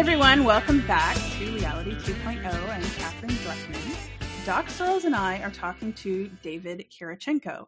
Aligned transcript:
everyone, 0.00 0.44
welcome 0.44 0.80
back 0.86 1.14
to 1.14 1.52
Reality 1.52 1.94
2.0. 1.96 2.42
I'm 2.42 2.82
Katherine 2.82 3.32
Druckman. 3.32 4.46
Doc 4.46 4.70
Searls 4.70 5.04
and 5.04 5.14
I 5.14 5.42
are 5.42 5.50
talking 5.50 5.92
to 5.92 6.30
David 6.42 6.86
Kirichenko. 6.90 7.66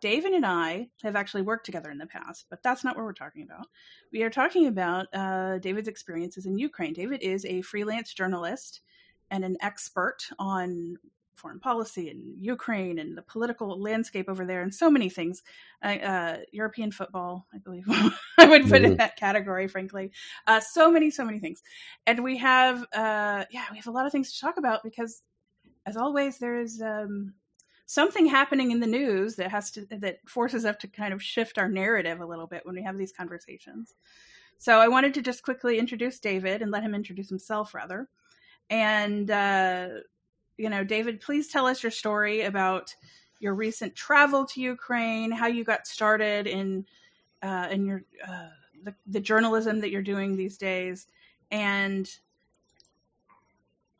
David 0.00 0.32
and 0.32 0.46
I 0.46 0.88
have 1.02 1.14
actually 1.14 1.42
worked 1.42 1.66
together 1.66 1.90
in 1.90 1.98
the 1.98 2.06
past, 2.06 2.46
but 2.48 2.62
that's 2.62 2.84
not 2.84 2.96
what 2.96 3.04
we're 3.04 3.12
talking 3.12 3.42
about. 3.42 3.66
We 4.14 4.22
are 4.22 4.30
talking 4.30 4.66
about 4.66 5.08
uh, 5.12 5.58
David's 5.58 5.88
experiences 5.88 6.46
in 6.46 6.56
Ukraine. 6.56 6.94
David 6.94 7.20
is 7.20 7.44
a 7.44 7.60
freelance 7.60 8.14
journalist 8.14 8.80
and 9.30 9.44
an 9.44 9.58
expert 9.60 10.20
on 10.38 10.96
foreign 11.36 11.60
policy 11.60 12.08
and 12.10 12.36
Ukraine 12.38 12.98
and 12.98 13.16
the 13.16 13.22
political 13.22 13.80
landscape 13.80 14.28
over 14.28 14.44
there 14.44 14.62
and 14.62 14.74
so 14.74 14.90
many 14.90 15.08
things. 15.08 15.42
Uh, 15.82 15.88
uh, 15.88 16.38
European 16.52 16.90
football, 16.90 17.46
I 17.52 17.58
believe 17.58 17.84
I 18.38 18.46
would 18.46 18.62
put 18.62 18.82
mm. 18.82 18.84
in 18.84 18.96
that 18.96 19.16
category, 19.16 19.68
frankly. 19.68 20.12
Uh, 20.46 20.60
so 20.60 20.90
many, 20.90 21.10
so 21.10 21.24
many 21.24 21.38
things. 21.38 21.62
And 22.06 22.22
we 22.22 22.38
have, 22.38 22.82
uh, 22.92 23.44
yeah, 23.50 23.66
we 23.70 23.76
have 23.76 23.86
a 23.86 23.92
lot 23.92 24.06
of 24.06 24.12
things 24.12 24.32
to 24.32 24.40
talk 24.40 24.56
about 24.56 24.82
because, 24.82 25.22
as 25.86 25.96
always, 25.96 26.38
there 26.38 26.58
is 26.58 26.80
um, 26.80 27.34
something 27.86 28.26
happening 28.26 28.70
in 28.70 28.80
the 28.80 28.86
news 28.86 29.36
that 29.36 29.50
has 29.50 29.70
to 29.72 29.86
that 29.90 30.18
forces 30.26 30.64
us 30.64 30.76
to 30.80 30.88
kind 30.88 31.12
of 31.12 31.22
shift 31.22 31.58
our 31.58 31.68
narrative 31.68 32.20
a 32.20 32.26
little 32.26 32.46
bit 32.46 32.64
when 32.64 32.74
we 32.74 32.82
have 32.82 32.96
these 32.96 33.12
conversations. 33.12 33.94
So 34.58 34.78
I 34.78 34.88
wanted 34.88 35.14
to 35.14 35.22
just 35.22 35.42
quickly 35.42 35.78
introduce 35.78 36.18
David 36.18 36.62
and 36.62 36.70
let 36.70 36.82
him 36.82 36.94
introduce 36.94 37.28
himself, 37.28 37.74
rather. 37.74 38.08
And 38.70 39.30
uh, 39.30 39.88
you 40.56 40.68
know, 40.70 40.84
David, 40.84 41.20
please 41.20 41.48
tell 41.48 41.66
us 41.66 41.82
your 41.82 41.92
story 41.92 42.42
about 42.42 42.94
your 43.40 43.54
recent 43.54 43.94
travel 43.94 44.46
to 44.46 44.60
Ukraine, 44.60 45.30
how 45.30 45.46
you 45.46 45.64
got 45.64 45.86
started 45.86 46.46
in 46.46 46.86
uh, 47.42 47.68
in 47.70 47.84
your 47.84 48.02
uh, 48.26 48.48
the, 48.84 48.94
the 49.06 49.20
journalism 49.20 49.80
that 49.80 49.90
you're 49.90 50.02
doing 50.02 50.36
these 50.36 50.56
days, 50.56 51.06
and 51.50 52.10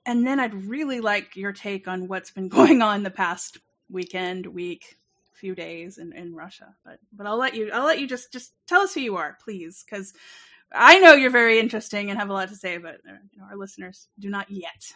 and 0.06 0.26
then 0.26 0.38
I'd 0.40 0.54
really 0.54 1.00
like 1.00 1.36
your 1.36 1.52
take 1.52 1.88
on 1.88 2.08
what's 2.08 2.30
been 2.30 2.48
going 2.58 2.82
on 2.82 3.02
the 3.02 3.10
past 3.10 3.58
weekend, 3.90 4.46
week, 4.46 4.98
few 5.32 5.54
days 5.54 5.98
in, 5.98 6.12
in 6.12 6.34
Russia. 6.34 6.74
But 6.84 6.98
but 7.12 7.26
I'll 7.26 7.36
let 7.36 7.54
you 7.54 7.70
I'll 7.72 7.84
let 7.84 8.00
you 8.00 8.06
just 8.06 8.32
just 8.32 8.52
tell 8.66 8.80
us 8.80 8.94
who 8.94 9.00
you 9.00 9.16
are, 9.16 9.36
please, 9.42 9.84
because 9.84 10.14
I 10.72 10.98
know 10.98 11.12
you're 11.14 11.30
very 11.30 11.58
interesting 11.58 12.10
and 12.10 12.18
have 12.18 12.30
a 12.30 12.32
lot 12.32 12.48
to 12.48 12.56
say, 12.56 12.78
but 12.78 12.96
uh, 13.08 13.18
you 13.32 13.38
know, 13.38 13.44
our 13.50 13.56
listeners 13.56 14.08
do 14.18 14.30
not 14.30 14.50
yet. 14.50 14.92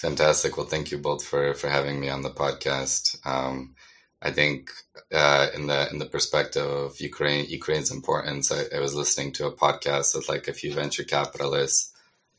Fantastic. 0.00 0.56
Well, 0.56 0.64
thank 0.64 0.90
you 0.90 0.96
both 0.96 1.22
for 1.22 1.52
for 1.52 1.68
having 1.68 2.00
me 2.00 2.08
on 2.08 2.22
the 2.22 2.30
podcast. 2.30 3.18
Um, 3.26 3.74
I 4.22 4.30
think 4.30 4.70
uh, 5.12 5.48
in 5.54 5.66
the 5.66 5.90
in 5.90 5.98
the 5.98 6.06
perspective 6.06 6.66
of 6.66 6.98
Ukraine, 7.02 7.44
Ukraine's 7.50 7.90
importance. 7.90 8.50
I, 8.50 8.62
I, 8.74 8.80
was 8.80 8.94
listening 8.94 9.32
to 9.32 9.46
a 9.46 9.54
podcast 9.54 10.14
with 10.14 10.26
like 10.26 10.48
a 10.48 10.54
few 10.54 10.72
venture 10.72 11.04
capitalists. 11.04 11.92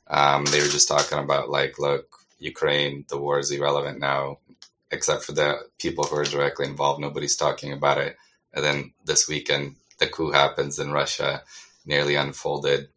Um, 0.08 0.46
they 0.46 0.60
were 0.60 0.76
just 0.78 0.88
talking 0.88 1.20
about 1.20 1.52
like, 1.52 1.78
look, 1.78 2.08
Ukraine, 2.40 3.06
the 3.10 3.20
war 3.20 3.38
is 3.38 3.52
irrelevant 3.52 4.00
now, 4.00 4.40
except 4.90 5.24
for 5.24 5.34
the 5.34 5.60
people 5.78 6.06
who 6.06 6.16
are 6.16 6.26
directly 6.26 6.66
involved. 6.66 7.00
Nobody's 7.00 7.36
talking 7.36 7.74
about 7.74 8.00
it. 8.00 8.18
And 8.56 8.66
then 8.66 8.94
this 9.06 9.28
weekend, 9.28 9.76
the 10.00 10.08
coup 10.08 10.32
happens 10.32 10.80
in 10.80 10.92
Russia, 10.92 11.44
nearly 11.86 12.16
unfolded, 12.16 12.90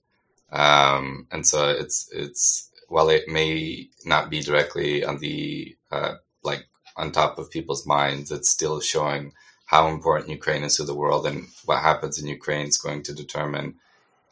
um, 0.50 1.26
and 1.30 1.46
so 1.46 1.68
it's 1.68 2.08
it's 2.12 2.70
while 2.88 3.08
it 3.08 3.28
may 3.28 3.88
not 4.04 4.30
be 4.30 4.40
directly 4.40 5.04
on 5.04 5.18
the 5.18 5.76
uh, 5.90 6.14
like 6.42 6.66
on 6.96 7.10
top 7.10 7.38
of 7.38 7.50
people's 7.50 7.86
minds, 7.86 8.30
it's 8.30 8.50
still 8.50 8.80
showing 8.80 9.32
how 9.66 9.88
important 9.88 10.30
Ukraine 10.30 10.64
is 10.64 10.76
to 10.76 10.84
the 10.84 10.94
world, 10.94 11.26
and 11.26 11.48
what 11.64 11.80
happens 11.82 12.18
in 12.18 12.28
Ukraine 12.28 12.66
is 12.66 12.78
going 12.78 13.02
to 13.04 13.14
determine 13.14 13.76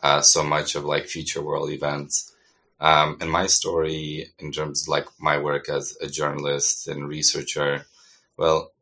uh, 0.02 0.20
so 0.20 0.42
much 0.42 0.74
of 0.74 0.84
like 0.84 1.06
future 1.06 1.42
world 1.42 1.70
events. 1.70 2.32
Um, 2.80 3.16
and 3.20 3.30
my 3.30 3.46
story, 3.46 4.32
in 4.38 4.50
terms 4.50 4.82
of 4.82 4.88
like 4.88 5.06
my 5.18 5.38
work 5.38 5.68
as 5.68 5.96
a 6.00 6.08
journalist 6.08 6.88
and 6.88 7.08
researcher, 7.08 7.86
well, 8.36 8.72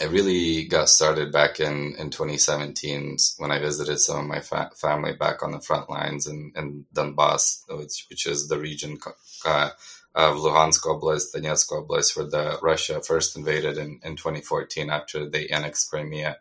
it 0.00 0.10
really 0.10 0.64
got 0.64 0.88
started 0.88 1.32
back 1.32 1.58
in, 1.58 1.94
in 1.98 2.10
2017 2.10 3.16
when 3.38 3.50
I 3.50 3.58
visited 3.58 3.98
some 3.98 4.18
of 4.18 4.26
my 4.26 4.40
fa- 4.40 4.70
family 4.76 5.14
back 5.14 5.42
on 5.42 5.52
the 5.52 5.60
front 5.60 5.88
lines 5.88 6.26
in, 6.26 6.52
in 6.54 6.84
Donbass, 6.94 7.62
which, 7.70 8.06
which 8.10 8.26
is 8.26 8.48
the 8.48 8.58
region 8.58 8.98
uh, 9.44 9.70
of 10.14 10.36
Luhansk 10.36 10.82
Oblast, 10.82 11.34
Donetsk 11.34 11.70
Oblast, 11.70 12.16
where 12.16 12.26
the 12.26 12.58
Russia 12.62 13.00
first 13.00 13.36
invaded 13.36 13.78
in, 13.78 14.00
in 14.02 14.16
2014 14.16 14.90
after 14.90 15.28
they 15.28 15.48
annexed 15.48 15.90
Crimea. 15.90 16.38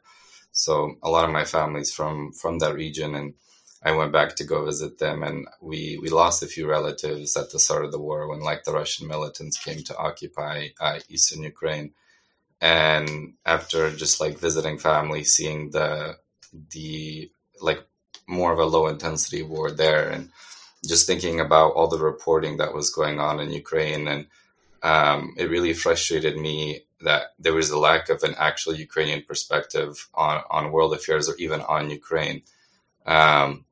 So 0.52 0.96
a 1.04 1.10
lot 1.10 1.26
of 1.26 1.32
my 1.32 1.44
family's 1.44 1.94
from 1.94 2.32
from 2.32 2.60
that 2.60 2.76
region, 2.76 3.14
and 3.14 3.34
I 3.84 3.92
went 3.92 4.14
back 4.14 4.38
to 4.38 4.46
go 4.46 4.64
visit 4.64 5.00
them, 5.00 5.22
and 5.22 5.50
we 5.62 6.00
we 6.02 6.08
lost 6.08 6.42
a 6.42 6.48
few 6.48 6.66
relatives 6.66 7.36
at 7.36 7.52
the 7.52 7.60
start 7.60 7.84
of 7.84 7.92
the 7.92 8.00
war 8.00 8.30
when 8.30 8.40
like 8.40 8.64
the 8.64 8.72
Russian 8.72 9.06
militants 9.06 9.62
came 9.62 9.84
to 9.84 9.98
occupy 9.98 10.70
uh, 10.80 11.00
eastern 11.10 11.44
Ukraine 11.44 11.92
and 12.62 13.34
after 13.46 13.92
just 13.92 14.20
like 14.20 14.40
visiting 14.40 14.78
family 14.78 15.24
seeing 15.24 15.72
the 15.72 16.18
the 16.72 17.30
like 17.62 17.86
more 18.28 18.54
of 18.54 18.60
a 18.60 18.66
low 18.66 18.88
intensity 18.88 19.44
war 19.44 19.72
there 19.72 20.10
and 20.10 20.30
just 20.86 21.08
thinking 21.08 21.40
about 21.40 21.74
all 21.74 21.88
the 21.88 22.00
reporting 22.00 22.58
that 22.58 22.74
was 22.74 22.90
going 22.90 23.20
on 23.20 23.40
in 23.40 23.52
Ukraine 23.52 24.08
and 24.08 24.28
um, 24.84 25.34
it 25.38 25.50
really 25.50 25.74
frustrated 25.74 26.38
me 26.38 26.82
that 27.02 27.34
there 27.40 27.54
was 27.54 27.70
a 27.70 27.78
lack 27.78 28.10
of 28.10 28.24
an 28.24 28.36
actual 28.38 28.76
Ukrainian 28.76 29.24
perspective 29.24 30.08
on, 30.14 30.42
on 30.50 30.72
world 30.72 30.94
affairs 30.94 31.28
or 31.28 31.36
even 31.38 31.62
on 31.62 31.90
Ukraine. 31.90 32.44
Um, 33.06 33.66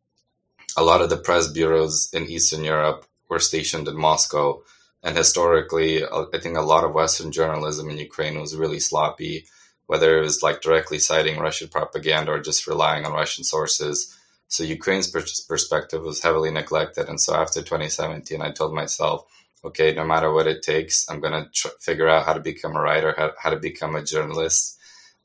a 0.76 0.84
lot 0.84 1.02
of 1.02 1.10
the 1.10 1.18
press 1.18 1.48
bureaus 1.48 2.10
in 2.14 2.30
Eastern 2.30 2.64
Europe 2.64 3.06
were 3.30 3.40
stationed 3.40 3.88
in 3.88 3.96
Moscow 3.96 4.64
and 5.04 5.18
historically, 5.18 6.04
I 6.06 6.40
think 6.40 6.58
a 6.58 6.62
lot 6.62 6.86
of 6.86 6.94
Western 6.94 7.32
journalism 7.32 7.90
in 7.90 7.98
Ukraine 7.98 8.40
was 8.40 8.56
really 8.56 8.80
sloppy, 8.80 9.46
whether 9.86 10.18
it 10.18 10.22
was 10.22 10.42
like 10.42 10.62
directly 10.62 10.98
citing 10.98 11.40
Russian 11.40 11.68
propaganda 11.68 12.32
or 12.32 12.40
just 12.40 12.68
relying 12.68 13.06
on 13.06 13.12
Russian 13.12 13.44
sources. 13.44 14.18
So 14.48 14.64
Ukraine's 14.64 15.12
perspective 15.48 16.04
was 16.04 16.22
heavily 16.24 16.52
neglected. 16.52 17.10
And 17.10 17.20
so 17.20 17.36
after 17.36 17.62
2017, 17.62 18.42
I 18.42 18.52
told 18.52 18.74
myself, 18.74 19.26
okay, 19.66 19.94
no 19.94 20.06
matter 20.06 20.32
what 20.32 20.48
it 20.48 20.62
takes, 20.62 21.10
I'm 21.10 21.20
going 21.20 21.34
to 21.34 21.50
tr- 21.50 21.76
figure 21.82 22.08
out 22.08 22.26
how 22.26 22.34
to 22.34 22.40
become 22.40 22.76
a 22.76 22.82
writer, 22.82 23.14
how, 23.18 23.32
how 23.38 23.50
to 23.50 23.58
become 23.58 23.96
a 23.96 24.04
journalist, 24.04 24.78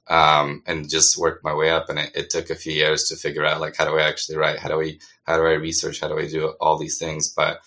um, 0.08 0.62
and 0.66 0.88
just 0.88 1.18
work 1.18 1.44
my 1.44 1.54
way 1.54 1.70
up. 1.70 1.88
And 1.88 2.00
it, 2.00 2.10
it, 2.14 2.30
took 2.30 2.50
a 2.50 2.54
few 2.56 2.72
years 2.72 3.04
to 3.08 3.16
figure 3.16 3.44
out 3.44 3.60
like 3.60 3.76
how 3.76 3.84
do 3.84 3.96
I 3.96 4.08
actually 4.08 4.38
write? 4.38 4.58
How 4.58 4.70
do 4.70 4.78
we? 4.78 5.00
How 5.24 5.36
do 5.36 5.42
I 5.42 5.52
research? 5.52 6.00
How 6.00 6.08
do 6.08 6.18
I 6.18 6.26
do 6.26 6.48
all 6.60 6.78
these 6.78 6.98
things? 6.98 7.28
But 7.28 7.60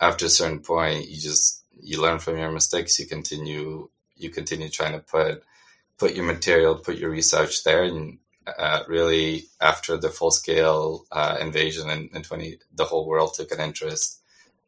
after 0.00 0.26
a 0.26 0.30
certain 0.30 0.60
point, 0.60 1.08
you 1.08 1.20
just 1.20 1.64
you 1.80 2.00
learn 2.00 2.18
from 2.18 2.38
your 2.38 2.50
mistakes. 2.50 2.98
You 2.98 3.06
continue 3.06 3.88
you 4.16 4.30
continue 4.30 4.68
trying 4.68 4.92
to 4.92 5.00
put 5.00 5.42
put 5.98 6.14
your 6.14 6.24
material, 6.24 6.76
put 6.76 6.98
your 6.98 7.10
research 7.10 7.64
there, 7.64 7.84
and 7.84 8.18
uh, 8.46 8.82
really 8.88 9.44
after 9.60 9.96
the 9.96 10.10
full 10.10 10.30
scale 10.30 11.06
uh, 11.10 11.38
invasion 11.40 11.88
in, 11.90 12.10
in 12.14 12.22
twenty, 12.22 12.58
the 12.74 12.84
whole 12.84 13.06
world 13.06 13.34
took 13.34 13.52
an 13.52 13.60
interest. 13.60 14.20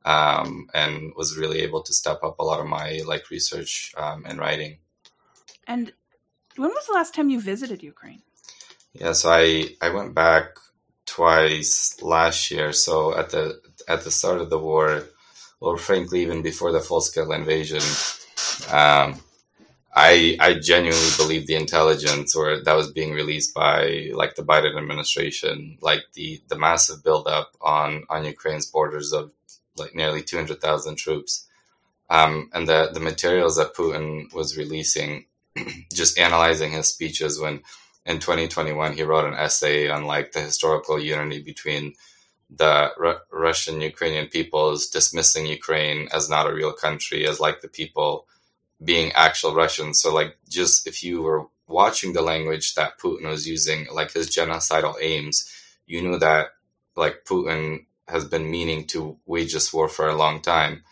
Um, 0.04 0.68
and 0.72 1.14
was 1.16 1.36
really 1.36 1.62
able 1.62 1.82
to 1.82 1.92
step 1.92 2.22
up 2.22 2.38
a 2.38 2.44
lot 2.44 2.60
of 2.60 2.68
my 2.68 3.00
like 3.04 3.28
research 3.28 3.92
um, 3.96 4.24
and 4.24 4.38
writing. 4.38 4.78
And 5.66 5.92
when 6.54 6.70
was 6.70 6.86
the 6.86 6.92
last 6.92 7.12
time 7.12 7.28
you 7.28 7.40
visited 7.40 7.82
Ukraine? 7.82 8.22
Yeah, 8.92 9.14
so 9.14 9.30
I 9.30 9.70
I 9.82 9.90
went 9.90 10.14
back 10.14 10.58
twice 11.06 12.00
last 12.00 12.52
year. 12.52 12.72
So 12.72 13.18
at 13.18 13.30
the 13.30 13.60
at 13.88 14.04
the 14.04 14.12
start 14.12 14.40
of 14.40 14.48
the 14.48 14.60
war, 14.60 15.02
or 15.60 15.78
frankly, 15.78 16.22
even 16.22 16.42
before 16.42 16.72
the 16.72 16.80
full 16.80 17.00
scale 17.00 17.32
invasion, 17.32 17.82
um, 18.70 19.20
I 19.94 20.36
I 20.38 20.58
genuinely 20.60 21.10
believe 21.16 21.46
the 21.46 21.54
intelligence 21.54 22.36
or 22.36 22.62
that 22.62 22.74
was 22.74 22.92
being 22.92 23.12
released 23.12 23.54
by 23.54 24.10
like 24.12 24.34
the 24.34 24.42
Biden 24.42 24.76
administration, 24.76 25.78
like 25.80 26.02
the 26.12 26.42
the 26.48 26.58
massive 26.58 27.02
buildup 27.02 27.56
on 27.62 28.04
on 28.10 28.26
Ukraine's 28.26 28.66
borders 28.66 29.12
of 29.12 29.32
like 29.76 29.94
nearly 29.94 30.22
two 30.22 30.36
hundred 30.36 30.60
thousand 30.60 30.96
troops, 30.96 31.48
um, 32.10 32.50
and 32.52 32.68
the 32.68 32.90
the 32.92 33.00
materials 33.00 33.56
that 33.56 33.74
Putin 33.74 34.32
was 34.34 34.58
releasing, 34.58 35.24
just 35.92 36.18
analyzing 36.18 36.72
his 36.72 36.88
speeches 36.88 37.40
when 37.40 37.62
in 38.04 38.20
2021 38.20 38.92
he 38.92 39.02
wrote 39.02 39.26
an 39.26 39.34
essay 39.34 39.88
on 39.88 40.04
like 40.04 40.32
the 40.32 40.40
historical 40.40 41.00
unity 41.00 41.42
between 41.42 41.94
the 42.50 42.92
Ru- 42.96 43.18
Russian 43.32 43.80
Ukrainian 43.80 44.28
people 44.28 44.72
is 44.72 44.88
dismissing 44.88 45.46
Ukraine 45.46 46.08
as 46.12 46.30
not 46.30 46.48
a 46.48 46.54
real 46.54 46.72
country, 46.72 47.26
as 47.26 47.40
like 47.40 47.60
the 47.60 47.68
people 47.68 48.26
being 48.82 49.12
actual 49.12 49.54
Russians. 49.54 50.00
So, 50.00 50.14
like, 50.14 50.36
just 50.48 50.86
if 50.86 51.02
you 51.02 51.22
were 51.22 51.46
watching 51.66 52.12
the 52.12 52.22
language 52.22 52.74
that 52.74 52.98
Putin 52.98 53.28
was 53.28 53.48
using, 53.48 53.86
like 53.92 54.12
his 54.12 54.28
genocidal 54.28 54.94
aims, 55.00 55.50
you 55.86 56.02
knew 56.02 56.18
that 56.18 56.48
like 56.94 57.24
Putin 57.24 57.86
has 58.08 58.24
been 58.24 58.50
meaning 58.50 58.86
to 58.86 59.18
wage 59.26 59.52
this 59.52 59.72
war 59.72 59.88
for 59.88 60.08
a 60.08 60.14
long 60.14 60.40
time. 60.40 60.84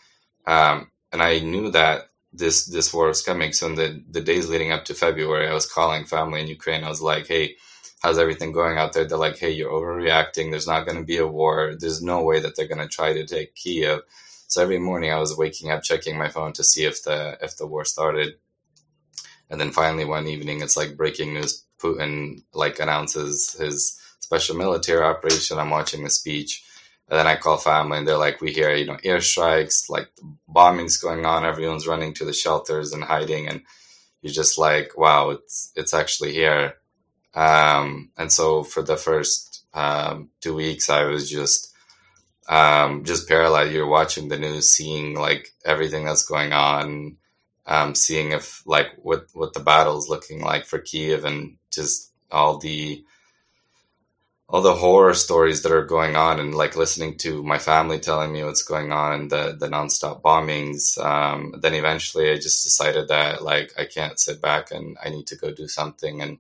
Um, 0.47 0.91
and 1.13 1.23
I 1.23 1.39
knew 1.39 1.71
that 1.71 2.11
this 2.33 2.67
this 2.67 2.93
war 2.93 3.07
was 3.07 3.23
coming. 3.23 3.53
So 3.53 3.69
in 3.69 3.77
the, 3.77 4.03
the 4.11 4.21
days 4.21 4.49
leading 4.49 4.73
up 4.73 4.85
to 4.87 4.95
February, 4.95 5.49
I 5.49 5.55
was 5.55 5.71
calling 5.71 6.05
family 6.05 6.41
in 6.41 6.49
Ukraine. 6.49 6.83
I 6.83 6.89
was 6.89 7.01
like, 7.01 7.29
hey, 7.29 7.57
how's 8.05 8.19
everything 8.19 8.53
going 8.53 8.77
out 8.77 8.93
there? 8.93 9.07
They're 9.07 9.17
like, 9.17 9.39
hey, 9.39 9.51
you're 9.51 9.73
overreacting. 9.73 10.51
There's 10.51 10.67
not 10.67 10.85
going 10.85 10.99
to 10.99 11.05
be 11.05 11.17
a 11.17 11.27
war. 11.27 11.75
There's 11.75 12.03
no 12.03 12.23
way 12.23 12.39
that 12.39 12.55
they're 12.55 12.69
going 12.69 12.87
to 12.87 12.87
try 12.87 13.15
to 13.15 13.25
take 13.25 13.55
Kiev. 13.55 14.01
So 14.47 14.63
every 14.63 14.79
morning 14.79 15.11
I 15.11 15.19
was 15.19 15.35
waking 15.35 15.71
up, 15.71 15.83
checking 15.83 16.19
my 16.19 16.29
phone 16.29 16.53
to 16.53 16.63
see 16.63 16.85
if 16.85 17.03
the 17.03 17.39
if 17.41 17.57
the 17.57 17.67
war 17.67 17.87
started. 17.87 18.35
And 19.49 19.59
then 19.59 19.71
finally 19.71 20.05
one 20.05 20.29
evening, 20.29 20.61
it's 20.61 20.77
like 20.77 20.99
breaking 20.99 21.33
news. 21.33 21.65
Putin 21.81 22.43
like 22.53 22.79
announces 22.79 23.55
his 23.59 23.99
special 24.21 24.57
military 24.57 25.03
operation. 25.03 25.59
I'm 25.59 25.71
watching 25.71 26.05
the 26.05 26.11
speech. 26.11 26.63
And 27.09 27.19
then 27.19 27.27
I 27.27 27.37
call 27.37 27.57
family 27.57 27.97
and 27.99 28.07
they're 28.07 28.19
like, 28.19 28.43
we 28.43 28.53
hear, 28.53 28.75
you 28.75 28.85
know, 28.85 28.97
airstrikes, 28.97 29.89
like 29.89 30.09
bombings 30.47 31.01
going 31.01 31.25
on. 31.25 31.47
Everyone's 31.47 31.87
running 31.87 32.13
to 32.15 32.27
the 32.27 32.35
shelters 32.35 32.93
and 32.93 33.03
hiding. 33.03 33.49
And 33.49 33.63
you're 34.21 34.33
just 34.33 34.59
like, 34.59 34.97
wow, 34.97 35.31
it's, 35.31 35.73
it's 35.75 35.95
actually 35.95 36.33
here. 36.33 36.75
Um, 37.35 38.11
and 38.17 38.31
so 38.31 38.63
for 38.63 38.83
the 38.83 38.97
first 38.97 39.65
um, 39.75 40.31
two 40.41 40.55
weeks, 40.55 40.89
I 40.89 41.05
was 41.05 41.29
just 41.29 41.75
um, 42.49 43.05
just 43.05 43.29
paralyzed. 43.29 43.73
You're 43.73 43.87
watching 43.87 44.29
the 44.29 44.39
news, 44.39 44.71
seeing 44.71 45.15
like 45.15 45.51
everything 45.65 46.05
that's 46.05 46.25
going 46.25 46.53
on, 46.53 47.17
um, 47.67 47.95
seeing 47.95 48.33
if 48.33 48.63
like 48.67 48.89
what 48.99 49.27
what 49.33 49.55
the 49.55 49.61
battle 49.61 49.99
is 49.99 50.09
looking 50.09 50.41
like 50.43 50.67
for 50.67 50.79
Kiev, 50.79 51.25
and 51.25 51.57
just 51.71 52.13
all 52.31 52.59
the 52.59 53.05
all 54.49 54.61
the 54.61 54.75
horror 54.75 55.15
stories 55.15 55.63
that 55.63 55.73
are 55.73 55.85
going 55.87 56.17
on, 56.17 56.39
and 56.39 56.55
like 56.55 56.77
listening 56.77 57.17
to 57.19 57.43
my 57.43 57.59
family 57.59 57.99
telling 57.99 58.33
me 58.33 58.45
what's 58.45 58.63
going 58.63 58.93
on, 58.93 59.21
and 59.21 59.31
the 59.31 59.57
the 59.59 59.69
nonstop 59.69 60.23
bombings. 60.23 61.03
Um, 61.03 61.55
then 61.61 61.75
eventually, 61.75 62.31
I 62.31 62.37
just 62.37 62.63
decided 62.63 63.09
that 63.09 63.43
like 63.43 63.73
I 63.79 63.87
can't 63.87 64.21
sit 64.21 64.41
back, 64.43 64.71
and 64.71 64.97
I 65.03 65.09
need 65.09 65.27
to 65.29 65.37
go 65.37 65.51
do 65.51 65.67
something, 65.67 66.21
and 66.21 66.39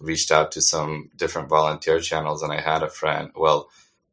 reached 0.00 0.32
out 0.32 0.52
to 0.52 0.62
some 0.62 1.10
different 1.16 1.48
volunteer 1.48 2.00
channels 2.00 2.42
and 2.42 2.52
I 2.52 2.60
had 2.60 2.82
a 2.82 2.88
friend, 2.88 3.30
well, 3.34 3.68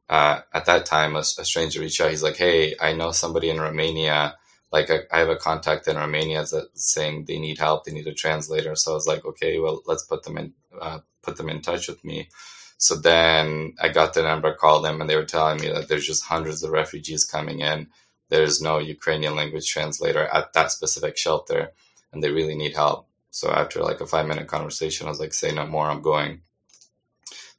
uh, 0.10 0.42
at 0.54 0.66
that 0.66 0.86
time, 0.86 1.16
a, 1.16 1.20
a, 1.20 1.24
stranger 1.24 1.82
reached 1.82 2.00
out. 2.00 2.12
He's 2.12 2.24
like, 2.24 2.38
Hey, 2.38 2.76
I 2.80 2.94
know 2.94 3.12
somebody 3.12 3.50
in 3.50 3.60
Romania. 3.60 4.36
Like 4.72 4.90
I, 4.90 5.00
I 5.12 5.20
have 5.20 5.30
a 5.30 5.36
contact 5.36 5.88
in 5.88 5.98
Romania 5.98 6.40
that's 6.40 6.68
saying 6.76 7.26
they 7.26 7.40
need 7.40 7.58
help. 7.58 7.84
They 7.84 7.92
need 7.92 8.08
a 8.08 8.14
translator. 8.14 8.76
So 8.76 8.92
I 8.92 8.96
was 8.96 9.08
like, 9.08 9.26
okay, 9.26 9.60
well, 9.60 9.82
let's 9.86 10.04
put 10.04 10.24
them 10.24 10.38
in, 10.38 10.54
uh, 10.80 11.00
put 11.24 11.38
them 11.38 11.50
in 11.50 11.62
touch 11.62 11.88
with 11.88 12.04
me. 12.06 12.30
So 12.78 12.96
then 12.96 13.74
I 13.82 13.90
got 13.90 14.14
the 14.14 14.22
number, 14.22 14.54
called 14.54 14.86
them, 14.86 15.02
and 15.02 15.10
they 15.10 15.16
were 15.16 15.26
telling 15.26 15.60
me 15.60 15.70
that 15.70 15.88
there's 15.88 16.06
just 16.06 16.24
hundreds 16.24 16.64
of 16.64 16.72
refugees 16.72 17.26
coming 17.26 17.62
in. 17.62 17.88
There's 18.30 18.62
no 18.62 18.78
Ukrainian 18.78 19.36
language 19.36 19.68
translator 19.68 20.26
at 20.28 20.54
that 20.54 20.72
specific 20.72 21.18
shelter, 21.18 21.72
and 22.12 22.24
they 22.24 22.30
really 22.30 22.56
need 22.56 22.76
help. 22.76 23.07
So 23.38 23.52
after 23.52 23.84
like 23.84 24.02
a 24.02 24.08
five 24.08 24.26
minute 24.26 24.48
conversation, 24.48 25.06
I 25.06 25.12
was 25.12 25.20
like, 25.20 25.32
say 25.32 25.52
no 25.52 25.68
more, 25.68 25.86
I'm 25.86 26.02
going. 26.02 26.42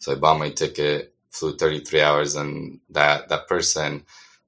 So 0.01 0.11
I 0.11 0.17
bought 0.17 0.41
my 0.41 0.51
ticket, 0.51 1.15
flew 1.31 1.57
33 1.57 2.01
hours, 2.01 2.35
and 2.35 2.81
that 2.91 3.29
that 3.29 3.47
person 3.47 4.03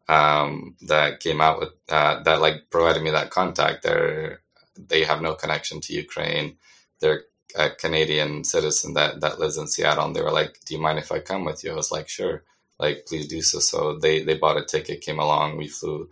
um, 0.09 0.75
that 0.89 1.21
came 1.21 1.41
out 1.41 1.61
with 1.61 1.69
uh, 1.89 2.21
that 2.25 2.41
like 2.41 2.69
provided 2.71 3.05
me 3.05 3.13
that 3.13 3.31
contact, 3.31 3.85
they're 3.85 4.41
they 4.77 5.05
have 5.05 5.23
no 5.23 5.35
connection 5.37 5.81
to 5.83 5.95
Ukraine. 5.95 6.57
They're 6.99 7.23
a 7.57 7.71
Canadian 7.71 8.43
citizen 8.43 8.95
that 8.95 9.21
that 9.21 9.39
lives 9.39 9.57
in 9.57 9.69
Seattle, 9.69 10.07
and 10.07 10.17
they 10.17 10.23
were 10.23 10.33
like, 10.33 10.59
"Do 10.67 10.75
you 10.75 10.81
mind 10.81 10.99
if 10.99 11.13
I 11.13 11.21
come 11.21 11.45
with 11.45 11.63
you?" 11.63 11.71
I 11.71 11.77
was 11.77 11.93
like, 11.93 12.09
"Sure." 12.09 12.43
Like, 12.81 13.07
please 13.07 13.29
do 13.29 13.41
so. 13.41 13.61
So 13.61 13.99
they 13.99 14.25
they 14.25 14.37
bought 14.37 14.57
a 14.63 14.65
ticket, 14.65 15.01
came 15.03 15.21
along. 15.21 15.59
We 15.59 15.69
flew. 15.69 16.09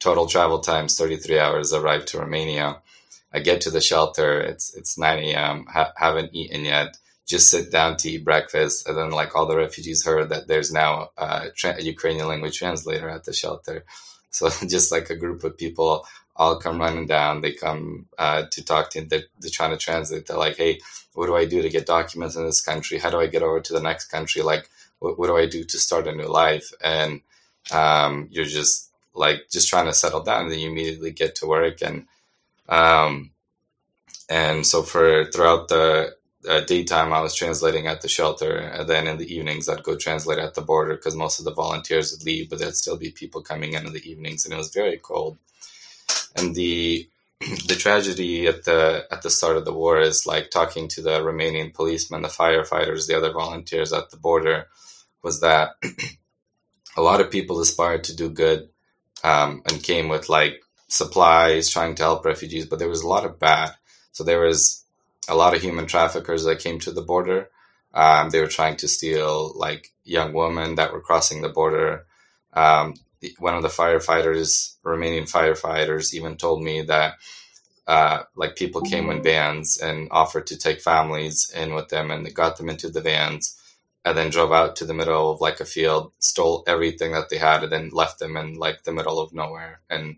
Total 0.00 0.26
travel 0.26 0.60
times 0.60 0.96
33 0.98 1.38
hours. 1.38 1.72
Arrived 1.74 2.08
to 2.08 2.18
Romania 2.18 2.82
I 3.32 3.40
get 3.40 3.60
to 3.62 3.70
the 3.70 3.80
shelter. 3.80 4.40
It's 4.40 4.74
it's 4.74 4.98
9 4.98 5.18
a.m. 5.24 5.66
Ha- 5.66 5.92
haven't 5.96 6.34
eaten 6.34 6.64
yet. 6.64 6.96
Just 7.26 7.50
sit 7.50 7.70
down 7.70 7.96
to 7.98 8.10
eat 8.10 8.24
breakfast, 8.24 8.88
and 8.88 8.96
then 8.96 9.10
like 9.10 9.36
all 9.36 9.46
the 9.46 9.56
refugees 9.56 10.04
heard 10.04 10.30
that 10.30 10.48
there's 10.48 10.72
now 10.72 11.10
a, 11.16 11.50
tra- 11.56 11.76
a 11.78 11.82
Ukrainian 11.82 12.26
language 12.26 12.58
translator 12.58 13.08
at 13.08 13.24
the 13.24 13.32
shelter. 13.32 13.84
So 14.32 14.48
just 14.68 14.92
like 14.92 15.10
a 15.10 15.16
group 15.16 15.42
of 15.42 15.58
people 15.58 16.06
all 16.36 16.60
come 16.60 16.78
running 16.80 17.06
down. 17.06 17.40
They 17.40 17.52
come 17.52 18.06
uh, 18.16 18.44
to 18.52 18.64
talk 18.64 18.90
to. 18.90 19.00
They're, 19.00 19.24
they're 19.40 19.50
trying 19.50 19.72
to 19.72 19.76
translate. 19.76 20.26
They're 20.26 20.36
like, 20.36 20.56
"Hey, 20.56 20.78
what 21.14 21.26
do 21.26 21.34
I 21.34 21.46
do 21.46 21.62
to 21.62 21.68
get 21.68 21.84
documents 21.86 22.36
in 22.36 22.44
this 22.46 22.60
country? 22.60 22.98
How 22.98 23.10
do 23.10 23.20
I 23.20 23.26
get 23.26 23.42
over 23.42 23.60
to 23.60 23.72
the 23.72 23.82
next 23.82 24.04
country? 24.04 24.42
Like, 24.42 24.70
what, 25.00 25.18
what 25.18 25.26
do 25.26 25.36
I 25.36 25.46
do 25.46 25.64
to 25.64 25.78
start 25.78 26.06
a 26.06 26.14
new 26.14 26.28
life?" 26.28 26.70
And 26.80 27.22
um, 27.72 28.28
you're 28.30 28.44
just 28.44 28.90
like 29.14 29.50
just 29.50 29.68
trying 29.68 29.86
to 29.86 29.92
settle 29.92 30.22
down. 30.22 30.42
And 30.44 30.52
then 30.52 30.60
you 30.60 30.70
immediately 30.70 31.10
get 31.10 31.34
to 31.36 31.46
work 31.46 31.82
and 31.82 32.06
um, 32.70 33.32
and 34.30 34.64
so 34.66 34.82
for 34.82 35.26
throughout 35.26 35.68
the 35.68 36.14
uh, 36.48 36.60
daytime, 36.62 37.12
I 37.12 37.20
was 37.20 37.34
translating 37.34 37.86
at 37.86 38.00
the 38.00 38.08
shelter, 38.08 38.56
and 38.56 38.88
then 38.88 39.06
in 39.06 39.18
the 39.18 39.32
evenings, 39.32 39.68
I'd 39.68 39.82
go 39.82 39.96
translate 39.96 40.38
at 40.38 40.54
the 40.54 40.62
border 40.62 40.94
because 40.96 41.16
most 41.16 41.38
of 41.38 41.44
the 41.44 41.52
volunteers 41.52 42.12
would 42.12 42.24
leave, 42.24 42.48
but 42.48 42.58
there'd 42.58 42.76
still 42.76 42.96
be 42.96 43.10
people 43.10 43.42
coming 43.42 43.74
in 43.74 43.86
in 43.86 43.92
the 43.92 44.10
evenings, 44.10 44.44
and 44.44 44.54
it 44.54 44.58
was 44.58 44.72
very 44.72 44.98
cold. 44.98 45.38
And 46.36 46.54
the 46.54 47.08
the 47.40 47.76
tragedy 47.76 48.46
at 48.46 48.64
the 48.64 49.06
at 49.10 49.22
the 49.22 49.30
start 49.30 49.56
of 49.56 49.64
the 49.64 49.72
war 49.72 50.00
is 50.00 50.26
like 50.26 50.50
talking 50.50 50.88
to 50.88 51.02
the 51.02 51.20
Romanian 51.20 51.74
policemen, 51.74 52.22
the 52.22 52.28
firefighters, 52.28 53.06
the 53.06 53.16
other 53.16 53.32
volunteers 53.32 53.92
at 53.92 54.10
the 54.10 54.16
border, 54.16 54.68
was 55.22 55.40
that 55.40 55.70
a 56.96 57.02
lot 57.02 57.20
of 57.20 57.30
people 57.30 57.60
aspired 57.60 58.04
to 58.04 58.16
do 58.16 58.30
good 58.30 58.68
um, 59.24 59.62
and 59.70 59.82
came 59.82 60.08
with 60.08 60.28
like 60.28 60.62
supplies, 60.90 61.70
trying 61.70 61.94
to 61.94 62.02
help 62.02 62.24
refugees, 62.24 62.66
but 62.66 62.78
there 62.78 62.88
was 62.88 63.02
a 63.02 63.08
lot 63.08 63.24
of 63.24 63.38
bad. 63.38 63.72
So 64.12 64.24
there 64.24 64.40
was 64.40 64.84
a 65.28 65.36
lot 65.36 65.54
of 65.54 65.62
human 65.62 65.86
traffickers 65.86 66.44
that 66.44 66.58
came 66.58 66.80
to 66.80 66.90
the 66.90 67.00
border. 67.00 67.48
Um, 67.94 68.30
they 68.30 68.40
were 68.40 68.48
trying 68.48 68.76
to 68.78 68.88
steal 68.88 69.52
like 69.56 69.92
young 70.04 70.32
women 70.32 70.74
that 70.74 70.92
were 70.92 71.00
crossing 71.00 71.42
the 71.42 71.48
border. 71.48 72.06
Um, 72.52 72.94
one 73.38 73.54
of 73.54 73.62
the 73.62 73.68
firefighters, 73.68 74.74
Romanian 74.84 75.30
firefighters, 75.30 76.12
even 76.12 76.36
told 76.36 76.62
me 76.62 76.82
that 76.82 77.14
uh, 77.86 78.22
like 78.34 78.56
people 78.56 78.80
came 78.80 79.10
in 79.10 79.22
vans 79.22 79.78
and 79.78 80.08
offered 80.10 80.46
to 80.48 80.58
take 80.58 80.80
families 80.80 81.52
in 81.54 81.74
with 81.74 81.88
them, 81.88 82.10
and 82.10 82.26
they 82.26 82.30
got 82.30 82.56
them 82.56 82.68
into 82.68 82.88
the 82.88 83.00
vans, 83.00 83.60
and 84.04 84.16
then 84.16 84.30
drove 84.30 84.52
out 84.52 84.76
to 84.76 84.84
the 84.84 84.94
middle 84.94 85.30
of 85.30 85.40
like 85.40 85.60
a 85.60 85.64
field, 85.64 86.12
stole 86.18 86.64
everything 86.66 87.12
that 87.12 87.28
they 87.28 87.38
had, 87.38 87.62
and 87.62 87.70
then 87.70 87.90
left 87.90 88.18
them 88.18 88.36
in 88.36 88.54
like 88.54 88.82
the 88.82 88.92
middle 88.92 89.20
of 89.20 89.32
nowhere. 89.32 89.80
And 89.88 90.16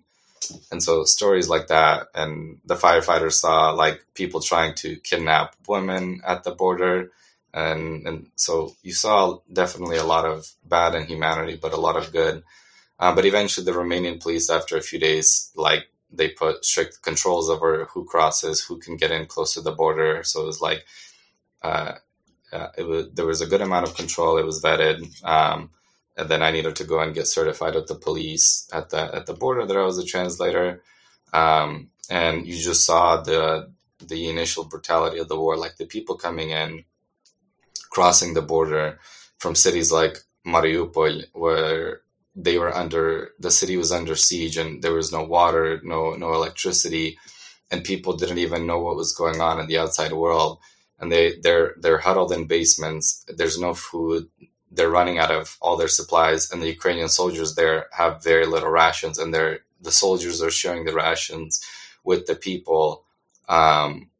and 0.70 0.82
so 0.82 1.04
stories 1.04 1.48
like 1.48 1.68
that, 1.68 2.08
and 2.14 2.58
the 2.64 2.74
firefighters 2.74 3.34
saw 3.34 3.70
like 3.70 4.04
people 4.14 4.40
trying 4.40 4.74
to 4.76 4.96
kidnap 4.96 5.54
women 5.66 6.20
at 6.26 6.44
the 6.44 6.52
border, 6.52 7.10
and 7.52 8.06
and 8.06 8.30
so 8.36 8.74
you 8.82 8.92
saw 8.92 9.38
definitely 9.52 9.96
a 9.96 10.04
lot 10.04 10.24
of 10.24 10.50
bad 10.64 10.94
inhumanity, 10.94 11.58
but 11.60 11.72
a 11.72 11.80
lot 11.80 11.96
of 11.96 12.12
good. 12.12 12.42
Uh, 12.98 13.14
but 13.14 13.26
eventually, 13.26 13.64
the 13.64 13.72
Romanian 13.72 14.20
police, 14.20 14.48
after 14.48 14.76
a 14.76 14.82
few 14.82 14.98
days, 14.98 15.50
like 15.56 15.88
they 16.10 16.28
put 16.28 16.64
strict 16.64 17.02
controls 17.02 17.48
over 17.50 17.86
who 17.86 18.04
crosses, 18.04 18.62
who 18.64 18.78
can 18.78 18.96
get 18.96 19.10
in 19.10 19.26
close 19.26 19.54
to 19.54 19.60
the 19.60 19.72
border. 19.72 20.22
So 20.24 20.42
it 20.42 20.46
was 20.46 20.60
like, 20.60 20.84
uh, 21.62 21.94
uh, 22.52 22.68
it 22.76 22.84
was 22.84 23.10
there 23.14 23.26
was 23.26 23.40
a 23.40 23.46
good 23.46 23.62
amount 23.62 23.88
of 23.88 23.96
control. 23.96 24.38
It 24.38 24.44
was 24.44 24.62
vetted. 24.62 25.24
Um, 25.24 25.70
and 26.16 26.28
then 26.28 26.42
I 26.42 26.50
needed 26.50 26.76
to 26.76 26.84
go 26.84 27.00
and 27.00 27.14
get 27.14 27.26
certified 27.26 27.74
with 27.74 27.86
the 27.86 27.94
police 27.94 28.68
at 28.72 28.90
the 28.90 29.14
at 29.14 29.26
the 29.26 29.34
border 29.34 29.66
that 29.66 29.76
I 29.76 29.84
was 29.84 29.98
a 29.98 30.04
translator. 30.04 30.82
Um, 31.32 31.90
and 32.10 32.46
you 32.46 32.58
just 32.58 32.84
saw 32.84 33.22
the 33.22 33.70
the 34.00 34.28
initial 34.28 34.64
brutality 34.64 35.18
of 35.18 35.28
the 35.28 35.38
war, 35.38 35.56
like 35.56 35.76
the 35.76 35.86
people 35.86 36.16
coming 36.16 36.50
in, 36.50 36.84
crossing 37.90 38.34
the 38.34 38.42
border 38.42 38.98
from 39.38 39.54
cities 39.54 39.90
like 39.92 40.18
Mariupol, 40.46 41.24
where 41.32 42.02
they 42.34 42.58
were 42.58 42.74
under 42.74 43.30
the 43.38 43.50
city 43.50 43.76
was 43.76 43.92
under 43.92 44.16
siege 44.16 44.56
and 44.56 44.82
there 44.82 44.94
was 44.94 45.12
no 45.12 45.22
water, 45.22 45.80
no 45.82 46.14
no 46.14 46.34
electricity, 46.34 47.18
and 47.70 47.84
people 47.84 48.16
didn't 48.16 48.38
even 48.38 48.66
know 48.66 48.80
what 48.80 48.96
was 48.96 49.14
going 49.14 49.40
on 49.40 49.60
in 49.60 49.66
the 49.66 49.78
outside 49.78 50.12
world. 50.12 50.58
And 50.98 51.10
they 51.10 51.36
they're 51.42 51.74
they're 51.80 51.98
huddled 51.98 52.32
in 52.32 52.46
basements. 52.46 53.24
There's 53.28 53.58
no 53.58 53.74
food 53.74 54.28
they're 54.74 54.90
running 54.90 55.18
out 55.18 55.30
of 55.30 55.56
all 55.60 55.76
their 55.76 55.88
supplies, 55.88 56.50
and 56.50 56.62
the 56.62 56.68
Ukrainian 56.68 57.08
soldiers 57.08 57.54
there 57.54 57.86
have 57.92 58.24
very 58.24 58.46
little 58.46 58.70
rations, 58.70 59.18
and 59.18 59.32
they're 59.32 59.60
the 59.80 59.92
soldiers 59.92 60.40
are 60.42 60.50
sharing 60.50 60.84
the 60.84 60.94
rations 60.94 61.60
with 62.04 62.26
the 62.26 62.36
people. 62.36 63.04
Um, 63.48 64.10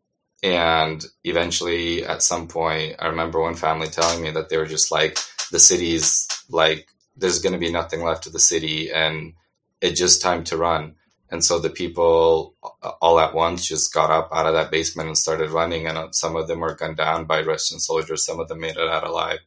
and 0.43 1.05
eventually, 1.23 2.05
at 2.05 2.23
some 2.23 2.49
point, 2.49 2.97
I 2.99 3.07
remember 3.07 3.41
one 3.41 3.55
family 3.55 3.89
telling 3.89 4.21
me 4.23 4.31
that 4.33 4.49
they 4.49 4.57
were 4.57 4.67
just 4.67 4.91
like, 4.91 5.19
the 5.53 5.61
city's 5.61 6.27
like, 6.51 6.89
there's 7.17 7.39
going 7.39 7.53
to 7.53 7.61
be 7.61 7.71
nothing 7.71 8.03
left 8.03 8.27
of 8.27 8.33
the 8.33 8.41
city, 8.41 8.91
and 8.91 9.35
it's 9.81 10.01
just 10.01 10.21
time 10.21 10.43
to 10.45 10.57
run. 10.57 10.97
And 11.31 11.43
so 11.43 11.59
the 11.59 11.71
people 11.71 12.55
all 13.01 13.19
at 13.19 13.35
once 13.35 13.67
just 13.67 13.95
got 13.95 14.11
up 14.11 14.29
out 14.35 14.47
of 14.47 14.53
that 14.53 14.71
basement 14.71 15.09
and 15.09 15.17
started 15.17 15.49
running. 15.49 15.87
And 15.87 16.15
some 16.15 16.37
of 16.37 16.47
them 16.47 16.61
were 16.61 16.75
gunned 16.75 16.99
down 16.99 17.25
by 17.25 17.41
Russian 17.41 17.79
soldiers. 17.79 18.23
Some 18.23 18.39
of 18.39 18.49
them 18.49 18.61
made 18.61 18.77
it 18.77 18.89
out 18.89 19.07
alive. 19.07 19.39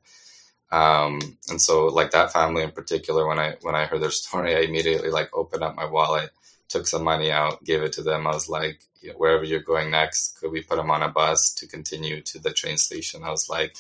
Um, 0.76 1.38
and 1.50 1.62
so 1.62 1.86
like 1.86 2.12
that 2.12 2.34
family 2.34 2.62
in 2.62 2.72
particular, 2.72 3.26
when 3.26 3.40
I, 3.40 3.56
when 3.62 3.76
I 3.76 3.86
heard 3.86 4.02
their 4.02 4.12
story, 4.24 4.56
I 4.56 4.62
immediately 4.62 5.10
like 5.10 5.30
opened 5.34 5.64
up 5.64 5.76
my 5.76 5.86
wallet, 5.86 6.32
took 6.68 6.86
some 6.86 7.04
money 7.04 7.32
out, 7.32 7.64
gave 7.64 7.82
it 7.82 7.94
to 7.94 8.04
them. 8.04 8.28
I 8.28 8.32
was 8.32 8.50
like, 8.50 8.82
wherever 9.16 9.44
you're 9.44 9.62
going 9.62 9.92
next, 9.92 10.40
could 10.40 10.52
we 10.52 10.64
put 10.64 10.78
them 10.78 10.92
on 10.92 11.04
a 11.04 11.10
bus 11.10 11.54
to 11.56 11.68
continue 11.68 12.22
to 12.22 12.40
the 12.40 12.52
train 12.52 12.78
station? 12.78 13.24
I 13.24 13.30
was 13.30 13.50
like, 13.50 13.76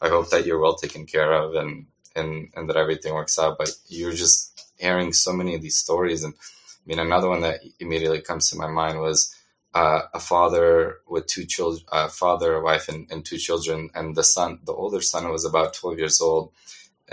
I 0.00 0.08
hope 0.08 0.30
that 0.30 0.46
you're 0.46 0.60
well 0.60 0.76
taken 0.76 1.06
care 1.06 1.32
of 1.32 1.54
and 1.54 1.86
and 2.14 2.50
and 2.54 2.68
that 2.68 2.76
everything 2.76 3.14
works 3.14 3.38
out. 3.38 3.58
But 3.58 3.70
you're 3.88 4.12
just 4.12 4.68
hearing 4.78 5.12
so 5.12 5.32
many 5.32 5.54
of 5.54 5.62
these 5.62 5.76
stories, 5.76 6.22
and 6.22 6.34
I 6.34 6.82
mean, 6.84 6.98
another 6.98 7.28
one 7.28 7.40
that 7.40 7.60
immediately 7.80 8.20
comes 8.20 8.50
to 8.50 8.56
my 8.56 8.68
mind 8.68 9.00
was. 9.00 9.34
Uh, 9.76 10.00
a 10.14 10.20
father 10.32 10.68
with 11.06 11.26
two 11.26 11.44
children, 11.54 11.84
a 11.92 12.08
father, 12.08 12.50
a 12.54 12.62
wife, 12.68 12.86
and, 12.92 13.02
and 13.12 13.20
two 13.22 13.40
children, 13.46 13.90
and 13.94 14.16
the 14.16 14.24
son, 14.24 14.58
the 14.64 14.76
older 14.82 15.02
son, 15.02 15.28
was 15.30 15.44
about 15.44 15.74
twelve 15.74 15.98
years 16.02 16.18
old, 16.28 16.46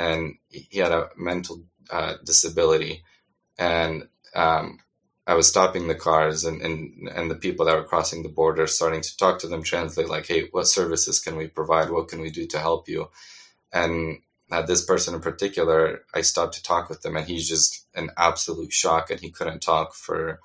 and 0.05 0.21
he 0.49 0.79
had 0.79 0.93
a 0.93 1.09
mental 1.17 1.57
uh, 1.97 2.13
disability, 2.23 3.03
and 3.57 3.93
um, 4.43 4.65
I 5.27 5.33
was 5.39 5.47
stopping 5.47 5.87
the 5.87 6.03
cars 6.07 6.45
and, 6.45 6.61
and, 6.61 7.09
and 7.17 7.27
the 7.29 7.43
people 7.45 7.65
that 7.65 7.77
were 7.77 7.91
crossing 7.93 8.23
the 8.23 8.37
border, 8.41 8.67
starting 8.67 9.03
to 9.03 9.17
talk 9.17 9.39
to 9.39 9.47
them, 9.47 9.63
translate 9.63 10.09
like, 10.15 10.27
hey, 10.27 10.47
what 10.51 10.67
services 10.67 11.19
can 11.19 11.35
we 11.35 11.47
provide? 11.47 11.89
What 11.89 12.09
can 12.11 12.21
we 12.21 12.31
do 12.39 12.45
to 12.47 12.59
help 12.59 12.87
you? 12.87 13.09
And 13.71 14.19
uh, 14.51 14.63
this 14.69 14.85
person 14.85 15.15
in 15.15 15.21
particular, 15.21 16.03
I 16.13 16.21
stopped 16.21 16.55
to 16.55 16.63
talk 16.63 16.89
with 16.89 17.01
them, 17.01 17.15
and 17.17 17.27
he's 17.27 17.47
just 17.47 17.87
an 17.93 18.07
absolute 18.15 18.71
shock, 18.71 19.11
and 19.11 19.19
he 19.19 19.31
couldn't 19.37 19.61
talk 19.61 19.95
for 19.95 20.39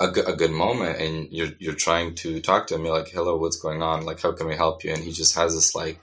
a 0.00 0.08
good, 0.08 0.28
a 0.28 0.34
good 0.34 0.50
moment. 0.50 1.00
And 1.00 1.28
you're 1.30 1.52
you're 1.58 1.74
trying 1.74 2.14
to 2.16 2.40
talk 2.40 2.66
to 2.66 2.74
him, 2.74 2.84
you're 2.84 2.96
like, 2.96 3.08
hello, 3.08 3.36
what's 3.36 3.60
going 3.60 3.82
on? 3.82 4.04
Like, 4.04 4.20
how 4.20 4.32
can 4.32 4.46
we 4.46 4.56
help 4.56 4.84
you? 4.84 4.92
And 4.92 5.02
he 5.02 5.12
just 5.12 5.36
has 5.36 5.54
this 5.54 5.74
like 5.74 6.00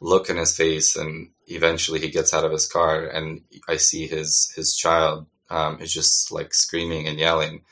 look 0.00 0.30
in 0.30 0.36
his 0.36 0.56
face, 0.56 0.96
and 0.96 1.30
eventually 1.46 2.00
he 2.00 2.08
gets 2.08 2.32
out 2.32 2.44
of 2.44 2.52
his 2.52 2.66
car, 2.66 3.06
and 3.06 3.42
I 3.68 3.76
see 3.76 4.06
his 4.06 4.52
his 4.56 4.74
child 4.76 5.26
um, 5.50 5.80
is 5.80 5.92
just 5.92 6.32
like 6.32 6.54
screaming 6.54 7.06
and 7.06 7.18
yelling. 7.18 7.62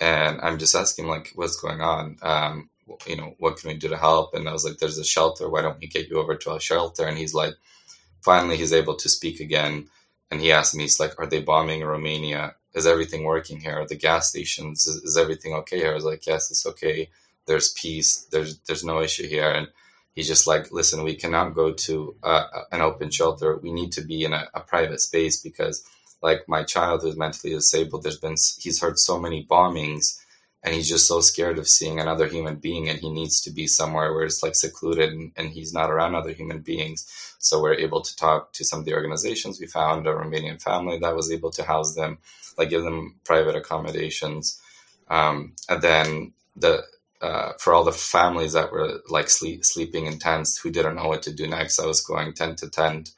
And 0.00 0.40
I'm 0.40 0.58
just 0.58 0.76
asking 0.76 1.08
like, 1.08 1.32
what's 1.34 1.60
going 1.60 1.80
on? 1.80 2.18
Um, 2.22 2.70
you 3.06 3.16
know, 3.16 3.34
what 3.38 3.58
can 3.58 3.70
we 3.70 3.76
do 3.76 3.88
to 3.88 3.96
help? 3.96 4.34
And 4.34 4.48
I 4.48 4.52
was 4.52 4.64
like, 4.64 4.78
there's 4.78 4.98
a 4.98 5.04
shelter. 5.04 5.48
Why 5.48 5.62
don't 5.62 5.80
we 5.80 5.88
get 5.88 6.08
you 6.08 6.18
over 6.18 6.36
to 6.36 6.54
a 6.54 6.60
shelter? 6.60 7.04
And 7.04 7.18
he's 7.18 7.34
like, 7.34 7.54
finally, 8.22 8.56
he's 8.56 8.72
able 8.72 8.96
to 8.96 9.08
speak 9.08 9.40
again. 9.40 9.88
And 10.30 10.40
he 10.40 10.52
asked 10.52 10.74
me, 10.74 10.84
he's 10.84 11.00
like, 11.00 11.18
are 11.18 11.26
they 11.26 11.40
bombing 11.40 11.84
Romania? 11.84 12.54
Is 12.74 12.86
everything 12.86 13.24
working 13.24 13.60
here? 13.60 13.84
The 13.86 13.96
gas 13.96 14.30
stations? 14.30 14.86
Is, 14.86 14.96
is 15.02 15.16
everything 15.16 15.54
okay 15.54 15.78
here? 15.78 15.90
I 15.90 15.94
was 15.94 16.04
like, 16.04 16.26
yes, 16.26 16.50
it's 16.50 16.66
okay. 16.66 17.10
There's 17.46 17.72
peace. 17.72 18.26
There's, 18.30 18.58
there's 18.60 18.84
no 18.84 19.00
issue 19.00 19.26
here. 19.26 19.50
And 19.50 19.68
he's 20.14 20.28
just 20.28 20.46
like, 20.46 20.70
listen, 20.70 21.02
we 21.02 21.14
cannot 21.14 21.54
go 21.54 21.72
to 21.72 22.14
uh, 22.22 22.44
an 22.72 22.82
open 22.82 23.10
shelter. 23.10 23.56
We 23.56 23.72
need 23.72 23.92
to 23.92 24.02
be 24.02 24.24
in 24.24 24.32
a, 24.32 24.48
a 24.54 24.60
private 24.60 25.00
space 25.00 25.40
because 25.40 25.82
like 26.22 26.48
my 26.48 26.62
child 26.62 27.02
who's 27.02 27.16
mentally 27.16 27.52
disabled 27.52 28.02
there's 28.02 28.18
been 28.18 28.36
he's 28.58 28.80
heard 28.80 28.98
so 28.98 29.18
many 29.18 29.46
bombings 29.48 30.18
and 30.64 30.74
he's 30.74 30.88
just 30.88 31.06
so 31.06 31.20
scared 31.20 31.58
of 31.58 31.68
seeing 31.68 32.00
another 32.00 32.26
human 32.26 32.56
being 32.56 32.88
and 32.88 32.98
he 32.98 33.10
needs 33.10 33.40
to 33.40 33.50
be 33.50 33.66
somewhere 33.66 34.12
where 34.12 34.24
it's 34.24 34.42
like 34.42 34.56
secluded 34.56 35.12
and, 35.12 35.30
and, 35.36 35.50
he's 35.50 35.72
not 35.72 35.90
around 35.90 36.16
other 36.16 36.32
human 36.32 36.60
beings 36.60 37.06
so 37.38 37.62
we're 37.62 37.74
able 37.74 38.00
to 38.00 38.16
talk 38.16 38.52
to 38.52 38.64
some 38.64 38.80
of 38.80 38.84
the 38.84 38.94
organizations 38.94 39.60
we 39.60 39.66
found 39.66 40.06
a 40.06 40.12
romanian 40.12 40.60
family 40.60 40.98
that 40.98 41.14
was 41.14 41.30
able 41.30 41.50
to 41.50 41.62
house 41.62 41.94
them 41.94 42.18
like 42.58 42.70
give 42.70 42.82
them 42.82 43.16
private 43.24 43.56
accommodations 43.56 44.60
um, 45.08 45.54
and 45.68 45.82
then 45.82 46.32
the 46.56 46.82
uh, 47.20 47.52
for 47.58 47.72
all 47.72 47.82
the 47.82 47.90
families 47.92 48.52
that 48.52 48.70
were 48.70 49.00
like 49.08 49.28
sleep, 49.28 49.64
sleeping 49.64 50.06
in 50.06 50.18
tents 50.20 50.56
who 50.58 50.70
didn't 50.70 50.94
know 50.94 51.08
what 51.08 51.22
to 51.22 51.32
do 51.32 51.46
next 51.46 51.78
i 51.78 51.86
was 51.86 52.00
going 52.00 52.32
tent 52.32 52.58
to 52.58 52.68
tent 52.68 53.12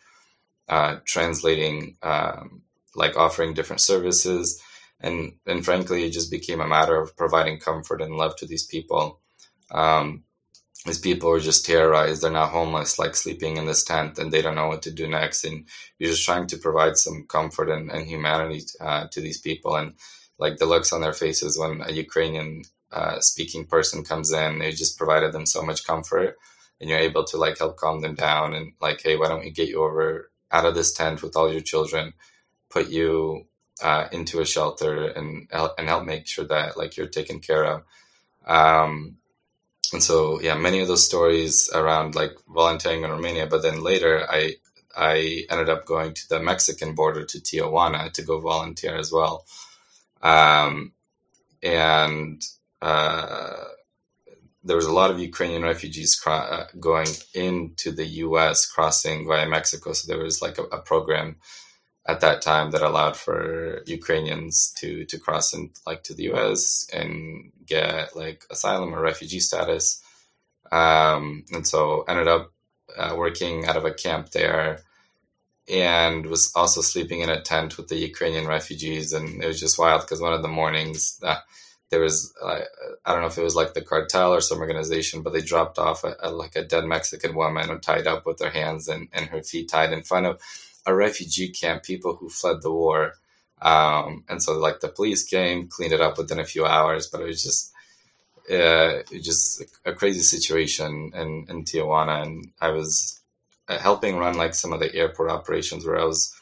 uh, 0.70 0.98
translating 1.04 1.96
um, 2.02 2.62
like 2.94 3.16
offering 3.16 3.54
different 3.54 3.80
services. 3.80 4.62
And, 5.00 5.32
and 5.46 5.64
frankly, 5.64 6.04
it 6.04 6.10
just 6.10 6.30
became 6.30 6.60
a 6.60 6.68
matter 6.68 6.96
of 7.00 7.16
providing 7.16 7.58
comfort 7.58 8.00
and 8.00 8.16
love 8.16 8.36
to 8.36 8.46
these 8.46 8.66
people. 8.66 9.20
Um, 9.70 10.24
these 10.86 10.98
people 10.98 11.30
are 11.30 11.40
just 11.40 11.66
terrorized. 11.66 12.22
They're 12.22 12.30
now 12.30 12.46
homeless, 12.46 12.98
like 12.98 13.14
sleeping 13.14 13.56
in 13.56 13.66
this 13.66 13.84
tent, 13.84 14.18
and 14.18 14.32
they 14.32 14.42
don't 14.42 14.54
know 14.54 14.68
what 14.68 14.82
to 14.82 14.90
do 14.90 15.06
next. 15.06 15.44
And 15.44 15.66
you're 15.98 16.10
just 16.10 16.24
trying 16.24 16.46
to 16.48 16.56
provide 16.56 16.96
some 16.96 17.26
comfort 17.28 17.68
and, 17.68 17.90
and 17.90 18.06
humanity 18.06 18.62
uh, 18.80 19.06
to 19.08 19.20
these 19.20 19.40
people. 19.40 19.76
And 19.76 19.94
like 20.38 20.56
the 20.56 20.66
looks 20.66 20.92
on 20.92 21.02
their 21.02 21.12
faces 21.12 21.58
when 21.58 21.82
a 21.82 21.92
Ukrainian 21.92 22.62
uh, 22.92 23.20
speaking 23.20 23.66
person 23.66 24.04
comes 24.04 24.32
in, 24.32 24.58
they 24.58 24.72
just 24.72 24.98
provided 24.98 25.32
them 25.32 25.46
so 25.46 25.62
much 25.62 25.86
comfort. 25.86 26.36
And 26.80 26.88
you're 26.88 26.98
able 26.98 27.24
to 27.24 27.36
like 27.36 27.58
help 27.58 27.76
calm 27.76 28.00
them 28.00 28.14
down 28.14 28.54
and 28.54 28.72
like, 28.80 29.02
hey, 29.02 29.16
why 29.16 29.28
don't 29.28 29.44
we 29.44 29.50
get 29.50 29.68
you 29.68 29.82
over 29.82 30.30
out 30.50 30.64
of 30.64 30.74
this 30.74 30.92
tent 30.92 31.22
with 31.22 31.36
all 31.36 31.52
your 31.52 31.60
children? 31.60 32.14
put 32.70 32.88
you 32.88 33.46
uh, 33.82 34.08
into 34.12 34.40
a 34.40 34.46
shelter 34.46 35.08
and 35.08 35.48
and 35.52 35.88
help 35.88 36.04
make 36.04 36.26
sure 36.26 36.46
that 36.46 36.76
like 36.76 36.96
you're 36.96 37.06
taken 37.06 37.40
care 37.40 37.64
of. 37.64 37.82
Um, 38.46 39.16
and 39.92 40.02
so 40.02 40.40
yeah, 40.40 40.54
many 40.54 40.80
of 40.80 40.88
those 40.88 41.04
stories 41.04 41.70
around 41.74 42.14
like 42.14 42.32
volunteering 42.48 43.02
in 43.02 43.10
Romania, 43.10 43.46
but 43.46 43.62
then 43.62 43.82
later 43.82 44.26
I 44.30 44.56
I 44.96 45.44
ended 45.50 45.68
up 45.68 45.86
going 45.86 46.14
to 46.14 46.28
the 46.28 46.40
Mexican 46.40 46.94
border 46.94 47.24
to 47.24 47.38
Tijuana 47.38 48.12
to 48.12 48.22
go 48.22 48.40
volunteer 48.40 48.96
as 48.96 49.12
well. 49.12 49.46
Um, 50.22 50.92
and 51.62 52.42
uh, 52.82 53.64
there 54.64 54.76
was 54.76 54.86
a 54.86 54.92
lot 54.92 55.10
of 55.10 55.20
Ukrainian 55.20 55.62
refugees 55.62 56.14
cro- 56.14 56.34
uh, 56.34 56.66
going 56.78 57.08
into 57.34 57.92
the 57.92 58.06
U.S. 58.24 58.66
crossing 58.66 59.26
via 59.26 59.48
Mexico. 59.48 59.92
So 59.92 60.12
there 60.12 60.22
was 60.22 60.42
like 60.42 60.58
a, 60.58 60.64
a 60.64 60.80
program 60.80 61.36
at 62.06 62.20
that 62.20 62.42
time 62.42 62.70
that 62.70 62.82
allowed 62.82 63.16
for 63.16 63.82
Ukrainians 63.86 64.72
to 64.78 65.04
to 65.06 65.18
cross 65.18 65.54
in 65.54 65.70
like 65.86 66.02
to 66.04 66.14
the 66.14 66.24
U.S. 66.24 66.88
and 66.92 67.52
get 67.66 68.16
like 68.16 68.44
asylum 68.50 68.94
or 68.94 69.00
refugee 69.00 69.40
status. 69.40 70.02
Um, 70.72 71.44
and 71.52 71.66
so 71.66 72.04
ended 72.08 72.28
up 72.28 72.52
uh, 72.96 73.14
working 73.16 73.66
out 73.66 73.76
of 73.76 73.84
a 73.84 73.94
camp 73.94 74.30
there 74.30 74.80
and 75.68 76.26
was 76.26 76.52
also 76.56 76.80
sleeping 76.80 77.20
in 77.20 77.30
a 77.30 77.40
tent 77.40 77.76
with 77.76 77.88
the 77.88 77.96
Ukrainian 77.96 78.46
refugees. 78.46 79.12
And 79.12 79.42
it 79.42 79.46
was 79.46 79.60
just 79.60 79.78
wild 79.78 80.02
because 80.02 80.20
one 80.20 80.32
of 80.32 80.42
the 80.42 80.48
mornings 80.48 81.18
uh, 81.22 81.38
there 81.90 82.00
was, 82.00 82.32
uh, 82.42 82.60
I 83.04 83.12
don't 83.12 83.20
know 83.20 83.28
if 83.28 83.38
it 83.38 83.44
was 83.44 83.56
like 83.56 83.74
the 83.74 83.82
cartel 83.82 84.32
or 84.32 84.40
some 84.40 84.58
organization, 84.58 85.22
but 85.22 85.32
they 85.32 85.40
dropped 85.40 85.78
off 85.78 86.04
a, 86.04 86.16
a, 86.20 86.30
like 86.30 86.56
a 86.56 86.64
dead 86.64 86.84
Mexican 86.84 87.34
woman 87.34 87.80
tied 87.80 88.06
up 88.06 88.26
with 88.26 88.40
her 88.40 88.50
hands 88.50 88.88
and, 88.88 89.08
and 89.12 89.26
her 89.26 89.42
feet 89.42 89.68
tied 89.68 89.92
in 89.92 90.02
front 90.02 90.26
of 90.26 90.40
a 90.86 90.94
refugee 90.94 91.50
camp, 91.50 91.82
people 91.82 92.16
who 92.16 92.28
fled 92.28 92.62
the 92.62 92.72
war. 92.72 93.14
Um, 93.62 94.24
and 94.28 94.42
so 94.42 94.58
like 94.58 94.80
the 94.80 94.88
police 94.88 95.22
came, 95.22 95.68
cleaned 95.68 95.92
it 95.92 96.00
up 96.00 96.16
within 96.16 96.38
a 96.38 96.44
few 96.44 96.64
hours, 96.64 97.06
but 97.06 97.20
it 97.20 97.26
was 97.26 97.42
just, 97.42 97.72
uh, 98.50 99.02
just 99.20 99.62
a 99.84 99.92
crazy 99.92 100.20
situation 100.20 101.12
in, 101.14 101.46
in 101.48 101.64
Tijuana. 101.64 102.22
And 102.22 102.50
I 102.60 102.70
was 102.70 103.20
uh, 103.68 103.78
helping 103.78 104.16
run 104.16 104.36
like 104.36 104.54
some 104.54 104.72
of 104.72 104.80
the 104.80 104.94
airport 104.94 105.30
operations 105.30 105.84
where 105.84 106.00
I 106.00 106.04
was 106.04 106.34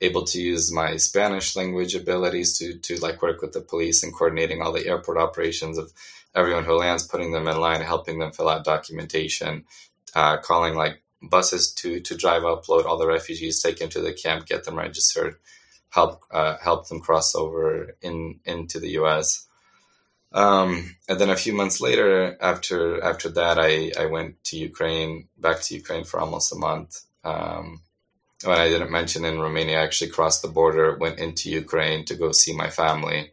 able 0.00 0.24
to 0.24 0.40
use 0.40 0.72
my 0.72 0.96
Spanish 0.96 1.56
language 1.56 1.94
abilities 1.94 2.56
to, 2.58 2.78
to 2.78 2.96
like 3.00 3.20
work 3.20 3.42
with 3.42 3.52
the 3.52 3.60
police 3.60 4.02
and 4.02 4.14
coordinating 4.14 4.62
all 4.62 4.72
the 4.72 4.86
airport 4.86 5.18
operations 5.18 5.76
of 5.76 5.92
everyone 6.34 6.64
who 6.64 6.74
lands, 6.74 7.06
putting 7.06 7.32
them 7.32 7.48
in 7.48 7.58
line, 7.58 7.82
helping 7.82 8.18
them 8.18 8.32
fill 8.32 8.48
out 8.48 8.64
documentation, 8.64 9.64
uh, 10.14 10.38
calling 10.38 10.74
like 10.74 11.02
buses 11.22 11.72
to 11.74 12.00
to 12.00 12.16
drive 12.16 12.42
upload 12.42 12.84
all 12.84 12.98
the 12.98 13.06
refugees, 13.06 13.62
take 13.62 13.78
them 13.78 13.90
to 13.90 14.00
the 14.00 14.12
camp, 14.12 14.46
get 14.46 14.64
them 14.64 14.76
registered, 14.76 15.36
help 15.90 16.22
uh, 16.30 16.56
help 16.62 16.88
them 16.88 17.00
cross 17.00 17.34
over 17.34 17.96
in 18.02 18.40
into 18.44 18.80
the 18.80 18.90
U.S. 18.90 19.46
Um, 20.32 20.96
and 21.08 21.20
then 21.20 21.30
a 21.30 21.36
few 21.36 21.52
months 21.52 21.80
later, 21.80 22.36
after 22.40 23.02
after 23.02 23.28
that, 23.30 23.58
I, 23.58 23.92
I 23.98 24.06
went 24.06 24.42
to 24.44 24.56
Ukraine, 24.56 25.28
back 25.36 25.60
to 25.62 25.74
Ukraine 25.74 26.04
for 26.04 26.20
almost 26.20 26.52
a 26.52 26.56
month. 26.56 27.02
Um, 27.24 27.82
when 28.44 28.58
I 28.58 28.68
didn't 28.68 28.90
mention 28.90 29.24
in 29.24 29.40
Romania, 29.40 29.80
I 29.80 29.84
actually 29.84 30.10
crossed 30.12 30.42
the 30.42 30.48
border, 30.48 30.96
went 30.96 31.18
into 31.18 31.50
Ukraine 31.50 32.04
to 32.06 32.14
go 32.14 32.32
see 32.32 32.56
my 32.56 32.70
family. 32.70 33.32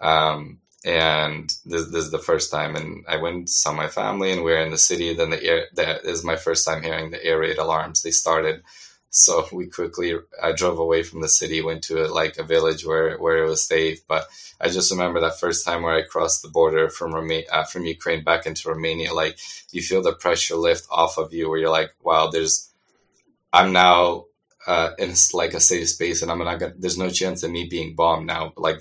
Um, 0.00 0.60
and 0.84 1.52
this, 1.66 1.86
this 1.90 2.04
is 2.06 2.10
the 2.10 2.18
first 2.18 2.50
time. 2.50 2.76
And 2.76 3.04
i 3.08 3.16
went 3.16 3.48
saw 3.48 3.72
my 3.72 3.88
family 3.88 4.32
and 4.32 4.42
we 4.42 4.52
are 4.52 4.60
in 4.60 4.70
the 4.70 4.78
city. 4.78 5.14
Then 5.14 5.30
the 5.30 5.42
air 5.42 5.66
that 5.74 6.04
is 6.04 6.24
my 6.24 6.36
first 6.36 6.66
time 6.66 6.82
hearing 6.82 7.10
the 7.10 7.24
air 7.24 7.38
raid 7.38 7.58
alarms. 7.58 8.02
They 8.02 8.10
started. 8.10 8.62
So 9.10 9.46
we 9.52 9.66
quickly 9.66 10.14
i 10.42 10.52
drove 10.52 10.78
away 10.78 11.02
from 11.02 11.20
the 11.20 11.28
city 11.28 11.62
went 11.62 11.82
to 11.84 12.04
a, 12.04 12.08
like 12.08 12.38
a 12.38 12.44
village 12.44 12.84
where 12.84 13.16
where 13.18 13.44
it 13.44 13.48
was 13.48 13.66
safe. 13.66 14.06
But 14.08 14.26
i 14.60 14.68
just 14.68 14.90
remember 14.90 15.20
that 15.20 15.38
first 15.40 15.64
time 15.66 15.82
where 15.82 15.94
i 15.94 16.02
crossed 16.02 16.42
the 16.42 16.48
border 16.48 16.88
from 16.88 17.14
Roma- 17.14 17.48
uh, 17.50 17.64
from 17.64 17.84
ukraine 17.84 18.24
back 18.24 18.46
into 18.46 18.68
romania 18.68 19.12
like 19.14 19.38
you 19.72 19.82
feel 19.82 20.02
the 20.02 20.12
pressure 20.12 20.56
lift 20.56 20.86
off 20.90 21.18
of 21.18 21.32
you 21.32 21.48
where 21.48 21.58
you're 21.58 21.70
like 21.70 21.94
wow 22.02 22.28
there's 22.28 22.70
i'm 23.52 23.72
now 23.72 24.26
uh, 24.66 24.90
in 24.98 25.14
like 25.32 25.54
a 25.54 25.60
safe 25.60 25.88
space 25.88 26.22
and 26.22 26.30
i'm 26.30 26.38
not 26.38 26.58
gonna 26.58 26.74
there's 26.78 26.98
no 26.98 27.08
chance 27.10 27.42
of 27.42 27.50
me 27.50 27.66
being 27.66 27.94
bombed 27.94 28.26
now 28.26 28.52
like 28.56 28.80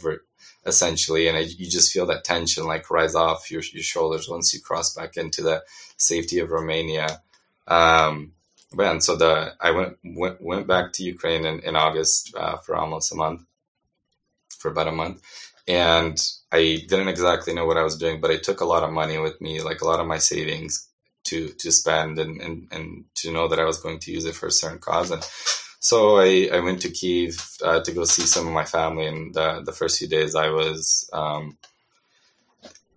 essentially, 0.66 1.28
and 1.28 1.38
you 1.48 1.70
just 1.70 1.92
feel 1.92 2.06
that 2.08 2.24
tension 2.24 2.66
like 2.66 2.90
rise 2.90 3.16
off 3.16 3.50
your, 3.52 3.62
your 3.74 3.84
shoulders 3.84 4.30
once 4.30 4.54
you 4.54 4.60
cross 4.60 4.94
back 4.94 5.18
into 5.18 5.42
the 5.42 5.64
safety 5.98 6.40
of 6.40 6.52
Romania. 6.52 7.22
Um, 7.68 8.34
but 8.74 8.92
and 8.92 9.04
so 9.04 9.16
the 9.16 9.54
I 9.60 9.72
went 9.72 9.98
went, 10.04 10.42
went 10.42 10.68
back 10.68 10.94
to 10.94 11.04
Ukraine 11.04 11.46
in, 11.46 11.60
in 11.62 11.76
August 11.76 12.36
uh, 12.36 12.58
for 12.58 12.76
almost 12.76 13.12
a 13.12 13.16
month, 13.16 13.42
for 14.60 14.70
about 14.70 14.88
a 14.88 14.92
month, 14.92 15.22
and 15.68 16.20
I 16.52 16.84
didn't 16.88 17.08
exactly 17.08 17.54
know 17.54 17.66
what 17.66 17.78
I 17.78 17.84
was 17.84 17.98
doing, 17.98 18.22
but 18.22 18.32
I 18.32 18.38
took 18.38 18.62
a 18.62 18.66
lot 18.66 18.84
of 18.84 18.92
money 18.92 19.18
with 19.18 19.40
me, 19.42 19.62
like 19.62 19.82
a 19.82 19.86
lot 19.86 20.00
of 20.00 20.08
my 20.08 20.18
savings, 20.18 20.88
to 21.26 21.48
to 21.48 21.72
spend 21.72 22.20
and, 22.20 22.40
and 22.42 22.68
and 22.72 23.06
to 23.16 23.32
know 23.32 23.48
that 23.48 23.60
I 23.60 23.66
was 23.66 23.80
going 23.80 24.00
to 24.00 24.12
use 24.12 24.26
it 24.26 24.36
for 24.36 24.48
a 24.48 24.52
certain 24.52 24.80
cause. 24.80 25.12
And 25.12 25.28
so 25.80 26.18
I, 26.18 26.50
I 26.52 26.60
went 26.60 26.82
to 26.82 26.92
Kiev 26.92 27.58
uh, 27.64 27.80
to 27.82 27.92
go 27.92 28.04
see 28.04 28.24
some 28.24 28.48
of 28.48 28.54
my 28.54 28.66
family. 28.66 29.08
And 29.08 29.34
the, 29.34 29.72
first 29.72 29.98
few 29.98 30.08
days 30.08 30.36
I 30.36 30.50
was 30.50 31.10
um, 31.14 31.58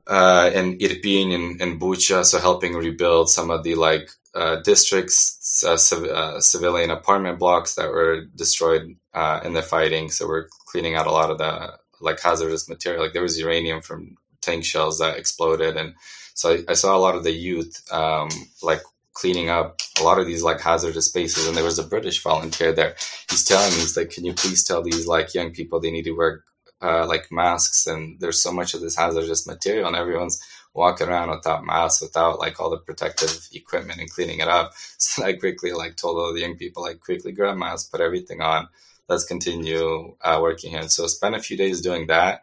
uh, 0.06 0.50
in 0.52 0.78
Irpin 0.78 1.60
and, 1.60 1.80
Bucha, 1.80 2.24
so 2.24 2.38
helping 2.38 2.74
rebuild 2.74 3.30
some 3.30 3.50
of 3.50 3.62
the 3.62 3.76
like 3.76 4.10
uh, 4.34 4.56
districts, 4.56 5.62
uh, 5.64 5.76
civ- 5.76 6.04
uh, 6.04 6.40
civilian 6.40 6.90
apartment 6.90 7.38
blocks 7.38 7.76
that 7.76 7.88
were 7.88 8.24
destroyed 8.34 8.96
in 9.44 9.52
the 9.52 9.62
fighting. 9.62 10.10
So 10.10 10.26
we're 10.26 10.48
cleaning 10.66 10.96
out 10.96 11.06
a 11.06 11.12
lot 11.12 11.30
of 11.30 11.38
the 11.38 11.78
like 12.00 12.20
hazardous 12.20 12.68
material. 12.68 13.04
Like 13.04 13.12
there 13.12 13.22
was 13.22 13.38
uranium 13.38 13.80
from 13.80 14.16
tank 14.40 14.64
shells 14.64 14.98
that 14.98 15.18
exploded, 15.18 15.76
and 15.76 15.94
so 16.34 16.54
I, 16.54 16.72
I 16.72 16.74
saw 16.74 16.96
a 16.96 16.98
lot 16.98 17.14
of 17.14 17.22
the 17.22 17.30
youth 17.30 17.80
um, 17.92 18.28
like 18.62 18.82
cleaning 19.14 19.48
up 19.48 19.80
a 20.00 20.02
lot 20.02 20.18
of 20.18 20.26
these 20.26 20.42
like 20.42 20.60
hazardous 20.60 21.06
spaces. 21.06 21.46
And 21.46 21.56
there 21.56 21.64
was 21.64 21.78
a 21.78 21.86
British 21.86 22.22
volunteer 22.22 22.72
there. 22.72 22.94
He's 23.30 23.44
telling 23.44 23.70
me, 23.72 23.80
he's 23.80 23.96
like, 23.96 24.10
"Can 24.10 24.24
you 24.24 24.34
please 24.34 24.64
tell 24.64 24.82
these 24.82 25.06
like 25.06 25.34
young 25.34 25.52
people 25.52 25.80
they 25.80 25.90
need 25.90 26.04
to 26.04 26.12
wear 26.12 26.44
uh, 26.80 27.06
like 27.06 27.30
masks? 27.30 27.86
And 27.86 28.18
there's 28.20 28.42
so 28.42 28.52
much 28.52 28.74
of 28.74 28.80
this 28.80 28.96
hazardous 28.96 29.46
material 29.46 29.86
and 29.86 29.96
everyone's 29.96 30.40
walking 30.74 31.08
around 31.08 31.30
without 31.30 31.64
masks 31.64 32.00
without 32.00 32.38
like 32.38 32.58
all 32.58 32.70
the 32.70 32.78
protective 32.78 33.48
equipment 33.52 34.00
and 34.00 34.10
cleaning 34.10 34.40
it 34.40 34.48
up. 34.48 34.72
So 34.98 35.24
i 35.24 35.34
quickly 35.34 35.72
like 35.72 35.96
told 35.96 36.16
all 36.18 36.32
the 36.32 36.40
young 36.40 36.56
people 36.56 36.82
like 36.84 37.00
quickly 37.00 37.32
grab 37.32 37.56
masks 37.56 37.88
put 37.90 38.00
everything 38.00 38.40
on. 38.40 38.68
Let's 39.08 39.24
continue 39.24 40.16
uh, 40.22 40.38
working 40.40 40.70
here. 40.70 40.88
So 40.88 41.06
spent 41.06 41.34
a 41.34 41.40
few 41.40 41.56
days 41.56 41.82
doing 41.82 42.06
that. 42.06 42.42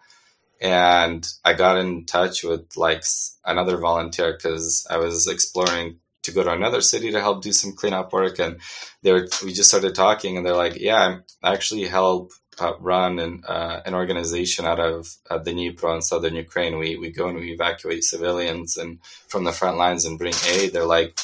And 0.61 1.27
i 1.43 1.53
got 1.53 1.77
in 1.77 2.05
touch 2.05 2.43
with 2.43 2.77
like 2.77 3.03
another 3.45 3.77
volunteer 3.77 4.33
because 4.33 4.85
i 4.89 4.97
was 4.97 5.27
exploring 5.27 5.99
to 6.29 6.36
go 6.36 6.43
to 6.43 6.51
another 6.51 6.81
city 6.81 7.12
to 7.12 7.21
help 7.21 7.41
do 7.41 7.51
some 7.51 7.74
cleanup 7.74 8.13
work 8.13 8.39
and 8.39 8.59
they 9.01 9.12
were 9.12 9.27
we 9.43 9.51
just 9.53 9.69
started 9.69 9.93
talking 9.95 10.38
and 10.38 10.45
they're 10.45 10.55
like 10.55 10.79
yeah 10.79 11.01
I'm 11.01 11.24
actually 11.43 11.86
help 11.86 12.31
uh, 12.59 12.74
run 12.79 13.19
an, 13.19 13.43
uh, 13.48 13.81
an 13.86 13.93
organization 13.93 14.65
out 14.65 14.79
of 14.79 15.15
uh, 15.29 15.38
the 15.38 15.51
Dnipro 15.51 15.95
in 15.95 16.01
southern 16.01 16.36
Ukraine. 16.36 16.77
We, 16.77 16.98
we 16.98 17.09
go 17.09 17.27
and 17.29 17.38
we 17.38 17.51
evacuate 17.51 18.03
civilians 18.03 18.77
and 18.77 19.00
from 19.27 19.45
the 19.45 19.51
front 19.51 19.77
lines 19.77 20.05
and 20.05 20.19
bring 20.19 20.33
aid. 20.48 20.74
They're 20.74 20.86
like, 20.86 21.19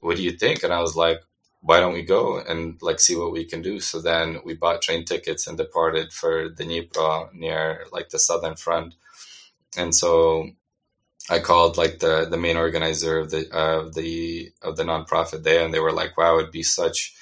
what 0.00 0.16
do 0.16 0.22
you 0.22 0.32
think? 0.32 0.62
And 0.62 0.72
I 0.72 0.80
was 0.80 0.96
like, 0.96 1.20
why 1.60 1.78
don't 1.78 1.94
we 1.94 2.02
go 2.02 2.38
and 2.38 2.76
like 2.82 3.00
see 3.00 3.16
what 3.16 3.32
we 3.32 3.44
can 3.44 3.62
do? 3.62 3.78
So 3.80 4.00
then 4.00 4.38
we 4.44 4.54
bought 4.54 4.82
train 4.82 5.04
tickets 5.04 5.46
and 5.46 5.56
departed 5.56 6.12
for 6.12 6.48
the 6.48 6.64
Dnipro 6.64 7.32
near 7.32 7.86
like 7.92 8.10
the 8.10 8.18
southern 8.18 8.56
front. 8.56 8.94
And 9.76 9.94
so 9.94 10.50
I 11.30 11.38
called 11.38 11.76
like 11.76 12.00
the, 12.00 12.26
the 12.28 12.36
main 12.36 12.56
organizer 12.56 13.18
of 13.18 13.30
the, 13.30 13.50
of 13.52 13.94
the, 13.94 14.52
of 14.62 14.76
the 14.76 14.84
nonprofit 14.84 15.44
there. 15.44 15.64
And 15.64 15.72
they 15.72 15.80
were 15.80 15.92
like, 15.92 16.16
wow, 16.16 16.38
it'd 16.38 16.50
be 16.50 16.62
such 16.62 17.14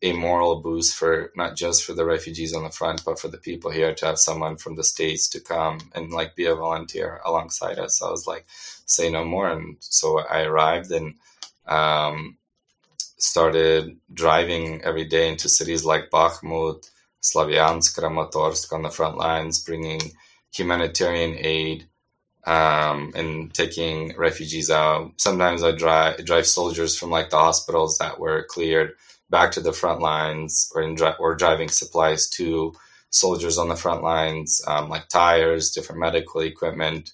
a 0.00 0.12
moral 0.12 0.60
boost 0.60 0.94
for 0.94 1.32
not 1.34 1.56
just 1.56 1.84
for 1.84 1.92
the 1.92 2.04
refugees 2.04 2.54
on 2.54 2.62
the 2.62 2.70
front, 2.70 3.04
but 3.04 3.18
for 3.18 3.28
the 3.28 3.38
people 3.38 3.70
here 3.70 3.94
to 3.94 4.06
have 4.06 4.18
someone 4.18 4.56
from 4.56 4.76
the 4.76 4.84
states 4.84 5.28
to 5.28 5.40
come 5.40 5.80
and 5.94 6.12
like 6.12 6.36
be 6.36 6.46
a 6.46 6.54
volunteer 6.54 7.20
alongside 7.24 7.78
us. 7.78 7.98
So 7.98 8.06
I 8.06 8.10
was 8.10 8.26
like, 8.26 8.46
say 8.48 9.10
no 9.10 9.24
more, 9.24 9.50
and 9.50 9.76
so 9.80 10.20
I 10.20 10.42
arrived 10.42 10.92
and 10.92 11.14
um, 11.66 12.36
started 13.18 13.98
driving 14.12 14.82
every 14.82 15.04
day 15.04 15.28
into 15.28 15.48
cities 15.48 15.84
like 15.84 16.10
Bakhmut, 16.10 16.88
Slavyansk, 17.20 17.98
Kramatorsk 17.98 18.72
on 18.72 18.82
the 18.82 18.90
front 18.90 19.16
lines, 19.16 19.62
bringing 19.62 20.00
humanitarian 20.54 21.34
aid. 21.36 21.88
Um, 22.48 23.12
and 23.14 23.52
taking 23.52 24.16
refugees 24.16 24.70
out. 24.70 25.12
Sometimes 25.18 25.62
I 25.62 25.72
drive 25.72 26.24
drive 26.24 26.46
soldiers 26.46 26.96
from 26.96 27.10
like 27.10 27.28
the 27.28 27.36
hospitals 27.36 27.98
that 27.98 28.18
were 28.18 28.46
cleared 28.48 28.94
back 29.28 29.52
to 29.52 29.60
the 29.60 29.72
front 29.72 30.00
lines 30.00 30.72
or, 30.74 30.80
in, 30.82 30.96
or 31.18 31.34
driving 31.34 31.68
supplies 31.68 32.28
to 32.30 32.72
soldiers 33.10 33.58
on 33.58 33.68
the 33.68 33.76
front 33.76 34.02
lines, 34.02 34.62
um, 34.66 34.88
like 34.88 35.08
tires, 35.08 35.72
different 35.72 36.00
medical 36.00 36.40
equipment. 36.40 37.12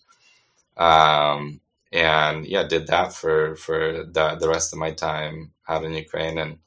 Um, 0.77 1.61
and 1.93 2.47
yeah, 2.47 2.65
did 2.67 2.89
that 2.89 3.13
for, 3.13 3.57
for 3.57 4.05
the, 4.05 4.37
the 4.41 4.49
rest 4.49 4.73
of 4.73 4.79
my 4.79 4.91
time 4.91 5.53
out 5.69 5.85
in 5.85 5.93
Ukraine. 5.93 6.39
And 6.39 6.59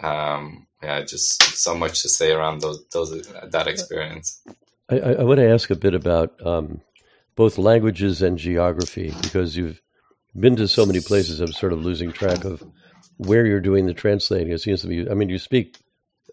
um, 0.00 0.66
yeah, 0.82 1.02
just 1.02 1.42
so 1.56 1.74
much 1.76 2.02
to 2.02 2.08
say 2.08 2.32
around 2.32 2.60
those, 2.60 2.84
those 2.92 3.10
that 3.50 3.66
experience. 3.66 4.40
I, 4.88 4.98
I 4.98 5.22
want 5.22 5.38
to 5.38 5.48
ask 5.48 5.70
a 5.70 5.76
bit 5.76 5.94
about 5.94 6.34
um, 6.44 6.80
both 7.34 7.58
languages 7.58 8.22
and 8.22 8.38
geography 8.38 9.14
because 9.22 9.56
you've 9.56 9.80
been 10.38 10.56
to 10.56 10.68
so 10.68 10.86
many 10.86 11.00
places. 11.00 11.40
I'm 11.40 11.52
sort 11.52 11.72
of 11.72 11.80
losing 11.80 12.12
track 12.12 12.44
of 12.44 12.62
where 13.16 13.46
you're 13.46 13.60
doing 13.60 13.86
the 13.86 13.94
translating. 13.94 14.52
It 14.52 14.60
seems 14.60 14.82
to 14.82 14.88
be. 14.88 15.08
I 15.08 15.14
mean, 15.14 15.28
you 15.28 15.38
speak 15.38 15.78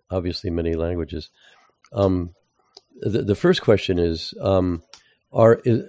obviously 0.09 0.49
many 0.49 0.75
languages. 0.75 1.29
Um, 1.93 2.33
the, 3.01 3.23
the 3.23 3.35
first 3.35 3.61
question 3.61 3.99
is: 3.99 4.33
um, 4.41 4.83
Are 5.31 5.61
is, 5.63 5.83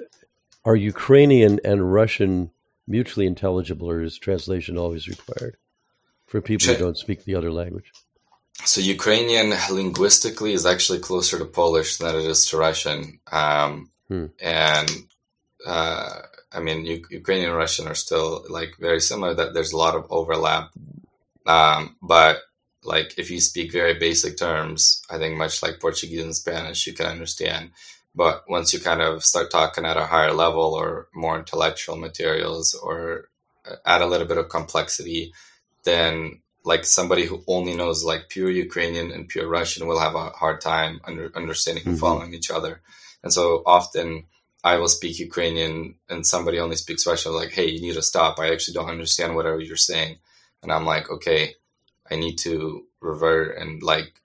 are 0.64 0.76
Ukrainian 0.76 1.60
and 1.64 1.92
Russian 1.92 2.50
mutually 2.86 3.26
intelligible, 3.26 3.90
or 3.90 4.02
is 4.02 4.18
translation 4.18 4.76
always 4.76 5.08
required 5.08 5.56
for 6.26 6.40
people 6.40 6.68
who 6.68 6.76
don't 6.76 6.98
speak 6.98 7.24
the 7.24 7.34
other 7.34 7.52
language? 7.52 7.92
So 8.64 8.80
Ukrainian 8.80 9.54
linguistically 9.70 10.52
is 10.52 10.66
actually 10.66 10.98
closer 10.98 11.38
to 11.38 11.46
Polish 11.46 11.96
than 11.96 12.14
it 12.14 12.26
is 12.26 12.46
to 12.46 12.58
Russian, 12.58 13.20
um, 13.32 13.90
hmm. 14.10 14.26
and 14.40 14.90
uh, 15.66 16.20
I 16.52 16.60
mean, 16.60 16.84
U- 16.84 17.06
Ukrainian 17.10 17.50
and 17.50 17.56
Russian 17.56 17.86
are 17.86 17.94
still 17.94 18.44
like 18.48 18.72
very 18.78 19.00
similar. 19.00 19.34
That 19.34 19.54
there's 19.54 19.72
a 19.72 19.76
lot 19.76 19.94
of 19.94 20.06
overlap, 20.10 20.70
um, 21.46 21.96
but 22.02 22.38
like 22.82 23.18
if 23.18 23.30
you 23.30 23.40
speak 23.40 23.72
very 23.72 23.94
basic 23.94 24.36
terms, 24.36 25.02
I 25.10 25.18
think 25.18 25.36
much 25.36 25.62
like 25.62 25.80
Portuguese 25.80 26.22
and 26.22 26.36
Spanish, 26.36 26.86
you 26.86 26.92
can 26.92 27.06
understand. 27.06 27.70
But 28.14 28.44
once 28.48 28.72
you 28.72 28.80
kind 28.80 29.00
of 29.00 29.24
start 29.24 29.50
talking 29.50 29.84
at 29.84 29.96
a 29.96 30.06
higher 30.06 30.32
level 30.32 30.74
or 30.74 31.08
more 31.14 31.38
intellectual 31.38 31.96
materials 31.96 32.74
or 32.74 33.28
add 33.86 34.02
a 34.02 34.06
little 34.06 34.26
bit 34.26 34.38
of 34.38 34.48
complexity, 34.48 35.32
then 35.84 36.40
like 36.64 36.84
somebody 36.84 37.24
who 37.24 37.42
only 37.46 37.74
knows 37.74 38.04
like 38.04 38.28
pure 38.28 38.50
Ukrainian 38.50 39.12
and 39.12 39.28
pure 39.28 39.48
Russian 39.48 39.86
will 39.86 40.00
have 40.00 40.14
a 40.14 40.30
hard 40.30 40.60
time 40.60 41.00
under, 41.04 41.30
understanding 41.34 41.84
and 41.86 41.94
mm-hmm. 41.94 42.00
following 42.00 42.34
each 42.34 42.50
other. 42.50 42.80
And 43.22 43.32
so 43.32 43.62
often 43.66 44.24
I 44.62 44.76
will 44.76 44.88
speak 44.88 45.18
Ukrainian 45.18 45.96
and 46.08 46.26
somebody 46.26 46.58
only 46.58 46.76
speaks 46.76 47.06
Russian, 47.06 47.32
like, 47.32 47.50
hey, 47.52 47.68
you 47.68 47.80
need 47.80 47.94
to 47.94 48.02
stop. 48.02 48.38
I 48.38 48.52
actually 48.52 48.74
don't 48.74 48.90
understand 48.90 49.34
whatever 49.34 49.60
you're 49.60 49.76
saying. 49.76 50.18
And 50.62 50.70
I'm 50.72 50.84
like, 50.84 51.10
okay, 51.10 51.54
I 52.10 52.16
need 52.16 52.36
to 52.38 52.84
revert 53.00 53.56
and 53.56 53.82
like 53.82 54.20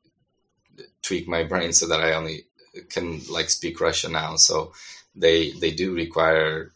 tweak 1.02 1.28
my 1.28 1.44
brain 1.44 1.72
so 1.72 1.88
that 1.88 2.02
I 2.02 2.14
only 2.14 2.46
can 2.90 3.22
like 3.30 3.50
speak 3.50 3.80
Russian 3.80 4.12
now. 4.12 4.36
So 4.36 4.74
they 5.16 5.52
they 5.52 5.72
do 5.72 5.94
require, 5.94 6.74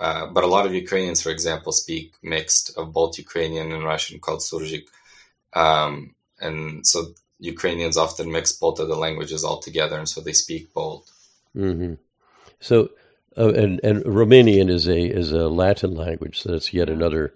uh, 0.00 0.26
but 0.26 0.44
a 0.44 0.48
lot 0.48 0.66
of 0.66 0.74
Ukrainians, 0.74 1.22
for 1.22 1.30
example, 1.30 1.72
speak 1.72 2.12
mixed 2.22 2.76
of 2.76 2.92
both 2.92 3.18
Ukrainian 3.18 3.72
and 3.72 3.84
Russian 3.84 4.20
called 4.20 4.40
Surzhyk. 4.40 4.86
Um, 5.54 6.14
and 6.40 6.86
so 6.86 7.14
Ukrainians 7.38 7.96
often 7.96 8.30
mix 8.30 8.52
both 8.52 8.78
of 8.80 8.88
the 8.88 8.96
languages 8.96 9.44
all 9.44 9.60
together, 9.60 9.98
and 9.98 10.08
so 10.08 10.20
they 10.20 10.32
speak 10.32 10.72
both. 10.74 11.10
Mm-hmm. 11.56 11.94
So, 12.60 12.90
uh, 13.36 13.52
and 13.52 13.80
and 13.82 14.04
Romanian 14.04 14.70
is 14.70 14.88
a 14.88 15.00
is 15.00 15.32
a 15.32 15.48
Latin 15.48 15.94
language, 15.94 16.40
so 16.40 16.52
that's 16.52 16.72
yet 16.72 16.88
another 16.88 17.34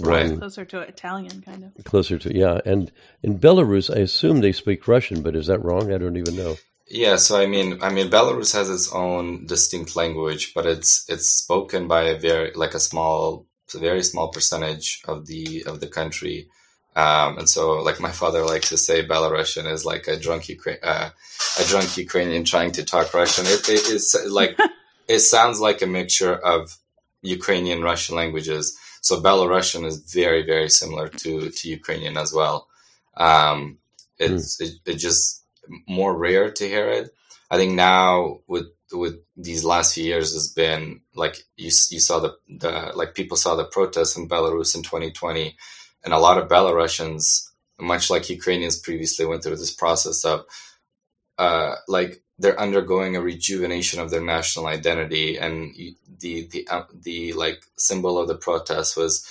right 0.00 0.38
closer 0.38 0.64
to 0.64 0.80
Italian, 0.80 1.42
kind 1.42 1.64
of 1.64 1.84
closer 1.84 2.18
to 2.18 2.36
yeah. 2.36 2.60
And 2.64 2.90
in 3.22 3.38
Belarus, 3.38 3.94
I 3.94 4.00
assume 4.00 4.40
they 4.40 4.52
speak 4.52 4.86
Russian, 4.86 5.22
but 5.22 5.36
is 5.36 5.46
that 5.46 5.64
wrong? 5.64 5.92
I 5.92 5.98
don't 5.98 6.16
even 6.16 6.36
know. 6.36 6.56
Yeah, 6.90 7.16
so 7.16 7.40
I 7.40 7.46
mean, 7.46 7.78
I 7.82 7.90
mean, 7.90 8.10
Belarus 8.10 8.52
has 8.52 8.68
its 8.68 8.92
own 8.92 9.46
distinct 9.46 9.94
language, 9.94 10.52
but 10.54 10.66
it's 10.66 11.08
it's 11.08 11.28
spoken 11.28 11.86
by 11.86 12.04
a 12.04 12.18
very 12.18 12.52
like 12.54 12.74
a 12.74 12.80
small, 12.80 13.46
very 13.72 14.02
small 14.02 14.28
percentage 14.28 15.00
of 15.06 15.26
the 15.26 15.64
of 15.66 15.80
the 15.80 15.86
country. 15.86 16.48
Um, 16.96 17.38
and 17.38 17.48
so, 17.48 17.82
like 17.82 18.00
my 18.00 18.10
father 18.10 18.44
likes 18.44 18.70
to 18.70 18.76
say, 18.76 19.06
Belarusian 19.06 19.70
is 19.70 19.84
like 19.84 20.08
a 20.08 20.18
drunk 20.18 20.44
Ukra- 20.44 20.78
uh, 20.82 21.10
a 21.60 21.64
drunk 21.64 21.96
Ukrainian 21.96 22.44
trying 22.44 22.72
to 22.72 22.84
talk 22.84 23.14
Russian. 23.14 23.46
It, 23.46 23.68
it 23.68 23.88
is 23.88 24.16
like 24.28 24.58
it 25.08 25.20
sounds 25.20 25.60
like 25.60 25.82
a 25.82 25.86
mixture 25.86 26.34
of 26.34 26.76
Ukrainian 27.22 27.82
Russian 27.82 28.16
languages. 28.16 28.76
So 29.02 29.20
Belarusian 29.20 29.84
is 29.86 29.98
very 29.98 30.42
very 30.44 30.68
similar 30.68 31.08
to 31.08 31.50
to 31.50 31.68
Ukrainian 31.68 32.16
as 32.16 32.32
well. 32.32 32.66
Um, 33.16 33.78
it's 34.18 34.56
mm. 34.56 34.66
it, 34.66 34.72
it 34.84 34.94
just 34.96 35.44
more 35.86 36.16
rare 36.16 36.50
to 36.50 36.68
hear 36.68 36.88
it. 36.90 37.10
I 37.50 37.56
think 37.56 37.74
now 37.74 38.40
with 38.48 38.66
with 38.92 39.20
these 39.36 39.64
last 39.64 39.94
few 39.94 40.04
years 40.04 40.32
has 40.32 40.48
been 40.48 41.00
like 41.14 41.36
you 41.56 41.70
you 41.90 42.00
saw 42.00 42.18
the 42.18 42.36
the 42.48 42.92
like 42.94 43.14
people 43.14 43.36
saw 43.36 43.54
the 43.54 43.64
protests 43.64 44.16
in 44.16 44.28
Belarus 44.28 44.74
in 44.74 44.82
2020 44.82 45.56
and 46.04 46.12
a 46.12 46.18
lot 46.18 46.38
of 46.38 46.48
Belarusians, 46.48 47.48
much 47.78 48.10
like 48.10 48.30
Ukrainians 48.30 48.78
previously, 48.78 49.26
went 49.26 49.42
through 49.42 49.56
this 49.56 49.74
process 49.74 50.24
of 50.24 50.44
uh, 51.38 51.76
like 51.88 52.22
they're 52.38 52.60
undergoing 52.60 53.16
a 53.16 53.20
rejuvenation 53.20 54.00
of 54.00 54.10
their 54.10 54.22
national 54.22 54.66
identity, 54.66 55.36
and 55.36 55.74
the 56.18 56.48
the 56.50 56.68
uh, 56.70 56.84
the 56.92 57.32
like 57.34 57.62
symbol 57.76 58.18
of 58.18 58.28
the 58.28 58.36
protest 58.36 58.96
was 58.96 59.26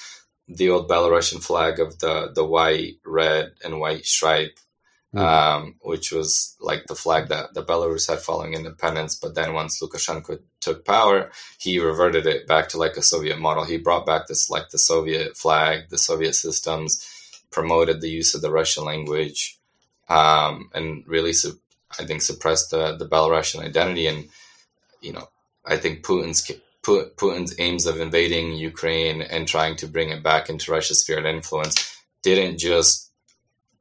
the 0.47 0.69
old 0.69 0.89
Belarusian 0.89 1.43
flag 1.43 1.79
of 1.79 1.99
the 1.99 2.31
the 2.33 2.45
white, 2.45 2.95
red, 3.05 3.53
and 3.63 3.79
white 3.79 4.05
stripe. 4.05 4.57
Um, 5.15 5.75
which 5.81 6.11
was 6.11 6.55
like 6.59 6.85
the 6.85 6.95
flag 6.95 7.29
that 7.29 7.53
the 7.53 7.63
Belarus 7.63 8.07
had 8.07 8.19
following 8.19 8.53
independence. 8.53 9.15
But 9.15 9.35
then 9.35 9.53
once 9.53 9.81
Lukashenko 9.81 10.39
took 10.59 10.85
power, 10.85 11.31
he 11.57 11.79
reverted 11.79 12.25
it 12.27 12.47
back 12.47 12.69
to 12.69 12.77
like 12.77 12.95
a 12.95 13.01
Soviet 13.01 13.39
model. 13.39 13.63
He 13.63 13.77
brought 13.77 14.05
back 14.05 14.27
this 14.27 14.49
like 14.49 14.69
the 14.69 14.77
Soviet 14.77 15.35
flag, 15.35 15.89
the 15.89 15.97
Soviet 15.97 16.33
systems, 16.33 17.05
promoted 17.51 18.01
the 18.01 18.09
use 18.09 18.35
of 18.35 18.41
the 18.41 18.51
Russian 18.51 18.85
language, 18.85 19.57
um, 20.09 20.69
and 20.73 21.03
really, 21.07 21.33
su- 21.33 21.59
I 21.99 22.05
think, 22.05 22.21
suppressed 22.21 22.71
the 22.71 22.95
the 22.95 23.07
Belarusian 23.07 23.61
identity. 23.61 24.05
And 24.07 24.29
you 25.01 25.13
know, 25.13 25.27
I 25.65 25.77
think 25.77 26.03
Putin's 26.03 26.49
Putin's 26.83 27.55
aims 27.59 27.85
of 27.85 27.99
invading 27.99 28.55
Ukraine 28.55 29.21
and 29.21 29.47
trying 29.47 29.75
to 29.77 29.87
bring 29.87 30.09
it 30.09 30.23
back 30.23 30.49
into 30.49 30.71
Russia's 30.71 31.01
sphere 31.01 31.19
of 31.19 31.25
influence 31.25 31.97
didn't 32.21 32.57
just 32.57 33.08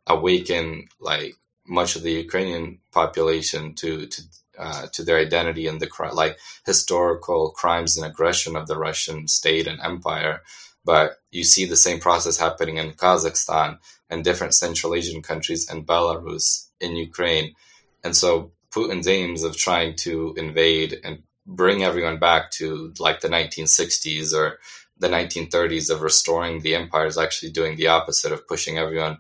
awaken 0.09 0.89
like 1.01 1.35
much 1.67 1.97
of 1.97 2.03
the 2.03 2.13
Ukrainian 2.13 2.79
population 2.93 3.75
to 3.75 4.07
to 4.07 4.23
uh, 4.59 4.87
to 4.89 5.05
their 5.05 5.19
identity 5.19 5.69
and 5.69 5.81
the 5.81 5.89
like 6.13 6.37
historical 6.67 7.53
crimes 7.53 7.97
and 7.97 8.05
aggression 8.05 8.57
of 8.57 8.67
the 8.67 8.77
Russian 8.77 9.29
state 9.29 9.69
and 9.69 9.81
empire. 9.81 10.43
But 10.85 11.19
you 11.31 11.45
see 11.45 11.65
the 11.65 11.77
same 11.77 12.01
process 12.01 12.39
happening 12.39 12.79
in 12.79 12.93
Kazakhstan 12.93 13.79
and 14.11 14.25
different 14.25 14.55
Central 14.55 14.95
Asian 14.95 15.23
countries 15.23 15.69
and 15.71 15.87
Belarus 15.87 16.67
in 16.81 16.97
Ukraine. 16.97 17.55
And 18.03 18.17
so 18.17 18.53
Putin's 18.73 19.07
aims 19.07 19.45
of 19.45 19.57
trying 19.57 19.95
to 19.97 20.35
invade 20.37 20.99
and 21.05 21.23
bring 21.47 21.85
everyone 21.85 22.19
back 22.19 22.51
to 22.53 22.93
like 22.99 23.21
the 23.21 23.29
1960s 23.29 24.35
or 24.35 24.59
the 24.99 25.09
1930s 25.09 25.91
of 25.91 26.03
restoring 26.03 26.61
the 26.61 26.75
empire 26.75 27.07
is 27.07 27.19
actually 27.19 27.53
doing 27.53 27.77
the 27.77 27.87
opposite 27.87 28.33
of 28.33 28.49
pushing 28.49 28.77
everyone 28.77 29.19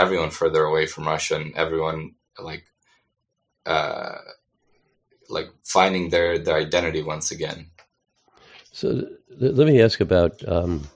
everyone 0.00 0.30
further 0.30 0.64
away 0.64 0.86
from 0.86 1.06
Russia 1.06 1.36
and 1.36 1.54
everyone 1.54 2.14
like 2.38 2.64
uh, 3.66 4.16
like 5.28 5.48
finding 5.64 6.10
their 6.10 6.38
their 6.38 6.56
identity 6.56 7.02
once 7.02 7.30
again. 7.30 7.70
So 8.72 9.06
let 9.38 9.66
me 9.66 9.82
ask 9.82 10.00
about 10.00 10.46
um, 10.48 10.88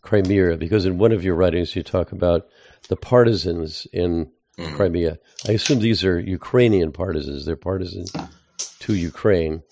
Crimea 0.00 0.56
because 0.56 0.86
in 0.86 0.98
one 0.98 1.12
of 1.12 1.24
your 1.24 1.34
writings 1.34 1.76
you 1.76 1.82
talk 1.82 2.12
about 2.12 2.48
the 2.88 2.96
partisans 2.96 3.86
in 3.92 4.30
mm-hmm. 4.58 4.76
Crimea. 4.76 5.18
I 5.48 5.52
assume 5.52 5.80
these 5.80 6.04
are 6.04 6.18
Ukrainian 6.18 6.92
partisans. 6.92 7.44
They're 7.44 7.56
partisans 7.56 8.12
to 8.80 8.94
Ukraine 8.94 9.62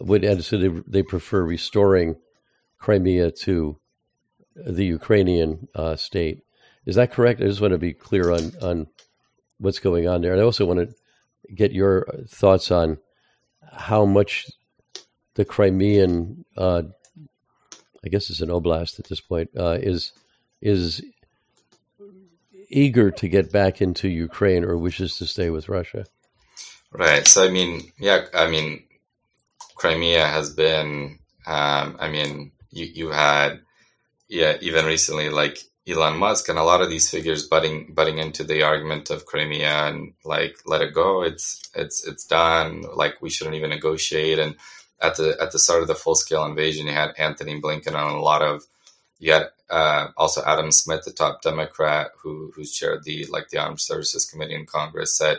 would 0.00 0.24
and 0.24 0.44
so 0.44 0.58
they, 0.58 0.68
they 0.86 1.02
prefer 1.02 1.42
restoring 1.42 2.16
Crimea 2.78 3.30
to 3.30 3.78
the 4.54 4.84
Ukrainian 4.84 5.68
uh, 5.74 5.96
state. 5.96 6.43
Is 6.86 6.96
that 6.96 7.12
correct? 7.12 7.40
I 7.40 7.46
just 7.46 7.60
want 7.60 7.72
to 7.72 7.78
be 7.78 7.92
clear 7.92 8.30
on 8.30 8.52
on 8.60 8.86
what's 9.58 9.78
going 9.78 10.08
on 10.08 10.20
there, 10.20 10.32
and 10.32 10.40
I 10.40 10.44
also 10.44 10.66
want 10.66 10.80
to 10.80 11.54
get 11.54 11.72
your 11.72 12.06
thoughts 12.28 12.70
on 12.70 12.98
how 13.72 14.04
much 14.04 14.46
the 15.34 15.44
Crimean, 15.44 16.44
uh, 16.56 16.82
I 18.04 18.08
guess 18.08 18.30
it's 18.30 18.40
an 18.40 18.50
oblast 18.50 18.98
at 18.98 19.06
this 19.06 19.20
point, 19.20 19.50
uh, 19.56 19.78
is 19.80 20.12
is 20.60 21.02
eager 22.68 23.10
to 23.10 23.28
get 23.28 23.52
back 23.52 23.80
into 23.80 24.08
Ukraine 24.08 24.64
or 24.64 24.76
wishes 24.76 25.18
to 25.18 25.26
stay 25.26 25.50
with 25.50 25.68
Russia. 25.68 26.06
Right. 26.90 27.26
So 27.26 27.44
I 27.44 27.50
mean, 27.50 27.92
yeah, 27.98 28.26
I 28.32 28.48
mean, 28.48 28.84
Crimea 29.74 30.26
has 30.26 30.52
been, 30.52 31.18
um, 31.46 31.96
I 31.98 32.08
mean, 32.08 32.52
you, 32.70 32.86
you 32.86 33.08
had, 33.10 33.60
yeah, 34.28 34.56
even 34.60 34.86
recently, 34.86 35.28
like 35.28 35.58
Elon 35.86 36.16
Musk 36.16 36.48
and 36.48 36.58
a 36.58 36.64
lot 36.64 36.80
of 36.80 36.88
these 36.88 37.10
figures 37.10 37.46
butting 37.46 37.92
butting 37.92 38.18
into 38.18 38.42
the 38.42 38.62
argument 38.62 39.10
of 39.10 39.26
Crimea 39.26 39.86
and 39.88 40.14
like 40.24 40.56
let 40.64 40.80
it 40.80 40.94
go. 40.94 41.22
It's 41.22 41.62
it's 41.74 42.06
it's 42.06 42.24
done. 42.24 42.84
Like 42.94 43.20
we 43.20 43.28
shouldn't 43.28 43.56
even 43.56 43.70
negotiate. 43.70 44.38
And 44.38 44.56
at 45.00 45.16
the 45.16 45.36
at 45.40 45.52
the 45.52 45.58
start 45.58 45.82
of 45.82 45.88
the 45.88 45.94
full 45.94 46.14
scale 46.14 46.46
invasion, 46.46 46.86
you 46.86 46.92
had 46.92 47.14
Antony 47.18 47.60
Blinken 47.60 47.94
on 47.94 48.14
a 48.14 48.20
lot 48.20 48.42
of. 48.42 48.64
You 49.18 49.32
had 49.32 49.48
uh, 49.70 50.08
also 50.16 50.42
Adam 50.44 50.70
Smith, 50.72 51.04
the 51.04 51.12
top 51.12 51.42
Democrat 51.42 52.10
who 52.18 52.52
who's 52.54 52.72
chaired 52.72 53.04
the 53.04 53.26
like 53.26 53.48
the 53.50 53.58
Armed 53.58 53.80
Services 53.80 54.24
Committee 54.24 54.54
in 54.54 54.66
Congress, 54.66 55.16
said 55.16 55.38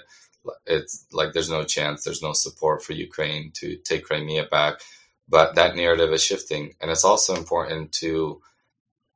it's 0.68 1.08
like 1.12 1.34
there's 1.34 1.50
no 1.50 1.64
chance, 1.64 2.04
there's 2.04 2.22
no 2.22 2.34
support 2.34 2.84
for 2.84 2.94
Ukraine 2.94 3.52
to 3.56 3.78
take 3.78 4.06
Crimea 4.06 4.46
back. 4.46 4.82
But 5.28 5.56
that 5.56 5.76
narrative 5.76 6.14
is 6.14 6.24
shifting, 6.24 6.76
and 6.80 6.92
it's 6.92 7.04
also 7.04 7.36
important 7.36 7.92
to 7.94 8.42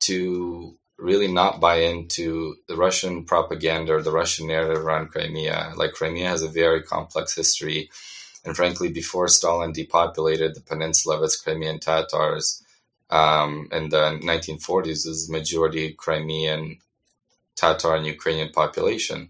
to 0.00 0.76
really 1.00 1.32
not 1.32 1.60
buy 1.60 1.76
into 1.76 2.56
the 2.68 2.76
Russian 2.76 3.24
propaganda 3.24 3.94
or 3.94 4.02
the 4.02 4.12
Russian 4.12 4.46
narrative 4.46 4.84
around 4.84 5.08
Crimea. 5.08 5.72
Like 5.76 5.92
Crimea 5.92 6.28
has 6.28 6.42
a 6.42 6.48
very 6.48 6.82
complex 6.82 7.34
history, 7.34 7.90
and 8.44 8.56
frankly, 8.56 8.90
before 8.90 9.28
Stalin 9.28 9.72
depopulated 9.72 10.54
the 10.54 10.60
peninsula 10.60 11.16
of 11.16 11.22
its 11.22 11.36
Crimean 11.36 11.78
Tatars 11.78 12.62
um, 13.10 13.68
in 13.72 13.88
the 13.88 14.18
1940s, 14.22 15.06
was 15.06 15.28
majority 15.30 15.92
Crimean 15.92 16.78
Tatar 17.56 17.96
and 17.96 18.06
Ukrainian 18.06 18.50
population. 18.50 19.28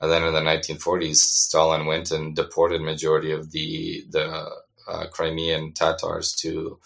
And 0.00 0.10
then 0.10 0.24
in 0.24 0.32
the 0.32 0.40
1940s, 0.40 1.16
Stalin 1.16 1.86
went 1.86 2.10
and 2.10 2.34
deported 2.34 2.80
majority 2.80 3.32
of 3.32 3.52
the 3.52 4.04
the 4.10 4.50
uh, 4.88 5.06
Crimean 5.10 5.72
Tatars 5.72 6.34
to 6.36 6.78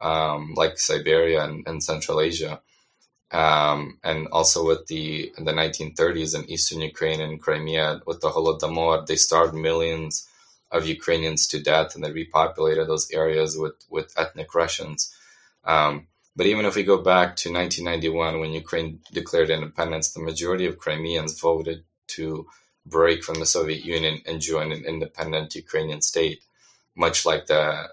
um, 0.00 0.54
like 0.54 0.78
Siberia 0.78 1.44
and, 1.44 1.66
and 1.66 1.82
Central 1.82 2.20
Asia. 2.20 2.60
Um, 3.30 3.98
and 4.04 4.28
also 4.28 4.64
with 4.66 4.86
the 4.86 5.32
in 5.36 5.44
the 5.44 5.52
1930s 5.52 6.38
in 6.38 6.48
eastern 6.48 6.80
Ukraine 6.80 7.20
and 7.20 7.40
Crimea 7.40 8.00
with 8.06 8.20
the 8.20 8.30
Holodomor, 8.30 9.06
they 9.06 9.16
starved 9.16 9.54
millions 9.54 10.28
of 10.70 10.86
Ukrainians 10.86 11.46
to 11.48 11.62
death, 11.62 11.94
and 11.94 12.04
they 12.04 12.10
repopulated 12.10 12.86
those 12.86 13.10
areas 13.10 13.56
with 13.58 13.74
with 13.88 14.12
ethnic 14.16 14.54
Russians. 14.54 15.14
Um, 15.64 16.06
but 16.36 16.46
even 16.46 16.66
if 16.66 16.74
we 16.74 16.82
go 16.82 16.98
back 16.98 17.36
to 17.36 17.52
1991, 17.52 18.40
when 18.40 18.52
Ukraine 18.52 19.00
declared 19.12 19.50
independence, 19.50 20.12
the 20.12 20.20
majority 20.20 20.66
of 20.66 20.78
Crimeans 20.78 21.38
voted 21.40 21.84
to 22.08 22.46
break 22.86 23.22
from 23.22 23.38
the 23.38 23.46
Soviet 23.46 23.84
Union 23.84 24.20
and 24.26 24.40
join 24.40 24.72
an 24.72 24.84
independent 24.84 25.54
Ukrainian 25.54 26.02
state, 26.02 26.40
much 26.96 27.24
like 27.24 27.46
the 27.46 27.88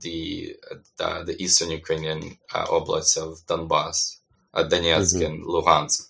the 0.00 0.56
the, 0.98 1.24
the 1.24 1.36
eastern 1.42 1.70
Ukrainian 1.70 2.38
uh, 2.52 2.66
oblasts 2.68 3.16
of 3.16 3.46
Donbass, 3.46 4.18
Donetsk, 4.64 5.16
mm-hmm. 5.16 5.26
and 5.26 5.44
Luhansk. 5.44 6.08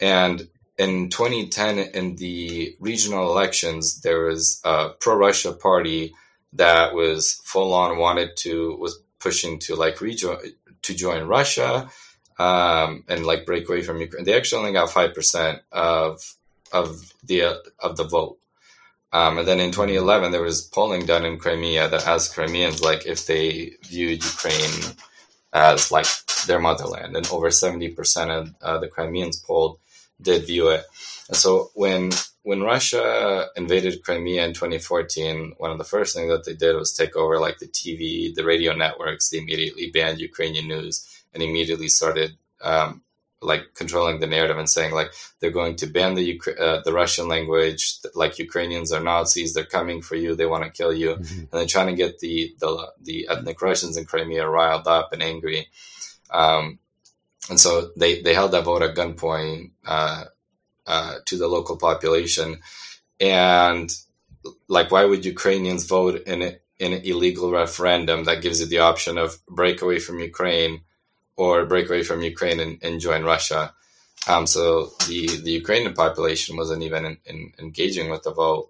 And 0.00 0.48
in 0.78 1.10
2010, 1.10 1.78
in 1.78 2.16
the 2.16 2.76
regional 2.80 3.30
elections, 3.30 4.00
there 4.00 4.24
was 4.24 4.60
a 4.64 4.90
pro-Russia 4.98 5.52
party 5.52 6.14
that 6.54 6.94
was 6.94 7.40
full 7.44 7.74
on 7.74 7.98
wanted 7.98 8.36
to 8.38 8.76
was 8.76 9.00
pushing 9.18 9.58
to 9.60 9.76
like 9.76 10.00
rejoin 10.00 10.38
to 10.82 10.94
join 10.94 11.26
Russia 11.26 11.90
um, 12.38 13.04
and 13.08 13.26
like 13.26 13.46
break 13.46 13.68
away 13.68 13.82
from 13.82 14.00
Ukraine. 14.00 14.24
They 14.24 14.34
actually 14.34 14.60
only 14.60 14.72
got 14.72 14.90
five 14.90 15.14
percent 15.14 15.60
of 15.70 16.34
of 16.72 17.12
the 17.22 17.62
of 17.78 17.96
the 17.96 18.04
vote. 18.04 18.38
Um, 19.12 19.38
and 19.38 19.48
then 19.48 19.58
in 19.58 19.72
2011, 19.72 20.30
there 20.30 20.42
was 20.42 20.62
polling 20.62 21.04
done 21.04 21.24
in 21.24 21.38
Crimea 21.38 21.88
that 21.88 22.06
asked 22.06 22.34
Crimeans 22.34 22.80
like 22.80 23.06
if 23.06 23.26
they 23.26 23.72
viewed 23.82 24.24
Ukraine 24.24 24.94
as 25.52 25.90
like 25.90 26.06
their 26.46 26.60
motherland, 26.60 27.16
and 27.16 27.26
over 27.30 27.48
70% 27.48 28.30
of 28.30 28.54
uh, 28.62 28.78
the 28.78 28.88
Crimeans 28.88 29.38
polled 29.38 29.78
did 30.20 30.46
view 30.46 30.68
it. 30.68 30.84
And 31.28 31.36
so 31.36 31.70
when 31.74 32.10
when 32.42 32.62
Russia 32.62 33.48
invaded 33.54 34.02
Crimea 34.02 34.46
in 34.46 34.54
2014, 34.54 35.54
one 35.58 35.70
of 35.70 35.78
the 35.78 35.84
first 35.84 36.16
things 36.16 36.30
that 36.30 36.44
they 36.44 36.54
did 36.54 36.74
was 36.74 36.92
take 36.92 37.14
over 37.14 37.38
like 37.38 37.58
the 37.58 37.66
TV, 37.66 38.34
the 38.34 38.44
radio 38.44 38.74
networks. 38.74 39.28
They 39.28 39.38
immediately 39.38 39.90
banned 39.90 40.20
Ukrainian 40.20 40.66
news 40.66 41.06
and 41.34 41.42
immediately 41.42 41.88
started 41.88 42.36
um, 42.62 43.02
like 43.42 43.74
controlling 43.74 44.20
the 44.20 44.26
narrative 44.26 44.58
and 44.58 44.68
saying 44.68 44.92
like 44.92 45.12
they're 45.40 45.50
going 45.50 45.76
to 45.76 45.86
ban 45.86 46.14
the 46.14 46.40
uh, 46.58 46.80
the 46.84 46.92
Russian 46.92 47.26
language, 47.26 47.98
like 48.14 48.38
Ukrainians 48.38 48.92
are 48.92 49.02
Nazis, 49.02 49.54
they're 49.54 49.64
coming 49.64 50.02
for 50.02 50.14
you, 50.14 50.34
they 50.34 50.46
want 50.46 50.64
to 50.64 50.70
kill 50.70 50.92
you, 50.92 51.10
mm-hmm. 51.14 51.40
and 51.40 51.50
they're 51.50 51.66
trying 51.66 51.86
to 51.88 51.94
get 51.94 52.18
the, 52.18 52.54
the 52.58 52.92
the 53.00 53.28
ethnic 53.30 53.60
Russians 53.62 53.96
in 53.96 54.04
Crimea 54.04 54.46
riled 54.46 54.86
up 54.86 55.12
and 55.12 55.22
angry. 55.22 55.68
Um, 56.30 56.78
and 57.48 57.58
so 57.58 57.90
they, 57.96 58.22
they 58.22 58.34
held 58.34 58.52
that 58.52 58.64
vote 58.64 58.82
at 58.82 58.94
gunpoint 58.94 59.70
uh, 59.86 60.24
uh, 60.86 61.14
to 61.24 61.36
the 61.36 61.48
local 61.48 61.76
population, 61.76 62.60
and 63.18 63.90
like 64.68 64.90
why 64.90 65.04
would 65.04 65.24
Ukrainians 65.24 65.86
vote 65.86 66.22
in 66.26 66.42
a, 66.42 66.56
in 66.78 66.92
an 66.92 67.02
illegal 67.04 67.50
referendum 67.50 68.24
that 68.24 68.42
gives 68.42 68.60
you 68.60 68.66
the 68.66 68.78
option 68.80 69.16
of 69.18 69.38
break 69.46 69.80
away 69.80 69.98
from 69.98 70.20
Ukraine? 70.20 70.82
Or 71.40 71.64
break 71.64 71.88
away 71.88 72.02
from 72.02 72.28
Ukraine 72.32 72.60
and, 72.64 72.74
and 72.84 73.00
join 73.00 73.22
Russia. 73.34 73.62
Um, 74.28 74.44
so 74.54 74.64
the, 75.08 75.20
the 75.46 75.54
Ukrainian 75.62 75.94
population 75.94 76.58
wasn't 76.60 76.82
even 76.82 77.02
in, 77.08 77.16
in, 77.30 77.38
engaging 77.58 78.10
with 78.10 78.22
the 78.24 78.34
vote. 78.44 78.68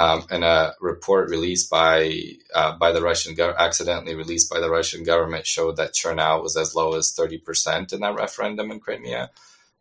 Um, 0.00 0.18
and 0.34 0.44
a 0.44 0.74
report 0.80 1.30
released 1.30 1.68
by 1.80 1.96
uh, 2.58 2.72
by 2.82 2.90
the 2.92 3.04
Russian 3.08 3.32
go- 3.34 3.60
accidentally 3.66 4.14
released 4.14 4.48
by 4.52 4.60
the 4.60 4.72
Russian 4.78 5.02
government 5.02 5.46
showed 5.54 5.76
that 5.76 5.96
turnout 6.00 6.44
was 6.44 6.56
as 6.56 6.76
low 6.78 6.90
as 7.00 7.12
thirty 7.18 7.38
percent 7.38 7.92
in 7.92 8.00
that 8.02 8.14
referendum 8.24 8.70
in 8.70 8.78
Crimea, 8.78 9.30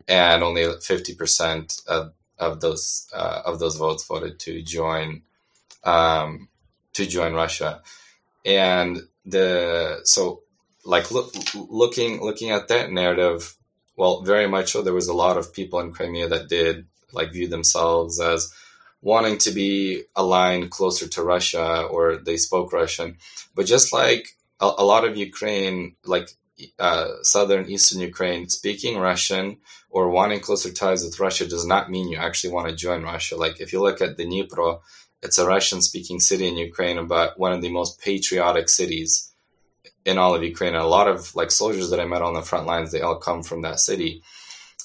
and 0.07 0.41
only 0.41 0.65
fifty 0.81 1.13
percent 1.21 1.67
of, 1.95 2.03
of 2.39 2.53
those 2.63 2.85
uh, 3.19 3.41
of 3.49 3.59
those 3.59 3.77
votes 3.83 4.07
voted 4.11 4.35
to 4.45 4.53
join 4.63 5.21
um, 5.83 6.49
to 6.97 7.03
join 7.05 7.33
Russia, 7.43 7.71
and 8.43 8.91
the 9.25 9.99
so 10.05 10.41
like 10.89 11.11
look, 11.11 11.31
looking 11.55 12.19
looking 12.19 12.49
at 12.49 12.67
that 12.69 12.91
narrative, 12.91 13.55
well, 13.95 14.23
very 14.23 14.47
much 14.47 14.71
so. 14.71 14.81
There 14.81 14.93
was 14.93 15.07
a 15.07 15.13
lot 15.13 15.37
of 15.37 15.53
people 15.53 15.79
in 15.79 15.93
Crimea 15.93 16.27
that 16.29 16.49
did 16.49 16.87
like 17.13 17.31
view 17.31 17.47
themselves 17.47 18.19
as 18.19 18.51
wanting 19.01 19.37
to 19.39 19.51
be 19.51 20.03
aligned 20.15 20.71
closer 20.71 21.07
to 21.07 21.23
Russia 21.23 21.83
or 21.83 22.17
they 22.17 22.37
spoke 22.37 22.73
Russian. 22.73 23.17
But 23.55 23.67
just 23.67 23.93
like 23.93 24.29
a, 24.59 24.65
a 24.79 24.83
lot 24.83 25.05
of 25.05 25.15
Ukraine, 25.15 25.95
like 26.05 26.29
uh, 26.79 27.09
southern 27.21 27.69
eastern 27.69 28.01
Ukraine, 28.01 28.49
speaking 28.49 28.97
Russian 28.97 29.57
or 29.91 30.09
wanting 30.09 30.39
closer 30.39 30.71
ties 30.71 31.03
with 31.03 31.19
Russia 31.19 31.47
does 31.47 31.65
not 31.65 31.91
mean 31.91 32.09
you 32.09 32.17
actually 32.17 32.53
want 32.53 32.67
to 32.67 32.75
join 32.75 33.03
Russia. 33.03 33.37
Like 33.37 33.61
if 33.61 33.71
you 33.73 33.79
look 33.81 34.01
at 34.01 34.17
the 34.17 34.25
Dnipro, 34.25 34.81
it's 35.21 35.37
a 35.37 35.45
Russian 35.45 35.81
speaking 35.81 36.19
city 36.19 36.47
in 36.47 36.57
Ukraine, 36.57 37.07
but 37.07 37.37
one 37.37 37.53
of 37.53 37.61
the 37.61 37.69
most 37.69 38.01
patriotic 38.01 38.69
cities 38.69 39.28
in 40.05 40.17
all 40.17 40.35
of 40.35 40.43
Ukraine. 40.43 40.75
And 40.75 40.83
a 40.83 40.87
lot 40.87 41.07
of 41.07 41.35
like 41.35 41.51
soldiers 41.51 41.89
that 41.89 41.99
I 41.99 42.05
met 42.05 42.21
on 42.21 42.33
the 42.33 42.41
front 42.41 42.65
lines, 42.65 42.91
they 42.91 43.01
all 43.01 43.17
come 43.17 43.43
from 43.43 43.61
that 43.63 43.79
city. 43.79 44.23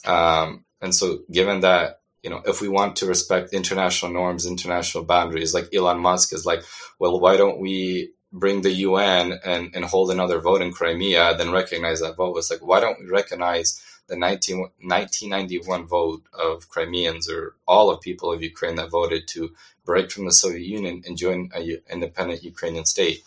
Um, 0.04 0.64
and 0.80 0.94
so 0.94 1.20
given 1.30 1.60
that 1.60 2.00
you 2.24 2.30
know, 2.30 2.40
if 2.46 2.62
we 2.62 2.68
want 2.68 2.96
to 2.96 3.06
respect 3.06 3.52
international 3.52 4.10
norms, 4.10 4.46
international 4.46 5.04
boundaries, 5.04 5.52
like 5.52 5.68
Elon 5.74 6.00
Musk 6.00 6.32
is 6.32 6.46
like, 6.46 6.62
well, 6.98 7.20
why 7.20 7.36
don't 7.36 7.60
we 7.60 8.12
bring 8.32 8.62
the 8.62 8.72
UN 8.72 9.38
and, 9.44 9.70
and 9.74 9.84
hold 9.84 10.10
another 10.10 10.40
vote 10.40 10.62
in 10.62 10.72
Crimea, 10.72 11.36
then 11.36 11.52
recognize 11.52 12.00
that 12.00 12.16
vote? 12.16 12.38
It's 12.38 12.50
like, 12.50 12.66
why 12.66 12.80
don't 12.80 12.98
we 12.98 13.10
recognize 13.10 13.78
the 14.08 14.16
19, 14.16 14.58
1991 14.58 15.86
vote 15.86 16.22
of 16.32 16.70
Crimeans 16.70 17.28
or 17.30 17.56
all 17.68 17.90
of 17.90 18.00
people 18.00 18.32
of 18.32 18.42
Ukraine 18.42 18.76
that 18.76 18.90
voted 18.90 19.28
to 19.28 19.50
break 19.84 20.10
from 20.10 20.24
the 20.24 20.32
Soviet 20.32 20.66
Union 20.66 21.02
and 21.06 21.18
join 21.18 21.50
an 21.52 21.78
independent 21.90 22.42
Ukrainian 22.42 22.86
state? 22.86 23.22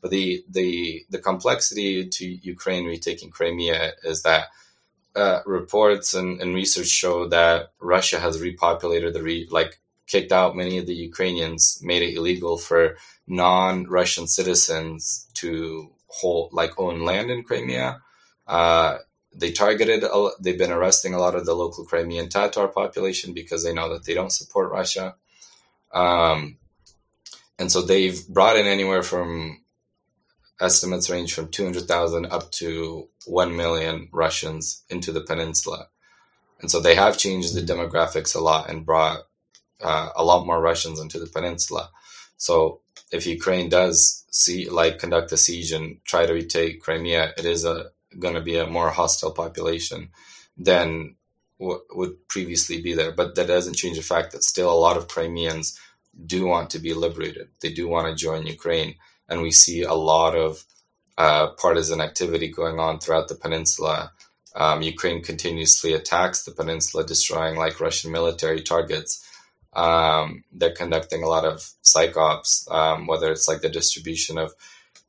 But 0.00 0.10
the, 0.10 0.44
the, 0.48 1.04
the 1.10 1.18
complexity 1.18 2.08
to 2.08 2.26
Ukraine 2.26 2.86
retaking 2.86 3.30
Crimea 3.30 3.92
is 4.02 4.22
that 4.22 4.46
uh, 5.14 5.40
reports 5.44 6.14
and, 6.14 6.40
and, 6.40 6.54
research 6.54 6.86
show 6.86 7.28
that 7.28 7.72
Russia 7.80 8.20
has 8.20 8.40
repopulated 8.40 9.12
the 9.12 9.22
re- 9.22 9.48
like 9.50 9.80
kicked 10.06 10.30
out 10.30 10.56
many 10.56 10.78
of 10.78 10.86
the 10.86 10.94
Ukrainians, 10.94 11.80
made 11.82 12.02
it 12.02 12.14
illegal 12.14 12.56
for 12.56 12.96
non-Russian 13.26 14.28
citizens 14.28 15.28
to 15.34 15.90
hold 16.06 16.52
like 16.52 16.78
own 16.78 17.04
land 17.04 17.30
in 17.30 17.42
Crimea. 17.42 18.00
Uh, 18.46 18.98
they 19.34 19.52
targeted. 19.52 20.04
They've 20.40 20.58
been 20.58 20.72
arresting 20.72 21.14
a 21.14 21.18
lot 21.18 21.34
of 21.36 21.46
the 21.46 21.54
local 21.54 21.84
Crimean 21.84 22.28
Tatar 22.28 22.68
population 22.68 23.32
because 23.32 23.62
they 23.62 23.72
know 23.72 23.88
that 23.92 24.04
they 24.04 24.14
don't 24.14 24.32
support 24.32 24.72
Russia. 24.72 25.14
Um, 25.92 26.58
and 27.58 27.70
so 27.70 27.82
they've 27.82 28.26
brought 28.28 28.56
in 28.56 28.66
anywhere 28.66 29.02
from 29.02 29.59
estimates 30.60 31.10
range 31.10 31.34
from 31.34 31.48
200,000 31.48 32.26
up 32.26 32.50
to 32.52 33.08
1 33.26 33.56
million 33.56 34.08
Russians 34.12 34.84
into 34.90 35.12
the 35.12 35.22
peninsula. 35.22 35.88
And 36.60 36.70
so 36.70 36.80
they 36.80 36.94
have 36.94 37.16
changed 37.16 37.54
the 37.54 37.62
demographics 37.62 38.36
a 38.36 38.40
lot 38.40 38.68
and 38.68 38.84
brought 38.84 39.20
uh, 39.80 40.10
a 40.14 40.24
lot 40.24 40.46
more 40.46 40.60
Russians 40.60 41.00
into 41.00 41.18
the 41.18 41.26
peninsula. 41.26 41.90
So 42.36 42.80
if 43.10 43.26
Ukraine 43.26 43.68
does 43.68 44.24
see 44.30 44.68
like 44.68 44.98
conduct 44.98 45.32
a 45.32 45.36
siege 45.36 45.72
and 45.72 46.04
try 46.04 46.26
to 46.26 46.32
retake 46.32 46.82
Crimea, 46.82 47.32
it 47.38 47.44
is 47.44 47.64
going 48.18 48.34
to 48.34 48.40
be 48.40 48.56
a 48.58 48.66
more 48.66 48.90
hostile 48.90 49.32
population 49.32 50.10
than 50.56 51.16
what 51.56 51.82
would 51.92 52.28
previously 52.28 52.80
be 52.80 52.94
there. 52.94 53.12
But 53.12 53.34
that 53.34 53.46
doesn't 53.46 53.76
change 53.76 53.96
the 53.96 54.02
fact 54.02 54.32
that 54.32 54.44
still 54.44 54.70
a 54.70 54.78
lot 54.78 54.96
of 54.96 55.08
Crimeans 55.08 55.78
do 56.26 56.46
want 56.46 56.70
to 56.70 56.78
be 56.78 56.94
liberated. 56.94 57.48
They 57.60 57.72
do 57.72 57.88
want 57.88 58.08
to 58.08 58.22
join 58.24 58.46
Ukraine 58.46 58.96
and 59.30 59.40
we 59.40 59.52
see 59.52 59.82
a 59.82 59.94
lot 59.94 60.34
of 60.34 60.64
uh, 61.16 61.48
partisan 61.52 62.00
activity 62.00 62.48
going 62.48 62.78
on 62.78 62.98
throughout 62.98 63.28
the 63.28 63.34
peninsula. 63.34 64.12
Um, 64.54 64.82
Ukraine 64.82 65.22
continuously 65.22 65.92
attacks 65.92 66.42
the 66.42 66.50
peninsula, 66.50 67.06
destroying 67.06 67.56
like 67.56 67.80
Russian 67.80 68.10
military 68.10 68.62
targets. 68.62 69.24
Um, 69.72 70.42
they're 70.52 70.74
conducting 70.74 71.22
a 71.22 71.28
lot 71.28 71.44
of 71.44 71.70
psych 71.82 72.16
ops, 72.16 72.66
um, 72.70 73.06
whether 73.06 73.30
it's 73.30 73.46
like 73.46 73.60
the 73.60 73.68
distribution 73.68 74.36
of 74.36 74.52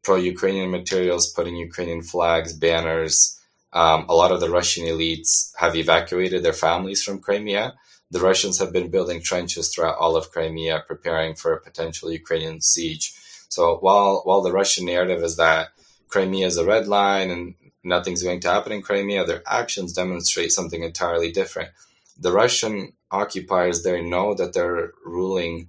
pro 0.04 0.18
Ukrainian 0.18 0.70
materials, 0.70 1.32
putting 1.32 1.56
Ukrainian 1.56 2.04
flags, 2.04 2.54
banners. 2.54 3.40
Um, 3.74 4.06
a 4.10 4.14
lot 4.14 4.32
of 4.32 4.40
the 4.40 4.50
Russian 4.50 4.86
elites 4.86 5.52
have 5.58 5.76
evacuated 5.76 6.44
their 6.44 6.54
families 6.54 7.02
from 7.02 7.20
Crimea. 7.20 7.74
The 8.12 8.20
Russians 8.20 8.60
have 8.60 8.74
been 8.74 8.92
building 8.92 9.22
trenches 9.22 9.70
throughout 9.70 9.98
all 9.98 10.18
of 10.18 10.32
Crimea, 10.32 10.84
preparing 10.86 11.34
for 11.36 11.54
a 11.54 11.62
potential 11.62 12.12
Ukrainian 12.12 12.60
siege. 12.60 13.14
So 13.52 13.78
while 13.80 14.22
while 14.24 14.42
the 14.42 14.54
Russian 14.54 14.86
narrative 14.86 15.22
is 15.24 15.36
that 15.36 15.70
Crimea 16.08 16.48
is 16.48 16.58
a 16.58 16.66
red 16.66 16.88
line 16.88 17.30
and 17.30 17.56
nothing's 17.84 18.24
going 18.24 18.40
to 18.42 18.50
happen 18.50 18.72
in 18.72 18.82
Crimea, 18.82 19.26
their 19.26 19.44
actions 19.46 19.92
demonstrate 19.92 20.54
something 20.54 20.84
entirely 20.84 21.34
different. 21.34 21.70
The 22.18 22.32
Russian 22.32 22.94
occupiers 23.12 23.84
there 23.84 24.02
know 24.02 24.34
that 24.36 24.54
they're 24.54 24.94
ruling 25.06 25.68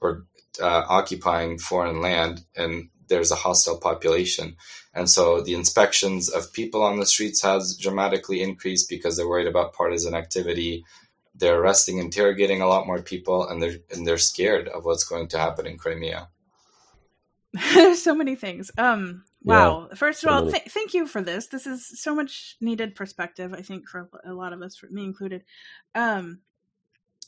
or 0.00 0.24
uh, 0.58 0.84
occupying 0.88 1.58
foreign 1.58 2.00
land 2.00 2.44
and 2.56 2.88
there's 3.08 3.30
a 3.30 3.42
hostile 3.46 3.76
population. 3.78 4.56
And 4.94 5.08
so 5.10 5.42
the 5.42 5.54
inspections 5.54 6.30
of 6.30 6.52
people 6.54 6.82
on 6.82 6.98
the 6.98 7.06
streets 7.06 7.42
has 7.42 7.76
dramatically 7.76 8.40
increased 8.40 8.88
because 8.88 9.16
they're 9.18 9.28
worried 9.28 9.46
about 9.46 9.74
partisan 9.74 10.14
activity. 10.14 10.86
They're 11.34 11.60
arresting, 11.60 11.98
interrogating 11.98 12.62
a 12.62 12.68
lot 12.68 12.86
more 12.86 13.02
people, 13.02 13.46
and 13.46 13.62
they're 13.62 13.76
and 13.92 14.06
they're 14.06 14.18
scared 14.18 14.66
of 14.68 14.86
what's 14.86 15.04
going 15.04 15.28
to 15.28 15.38
happen 15.38 15.66
in 15.66 15.76
Crimea. 15.76 16.28
There's 17.52 18.02
so 18.02 18.14
many 18.14 18.34
things. 18.34 18.70
Um, 18.76 19.24
wow. 19.42 19.88
Yeah, 19.88 19.94
First 19.94 20.24
of 20.24 20.28
so 20.28 20.34
all, 20.34 20.50
th- 20.50 20.70
thank 20.70 20.94
you 20.94 21.06
for 21.06 21.22
this. 21.22 21.46
This 21.46 21.66
is 21.66 22.00
so 22.00 22.14
much 22.14 22.56
needed 22.60 22.94
perspective, 22.94 23.54
I 23.54 23.62
think, 23.62 23.88
for 23.88 24.08
a 24.24 24.32
lot 24.32 24.52
of 24.52 24.62
us, 24.62 24.76
for 24.76 24.88
me 24.88 25.04
included. 25.04 25.44
Um, 25.94 26.40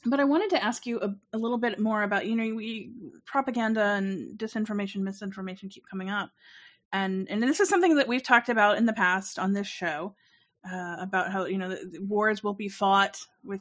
but 0.07 0.21
I 0.21 0.25
wanted 0.25 0.51
to 0.51 0.65
ask 0.65 0.87
you 0.87 1.01
a, 1.01 1.15
a, 1.35 1.39
little 1.39 1.59
bit 1.59 1.79
more 1.79 2.03
about, 2.03 2.27
you 2.27 2.35
know, 2.35 2.55
we 2.55 2.91
propaganda 3.27 3.83
and 3.83 4.39
disinformation, 4.39 5.03
misinformation 5.03 5.69
keep 5.69 5.87
coming 5.87 6.09
up, 6.09 6.31
and 6.93 7.29
and 7.29 7.43
this 7.43 7.61
is 7.61 7.69
something 7.69 7.97
that 7.97 8.09
we've 8.09 8.23
talked 8.23 8.49
about 8.49 8.79
in 8.79 8.87
the 8.87 8.95
past 8.95 9.39
on 9.39 9.53
this 9.53 9.67
show 9.67 10.15
uh, 10.71 10.97
about 10.99 11.31
how 11.31 11.45
you 11.45 11.59
know 11.59 11.69
the, 11.69 11.85
the 11.85 12.01
wars 12.01 12.43
will 12.43 12.55
be 12.55 12.69
fought 12.69 13.19
with 13.45 13.61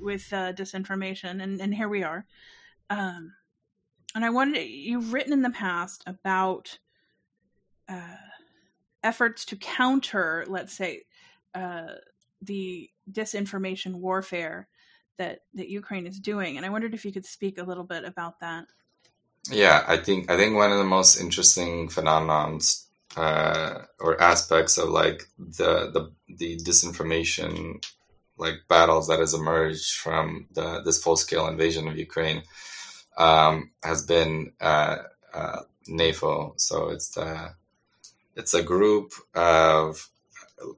with 0.00 0.32
uh, 0.32 0.52
disinformation, 0.52 1.42
and 1.42 1.60
and 1.60 1.74
here 1.74 1.88
we 1.88 2.02
are. 2.02 2.26
Um, 2.90 3.32
and 4.14 4.24
I 4.24 4.30
wanted 4.30 4.64
you've 4.64 5.12
written 5.12 5.32
in 5.32 5.42
the 5.42 5.50
past 5.50 6.02
about 6.06 6.78
uh, 7.88 8.16
efforts 9.02 9.44
to 9.46 9.56
counter, 9.56 10.44
let's 10.48 10.72
say, 10.72 11.02
uh, 11.54 11.94
the 12.42 12.90
disinformation 13.10 13.94
warfare 13.94 14.68
that 15.18 15.40
that 15.54 15.68
Ukraine 15.68 16.06
is 16.06 16.20
doing, 16.20 16.56
and 16.56 16.64
I 16.64 16.70
wondered 16.70 16.94
if 16.94 17.04
you 17.04 17.12
could 17.12 17.26
speak 17.26 17.58
a 17.58 17.64
little 17.64 17.84
bit 17.84 18.04
about 18.04 18.40
that. 18.40 18.66
Yeah, 19.50 19.84
I 19.86 19.96
think 19.96 20.30
I 20.30 20.36
think 20.36 20.56
one 20.56 20.72
of 20.72 20.78
the 20.78 20.84
most 20.84 21.20
interesting 21.20 21.88
phenomenons 21.88 22.84
uh, 23.16 23.82
or 24.00 24.20
aspects 24.20 24.78
of 24.78 24.90
like 24.90 25.28
the 25.38 25.90
the 25.90 26.12
the 26.28 26.56
disinformation 26.58 27.84
like 28.36 28.54
battles 28.68 29.08
that 29.08 29.18
has 29.18 29.34
emerged 29.34 29.96
from 29.96 30.46
the 30.52 30.82
this 30.84 31.02
full 31.02 31.16
scale 31.16 31.48
invasion 31.48 31.88
of 31.88 31.98
Ukraine 31.98 32.42
um, 33.18 33.70
has 33.82 34.06
been 34.06 34.52
uh, 34.60 34.98
uh, 35.34 35.60
NAFO. 35.88 36.58
So 36.58 36.88
it's 36.88 37.10
the 37.10 37.54
it's 38.36 38.54
a 38.54 38.62
group 38.62 39.12
of 39.34 40.08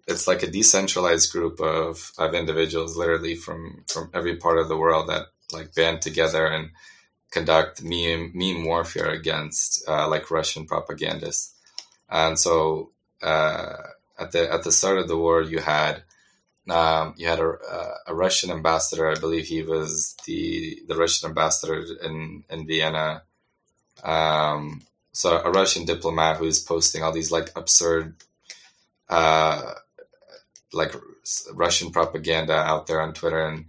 it's 0.08 0.26
like 0.26 0.42
a 0.42 0.50
decentralized 0.50 1.32
group 1.32 1.60
of, 1.60 2.12
of 2.18 2.34
individuals 2.34 2.96
literally 2.96 3.34
from 3.36 3.84
from 3.86 4.10
every 4.12 4.36
part 4.36 4.58
of 4.58 4.68
the 4.68 4.76
world 4.76 5.08
that 5.08 5.26
like 5.52 5.74
band 5.74 6.02
together 6.02 6.46
and 6.46 6.70
conduct 7.30 7.82
meme 7.82 8.32
meme 8.34 8.64
warfare 8.64 9.10
against 9.10 9.86
uh, 9.88 10.08
like 10.08 10.30
Russian 10.30 10.66
propagandists. 10.66 11.54
And 12.08 12.38
so 12.38 12.90
uh, 13.22 13.76
at 14.18 14.32
the 14.32 14.52
at 14.52 14.64
the 14.64 14.72
start 14.72 14.98
of 14.98 15.08
the 15.08 15.16
war, 15.16 15.42
you 15.42 15.58
had 15.58 16.02
um, 16.68 17.14
you 17.16 17.26
had 17.26 17.40
a, 17.40 17.54
a, 18.06 18.14
Russian 18.14 18.50
ambassador. 18.50 19.10
I 19.10 19.18
believe 19.18 19.46
he 19.46 19.62
was 19.62 20.14
the 20.26 20.82
the 20.86 20.96
Russian 20.96 21.30
ambassador 21.30 21.84
in 22.02 22.44
in 22.50 22.66
Vienna. 22.66 23.22
Um, 24.02 24.82
so 25.12 25.40
a 25.40 25.50
Russian 25.50 25.84
diplomat 25.84 26.36
who 26.36 26.44
is 26.44 26.60
posting 26.60 27.02
all 27.02 27.12
these 27.12 27.32
like 27.32 27.50
absurd, 27.56 28.16
uh, 29.08 29.74
like 30.72 30.94
Russian 31.52 31.90
propaganda 31.90 32.54
out 32.54 32.86
there 32.86 33.00
on 33.00 33.14
Twitter, 33.14 33.46
and 33.46 33.66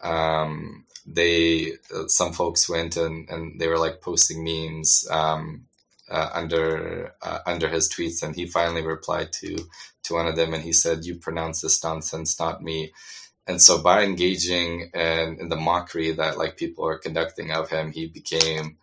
um, 0.00 0.84
they 1.06 1.72
some 2.08 2.32
folks 2.32 2.68
went 2.68 2.96
and, 2.96 3.28
and 3.30 3.60
they 3.60 3.68
were 3.68 3.78
like 3.78 4.00
posting 4.00 4.44
memes 4.44 5.06
um, 5.10 5.66
uh, 6.12 6.30
under 6.34 7.14
uh, 7.22 7.38
under 7.46 7.68
his 7.68 7.88
tweets, 7.88 8.22
and 8.22 8.36
he 8.36 8.46
finally 8.46 8.82
replied 8.82 9.32
to 9.32 9.56
to 10.04 10.14
one 10.14 10.26
of 10.26 10.36
them, 10.36 10.52
and 10.52 10.62
he 10.62 10.72
said, 10.72 11.04
"You 11.04 11.16
pronounce 11.16 11.62
this 11.62 11.82
nonsense, 11.82 12.38
not 12.38 12.62
me." 12.62 12.92
And 13.46 13.60
so, 13.60 13.82
by 13.82 14.04
engaging 14.04 14.90
in, 14.94 15.38
in 15.40 15.48
the 15.48 15.56
mockery 15.56 16.12
that 16.12 16.38
like 16.38 16.56
people 16.56 16.86
are 16.86 16.98
conducting 16.98 17.50
of 17.50 17.70
him, 17.70 17.92
he 17.92 18.06
became 18.06 18.76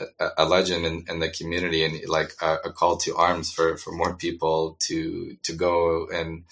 a, 0.00 0.28
a 0.38 0.44
legend 0.44 0.84
in, 0.84 1.04
in, 1.08 1.20
the 1.20 1.30
community 1.30 1.84
and 1.84 1.96
like 2.08 2.32
a, 2.42 2.56
a, 2.64 2.72
call 2.72 2.96
to 2.98 3.16
arms 3.16 3.50
for 3.52 3.76
for 3.76 3.92
more 3.92 4.14
people 4.16 4.76
to 4.80 5.36
to 5.44 5.54
go 5.54 6.08
and 6.12 6.44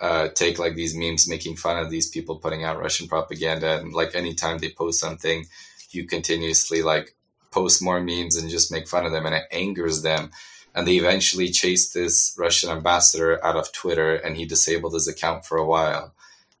uh, 0.00 0.28
take 0.34 0.58
like 0.58 0.74
these 0.74 0.96
memes 0.96 1.28
making 1.28 1.56
fun 1.56 1.78
of 1.78 1.90
these 1.90 2.08
people 2.08 2.40
putting 2.40 2.64
out 2.64 2.78
Russian 2.78 3.06
propaganda 3.06 3.78
and 3.78 3.92
like 3.92 4.14
anytime 4.14 4.58
they 4.58 4.70
post 4.70 5.00
something, 5.00 5.46
you 5.90 6.06
continuously 6.06 6.82
like 6.82 7.16
post 7.50 7.82
more 7.82 8.00
memes 8.00 8.36
and 8.36 8.50
just 8.50 8.72
make 8.72 8.88
fun 8.88 9.06
of 9.06 9.12
them 9.12 9.26
and 9.26 9.34
it 9.34 9.44
angers 9.50 10.02
them. 10.02 10.30
And 10.74 10.86
they 10.86 10.96
eventually 10.96 11.48
chased 11.48 11.94
this 11.94 12.34
Russian 12.38 12.70
ambassador 12.70 13.44
out 13.44 13.56
of 13.56 13.72
Twitter 13.72 14.14
and 14.14 14.36
he 14.36 14.44
disabled 14.44 14.94
his 14.94 15.08
account 15.08 15.44
for 15.44 15.58
a 15.58 15.66
while. 15.66 16.14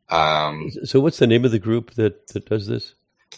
Um, 0.08 0.72
so 0.84 0.98
what's 0.98 1.18
the 1.18 1.26
name 1.26 1.44
of 1.44 1.52
the 1.52 1.60
group 1.60 1.94
that, 1.94 2.26
that 2.28 2.46
does 2.46 2.66
this? 2.66 2.94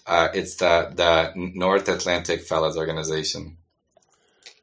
Uh, 0.06 0.28
it's 0.34 0.56
the 0.56 0.90
the 0.94 1.32
North 1.36 1.88
Atlantic 1.88 2.42
Fellows 2.42 2.76
Organization. 2.76 3.58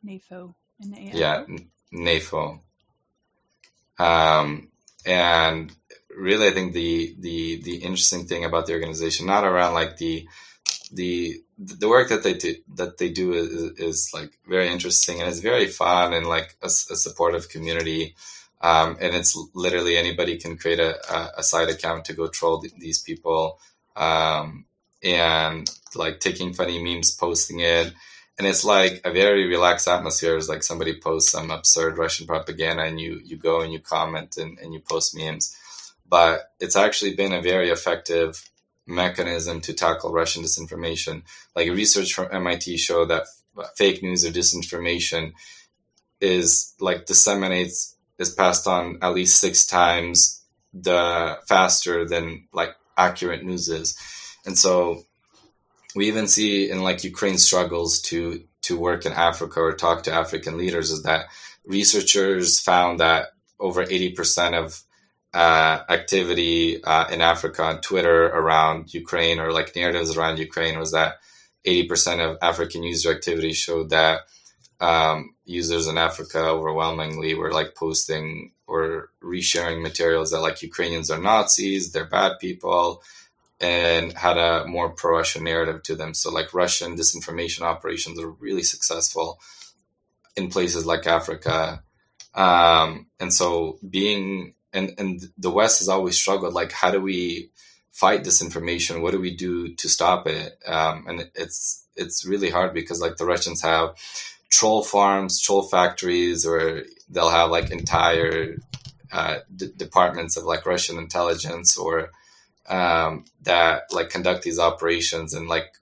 NAFO. 0.04 0.56
N-A-F-O? 0.82 1.18
Yeah, 1.18 1.46
NAFO. 1.94 2.60
Um, 4.00 4.70
and 5.06 5.72
really, 6.10 6.48
I 6.48 6.52
think 6.52 6.74
the 6.74 7.16
the 7.20 7.62
the 7.62 7.76
interesting 7.78 8.26
thing 8.26 8.44
about 8.46 8.66
the 8.66 8.74
organization, 8.74 9.28
not 9.28 9.44
around 9.44 9.74
like 9.74 9.98
the 9.98 10.28
the 10.92 11.42
the 11.60 11.90
work 11.90 12.08
that 12.10 12.24
they 12.24 12.34
do 12.34 12.56
that 12.76 12.98
they 12.98 13.10
do 13.10 13.34
is, 13.34 13.52
is 13.78 14.12
like 14.14 14.32
very 14.48 14.70
interesting 14.70 15.20
and 15.20 15.28
it's 15.28 15.40
very 15.40 15.68
fun 15.68 16.14
and 16.14 16.26
like 16.26 16.56
a, 16.62 16.68
a 16.68 16.96
supportive 16.96 17.50
community. 17.50 18.16
Um, 18.62 18.98
and 19.00 19.16
it's 19.16 19.38
literally 19.54 19.98
anybody 19.98 20.38
can 20.38 20.58
create 20.58 20.80
a, 20.80 20.98
a, 21.38 21.44
side 21.44 21.70
account 21.70 22.06
to 22.06 22.14
go 22.14 22.28
troll 22.28 22.60
th- 22.60 22.74
these 22.78 23.02
people 23.02 23.58
um, 23.96 24.66
and 25.02 25.70
like 25.96 26.20
taking 26.20 26.54
funny 26.54 26.82
memes, 26.82 27.16
posting 27.16 27.62
it. 27.62 27.94
And 28.38 28.48
it's 28.48 28.66
like 28.66 29.02
a 29.06 29.12
very 29.12 29.48
relaxed 29.48 29.88
atmosphere. 29.88 30.36
It's 30.36 30.50
like 30.50 30.64
somebody 30.64 31.00
posts 31.00 31.32
some 31.32 31.52
absurd 31.52 31.98
Russian 31.98 32.28
propaganda 32.28 32.84
and 32.84 33.00
you, 33.00 33.22
you 33.24 33.38
go 33.38 33.62
and 33.62 33.72
you 33.72 33.80
comment 33.80 34.38
and, 34.38 34.58
and 34.60 34.74
you 34.74 34.82
post 34.82 35.16
memes. 35.16 35.56
But 36.08 36.52
it's 36.60 36.76
actually 36.76 37.16
been 37.16 37.34
a 37.34 37.42
very 37.42 37.70
effective 37.70 38.50
mechanism 38.90 39.62
to 39.62 39.74
tackle 39.74 40.12
Russian 40.12 40.44
disinformation. 40.44 41.24
Like 41.56 41.70
research 41.70 42.14
from 42.14 42.30
MIT 42.32 42.78
show 42.78 43.06
that 43.06 43.28
fake 43.78 44.02
news 44.02 44.26
or 44.26 44.30
disinformation 44.30 45.34
is 46.20 46.74
like 46.80 47.06
disseminates 47.06 47.96
is 48.18 48.34
passed 48.34 48.68
on 48.68 48.98
at 49.02 49.14
least 49.14 49.40
six 49.40 49.66
times 49.66 50.44
the 50.74 51.40
faster 51.48 52.06
than 52.06 52.48
like 52.54 52.76
accurate 52.98 53.44
news 53.44 53.70
is. 53.70 53.98
And 54.46 54.58
so 54.58 55.04
we 55.96 56.08
even 56.08 56.28
see 56.28 56.70
in 56.70 56.82
like 56.82 57.04
Ukraine 57.04 57.38
struggles 57.38 58.02
to 58.04 58.44
to 58.64 58.78
work 58.78 59.06
in 59.06 59.14
Africa 59.14 59.62
or 59.62 59.74
talk 59.74 60.04
to 60.04 60.14
African 60.14 60.58
leaders 60.58 60.92
is 60.92 61.04
that 61.04 61.28
researchers 61.66 62.60
found 62.60 63.00
that 63.00 63.28
over 63.60 63.86
80% 63.86 64.54
of 64.54 64.84
uh, 65.34 65.82
activity 65.90 66.84
uh, 66.84 67.08
in 67.10 67.22
Africa 67.22 67.64
on 67.64 67.82
Twitter 67.82 68.26
around 68.26 68.94
Ukraine 68.94 69.40
or 69.40 69.52
like 69.52 69.76
narratives 69.76 70.18
around 70.18 70.40
Ukraine 70.40 70.80
was 70.80 70.92
that 70.92 71.20
80% 71.66 72.20
of 72.20 72.38
African 72.42 72.84
user 72.84 73.12
activity 73.12 73.54
showed 73.54 73.90
that 73.92 74.22
um, 74.80 75.36
users 75.46 75.88
in 75.88 75.98
Africa 75.98 76.40
overwhelmingly 76.40 77.36
were 77.36 77.52
like 77.52 77.76
posting 77.76 78.54
or 78.66 79.10
resharing 79.22 79.82
materials 79.82 80.32
that 80.32 80.42
like 80.42 80.62
Ukrainians 80.62 81.12
are 81.12 81.22
Nazis, 81.22 81.92
they're 81.92 82.06
bad 82.06 82.40
people, 82.40 83.04
and 83.60 84.14
had 84.14 84.38
a 84.38 84.66
more 84.66 84.90
pro-Russian 84.90 85.44
narrative 85.44 85.84
to 85.84 85.96
them. 85.96 86.14
So 86.14 86.32
like 86.32 86.54
Russian 86.54 86.96
disinformation 86.96 87.62
operations 87.62 88.20
are 88.20 88.30
really 88.30 88.64
successful 88.64 89.40
in 90.36 90.50
places 90.50 90.86
like 90.86 91.08
Africa. 91.08 91.84
Um, 92.34 93.08
and 93.20 93.34
so 93.34 93.80
being 93.88 94.54
and 94.74 94.94
and 94.98 95.22
the 95.38 95.52
West 95.52 95.80
has 95.80 95.90
always 95.90 96.16
struggled 96.16 96.54
like 96.54 96.72
how 96.72 96.92
do 96.92 97.02
we 97.02 97.50
fight 97.92 98.24
disinformation? 98.24 99.02
What 99.02 99.12
do 99.12 99.20
we 99.20 99.36
do 99.36 99.74
to 99.76 99.90
stop 99.90 100.28
it? 100.28 100.58
Um, 100.66 101.06
and 101.08 101.30
it's 101.36 101.86
it's 101.96 102.26
really 102.26 102.50
hard 102.50 102.74
because 102.74 103.02
like 103.02 103.18
the 103.18 103.26
Russians 103.26 103.62
have 103.62 103.96
troll 104.50 104.84
farms, 104.84 105.42
troll 105.42 105.64
factories, 105.64 106.46
or 106.46 106.84
they'll 107.10 107.30
have 107.30 107.52
like 107.52 107.72
entire 107.72 108.58
uh, 109.12 109.40
d- 109.56 109.72
departments 109.76 110.38
of 110.38 110.44
like 110.46 110.66
Russian 110.66 110.98
intelligence 110.98 111.78
or 111.78 112.12
um, 112.70 113.26
that 113.42 113.84
like 113.92 114.10
conduct 114.10 114.44
these 114.44 114.60
operations 114.60 115.34
and 115.34 115.48
like 115.48 115.74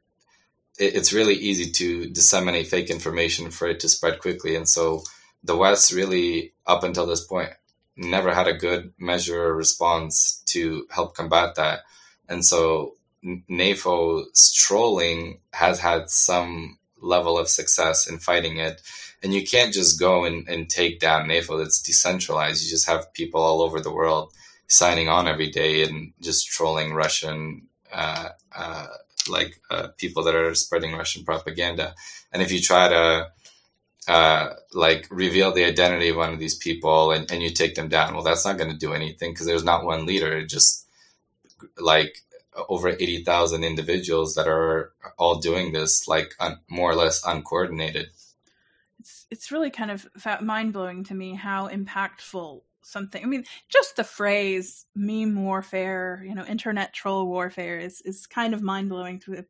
it, 0.80 0.96
it's 0.96 1.14
really 1.14 1.36
easy 1.36 1.72
to 1.72 2.10
disseminate 2.10 2.68
fake 2.68 2.90
information 2.90 3.52
for 3.52 3.68
it 3.68 3.82
to 3.82 3.90
spread 3.90 4.20
quickly 4.20 4.56
and 4.56 4.68
so 4.68 5.04
the 5.44 5.58
west 5.58 5.92
really 5.92 6.54
up 6.66 6.84
until 6.84 7.06
this 7.06 7.26
point 7.26 7.52
never 7.98 8.34
had 8.34 8.48
a 8.48 8.54
good 8.54 8.94
measure 8.98 9.44
or 9.44 9.56
response 9.56 10.44
to 10.46 10.88
help 10.90 11.16
combat 11.16 11.56
that 11.56 11.82
and 12.30 12.46
so 12.46 12.98
NAFO's 13.24 14.54
trolling 14.54 15.40
has 15.54 15.80
had 15.80 16.10
some 16.10 16.78
level 17.02 17.38
of 17.38 17.50
success 17.50 18.08
in 18.10 18.20
fighting 18.20 18.58
it. 18.58 18.82
And 19.24 19.34
you 19.34 19.46
can't 19.46 19.74
just 19.74 20.00
go 20.00 20.26
and, 20.26 20.48
and 20.48 20.70
take 20.70 21.00
down 21.00 21.28
NAFO 21.28 21.64
It's 21.66 21.82
decentralized. 21.82 22.64
You 22.64 22.70
just 22.70 22.88
have 22.88 23.14
people 23.14 23.42
all 23.42 23.62
over 23.62 23.80
the 23.80 23.94
world 23.94 24.32
signing 24.68 25.10
on 25.10 25.28
every 25.28 25.50
day 25.50 25.84
and 25.84 26.14
just 26.22 26.48
trolling 26.48 26.94
Russian, 26.94 27.68
uh, 27.92 28.30
uh, 28.56 28.88
like 29.28 29.60
uh, 29.72 29.88
people 29.98 30.24
that 30.24 30.36
are 30.36 30.54
spreading 30.54 30.94
Russian 30.94 31.24
propaganda. 31.24 31.96
And 32.32 32.42
if 32.42 32.52
you 32.52 32.62
try 32.62 32.90
to 32.90 33.30
uh, 34.08 34.54
like 34.74 35.08
reveal 35.12 35.52
the 35.52 35.66
identity 35.66 36.10
of 36.10 36.18
one 36.18 36.34
of 36.34 36.40
these 36.40 36.56
people 36.56 37.12
and, 37.12 37.30
and 37.32 37.44
you 37.44 37.50
take 37.50 37.76
them 37.76 37.90
down, 37.90 38.14
well, 38.14 38.24
that's 38.24 38.46
not 38.46 38.58
going 38.58 38.72
to 38.72 38.78
do 38.78 38.94
anything 38.94 39.32
because 39.32 39.46
there's 39.46 39.64
not 39.64 39.84
one 39.84 40.06
leader. 40.06 40.38
It 40.38 40.48
just 40.48 40.88
like 41.78 42.24
over 42.70 42.90
80,000 42.90 43.64
individuals 43.64 44.36
that 44.36 44.48
are 44.48 44.94
all 45.18 45.40
doing 45.40 45.74
this 45.74 46.08
like 46.08 46.34
un- 46.40 46.60
more 46.70 46.92
or 46.92 46.96
less 46.96 47.22
uncoordinated. 47.26 48.08
It's 49.00 49.28
it's 49.30 49.52
really 49.52 49.70
kind 49.70 49.92
of 49.92 50.08
mind 50.42 50.74
blowing 50.74 51.04
to 51.06 51.14
me 51.14 51.36
how 51.36 51.70
impactful 51.70 52.62
something. 52.82 53.22
I 53.22 53.28
mean, 53.28 53.44
just 53.70 53.96
the 53.96 54.04
phrase 54.04 54.86
meme 54.96 55.36
warfare, 55.44 56.24
you 56.26 56.34
know, 56.34 56.46
internet 56.46 56.94
troll 56.94 57.28
warfare 57.28 57.78
is 57.80 58.02
is 58.02 58.26
kind 58.26 58.54
of 58.54 58.62
mind 58.62 58.90
blowing 58.90 59.20
to 59.22 59.46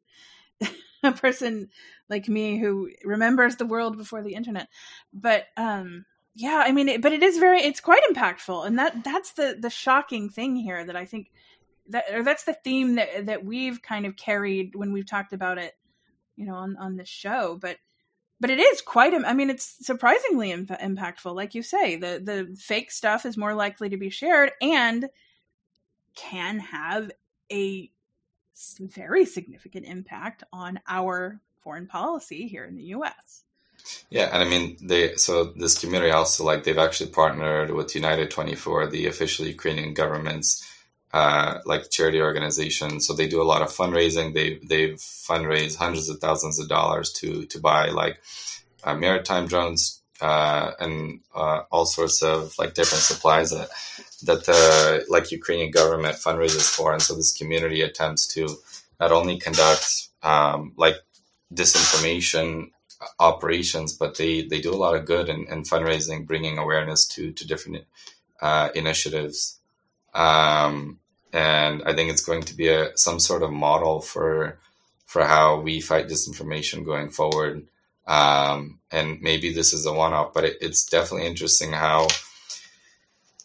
a, 0.62 0.68
a 1.04 1.12
person 1.12 1.70
like 2.10 2.28
me 2.28 2.58
who 2.60 2.90
remembers 3.04 3.56
the 3.56 3.66
world 3.66 3.98
before 3.98 4.22
the 4.22 4.34
internet. 4.34 4.68
But 5.14 5.46
um 5.58 6.06
yeah, 6.36 6.64
I 6.64 6.72
mean, 6.72 6.88
it, 6.88 7.02
but 7.02 7.14
it 7.14 7.24
is 7.24 7.40
very 7.40 7.62
it's 7.62 7.80
quite 7.80 8.04
impactful. 8.12 8.68
And 8.68 8.78
that 8.78 9.04
that's 9.04 9.32
the 9.34 9.58
the 9.60 9.70
shocking 9.72 10.30
thing 10.30 10.56
here 10.56 10.86
that 10.86 10.96
I 10.96 11.06
think 11.06 11.32
that 11.90 12.06
or 12.14 12.24
that's 12.24 12.44
the 12.44 12.54
theme 12.54 12.96
that 12.96 13.26
that 13.26 13.44
we've 13.44 13.82
kind 13.82 14.06
of 14.06 14.16
carried 14.16 14.76
when 14.76 14.92
we've 14.92 15.08
talked 15.08 15.34
about 15.34 15.58
it, 15.58 15.74
you 16.36 16.46
know, 16.46 16.56
on 16.56 16.78
on 16.78 16.96
the 16.96 17.06
show, 17.06 17.58
but 17.60 17.78
but 18.40 18.52
it 18.52 18.60
is 18.60 18.82
quite 18.82 19.16
i 19.16 19.34
mean 19.34 19.50
it's 19.50 19.84
surprisingly 19.86 20.52
Im- 20.52 20.68
impactful. 20.68 21.36
Like 21.36 21.56
you 21.56 21.64
say 21.64 21.96
the 21.96 22.22
the 22.24 22.56
fake 22.60 22.92
stuff 22.92 23.26
is 23.26 23.36
more 23.36 23.56
likely 23.56 23.90
to 23.90 23.98
be 23.98 24.10
shared 24.12 24.52
and 24.62 25.10
can 26.16 26.60
have 26.60 27.12
a 27.52 27.92
very 28.80 29.26
significant 29.26 29.86
impact 29.86 30.44
on 30.52 30.80
our 30.88 31.40
foreign 31.68 31.88
policy 31.88 32.48
here 32.48 32.66
in 32.70 32.76
the 32.76 32.88
US 32.98 33.44
yeah 34.10 34.28
and 34.34 34.42
i 34.44 34.48
mean 34.54 34.66
they 34.82 35.16
so 35.16 35.34
this 35.64 35.80
community 35.82 36.12
also 36.12 36.44
like 36.50 36.64
they've 36.64 36.86
actually 36.88 37.10
partnered 37.10 37.70
with 37.72 37.94
United24 38.02 38.90
the 38.92 39.08
official 39.08 39.46
ukrainian 39.46 39.94
government's 39.94 40.50
uh, 41.14 41.60
like 41.66 41.90
charity 41.90 42.22
organization. 42.22 43.00
So 43.00 43.14
they 43.14 43.28
do 43.28 43.42
a 43.42 43.52
lot 43.52 43.62
of 43.62 43.70
fundraising. 43.70 44.34
They 44.34 44.60
they've 44.72 44.98
fundraised 44.98 45.78
hundreds 45.78 46.10
of 46.10 46.20
thousands 46.20 46.60
of 46.60 46.68
dollars 46.68 47.12
to 47.14 47.46
to 47.46 47.60
buy 47.60 47.90
like 47.90 48.22
uh, 48.84 48.96
maritime 48.96 49.48
drones 49.48 50.02
uh, 50.22 50.72
and 50.80 51.22
uh, 51.34 51.62
all 51.72 51.86
sorts 51.86 52.22
of 52.22 52.54
like 52.60 52.74
different 52.74 53.04
supplies 53.04 53.52
that 53.52 53.70
that 54.24 54.46
the 54.46 55.06
like 55.10 55.32
Ukrainian 55.32 55.72
government 55.72 56.18
fundraises 56.18 56.70
for. 56.70 56.94
And 56.94 57.02
so 57.02 57.16
this 57.16 57.38
community 57.38 57.82
attempts 57.82 58.28
to 58.36 58.58
not 59.00 59.12
only 59.12 59.40
conduct 59.40 60.10
um, 60.24 60.74
like 60.78 60.98
disinformation 61.54 62.72
operations, 63.20 63.94
but 63.94 64.18
they 64.18 64.44
they 64.44 64.60
do 64.62 64.74
a 64.74 64.76
lot 64.78 64.96
of 64.96 65.06
good 65.06 65.30
in, 65.30 65.46
in 65.48 65.64
fundraising, 65.64 66.26
bringing 66.28 66.58
awareness 66.58 67.06
to 67.06 67.32
to 67.32 67.48
different 67.48 67.86
uh, 68.42 68.70
initiatives. 68.76 69.60
Um, 70.14 71.00
and 71.34 71.84
I 71.86 71.94
think 71.94 72.10
it's 72.12 72.26
going 72.26 72.44
to 72.44 72.56
be 72.56 72.70
a 72.70 72.98
some 72.98 73.20
sort 73.20 73.44
of 73.44 73.52
model 73.52 74.02
for 74.02 74.60
for 75.06 75.24
how 75.24 75.60
we 75.60 75.80
fight 75.82 76.08
disinformation 76.08 76.86
going 76.86 77.10
forward. 77.10 77.68
Um, 78.08 78.80
and 78.92 79.22
maybe 79.22 79.54
this 79.54 79.74
is 79.74 79.86
a 79.86 79.94
one 79.94 80.14
off, 80.14 80.34
but 80.34 80.46
it, 80.46 80.58
it's 80.62 80.86
definitely 80.86 81.28
interesting 81.28 81.74
how, 81.74 82.08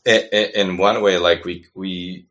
in 0.05 0.77
one 0.77 1.03
way, 1.03 1.19
like 1.19 1.45
we 1.45 1.67
we 1.75 2.27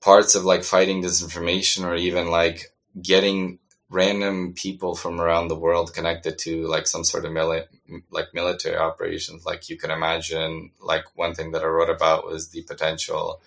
parts 0.00 0.34
of 0.34 0.44
like 0.44 0.64
fighting 0.64 1.02
disinformation 1.02 1.84
or 1.84 1.94
even 1.94 2.30
like 2.30 2.72
getting 3.00 3.58
random 3.90 4.52
people 4.52 4.94
from 4.94 5.20
around 5.20 5.48
the 5.48 5.58
world 5.58 5.94
connected 5.94 6.38
to 6.38 6.66
like 6.66 6.86
some 6.86 7.04
sort 7.04 7.24
of 7.24 7.32
mili- 7.32 7.66
like 8.10 8.26
military 8.34 8.76
operations. 8.76 9.46
Like 9.46 9.68
you 9.70 9.78
can 9.78 9.90
imagine 9.90 10.70
like 10.80 11.04
one 11.16 11.34
thing 11.34 11.52
that 11.52 11.62
i 11.62 11.66
wrote 11.66 11.90
about 11.90 12.26
was 12.26 12.50
the 12.50 12.62
potential 12.62 13.40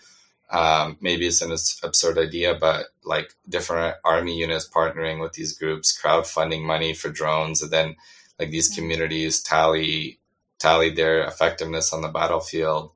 um, 0.49 0.97
maybe 0.99 1.27
it's 1.27 1.41
an 1.41 1.51
absurd 1.83 2.17
idea 2.17 2.55
but 2.59 2.87
like 3.05 3.33
different 3.47 3.95
army 4.03 4.37
units 4.37 4.67
partnering 4.67 5.21
with 5.21 5.33
these 5.33 5.57
groups 5.57 5.97
crowdfunding 5.97 6.63
money 6.63 6.93
for 6.93 7.09
drones 7.09 7.61
and 7.61 7.71
then 7.71 7.95
like 8.37 8.49
these 8.49 8.67
communities 8.67 9.41
tally 9.41 10.19
tally 10.59 10.89
their 10.89 11.23
effectiveness 11.23 11.91
on 11.93 12.01
the 12.01 12.07
battlefield. 12.07 12.91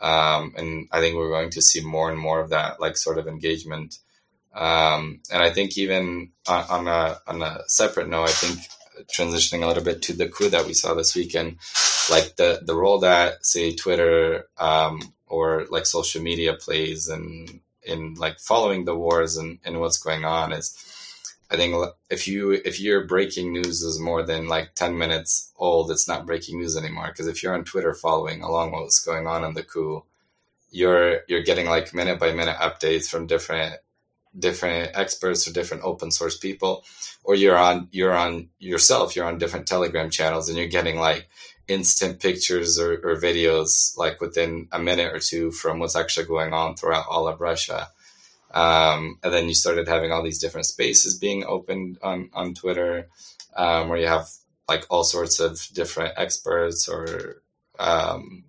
Um, 0.00 0.54
and 0.56 0.88
i 0.92 1.00
think 1.00 1.16
we're 1.16 1.30
going 1.30 1.50
to 1.50 1.62
see 1.62 1.80
more 1.84 2.10
and 2.10 2.18
more 2.18 2.40
of 2.40 2.50
that 2.50 2.80
like 2.80 2.96
sort 2.96 3.18
of 3.18 3.26
engagement 3.26 3.98
um, 4.54 5.20
and 5.32 5.42
I 5.42 5.50
think 5.50 5.76
even 5.76 6.30
on, 6.48 6.64
on, 6.70 6.88
a 6.88 7.18
on 7.26 7.42
a 7.42 7.60
separate 7.66 8.08
note, 8.08 8.28
I 8.28 8.32
think 8.32 8.60
transitioning 9.12 9.62
a 9.62 9.66
little 9.66 9.82
bit 9.82 10.02
to 10.02 10.12
the 10.12 10.28
coup 10.28 10.48
that 10.50 10.66
we 10.66 10.74
saw 10.74 10.94
this 10.94 11.14
weekend, 11.14 11.58
like 12.10 12.36
the 12.36 12.60
the 12.64 12.74
role 12.74 13.00
that 13.00 13.44
say 13.44 13.74
Twitter 13.74 14.46
um, 14.58 15.00
or 15.26 15.66
like 15.70 15.86
social 15.86 16.22
media 16.22 16.54
plays 16.54 17.08
and 17.08 17.60
in 17.82 18.14
like 18.14 18.38
following 18.38 18.84
the 18.84 18.94
wars 18.94 19.36
and, 19.36 19.58
and 19.64 19.80
what's 19.80 19.98
going 19.98 20.24
on 20.24 20.52
is 20.52 20.74
I 21.50 21.56
think 21.56 21.74
if 22.08 22.26
you 22.26 22.52
if 22.52 22.80
your 22.80 23.06
breaking 23.06 23.52
news 23.52 23.82
is 23.82 23.98
more 23.98 24.22
than 24.22 24.48
like 24.48 24.74
10 24.74 24.96
minutes 24.96 25.52
old, 25.56 25.90
it's 25.90 26.08
not 26.08 26.26
breaking 26.26 26.58
news 26.58 26.76
anymore. 26.76 27.08
Because 27.08 27.26
if 27.26 27.42
you're 27.42 27.54
on 27.54 27.64
Twitter 27.64 27.92
following 27.92 28.42
along 28.42 28.72
what's 28.72 29.04
going 29.04 29.26
on 29.26 29.44
in 29.44 29.54
the 29.54 29.62
coup, 29.62 30.04
you're 30.70 31.20
you're 31.28 31.42
getting 31.42 31.66
like 31.66 31.92
minute 31.92 32.18
by 32.18 32.32
minute 32.32 32.56
updates 32.56 33.08
from 33.08 33.26
different 33.26 33.76
different 34.38 34.90
experts 34.94 35.46
or 35.46 35.52
different 35.52 35.84
open 35.84 36.10
source 36.10 36.36
people 36.36 36.84
or 37.22 37.34
you're 37.34 37.56
on 37.56 37.88
you're 37.92 38.14
on 38.14 38.48
yourself 38.58 39.14
you're 39.14 39.26
on 39.26 39.38
different 39.38 39.66
telegram 39.66 40.10
channels 40.10 40.48
and 40.48 40.58
you're 40.58 40.66
getting 40.66 40.98
like 40.98 41.28
instant 41.68 42.20
pictures 42.20 42.78
or, 42.78 42.94
or 42.94 43.16
videos 43.16 43.96
like 43.96 44.20
within 44.20 44.68
a 44.72 44.78
minute 44.78 45.12
or 45.12 45.18
two 45.18 45.50
from 45.50 45.78
what's 45.78 45.96
actually 45.96 46.26
going 46.26 46.52
on 46.52 46.74
throughout 46.76 47.06
all 47.08 47.26
of 47.26 47.40
russia. 47.40 47.88
Um, 48.50 49.18
and 49.24 49.32
then 49.32 49.48
you 49.48 49.54
started 49.54 49.88
having 49.88 50.12
all 50.12 50.22
these 50.22 50.38
different 50.38 50.66
spaces 50.66 51.18
being 51.18 51.44
opened 51.44 51.98
on 52.02 52.30
on 52.32 52.54
twitter 52.54 53.08
um, 53.56 53.88
where 53.88 53.98
you 53.98 54.06
have 54.06 54.28
like 54.68 54.86
all 54.90 55.04
sorts 55.04 55.40
of 55.40 55.60
different 55.72 56.14
experts 56.16 56.88
or 56.88 57.42
um, 57.78 58.44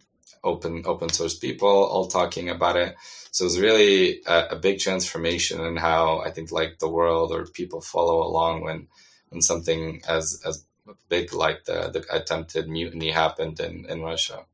open 0.45 0.83
open 0.85 1.09
source 1.09 1.37
people 1.37 1.67
all 1.67 2.07
talking 2.07 2.49
about 2.49 2.77
it 2.77 2.95
so 3.31 3.45
it's 3.45 3.57
really 3.57 4.21
a, 4.25 4.47
a, 4.51 4.55
big 4.55 4.79
transformation 4.79 5.59
in 5.59 5.75
how 5.75 6.19
I 6.19 6.31
think 6.31 6.53
like 6.53 6.79
the 6.79 6.89
world 6.89 7.33
or 7.33 7.45
people 7.45 7.81
follow 7.81 8.21
along 8.25 8.61
when 8.61 8.87
when 9.29 9.41
something 9.41 10.01
as 10.07 10.41
as 10.45 10.65
big 11.09 11.33
like 11.33 11.65
the, 11.65 11.89
the 11.89 12.05
attempted 12.15 12.69
mutiny 12.69 13.11
happened 13.11 13.59
in, 13.59 13.85
in 13.89 14.01
Russia. 14.01 14.45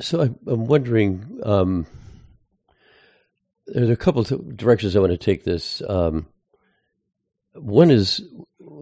So 0.00 0.22
I'm, 0.22 0.38
I'm 0.46 0.66
wondering. 0.66 1.40
Um, 1.42 1.86
there's 3.66 3.90
a 3.90 3.96
couple 3.96 4.20
of 4.20 4.56
directions 4.56 4.94
I 4.94 5.00
want 5.00 5.12
to 5.12 5.18
take 5.18 5.44
this. 5.44 5.82
Um, 5.88 6.26
one 7.54 7.90
is 7.90 8.22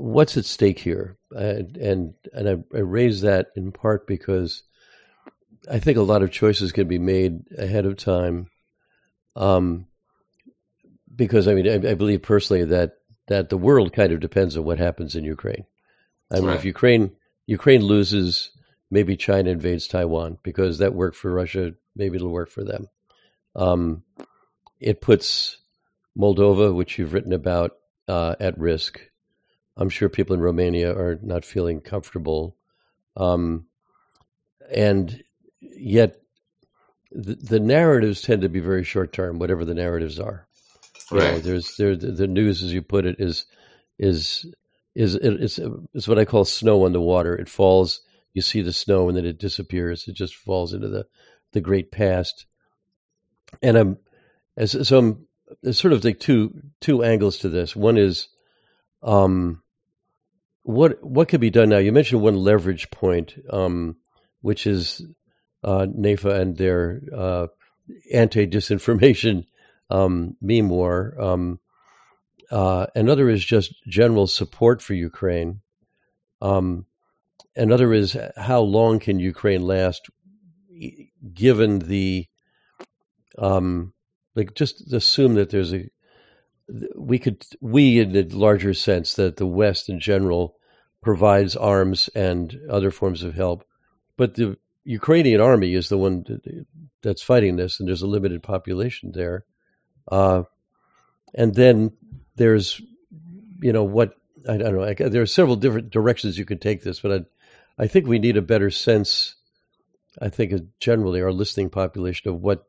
what's 0.03 0.37
at 0.37 0.45
stake 0.45 0.81
here, 0.81 1.17
and 1.31 1.77
and, 1.77 2.15
and 2.33 2.49
I, 2.49 2.77
I 2.77 2.81
raise 2.81 3.21
that 3.21 3.49
in 3.55 3.71
part 3.71 4.07
because 4.07 4.65
I 5.71 5.79
think 5.79 5.97
a 5.97 6.03
lot 6.03 6.23
of 6.23 6.33
choices 6.33 6.73
can 6.73 6.89
be 6.89 6.99
made 6.99 7.45
ahead 7.57 7.87
of 7.87 7.97
time. 7.97 8.49
Um, 9.37 9.87
because 11.15 11.47
I 11.47 11.55
mean, 11.55 11.69
I, 11.69 11.91
I, 11.91 11.95
believe 11.95 12.23
personally 12.23 12.65
that 12.65 12.97
that 13.29 13.49
the 13.49 13.57
world 13.57 13.93
kind 13.93 14.13
of 14.13 14.21
depends 14.21 14.57
on 14.57 14.65
what 14.65 14.79
happens 14.79 15.15
in 15.15 15.25
Ukraine. 15.25 15.65
I 16.31 16.37
mean, 16.37 16.47
right. 16.47 16.57
if 16.57 16.65
Ukraine 16.65 17.13
Ukraine 17.47 17.83
loses, 17.83 18.51
maybe 18.91 19.17
China 19.17 19.51
invades 19.51 19.87
Taiwan 19.87 20.39
because 20.43 20.79
that 20.79 20.95
worked 20.95 21.17
for 21.17 21.33
Russia. 21.33 21.73
Maybe 21.95 22.17
it'll 22.17 22.31
work 22.31 22.51
for 22.51 22.65
them. 22.65 22.89
Um, 23.55 24.03
it 24.81 25.01
puts 25.01 25.59
Moldova, 26.19 26.75
which 26.75 26.99
you've 26.99 27.13
written 27.13 27.33
about, 27.33 27.73
uh, 28.09 28.35
at 28.41 28.59
risk. 28.59 29.01
I'm 29.77 29.89
sure 29.89 30.09
people 30.09 30.35
in 30.35 30.41
Romania 30.41 30.93
are 30.93 31.19
not 31.23 31.45
feeling 31.45 31.81
comfortable. 31.81 32.57
Um, 33.17 33.67
and 34.71 35.23
yet 35.61 36.21
the, 37.11 37.35
the, 37.35 37.61
narratives 37.61 38.23
tend 38.23 38.43
to 38.43 38.49
be 38.49 38.61
very 38.61 38.85
short 38.85 39.13
term, 39.13 39.39
whatever 39.39 39.65
the 39.65 39.75
narratives 39.75 40.19
are. 40.19 40.47
Right. 41.11 41.25
You 41.25 41.33
know, 41.33 41.39
there's 41.41 41.77
there 41.77 41.97
the 41.97 42.27
news, 42.27 42.63
as 42.63 42.73
you 42.73 42.81
put 42.81 43.05
it, 43.05 43.17
is 43.19 43.45
is 43.99 44.47
is 44.95 45.15
it's 45.17 45.59
it's 45.95 46.09
what 46.09 46.19
I 46.19 46.25
call 46.25 46.45
snow 46.45 46.85
on 46.85 46.93
the 46.93 47.01
water. 47.01 47.35
It 47.35 47.49
falls, 47.49 48.01
you 48.33 48.41
see 48.41 48.63
the 48.63 48.73
snow, 48.73 49.09
and 49.09 49.17
then 49.17 49.27
it 49.27 49.39
disappears. 49.39 50.09
It 50.09 50.15
just 50.15 50.35
falls 50.35 50.73
into 50.73 50.89
the 50.89 51.07
the 51.53 51.61
great 51.61 51.91
past. 51.93 52.47
And 53.63 53.77
I'm 53.77 53.99
as 54.57 54.89
so 54.89 54.99
I'm 54.99 55.27
there's 55.63 55.79
sort 55.79 55.93
of 55.93 56.05
like 56.05 56.19
two 56.19 56.63
two 56.81 57.05
angles 57.05 57.39
to 57.39 57.49
this. 57.49 57.77
One 57.77 57.99
is 57.99 58.29
um 59.03 59.62
what 60.63 61.03
what 61.03 61.29
could 61.29 61.41
be 61.41 61.51
done 61.51 61.71
now? 61.71 61.79
You 61.79 61.93
mentioned 61.93 62.23
one 62.23 62.37
leverage 62.37 62.91
point, 62.91 63.35
um, 63.51 63.97
which 64.41 64.67
is 64.67 65.03
uh, 65.65 65.87
NAIFA 65.87 66.41
and 66.41 66.57
their 66.57 67.01
uh, 67.15 67.47
anti 68.13 68.47
disinformation 68.47 69.45
um, 69.91 70.37
meme 70.41 70.69
war. 70.69 71.15
Um, 71.21 71.61
uh, 72.51 72.87
another 72.95 73.29
is 73.29 73.45
just 73.45 73.75
general 73.87 74.27
support 74.27 74.83
for 74.83 74.95
Ukraine. 74.95 75.61
Um, 76.41 76.87
another 77.57 77.93
is 77.93 78.17
how 78.37 78.61
long 78.61 78.99
can 78.99 79.19
Ukraine 79.19 79.63
last, 79.63 80.11
given 81.33 81.79
the 81.79 82.27
um, 83.39 83.95
like 84.35 84.55
just 84.55 84.93
assume 84.93 85.35
that 85.35 85.51
there's 85.51 85.73
a 85.73 85.89
we 86.97 87.19
could 87.19 87.45
we 87.61 88.01
in 88.01 88.13
the 88.13 88.25
larger 88.25 88.75
sense 88.75 89.15
that 89.15 89.37
the 89.37 89.47
West 89.47 89.89
in 89.89 90.01
general 90.01 90.57
provides 91.03 91.57
arms 91.57 92.09
and 92.15 92.59
other 92.71 92.91
forms 92.91 93.23
of 93.23 93.35
help, 93.35 93.65
but 94.17 94.35
the 94.35 94.57
Ukrainian 94.85 95.41
army 95.41 95.75
is 95.75 95.89
the 95.89 95.99
one 95.99 96.25
that's 97.03 97.23
fighting 97.23 97.57
this, 97.57 97.79
and 97.79 97.89
there's 97.89 98.03
a 98.03 98.07
limited 98.07 98.43
population 98.43 99.13
there. 99.13 99.45
Uh, 100.11 100.43
and 101.35 101.55
then 101.55 101.93
there's, 102.37 102.81
you 103.61 103.73
know, 103.73 103.85
what 103.85 104.15
I, 104.49 104.57
don't 104.57 104.75
know. 104.75 104.85
I, 104.85 104.95
there 104.95 105.23
are 105.23 105.27
several 105.27 105.57
different 105.57 105.91
directions 105.91 106.39
you 106.39 106.45
could 106.45 106.61
take 106.61 106.83
this, 106.83 107.01
but 107.01 107.13
I, 107.79 107.85
I 107.85 107.87
think 107.87 108.07
we 108.07 108.19
need 108.19 108.37
a 108.37 108.43
better 108.43 108.71
sense. 108.71 109.37
I 110.21 110.29
think 110.29 110.53
generally 110.81 111.23
our 111.23 111.33
listening 111.33 111.71
population 111.71 112.29
of 112.31 112.41
what 112.41 112.67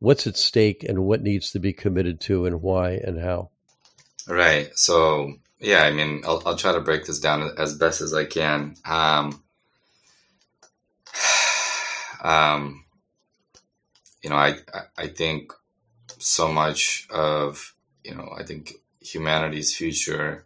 what's 0.00 0.26
at 0.26 0.36
stake 0.36 0.82
and 0.82 1.04
what 1.04 1.22
needs 1.22 1.52
to 1.52 1.58
be 1.58 1.72
committed 1.72 2.20
to 2.22 2.46
and 2.46 2.60
why 2.60 2.92
and 2.92 3.20
how. 3.20 3.50
Right. 4.26 4.76
So 4.76 5.34
yeah, 5.60 5.82
I 5.82 5.92
mean, 5.92 6.22
I'll, 6.26 6.42
I'll 6.46 6.56
try 6.56 6.72
to 6.72 6.80
break 6.80 7.04
this 7.04 7.20
down 7.20 7.48
as 7.58 7.76
best 7.76 8.00
as 8.00 8.14
I 8.14 8.24
can. 8.24 8.74
Um, 8.84 9.42
um, 12.22 12.84
you 14.22 14.30
know, 14.30 14.36
I, 14.36 14.56
I 14.96 15.06
think 15.08 15.52
so 16.18 16.50
much 16.50 17.06
of, 17.10 17.74
you 18.04 18.14
know, 18.14 18.32
I 18.36 18.42
think 18.42 18.74
humanity's 19.00 19.76
future 19.76 20.44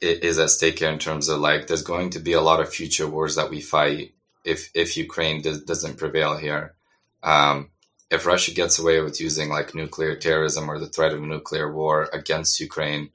is 0.00 0.38
at 0.38 0.50
stake 0.50 0.78
here 0.78 0.90
in 0.90 0.98
terms 0.98 1.28
of 1.28 1.40
like, 1.40 1.66
there's 1.66 1.82
going 1.82 2.10
to 2.10 2.20
be 2.20 2.32
a 2.32 2.40
lot 2.40 2.60
of 2.60 2.72
future 2.72 3.06
wars 3.06 3.36
that 3.36 3.50
we 3.50 3.60
fight 3.60 4.14
if, 4.44 4.70
if 4.74 4.96
Ukraine 4.96 5.42
does, 5.42 5.62
doesn't 5.62 5.98
prevail 5.98 6.36
here. 6.36 6.74
Um, 7.22 7.70
if 8.10 8.26
Russia 8.26 8.52
gets 8.52 8.78
away 8.78 9.00
with 9.00 9.20
using 9.20 9.48
like 9.50 9.74
nuclear 9.74 10.16
terrorism 10.16 10.70
or 10.70 10.78
the 10.78 10.88
threat 10.88 11.12
of 11.12 11.20
nuclear 11.20 11.70
war 11.70 12.08
against 12.12 12.60
Ukraine, 12.60 13.10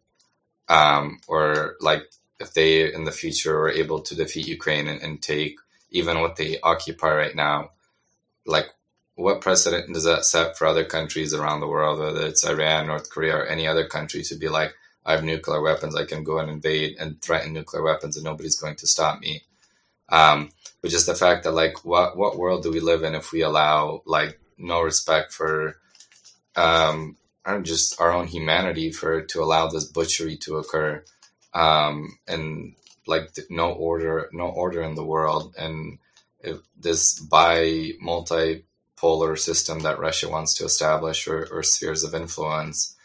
um, 0.69 1.19
or 1.27 1.75
like 1.81 2.03
if 2.39 2.53
they 2.53 2.93
in 2.93 3.03
the 3.03 3.11
future 3.11 3.57
are 3.61 3.69
able 3.69 4.01
to 4.01 4.15
defeat 4.15 4.47
Ukraine 4.47 4.87
and, 4.87 5.01
and 5.01 5.21
take 5.21 5.57
even 5.89 6.21
what 6.21 6.35
they 6.35 6.59
occupy 6.61 7.13
right 7.13 7.35
now, 7.35 7.71
like 8.45 8.67
what 9.15 9.41
precedent 9.41 9.93
does 9.93 10.05
that 10.05 10.25
set 10.25 10.57
for 10.57 10.67
other 10.67 10.85
countries 10.85 11.33
around 11.33 11.59
the 11.59 11.67
world, 11.67 11.99
whether 11.99 12.25
it's 12.27 12.45
Iran, 12.45 12.87
North 12.87 13.09
Korea, 13.09 13.37
or 13.37 13.45
any 13.45 13.67
other 13.67 13.85
country 13.87 14.23
to 14.23 14.35
be 14.35 14.49
like, 14.49 14.73
I 15.05 15.11
have 15.11 15.23
nuclear 15.23 15.61
weapons, 15.61 15.95
I 15.95 16.05
can 16.05 16.23
go 16.23 16.39
and 16.39 16.49
invade 16.49 16.97
and 16.99 17.21
threaten 17.21 17.53
nuclear 17.53 17.83
weapons, 17.83 18.15
and 18.15 18.23
nobody's 18.23 18.55
going 18.55 18.75
to 18.77 18.87
stop 18.87 19.19
me. 19.19 19.43
Um, 20.09 20.49
but 20.81 20.91
just 20.91 21.05
the 21.05 21.15
fact 21.15 21.43
that 21.43 21.51
like, 21.51 21.85
what 21.85 22.17
what 22.17 22.37
world 22.37 22.63
do 22.63 22.71
we 22.71 22.79
live 22.79 23.03
in 23.03 23.15
if 23.15 23.31
we 23.31 23.41
allow 23.41 24.01
like 24.05 24.39
no 24.63 24.81
respect 24.81 25.33
for 25.33 25.77
um, 26.55 27.17
just 27.63 27.99
our 27.99 28.11
own 28.11 28.27
humanity 28.27 28.91
for 28.91 29.21
to 29.21 29.43
allow 29.43 29.67
this 29.67 29.85
butchery 29.85 30.37
to 30.37 30.57
occur, 30.57 31.03
um, 31.53 32.17
and 32.27 32.73
like 33.05 33.29
no 33.49 33.71
order, 33.71 34.29
no 34.33 34.47
order 34.47 34.81
in 34.81 34.95
the 34.95 35.03
world, 35.05 35.53
and 35.57 35.99
this 36.77 37.19
bi 37.19 37.91
multipolar 38.03 39.37
system 39.37 39.79
that 39.81 39.99
Russia 39.99 40.29
wants 40.29 40.53
to 40.55 40.65
establish 40.65 41.27
or, 41.27 41.47
or 41.51 41.63
spheres 41.63 42.03
of 42.03 42.15
influence. 42.15 42.95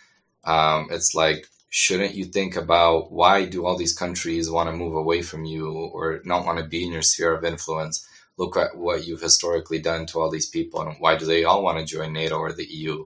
Um, 0.45 0.89
it's 0.91 1.15
like 1.15 1.47
shouldn't 1.71 2.15
you 2.15 2.25
think 2.25 2.57
about 2.57 3.13
why 3.13 3.45
do 3.45 3.67
all 3.67 3.77
these 3.77 3.93
countries 3.93 4.51
want 4.51 4.69
to 4.71 4.77
move 4.77 4.95
away 4.95 5.23
from 5.23 5.45
you 5.45 5.71
or 5.71 6.21
not 6.25 6.47
want 6.47 6.59
to 6.59 6.65
be 6.65 6.85
in 6.85 6.93
your 6.93 7.03
sphere 7.03 7.35
of 7.35 7.45
influence? 7.45 8.08
Look 8.39 8.57
at 8.57 8.77
what 8.77 9.07
you've 9.07 9.21
historically 9.21 9.81
done 9.81 10.07
to 10.07 10.21
all 10.21 10.31
these 10.31 10.49
people, 10.49 10.81
and 10.81 10.97
why 10.99 11.17
do 11.17 11.27
they 11.27 11.45
all 11.45 11.63
want 11.63 11.79
to 11.79 11.85
join 11.85 12.13
NATO 12.13 12.37
or 12.37 12.53
the 12.53 12.67
EU? 12.67 13.05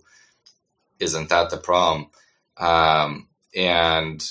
Isn't 1.00 1.30
that 1.30 1.50
the 1.50 1.56
problem? 1.56 2.08
Um, 2.58 3.28
and 3.56 4.22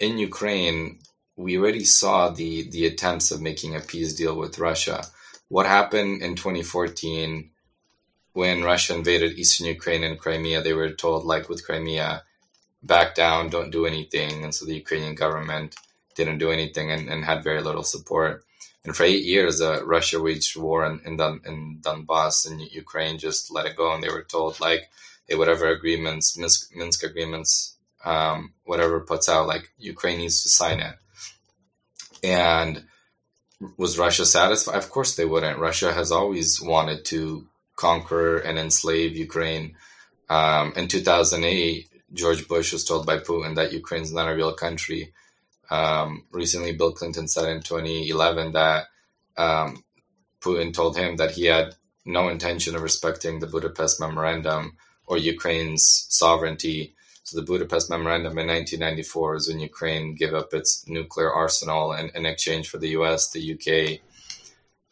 in 0.00 0.18
Ukraine, 0.18 0.98
we 1.36 1.58
already 1.58 1.84
saw 1.84 2.28
the 2.28 2.68
the 2.70 2.86
attempts 2.86 3.30
of 3.30 3.40
making 3.40 3.74
a 3.74 3.80
peace 3.80 4.14
deal 4.14 4.36
with 4.36 4.58
Russia. 4.58 5.04
What 5.48 5.66
happened 5.66 6.22
in 6.22 6.34
2014 6.36 7.50
when 8.32 8.62
Russia 8.62 8.94
invaded 8.94 9.38
eastern 9.38 9.66
Ukraine 9.66 10.04
and 10.04 10.18
Crimea? 10.18 10.62
They 10.62 10.72
were 10.72 10.90
told, 10.90 11.24
like 11.24 11.48
with 11.48 11.64
Crimea, 11.64 12.24
back 12.82 13.14
down, 13.14 13.48
don't 13.48 13.70
do 13.70 13.86
anything. 13.86 14.44
And 14.44 14.54
so 14.54 14.64
the 14.64 14.74
Ukrainian 14.74 15.14
government 15.14 15.76
didn't 16.14 16.38
do 16.38 16.50
anything 16.50 16.90
and, 16.90 17.08
and 17.08 17.24
had 17.24 17.42
very 17.42 17.62
little 17.62 17.82
support. 17.82 18.44
And 18.84 18.94
for 18.94 19.04
eight 19.04 19.24
years, 19.24 19.60
uh, 19.60 19.84
Russia 19.84 20.20
waged 20.20 20.56
war 20.56 20.84
in, 20.84 21.00
in, 21.04 21.16
Don, 21.16 21.40
in 21.46 21.78
Donbass 21.80 22.50
and 22.50 22.60
Ukraine 22.60 23.18
just 23.18 23.50
let 23.50 23.66
it 23.66 23.76
go. 23.76 23.94
And 23.94 24.02
they 24.02 24.10
were 24.10 24.24
told, 24.24 24.60
like, 24.60 24.90
hey, 25.26 25.36
whatever 25.36 25.68
agreements, 25.68 26.36
Minsk, 26.36 26.74
Minsk 26.76 27.02
agreements, 27.02 27.76
um, 28.04 28.52
whatever 28.64 29.00
puts 29.00 29.28
out, 29.28 29.46
like, 29.46 29.70
Ukraine 29.78 30.18
needs 30.18 30.42
to 30.42 30.50
sign 30.50 30.80
it. 30.80 30.96
And 32.22 32.84
was 33.78 33.98
Russia 33.98 34.26
satisfied? 34.26 34.76
Of 34.76 34.90
course 34.90 35.16
they 35.16 35.24
wouldn't. 35.24 35.58
Russia 35.58 35.92
has 35.92 36.12
always 36.12 36.60
wanted 36.60 37.04
to 37.06 37.46
conquer 37.76 38.38
and 38.38 38.58
enslave 38.58 39.16
Ukraine. 39.16 39.76
Um, 40.28 40.72
in 40.76 40.88
2008, 40.88 41.88
George 42.12 42.46
Bush 42.48 42.72
was 42.72 42.84
told 42.84 43.06
by 43.06 43.18
Putin 43.18 43.56
that 43.56 43.72
Ukraine's 43.72 44.12
not 44.12 44.28
a 44.28 44.34
real 44.34 44.52
country. 44.52 45.12
Um, 45.70 46.24
recently, 46.30 46.72
Bill 46.72 46.92
Clinton 46.92 47.28
said 47.28 47.48
in 47.48 47.62
2011 47.62 48.52
that 48.52 48.86
um, 49.36 49.84
Putin 50.40 50.72
told 50.72 50.96
him 50.96 51.16
that 51.16 51.32
he 51.32 51.46
had 51.46 51.74
no 52.04 52.28
intention 52.28 52.74
of 52.74 52.82
respecting 52.82 53.38
the 53.38 53.46
Budapest 53.46 54.00
Memorandum 54.00 54.76
or 55.06 55.18
Ukraine's 55.18 56.06
sovereignty. 56.08 56.94
So, 57.24 57.40
the 57.40 57.46
Budapest 57.46 57.88
Memorandum 57.88 58.38
in 58.38 58.48
1994 58.48 59.36
is 59.36 59.48
when 59.48 59.60
Ukraine 59.60 60.14
gave 60.14 60.34
up 60.34 60.52
its 60.52 60.86
nuclear 60.86 61.32
arsenal 61.32 61.92
in, 61.92 62.10
in 62.14 62.26
exchange 62.26 62.68
for 62.68 62.78
the 62.78 62.90
US, 62.90 63.30
the 63.30 63.54
UK, 63.54 64.00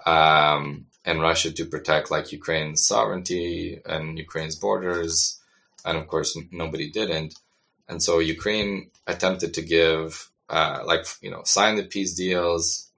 um, 0.07 0.87
and 1.05 1.21
Russia 1.21 1.53
to 1.53 1.65
protect 1.67 2.11
like 2.11 2.33
Ukraine's 2.33 2.87
sovereignty 2.87 3.81
and 3.85 4.19
Ukraine's 4.19 4.57
borders 4.57 5.41
and 5.85 5.99
of 5.99 6.07
course 6.07 6.37
nobody 6.51 6.91
didn't. 6.91 7.35
And 7.89 8.03
so 8.03 8.19
Ukraine 8.19 8.91
attempted 9.07 9.55
to 9.55 9.63
give, 9.63 10.31
uh, 10.53 10.83
like 10.85 11.07
you 11.23 11.31
know, 11.31 11.43
sign 11.45 11.77
the 11.77 11.83
peace 11.83 12.15
deals. 12.15 12.91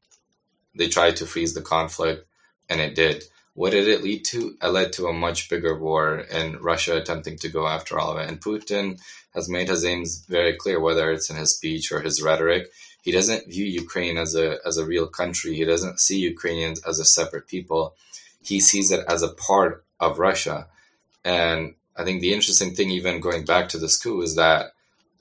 They 0.74 0.88
tried 0.88 1.16
to 1.16 1.26
freeze 1.26 1.54
the 1.54 1.62
conflict, 1.62 2.26
and 2.68 2.80
it 2.80 2.96
did. 2.96 3.22
What 3.54 3.70
did 3.70 3.86
it 3.86 4.02
lead 4.02 4.24
to? 4.26 4.56
It 4.60 4.68
led 4.68 4.92
to 4.94 5.06
a 5.06 5.12
much 5.12 5.48
bigger 5.48 5.78
war, 5.78 6.24
and 6.30 6.60
Russia 6.60 6.96
attempting 6.96 7.38
to 7.38 7.48
go 7.48 7.68
after 7.68 7.96
all 7.96 8.10
of 8.10 8.18
it. 8.18 8.28
And 8.28 8.40
Putin 8.40 9.00
has 9.34 9.48
made 9.48 9.68
his 9.68 9.84
aims 9.84 10.24
very 10.28 10.54
clear, 10.56 10.80
whether 10.80 11.12
it's 11.12 11.30
in 11.30 11.36
his 11.36 11.54
speech 11.54 11.92
or 11.92 12.00
his 12.00 12.20
rhetoric. 12.20 12.66
He 13.02 13.12
doesn't 13.12 13.48
view 13.48 13.66
Ukraine 13.66 14.18
as 14.18 14.34
a 14.34 14.58
as 14.66 14.76
a 14.76 14.84
real 14.84 15.06
country. 15.06 15.54
He 15.54 15.64
doesn't 15.64 16.00
see 16.00 16.18
Ukrainians 16.18 16.82
as 16.84 16.98
a 16.98 17.04
separate 17.04 17.46
people. 17.46 17.94
He 18.42 18.58
sees 18.58 18.90
it 18.90 19.04
as 19.08 19.22
a 19.22 19.32
part 19.32 19.84
of 20.00 20.18
Russia, 20.18 20.66
and 21.24 21.76
I 21.96 22.02
think 22.02 22.20
the 22.20 22.34
interesting 22.34 22.74
thing, 22.74 22.90
even 22.90 23.20
going 23.20 23.44
back 23.44 23.68
to 23.68 23.78
this 23.78 23.96
coup, 23.96 24.20
is 24.22 24.34
that 24.34 24.73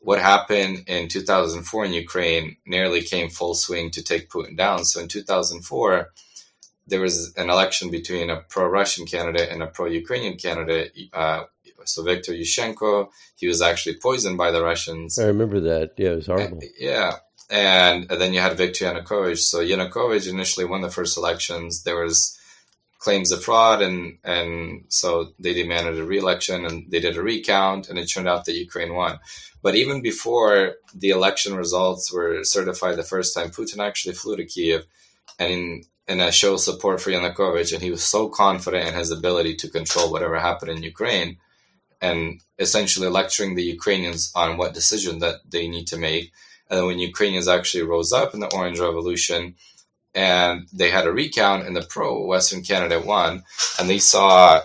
what 0.04 0.20
happened 0.20 0.84
in 0.88 1.08
2004 1.08 1.86
in 1.86 1.94
Ukraine 1.94 2.58
nearly 2.66 3.02
came 3.02 3.30
full 3.30 3.56
swing 3.56 3.90
to 3.92 4.04
take 4.04 4.30
Putin 4.30 4.58
down. 4.58 4.84
So 4.84 5.00
in 5.00 5.08
2004, 5.08 6.12
there 6.88 7.00
was 7.00 7.34
an 7.38 7.50
election 7.50 7.90
between 7.90 8.30
a 8.30 8.42
pro-Russian 8.42 9.06
candidate 9.06 9.50
and 9.50 9.64
a 9.64 9.68
pro-Ukrainian 9.68 10.36
candidate. 10.36 10.92
Uh, 11.14 11.44
so 11.86 12.04
Viktor 12.04 12.34
Yushchenko, 12.34 13.08
he 13.38 13.48
was 13.48 13.62
actually 13.62 13.96
poisoned 13.96 14.38
by 14.38 14.52
the 14.52 14.62
Russians. 14.62 15.18
I 15.18 15.26
remember 15.26 15.62
that. 15.62 15.94
Yeah, 15.98 16.12
it 16.12 16.16
was 16.16 16.28
horrible. 16.28 16.60
And, 16.60 16.70
yeah. 16.78 17.14
And, 17.50 18.12
and 18.12 18.20
then 18.20 18.34
you 18.34 18.42
had 18.42 18.58
Viktor 18.58 18.86
Yanukovych. 18.86 19.38
So 19.38 19.64
Yanukovych 19.64 20.30
initially 20.30 20.66
won 20.66 20.82
the 20.82 20.90
first 20.90 21.18
elections. 21.18 21.84
There 21.84 22.04
was 22.04 22.38
claims 23.04 23.32
of 23.32 23.44
fraud, 23.44 23.82
and 23.82 24.18
and 24.24 24.86
so 24.88 25.10
they 25.44 25.54
demanded 25.54 26.00
a 26.00 26.06
re-election, 26.06 26.66
and 26.66 26.90
they 26.90 27.02
did 27.02 27.18
a 27.18 27.22
recount, 27.22 27.90
and 27.90 28.00
it 28.00 28.08
turned 28.08 28.30
out 28.30 28.46
that 28.46 28.64
Ukraine 28.68 28.94
won. 28.94 29.20
But 29.62 29.76
even 29.76 30.02
before 30.02 30.76
the 31.04 31.10
election 31.10 31.54
results 31.64 32.04
were 32.14 32.44
certified 32.44 32.96
the 32.96 33.12
first 33.14 33.36
time, 33.36 33.50
Putin 33.50 33.80
actually 33.80 34.16
flew 34.16 34.36
to 34.38 34.46
Kiev, 34.46 34.82
and 35.38 35.52
in, 35.52 35.84
in 36.08 36.20
a 36.22 36.32
show 36.32 36.56
support 36.58 37.02
for 37.02 37.12
Yanukovych, 37.12 37.74
and 37.74 37.84
he 37.84 37.92
was 37.92 38.04
so 38.16 38.22
confident 38.30 38.88
in 38.88 38.94
his 38.94 39.12
ability 39.12 39.56
to 39.58 39.76
control 39.78 40.10
whatever 40.10 40.40
happened 40.40 40.72
in 40.72 40.90
Ukraine, 40.94 41.32
and 42.02 42.20
essentially 42.58 43.10
lecturing 43.10 43.56
the 43.56 43.70
Ukrainians 43.78 44.32
on 44.34 44.58
what 44.58 44.74
decision 44.80 45.20
that 45.20 45.38
they 45.54 45.68
need 45.68 45.88
to 45.88 45.98
make. 45.98 46.32
And 46.70 46.88
when 46.88 47.00
Ukrainians 47.00 47.48
actually 47.50 47.84
rose 47.84 48.12
up 48.22 48.34
in 48.34 48.40
the 48.40 48.54
Orange 48.58 48.80
Revolution, 48.80 49.56
and 50.16 50.68
they 50.72 50.90
had 50.90 51.08
a 51.08 51.12
recount 51.12 51.66
and 51.66 51.76
the 51.76 51.82
pro 51.82 52.26
Western 52.26 52.62
candidate 52.62 53.06
won. 53.06 53.44
And 53.80 53.90
they 53.90 54.00
saw 54.00 54.62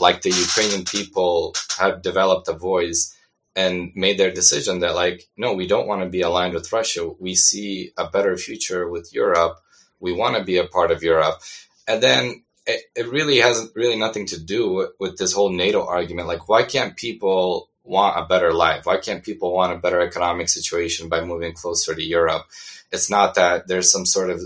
like 0.00 0.22
the 0.22 0.30
Ukrainian 0.30 0.84
people 0.84 1.54
have 1.78 2.02
developed 2.02 2.48
a 2.48 2.54
voice 2.54 3.14
and 3.54 3.90
made 3.94 4.18
their 4.18 4.30
decision 4.30 4.80
that 4.80 4.94
like, 4.94 5.28
no, 5.36 5.52
we 5.52 5.66
don't 5.66 5.88
want 5.88 6.02
to 6.02 6.08
be 6.08 6.22
aligned 6.22 6.54
with 6.54 6.72
Russia. 6.72 7.10
We 7.18 7.34
see 7.34 7.92
a 7.98 8.08
better 8.08 8.36
future 8.36 8.88
with 8.88 9.12
Europe. 9.12 9.58
We 10.00 10.12
want 10.12 10.36
to 10.36 10.44
be 10.44 10.58
a 10.58 10.66
part 10.66 10.90
of 10.90 11.02
Europe. 11.02 11.40
And 11.86 12.02
then 12.02 12.44
it, 12.66 12.82
it 12.94 13.08
really 13.08 13.38
has 13.38 13.70
really 13.74 13.98
nothing 13.98 14.26
to 14.26 14.40
do 14.40 14.72
with, 14.72 14.90
with 15.00 15.18
this 15.18 15.32
whole 15.32 15.50
NATO 15.50 15.84
argument. 15.84 16.28
Like, 16.28 16.48
why 16.48 16.62
can't 16.62 16.96
people 16.96 17.68
want 17.82 18.18
a 18.18 18.26
better 18.26 18.52
life? 18.52 18.86
Why 18.86 18.98
can't 18.98 19.24
people 19.24 19.52
want 19.52 19.72
a 19.72 19.78
better 19.78 20.00
economic 20.00 20.48
situation 20.48 21.08
by 21.08 21.22
moving 21.22 21.54
closer 21.54 21.94
to 21.94 22.02
Europe? 22.02 22.46
It's 22.92 23.10
not 23.10 23.34
that 23.34 23.66
there's 23.66 23.90
some 23.90 24.06
sort 24.06 24.30
of 24.30 24.40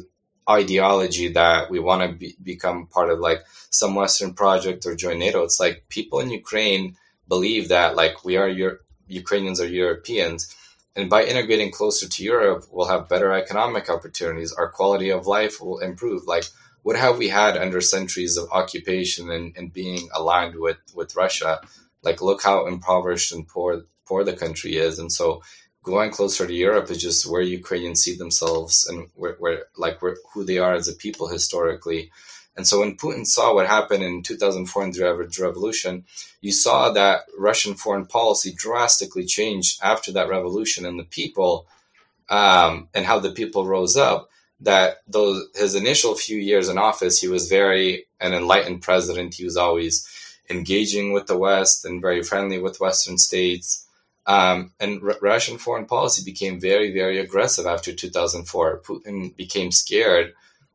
ideology 0.48 1.28
that 1.28 1.70
we 1.70 1.78
want 1.78 2.02
to 2.02 2.16
be, 2.16 2.36
become 2.42 2.86
part 2.86 3.10
of 3.10 3.20
like 3.20 3.42
some 3.70 3.94
Western 3.94 4.34
project 4.34 4.86
or 4.86 4.94
join 4.94 5.18
NATO. 5.18 5.42
It's 5.42 5.60
like 5.60 5.88
people 5.88 6.20
in 6.20 6.30
Ukraine 6.30 6.96
believe 7.28 7.68
that 7.68 7.96
like 7.96 8.24
we 8.24 8.36
are 8.36 8.48
Euro- 8.48 8.78
Ukrainians 9.06 9.60
are 9.60 9.66
Europeans. 9.66 10.54
And 10.94 11.08
by 11.08 11.24
integrating 11.24 11.70
closer 11.70 12.08
to 12.08 12.24
Europe, 12.24 12.66
we'll 12.70 12.88
have 12.88 13.08
better 13.08 13.32
economic 13.32 13.88
opportunities. 13.88 14.52
Our 14.52 14.68
quality 14.68 15.10
of 15.10 15.26
life 15.26 15.60
will 15.60 15.78
improve. 15.78 16.26
Like, 16.26 16.44
what 16.82 16.96
have 16.96 17.16
we 17.16 17.28
had 17.28 17.56
under 17.56 17.80
centuries 17.80 18.36
of 18.36 18.50
occupation 18.50 19.30
and, 19.30 19.56
and 19.56 19.72
being 19.72 20.08
aligned 20.14 20.56
with, 20.56 20.76
with 20.94 21.16
Russia? 21.16 21.60
Like, 22.02 22.20
look 22.20 22.42
how 22.42 22.66
impoverished 22.66 23.32
and 23.32 23.48
poor 23.48 23.84
poor 24.04 24.24
the 24.24 24.34
country 24.34 24.76
is. 24.76 24.98
And 24.98 25.10
so 25.10 25.42
going 25.82 26.10
closer 26.10 26.46
to 26.46 26.54
Europe 26.54 26.90
is 26.90 27.00
just 27.00 27.26
where 27.26 27.42
Ukrainians 27.42 28.02
see 28.02 28.16
themselves 28.16 28.86
and 28.88 29.08
where, 29.14 29.34
where 29.38 29.64
like 29.76 30.00
where, 30.00 30.16
who 30.32 30.44
they 30.44 30.58
are 30.58 30.74
as 30.74 30.88
a 30.88 30.92
people 30.92 31.28
historically. 31.28 32.10
And 32.56 32.66
so 32.66 32.80
when 32.80 32.96
Putin 32.96 33.26
saw 33.26 33.54
what 33.54 33.66
happened 33.66 34.04
in 34.04 34.22
2004 34.22 34.84
in 34.84 34.90
the 34.90 35.28
revolution, 35.40 36.04
you 36.40 36.52
saw 36.52 36.90
that 36.90 37.22
Russian 37.38 37.74
foreign 37.74 38.06
policy 38.06 38.52
drastically 38.54 39.24
changed 39.24 39.80
after 39.82 40.12
that 40.12 40.28
revolution 40.28 40.84
and 40.84 40.98
the 40.98 41.04
people 41.04 41.66
um, 42.28 42.88
and 42.94 43.06
how 43.06 43.18
the 43.18 43.32
people 43.32 43.66
rose 43.66 43.96
up. 43.96 44.28
That 44.60 44.98
those 45.08 45.48
his 45.56 45.74
initial 45.74 46.14
few 46.14 46.38
years 46.38 46.68
in 46.68 46.78
office, 46.78 47.20
he 47.20 47.26
was 47.26 47.48
very 47.48 48.04
an 48.20 48.32
enlightened 48.32 48.82
president. 48.82 49.34
He 49.34 49.44
was 49.44 49.56
always 49.56 50.06
engaging 50.48 51.12
with 51.12 51.26
the 51.26 51.36
West 51.36 51.84
and 51.84 52.00
very 52.00 52.22
friendly 52.22 52.60
with 52.60 52.78
Western 52.78 53.18
states. 53.18 53.88
Um, 54.26 54.72
and 54.78 55.02
R- 55.02 55.18
Russian 55.20 55.58
foreign 55.58 55.86
policy 55.86 56.22
became 56.24 56.60
very, 56.60 56.92
very 56.92 57.18
aggressive 57.18 57.66
after 57.66 57.92
2004. 57.92 58.80
Putin 58.80 59.36
became 59.36 59.72
scared 59.72 60.34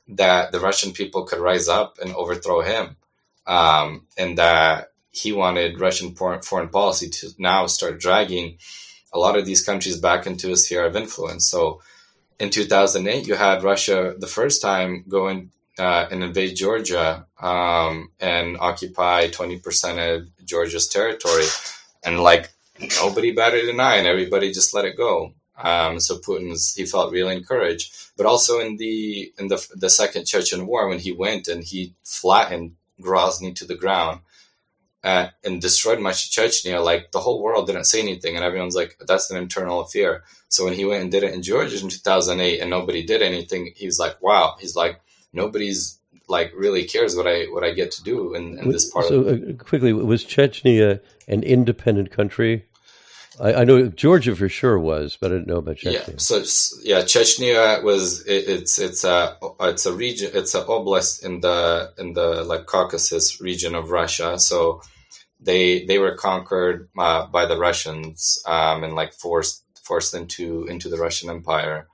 that 0.09 0.51
the 0.51 0.59
Russian 0.59 0.91
people 0.91 1.23
could 1.23 1.39
rise 1.39 1.67
up 1.67 1.97
and 2.01 2.13
overthrow 2.13 2.61
him, 2.61 2.97
um, 3.45 4.07
and 4.17 4.37
that 4.37 4.91
he 5.11 5.31
wanted 5.31 5.79
Russian 5.79 6.13
foreign 6.15 6.69
policy 6.69 7.09
to 7.09 7.29
now 7.37 7.67
start 7.67 7.99
dragging 7.99 8.57
a 9.13 9.19
lot 9.19 9.37
of 9.37 9.45
these 9.45 9.63
countries 9.63 9.97
back 9.97 10.27
into 10.27 10.51
a 10.51 10.57
sphere 10.57 10.85
of 10.85 10.95
influence. 10.95 11.49
So 11.49 11.81
in 12.39 12.49
2008, 12.49 13.27
you 13.27 13.35
had 13.35 13.63
Russia 13.63 14.13
the 14.17 14.27
first 14.27 14.61
time 14.61 15.05
going 15.07 15.51
uh, 15.79 16.07
and 16.11 16.23
invade 16.23 16.55
Georgia 16.55 17.25
um, 17.39 18.11
and 18.19 18.57
occupy 18.59 19.27
20% 19.27 20.15
of 20.15 20.45
Georgia's 20.45 20.87
territory. 20.87 21.45
And 22.03 22.19
like 22.19 22.49
nobody 23.01 23.32
batted 23.32 23.69
an 23.69 23.80
eye 23.80 23.97
and 23.97 24.07
everybody 24.07 24.51
just 24.51 24.73
let 24.73 24.86
it 24.86 24.97
go. 24.97 25.34
Um, 25.57 25.99
so 25.99 26.19
Putin's 26.19 26.75
he 26.75 26.86
felt 26.86 27.11
really 27.11 27.36
encouraged, 27.36 28.11
but 28.15 28.28
also 28.28 28.59
in 28.59 28.78
the 28.78 29.34
in 29.39 29.47
the 29.47 29.65
the 29.75 29.89
second 29.89 30.25
Chechen 30.25 30.67
war 30.67 30.88
when 30.88 30.99
he 30.99 31.11
went 31.11 31.47
and 31.47 31.63
he 31.63 31.95
flattened 32.03 32.75
Grozny 33.01 33.55
to 33.55 33.65
the 33.65 33.75
ground 33.75 34.21
uh, 35.03 35.30
and 35.43 35.61
destroyed 35.61 35.99
much 35.99 36.32
Chechnya, 36.32 36.84
like 36.84 37.11
the 37.11 37.19
whole 37.19 37.41
world 37.41 37.67
didn't 37.67 37.86
say 37.86 38.01
anything, 38.01 38.36
and 38.36 38.43
everyone's 38.43 38.75
like, 38.75 38.97
"That's 39.07 39.32
an 39.32 39.38
internal 39.38 39.82
affair." 39.82 40.23
So 40.49 40.65
when 40.65 40.73
he 40.73 40.86
went 40.86 41.01
and 41.03 41.11
did 41.11 41.23
it 41.23 41.34
in 41.34 41.43
Georgia 41.43 41.80
in 41.82 41.89
2008, 41.89 42.59
and 42.59 42.69
nobody 42.69 43.03
did 43.03 43.21
anything, 43.21 43.73
he's 43.75 43.99
like, 43.99 44.21
"Wow!" 44.21 44.57
He's 44.59 44.75
like, 44.75 44.99
"Nobody's 45.34 45.96
like 46.28 46.51
really 46.55 46.84
cares 46.86 47.15
what 47.15 47.28
I 47.28 47.45
what 47.45 47.63
I 47.63 47.71
get 47.71 47.91
to 47.91 48.03
do 48.03 48.34
in, 48.34 48.57
in 48.59 48.69
this 48.69 48.89
part." 48.89 49.05
So 49.05 49.21
of 49.21 49.43
uh, 49.43 49.63
quickly, 49.63 49.93
was 49.93 50.25
Chechnya 50.25 50.99
an 51.28 51.43
independent 51.43 52.11
country? 52.11 52.65
I, 53.39 53.53
I, 53.53 53.63
know 53.65 53.88
Georgia 53.88 54.36
for 54.36 54.49
sure 54.49 54.80
was, 54.80 55.15
but 55.19 55.32
I 55.32 55.36
didn't 55.36 55.47
know 55.47 55.57
about 55.57 55.78
Chechnya. 55.78 56.07
Yeah, 56.07 56.13
so 56.17 56.38
yeah, 56.84 57.01
Chechnya 57.01 57.84
was 57.84 58.25
it, 58.25 58.47
it's 58.47 58.80
it's 58.80 59.03
a 59.03 59.38
it's 59.61 59.86
a 59.86 59.93
region 59.93 60.32
it's 60.34 60.55
a 60.55 60.63
oblast 60.63 61.23
in 61.23 61.41
the 61.41 61.93
in 61.97 62.13
the 62.13 62.43
like 62.43 62.65
Caucasus 62.65 63.39
region 63.39 63.75
of 63.75 63.91
Russia. 63.91 64.39
So 64.39 64.82
they 65.39 65.86
they 65.86 65.99
were 65.99 66.15
conquered 66.15 66.89
uh, 66.97 67.28
by 67.28 67.45
the 67.45 67.57
Russians 67.57 68.41
um, 68.45 68.84
and 68.84 68.93
like 68.93 69.13
forced 69.13 69.63
forced 69.84 70.13
into 70.13 70.65
into 70.65 70.89
the 70.89 70.97
Russian 70.97 71.30
Empire. 71.30 71.88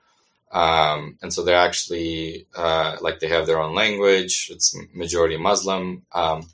Um, 0.53 1.17
and 1.21 1.33
so 1.33 1.43
they're 1.43 1.55
actually 1.57 2.47
uh, 2.55 2.97
like 3.01 3.19
they 3.19 3.27
have 3.27 3.47
their 3.47 3.59
own 3.59 3.73
language. 3.73 4.49
It's 4.51 4.75
majority 4.93 5.35
Muslim 5.35 6.03
um, 6.13 6.47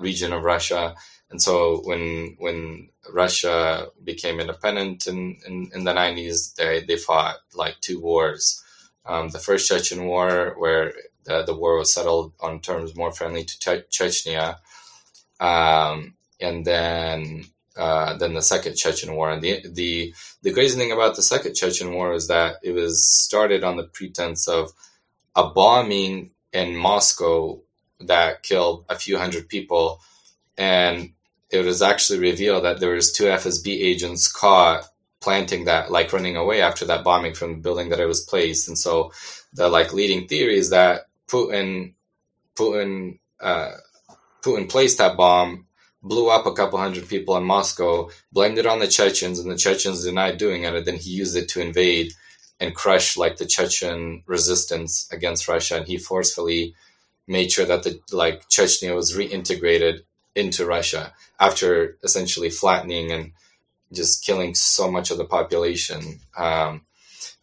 region 0.00 0.32
of 0.32 0.44
Russia. 0.44 0.94
And 1.30 1.42
so 1.42 1.82
when 1.84 2.36
when 2.38 2.88
Russia 3.12 3.88
became 4.04 4.40
independent 4.40 5.06
in, 5.06 5.38
in, 5.46 5.70
in 5.74 5.84
the 5.84 5.92
90s, 5.92 6.54
they, 6.54 6.84
they 6.84 6.96
fought 6.96 7.36
like 7.54 7.80
two 7.80 8.00
wars. 8.00 8.62
Um, 9.04 9.30
the 9.30 9.38
first 9.38 9.68
Chechen 9.68 10.04
War, 10.04 10.54
where 10.58 10.92
the, 11.24 11.42
the 11.42 11.54
war 11.54 11.78
was 11.78 11.92
settled 11.92 12.32
on 12.40 12.60
terms 12.60 12.94
more 12.96 13.12
friendly 13.12 13.44
to 13.44 13.58
che- 13.58 13.84
Chechnya, 13.90 14.58
um, 15.40 16.14
and 16.40 16.64
then 16.64 17.46
uh, 17.78 18.16
then 18.16 18.34
the 18.34 18.42
second 18.42 18.76
Chechen 18.76 19.14
War. 19.14 19.30
And 19.30 19.42
the 19.42 19.64
the 19.68 20.14
the 20.42 20.52
crazy 20.52 20.76
thing 20.76 20.92
about 20.92 21.16
the 21.16 21.22
second 21.22 21.54
Chechen 21.54 21.92
War 21.92 22.12
is 22.12 22.28
that 22.28 22.56
it 22.62 22.72
was 22.72 23.08
started 23.08 23.64
on 23.64 23.76
the 23.76 23.84
pretense 23.84 24.48
of 24.48 24.72
a 25.34 25.48
bombing 25.48 26.32
in 26.52 26.76
Moscow 26.76 27.60
that 28.00 28.42
killed 28.42 28.84
a 28.88 28.96
few 28.96 29.16
hundred 29.18 29.48
people, 29.48 30.00
and 30.56 31.12
it 31.50 31.64
was 31.64 31.80
actually 31.80 32.18
revealed 32.18 32.64
that 32.64 32.80
there 32.80 32.94
was 32.94 33.12
two 33.12 33.24
FSB 33.24 33.68
agents 33.68 34.30
caught 34.30 34.84
planting 35.20 35.64
that, 35.64 35.90
like 35.90 36.12
running 36.12 36.36
away 36.36 36.60
after 36.60 36.84
that 36.86 37.04
bombing 37.04 37.34
from 37.34 37.52
the 37.54 37.58
building 37.60 37.88
that 37.88 38.00
it 38.00 38.06
was 38.06 38.20
placed. 38.24 38.68
And 38.68 38.78
so 38.78 39.12
the 39.52 39.68
like 39.68 39.92
leading 39.92 40.28
theory 40.28 40.58
is 40.58 40.70
that 40.70 41.02
Putin, 41.28 41.94
Putin, 42.56 43.18
uh, 43.40 43.72
Putin 44.42 44.68
placed 44.68 44.98
that 44.98 45.16
bomb, 45.16 45.66
blew 46.02 46.28
up 46.28 46.46
a 46.46 46.52
couple 46.52 46.78
hundred 46.78 47.08
people 47.08 47.36
in 47.36 47.44
Moscow, 47.44 48.10
blamed 48.32 48.58
it 48.58 48.66
on 48.66 48.78
the 48.78 48.86
Chechens, 48.86 49.38
and 49.38 49.50
the 49.50 49.56
Chechens 49.56 50.04
denied 50.04 50.38
doing 50.38 50.64
it. 50.64 50.74
And 50.74 50.86
then 50.86 50.96
he 50.96 51.10
used 51.10 51.36
it 51.36 51.48
to 51.50 51.60
invade 51.60 52.12
and 52.60 52.74
crush 52.74 53.16
like 53.16 53.36
the 53.36 53.46
Chechen 53.46 54.22
resistance 54.26 55.08
against 55.12 55.48
Russia. 55.48 55.76
And 55.76 55.86
he 55.86 55.98
forcefully 55.98 56.74
made 57.26 57.52
sure 57.52 57.66
that 57.66 57.82
the 57.82 58.00
like 58.12 58.48
Chechnya 58.48 58.94
was 58.94 59.16
reintegrated 59.16 60.00
into 60.34 60.66
Russia 60.66 61.12
after 61.38 61.98
essentially 62.02 62.50
flattening 62.50 63.10
and 63.10 63.32
just 63.92 64.24
killing 64.24 64.54
so 64.54 64.90
much 64.90 65.10
of 65.10 65.18
the 65.18 65.24
population. 65.24 66.20
Um, 66.36 66.82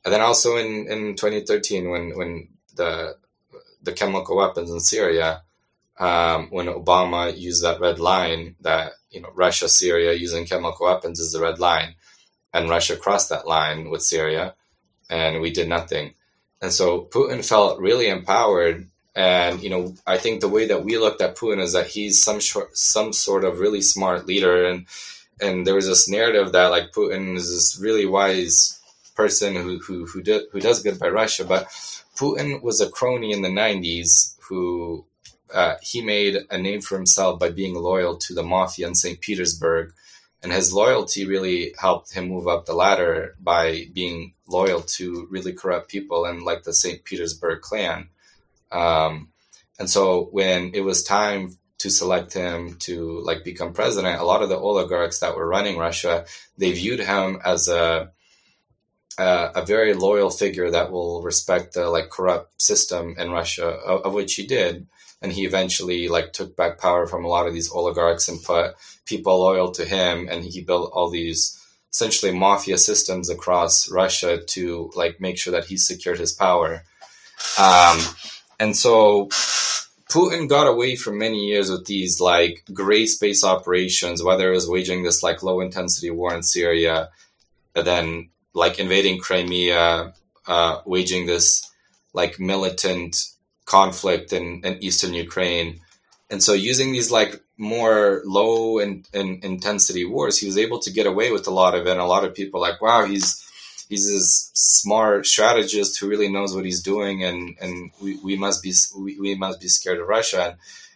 and 0.04 0.14
then 0.14 0.22
also 0.22 0.58
in, 0.58 0.88
in 0.88 1.16
2013, 1.16 1.90
when 1.90 2.18
when 2.18 2.50
the 2.76 3.16
the 3.82 3.94
chemical 3.94 4.38
weapons 4.38 4.70
in 4.72 4.80
Syria, 4.80 5.44
um, 6.00 6.48
when 6.50 6.68
Obama 6.68 7.38
used 7.38 7.64
that 7.64 7.80
red 7.80 8.00
line 8.00 8.56
that 8.62 8.94
you 9.10 9.22
know 9.22 9.30
Russia 9.34 9.70
Syria 9.70 10.14
using 10.14 10.46
chemical 10.46 10.88
weapons 10.88 11.20
is 11.20 11.32
the 11.32 11.42
red 11.42 11.60
line, 11.60 11.96
and 12.54 12.70
Russia 12.70 12.96
crossed 12.96 13.30
that 13.30 13.48
line 13.48 13.90
with 13.90 14.02
Syria, 14.02 14.56
and 15.10 15.42
we 15.42 15.52
did 15.52 15.70
nothing. 15.70 16.14
And 16.62 16.72
so 16.72 17.02
Putin 17.02 17.46
felt 17.46 17.80
really 17.80 18.08
empowered 18.08 18.88
and 19.16 19.64
you 19.64 19.70
know, 19.70 19.96
I 20.06 20.18
think 20.18 20.42
the 20.42 20.50
way 20.50 20.68
that 20.68 20.84
we 20.84 20.98
looked 20.98 21.22
at 21.22 21.38
Putin 21.38 21.62
is 21.62 21.72
that 21.72 21.88
he's 21.88 22.22
some 22.22 22.42
short, 22.42 22.78
some 22.78 23.14
sort 23.14 23.46
of 23.46 23.60
really 23.60 23.82
smart 23.82 24.28
leader, 24.28 24.66
and 24.66 24.86
and 25.40 25.66
there 25.66 25.76
was 25.76 25.88
this 25.88 26.10
narrative 26.10 26.52
that 26.52 26.68
like 26.68 26.92
Putin 26.92 27.38
is 27.38 27.50
this 27.50 27.80
really 27.82 28.06
wise 28.06 28.80
person 29.16 29.56
who 29.56 29.80
who 29.80 30.06
who, 30.06 30.22
do, 30.22 30.46
who 30.52 30.60
does 30.60 30.84
good 30.84 31.00
by 31.00 31.08
Russia, 31.08 31.46
but 31.46 31.68
Putin 32.18 32.62
was 32.62 32.82
a 32.82 32.90
crony 32.90 33.32
in 33.32 33.42
the 33.42 33.50
'90s 33.50 34.36
who 34.42 35.06
uh, 35.54 35.76
he 35.82 36.02
made 36.02 36.38
a 36.50 36.58
name 36.58 36.82
for 36.82 36.96
himself 36.96 37.40
by 37.40 37.50
being 37.50 37.76
loyal 37.76 38.18
to 38.18 38.34
the 38.34 38.44
mafia 38.44 38.88
in 38.88 38.96
St. 38.96 39.20
Petersburg, 39.22 39.94
and 40.42 40.52
his 40.52 40.74
loyalty 40.74 41.26
really 41.26 41.74
helped 41.80 42.14
him 42.14 42.30
move 42.30 42.48
up 42.48 42.66
the 42.66 42.74
ladder 42.74 43.36
by 43.40 43.88
being 43.94 44.34
loyal 44.48 44.82
to 44.82 45.28
really 45.32 45.54
corrupt 45.54 45.90
people 45.90 46.26
and 46.26 46.44
like 46.44 46.64
the 46.64 46.74
St. 46.74 47.04
Petersburg 47.04 47.62
clan. 47.62 48.10
Um, 48.72 49.30
and 49.80 49.90
so 49.90 50.30
when 50.32 50.72
it 50.74 50.82
was 50.82 51.04
time 51.04 51.58
to 51.80 51.90
select 51.90 52.34
him 52.34 52.76
to 52.80 53.20
like 53.22 53.44
become 53.44 53.74
president, 53.74 54.22
a 54.22 54.26
lot 54.26 54.42
of 54.42 54.50
the 54.50 54.58
oligarchs 54.58 55.20
that 55.20 55.36
were 55.36 55.48
running 55.48 55.78
Russia, 55.78 56.26
they 56.58 56.72
viewed 56.72 57.00
him 57.00 57.40
as 57.44 57.68
a 57.68 58.12
a, 59.18 59.52
a 59.56 59.66
very 59.66 59.94
loyal 59.94 60.30
figure 60.30 60.70
that 60.72 60.92
will 60.92 61.22
respect 61.22 61.74
the 61.74 61.90
like 61.90 62.10
corrupt 62.10 62.62
system 62.62 63.16
in 63.18 63.32
Russia, 63.32 63.68
of, 63.68 64.02
of, 64.02 64.14
which 64.14 64.36
he 64.36 64.46
did. 64.46 64.88
And 65.22 65.32
he 65.32 65.46
eventually 65.46 66.08
like 66.08 66.34
took 66.34 66.56
back 66.56 66.80
power 66.80 67.08
from 67.08 67.26
a 67.26 67.28
lot 67.28 67.48
of 67.48 67.54
these 67.54 67.72
oligarchs 67.72 68.28
and 68.28 68.44
put 68.44 68.76
people 69.06 69.40
loyal 69.40 69.72
to 69.72 69.86
him, 69.86 70.28
and 70.30 70.44
he 70.44 70.62
built 70.62 70.92
all 70.94 71.10
these 71.10 71.60
essentially 71.92 72.38
mafia 72.38 72.78
systems 72.78 73.30
across 73.30 73.90
Russia 73.90 74.44
to 74.44 74.92
like 74.96 75.22
make 75.22 75.38
sure 75.38 75.54
that 75.54 75.66
he 75.66 75.78
secured 75.78 76.20
his 76.20 76.34
power. 76.34 76.84
Um, 77.58 78.00
and 78.60 78.76
so 78.76 79.28
Putin 80.10 80.48
got 80.48 80.68
away 80.68 80.96
for 80.96 81.12
many 81.12 81.48
years 81.48 81.72
with 81.72 81.86
these 81.86 82.20
like 82.20 82.64
gray 82.74 83.06
space 83.06 83.44
operations, 83.44 84.22
whether 84.22 84.50
it 84.50 84.56
was 84.56 84.70
waging 84.70 85.04
this 85.04 85.24
like 85.24 85.42
low 85.42 85.62
intensity 85.62 86.12
war 86.12 86.34
in 86.34 86.44
Syria, 86.44 87.10
and 87.76 87.88
then 87.88 88.30
like 88.54 88.80
invading 88.80 89.20
Crimea, 89.20 90.14
uh, 90.48 90.82
waging 90.86 91.26
this 91.26 91.70
like 92.14 92.40
militant 92.40 93.24
conflict 93.66 94.34
in, 94.34 94.62
in 94.64 94.84
eastern 94.84 95.14
Ukraine. 95.14 95.82
And 96.30 96.42
so 96.42 96.54
using 96.54 96.92
these 96.92 97.12
like 97.12 97.42
more 97.58 98.22
low 98.26 98.80
and 98.80 99.08
in, 99.14 99.40
in 99.42 99.52
intensity 99.54 100.06
wars, 100.06 100.38
he 100.38 100.48
was 100.48 100.58
able 100.58 100.80
to 100.80 100.92
get 100.92 101.08
away 101.08 101.32
with 101.32 101.48
a 101.48 101.52
lot 101.52 101.76
of 101.76 101.86
it. 101.88 101.92
And 101.92 102.00
a 102.00 102.06
lot 102.06 102.26
of 102.26 102.34
people 102.34 102.60
like, 102.60 102.82
wow, 102.82 103.06
he's 103.06 103.46
he's 103.90 104.10
this 104.12 104.52
smart 104.54 105.26
strategist 105.26 106.00
who 106.00 106.10
really 106.10 106.32
knows 106.32 106.56
what 106.56 106.66
he's 106.66 106.82
doing, 106.82 107.24
and 107.24 107.56
and 107.62 107.92
we, 108.02 108.18
we 108.24 108.36
must 108.36 108.64
be 108.64 108.74
we, 108.98 109.20
we 109.20 109.36
must 109.36 109.62
be 109.62 109.68
scared 109.68 110.00
of 110.00 110.08
Russia. 110.08 110.50
And 110.50 110.56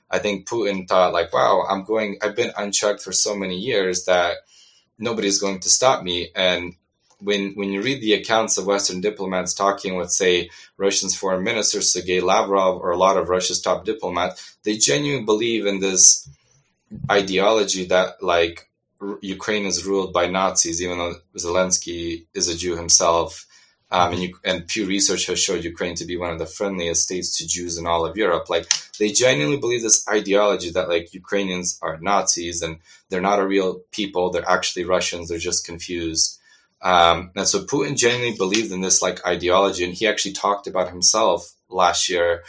I 0.09 0.20
think 0.20 0.47
Putin 0.47 0.88
thought 0.88 1.13
like, 1.13 1.32
wow, 1.34 1.65
I'm 1.70 1.84
going. 1.84 2.17
I've 2.22 2.36
been 2.36 2.51
unchecked 2.57 3.01
for 3.01 3.11
so 3.11 3.36
many 3.36 3.57
years 3.57 4.05
that 4.05 4.38
nobody's 4.97 5.39
going 5.39 5.59
to 5.61 5.70
stop 5.70 6.03
me. 6.03 6.30
And 6.36 6.74
when 7.20 7.53
when 7.53 7.70
you 7.70 7.82
read 7.82 8.01
the 8.01 8.13
accounts 8.13 8.57
of 8.57 8.65
Western 8.65 9.01
diplomats 9.01 9.53
talking 9.53 9.95
with, 9.95 10.11
say, 10.11 10.49
Russia's 10.78 11.15
foreign 11.15 11.43
minister 11.43 11.82
Sergei 11.82 12.22
Lavrov 12.22 12.82
or 12.82 12.91
a 12.91 12.97
lot 12.97 13.17
of 13.17 13.30
Russia's 13.30 13.61
top 13.61 13.86
diplomats, 13.86 14.57
they 14.63 14.78
genuinely 14.78 15.26
believe 15.26 15.65
in 15.65 15.80
this 15.80 16.30
ideology 17.11 17.86
that 17.86 18.22
like 18.24 18.70
Ukraine 19.22 19.65
is 19.65 19.86
ruled 19.86 20.13
by 20.13 20.28
Nazis, 20.28 20.82
even 20.82 20.97
though 20.97 21.15
Zelensky 21.38 22.26
is 22.34 22.47
a 22.47 22.57
Jew 22.57 22.76
himself. 22.76 23.45
Um, 23.91 24.13
and, 24.13 24.22
you, 24.22 24.36
and 24.45 24.67
Pew 24.67 24.86
Research 24.86 25.26
has 25.26 25.39
showed 25.39 25.63
Ukraine 25.63 25.95
to 25.95 26.05
be 26.05 26.15
one 26.15 26.32
of 26.32 26.38
the 26.38 26.45
friendliest 26.45 27.01
states 27.01 27.36
to 27.38 27.47
Jews 27.47 27.78
in 27.78 27.88
all 27.88 28.05
of 28.05 28.17
Europe. 28.17 28.47
Like 28.47 28.67
they 28.99 29.11
genuinely 29.11 29.57
believe 29.59 29.82
this 29.82 30.07
ideology 30.07 30.70
that 30.72 30.89
like 30.89 31.13
Ukrainians 31.13 31.80
are 31.82 31.97
Nazis 31.99 32.61
and 32.61 32.78
they're 33.09 33.20
not 33.20 33.39
a 33.39 33.47
real 33.47 33.82
people. 33.91 34.30
They're 34.30 34.47
actually 34.47 34.86
Russians. 34.86 35.30
They're 35.30 35.39
just 35.39 35.65
confused. 35.65 36.38
Um, 36.82 37.32
and 37.36 37.47
so 37.47 37.63
Putin 37.63 37.97
genuinely 37.97 38.38
believed 38.38 38.71
in 38.71 38.82
this 38.82 39.01
like 39.01 39.25
ideology, 39.25 39.84
and 39.84 39.93
he 39.93 40.07
actually 40.07 40.34
talked 40.34 40.67
about 40.67 40.89
himself 40.89 41.53
last 41.69 42.09
year, 42.09 42.43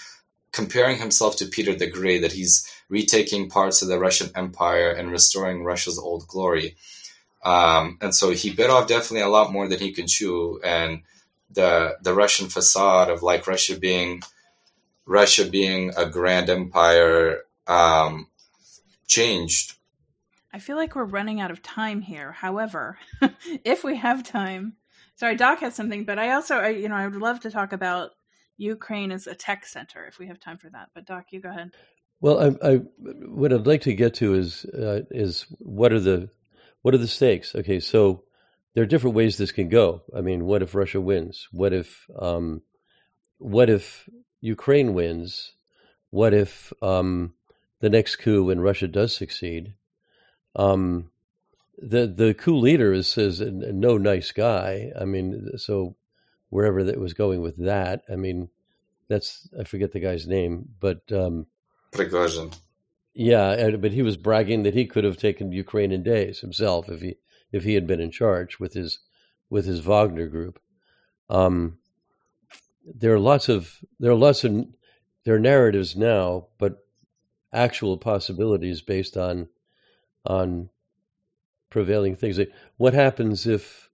comparing 0.52 0.98
himself 0.98 1.36
to 1.36 1.46
Peter 1.46 1.74
the 1.74 1.88
Great. 1.88 2.22
That 2.22 2.32
he's 2.32 2.68
retaking 2.88 3.50
parts 3.50 3.82
of 3.82 3.88
the 3.88 3.98
Russian 3.98 4.30
Empire 4.34 4.90
and 4.90 5.10
restoring 5.10 5.64
Russia's 5.64 5.98
old 5.98 6.26
glory. 6.26 6.76
Um, 7.42 7.98
and 8.00 8.14
so 8.14 8.30
he 8.30 8.50
bit 8.50 8.70
off 8.70 8.86
definitely 8.86 9.22
a 9.22 9.28
lot 9.28 9.52
more 9.52 9.66
than 9.66 9.78
he 9.78 9.92
could 9.92 10.08
chew. 10.08 10.60
And 10.62 11.02
the 11.50 11.96
the 12.02 12.14
Russian 12.14 12.48
facade 12.48 13.10
of 13.10 13.22
like 13.22 13.46
Russia 13.46 13.78
being 13.78 14.22
Russia 15.06 15.44
being 15.44 15.92
a 15.96 16.06
grand 16.06 16.48
empire 16.48 17.42
um, 17.66 18.28
changed. 19.06 19.74
I 20.52 20.58
feel 20.58 20.76
like 20.76 20.94
we're 20.94 21.04
running 21.04 21.40
out 21.40 21.50
of 21.50 21.62
time 21.62 22.00
here. 22.00 22.32
However, 22.32 22.98
if 23.64 23.84
we 23.84 23.96
have 23.96 24.24
time, 24.24 24.74
sorry, 25.16 25.36
Doc 25.36 25.60
has 25.60 25.74
something, 25.74 26.04
but 26.04 26.18
I 26.18 26.32
also, 26.32 26.56
I, 26.56 26.68
you 26.70 26.88
know, 26.88 26.96
I 26.96 27.06
would 27.06 27.20
love 27.20 27.40
to 27.40 27.50
talk 27.50 27.72
about 27.72 28.10
Ukraine 28.56 29.12
as 29.12 29.26
a 29.26 29.34
tech 29.34 29.64
center 29.64 30.04
if 30.06 30.18
we 30.18 30.26
have 30.26 30.40
time 30.40 30.58
for 30.58 30.68
that. 30.70 30.88
But 30.94 31.06
Doc, 31.06 31.26
you 31.30 31.40
go 31.40 31.50
ahead. 31.50 31.70
Well, 32.20 32.58
I, 32.62 32.72
I 32.72 32.74
what 33.28 33.52
I'd 33.52 33.66
like 33.66 33.82
to 33.82 33.94
get 33.94 34.14
to 34.14 34.34
is 34.34 34.64
uh, 34.66 35.02
is 35.10 35.46
what 35.58 35.92
are 35.92 36.00
the 36.00 36.30
what 36.82 36.94
are 36.94 36.98
the 36.98 37.08
stakes? 37.08 37.54
Okay, 37.54 37.80
so 37.80 38.24
there 38.74 38.82
are 38.82 38.86
different 38.86 39.16
ways 39.16 39.36
this 39.36 39.52
can 39.52 39.68
go. 39.68 40.02
I 40.14 40.20
mean, 40.20 40.44
what 40.44 40.62
if 40.62 40.74
Russia 40.74 41.00
wins? 41.00 41.48
What 41.50 41.72
if 41.72 42.06
um, 42.18 42.60
what 43.38 43.70
if 43.70 44.06
Ukraine 44.42 44.92
wins? 44.92 45.52
What 46.10 46.34
if 46.34 46.72
um, 46.82 47.32
the 47.80 47.88
next 47.88 48.16
coup 48.16 48.44
when 48.44 48.60
Russia 48.60 48.88
does 48.88 49.16
succeed? 49.16 49.74
Um, 50.56 51.10
the 51.78 52.06
the 52.06 52.34
coup 52.34 52.58
leader 52.58 52.92
is 52.92 53.08
says 53.08 53.40
no 53.40 53.96
nice 53.96 54.32
guy. 54.32 54.92
I 54.98 55.04
mean, 55.04 55.50
so 55.56 55.96
wherever 56.50 56.84
that 56.84 56.98
was 56.98 57.14
going 57.14 57.40
with 57.40 57.56
that, 57.64 58.02
I 58.10 58.16
mean, 58.16 58.50
that's 59.08 59.48
I 59.58 59.64
forget 59.64 59.92
the 59.92 60.00
guy's 60.00 60.26
name, 60.26 60.68
but 60.78 61.00
um, 61.12 61.46
Prigozhin. 61.92 62.54
Yeah, 63.14 63.70
but 63.76 63.92
he 63.92 64.02
was 64.02 64.16
bragging 64.16 64.62
that 64.62 64.74
he 64.74 64.86
could 64.86 65.04
have 65.04 65.16
taken 65.16 65.52
Ukraine 65.52 65.92
in 65.92 66.02
days 66.02 66.40
himself 66.40 66.88
if 66.88 67.00
he 67.00 67.16
if 67.52 67.64
he 67.64 67.74
had 67.74 67.86
been 67.86 68.00
in 68.00 68.10
charge 68.10 68.58
with 68.60 68.74
his 68.74 69.00
with 69.48 69.64
his 69.64 69.80
Wagner 69.80 70.28
group. 70.28 70.60
Um, 71.28 71.78
there 72.84 73.14
are 73.14 73.18
lots 73.18 73.48
of 73.48 73.78
there 73.98 74.12
are 74.12 74.16
lots 74.16 74.44
of 74.44 74.66
there 75.24 75.34
are 75.34 75.40
narratives 75.40 75.96
now, 75.96 76.46
but 76.58 76.78
actual 77.52 77.98
possibilities 77.98 78.80
based 78.80 79.16
on 79.16 79.48
on 80.24 80.68
prevailing 81.70 82.16
things. 82.16 82.38
What 82.76 82.94
happens 82.94 83.46
if 83.46 83.90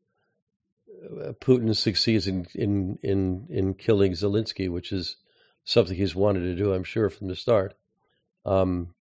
uh, 1.05 1.33
Putin 1.41 1.75
succeeds 1.77 2.27
in 2.27 2.47
in 2.55 2.99
in, 3.03 3.47
in 3.51 3.75
killing 3.75 4.13
Zelensky, 4.13 4.71
which 4.71 4.93
is 4.93 5.17
something 5.65 5.97
he's 5.97 6.15
wanted 6.15 6.41
to 6.41 6.55
do, 6.55 6.73
I'm 6.73 6.85
sure, 6.85 7.11
from 7.11 7.29
the 7.29 7.37
start. 7.37 7.75
Um, 8.45 8.95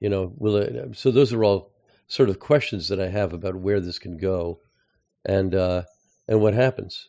you 0.00 0.08
know, 0.08 0.32
will 0.36 0.56
it, 0.56 0.96
so 0.96 1.10
those 1.10 1.32
are 1.32 1.44
all 1.44 1.72
sort 2.06 2.30
of 2.30 2.38
questions 2.38 2.88
that 2.88 3.00
I 3.00 3.08
have 3.08 3.32
about 3.32 3.54
where 3.54 3.80
this 3.80 3.98
can 3.98 4.16
go, 4.16 4.60
and 5.24 5.54
uh, 5.54 5.82
and 6.26 6.40
what 6.40 6.54
happens. 6.54 7.08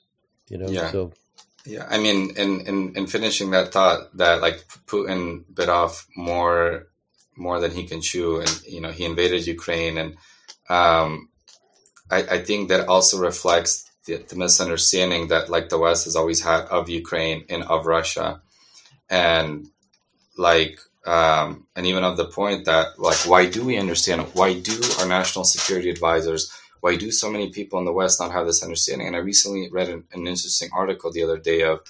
You 0.50 0.58
know, 0.58 0.70
yeah. 0.70 0.92
so 0.92 1.14
yeah, 1.66 1.88
I 1.90 1.98
mean, 1.98 2.36
in, 2.36 2.62
in 2.62 2.96
in 2.96 3.08
finishing 3.08 3.52
that 3.52 3.72
thought, 3.72 4.16
that 4.18 4.42
like 4.42 4.66
Putin 4.88 5.44
bit 5.54 5.70
off 5.70 6.08
more 6.16 6.88
more 7.40 7.60
than 7.60 7.72
he 7.72 7.86
can 7.86 8.02
chew, 8.02 8.40
and 8.40 8.62
you 8.68 8.82
know, 8.82 8.92
he 8.92 9.06
invaded 9.06 9.48
Ukraine, 9.48 9.98
and 9.98 10.18
um, 10.70 11.30
I, 12.12 12.24
I 12.24 12.44
think 12.44 12.70
that 12.70 12.88
also 12.88 13.20
reflects 13.20 13.90
the, 14.06 14.18
the 14.18 14.36
misunderstanding 14.36 15.30
that 15.30 15.50
like 15.50 15.70
the 15.70 15.80
West 15.80 16.06
has 16.06 16.16
always 16.16 16.42
had 16.44 16.66
of 16.66 16.90
Ukraine 16.90 17.46
and 17.50 17.64
of 17.64 17.86
Russia, 17.86 18.42
and 19.10 19.68
like 20.38 20.80
um, 21.06 21.68
and 21.76 21.86
even 21.86 22.04
of 22.04 22.18
the 22.18 22.26
point 22.26 22.66
that 22.66 23.00
like 23.00 23.28
why 23.28 23.46
do 23.46 23.66
we 23.66 23.78
understand 23.78 24.22
why 24.34 24.60
do 24.60 24.80
our 25.00 25.08
national 25.08 25.46
security 25.46 25.90
advisors 25.90 26.52
why 26.82 26.96
do 26.96 27.12
so 27.12 27.30
many 27.30 27.50
people 27.50 27.78
in 27.80 27.86
the 27.86 27.92
west 27.92 28.20
not 28.20 28.32
have 28.32 28.46
this 28.46 28.64
understanding? 28.64 29.08
And 29.08 29.16
i 29.16 29.20
recently 29.20 29.70
read 29.72 29.90
an, 29.90 30.04
an 30.14 30.28
interesting 30.28 30.70
article 30.74 31.12
the 31.12 31.24
other 31.24 31.38
day 31.38 31.64
of 31.64 31.82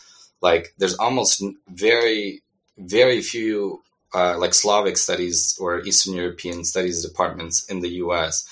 like 0.41 0.73
there's 0.77 0.95
almost 0.95 1.43
very 1.67 2.41
very 2.77 3.21
few 3.21 3.81
uh, 4.13 4.37
like 4.37 4.53
slavic 4.53 4.97
studies 4.97 5.57
or 5.59 5.81
eastern 5.81 6.13
european 6.13 6.63
studies 6.63 7.03
departments 7.03 7.65
in 7.69 7.79
the 7.81 7.89
us 7.89 8.47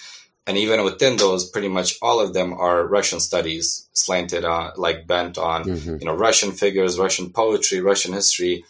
and 0.45 0.58
even 0.58 0.84
within 0.84 1.18
those 1.18 1.49
pretty 1.49 1.68
much 1.68 1.97
all 2.01 2.20
of 2.20 2.34
them 2.34 2.53
are 2.53 2.88
russian 2.88 3.20
studies 3.20 3.88
slanted 3.93 4.45
on 4.45 4.72
like 4.78 5.08
bent 5.08 5.38
on 5.38 5.64
mm-hmm. 5.64 5.97
you 5.99 6.05
know 6.05 6.16
russian 6.16 6.51
figures 6.51 6.99
russian 6.99 7.32
poetry 7.32 7.80
russian 7.82 8.14
history 8.14 8.64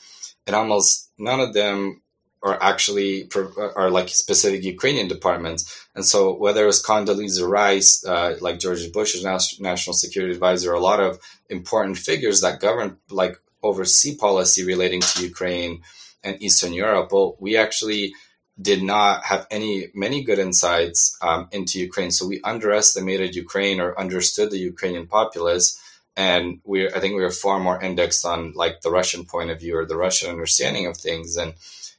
and 0.46 0.56
almost 0.56 1.12
none 1.18 1.40
of 1.40 1.54
them 1.54 2.02
are 2.44 2.62
actually 2.62 3.30
are 3.76 3.90
like 3.90 4.10
specific 4.10 4.64
Ukrainian 4.64 5.08
departments. 5.08 5.88
And 5.96 6.06
so 6.06 6.34
whether 6.34 6.64
it 6.64 6.68
was 6.68 6.84
Condoleezza 6.84 7.48
Rice, 7.48 8.06
uh, 8.06 8.38
like 8.42 8.60
George 8.60 8.92
Bush's 8.92 9.24
national 9.24 9.94
security 9.94 10.34
advisor, 10.34 10.74
a 10.74 10.80
lot 10.80 11.00
of 11.00 11.20
important 11.50 11.98
figures 11.98 12.42
that 12.42 12.60
govern 12.60 12.98
like 13.10 13.38
oversee 13.64 14.16
policy 14.16 14.64
relating 14.64 15.02
to 15.02 15.24
Ukraine 15.24 15.82
and 16.28 16.42
Eastern 16.42 16.74
Europe. 16.74 17.12
Well, 17.12 17.36
we 17.40 17.58
actually 17.58 18.14
did 18.60 18.82
not 18.82 19.24
have 19.26 19.46
any 19.52 19.88
many 19.94 20.24
good 20.24 20.40
insights 20.40 21.18
um, 21.22 21.48
into 21.52 21.80
Ukraine. 21.80 22.12
So 22.12 22.28
we 22.28 22.42
underestimated 22.44 23.36
Ukraine 23.36 23.80
or 23.80 24.00
understood 24.00 24.50
the 24.50 24.58
Ukrainian 24.58 25.08
populace 25.08 25.80
and 26.18 26.60
we 26.66 26.90
I 26.90 27.00
think 27.00 27.16
we 27.16 27.22
were 27.22 27.32
far 27.32 27.60
more 27.60 27.82
indexed 27.82 28.26
on 28.26 28.54
like 28.54 28.82
the 28.82 28.92
Russian 28.92 29.24
point 29.26 29.52
of 29.52 29.60
view 29.60 29.78
or 29.78 29.86
the 29.86 29.96
Russian 29.96 30.32
understanding 30.32 30.88
of 30.88 30.98
things. 30.98 31.38
And 31.38 31.54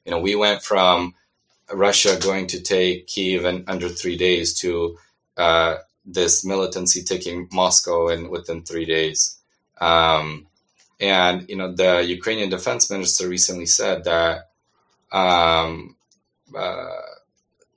you 0.05 0.11
know, 0.11 0.19
we 0.19 0.35
went 0.35 0.63
from 0.63 1.15
Russia 1.73 2.19
going 2.21 2.49
to 2.49 2.61
take 2.61 3.07
Kiev 3.07 3.45
in 3.45 3.65
under 3.69 3.89
three 3.89 4.17
days 4.17 4.55
to 4.61 4.99
uh, 5.37 5.77
this 6.05 6.45
militancy 6.45 7.05
taking 7.05 7.49
Moscow 7.53 8.09
in 8.09 8.29
within 8.29 8.65
three 8.65 8.85
days. 8.85 9.39
Um, 9.81 10.48
and 11.01 11.49
you 11.49 11.57
know, 11.57 11.73
the 11.73 12.05
Ukrainian 12.05 12.51
defense 12.51 12.91
minister 12.91 13.29
recently 13.29 13.67
said 13.67 14.05
that 14.05 14.51
um, 15.13 15.97
uh, 16.57 16.89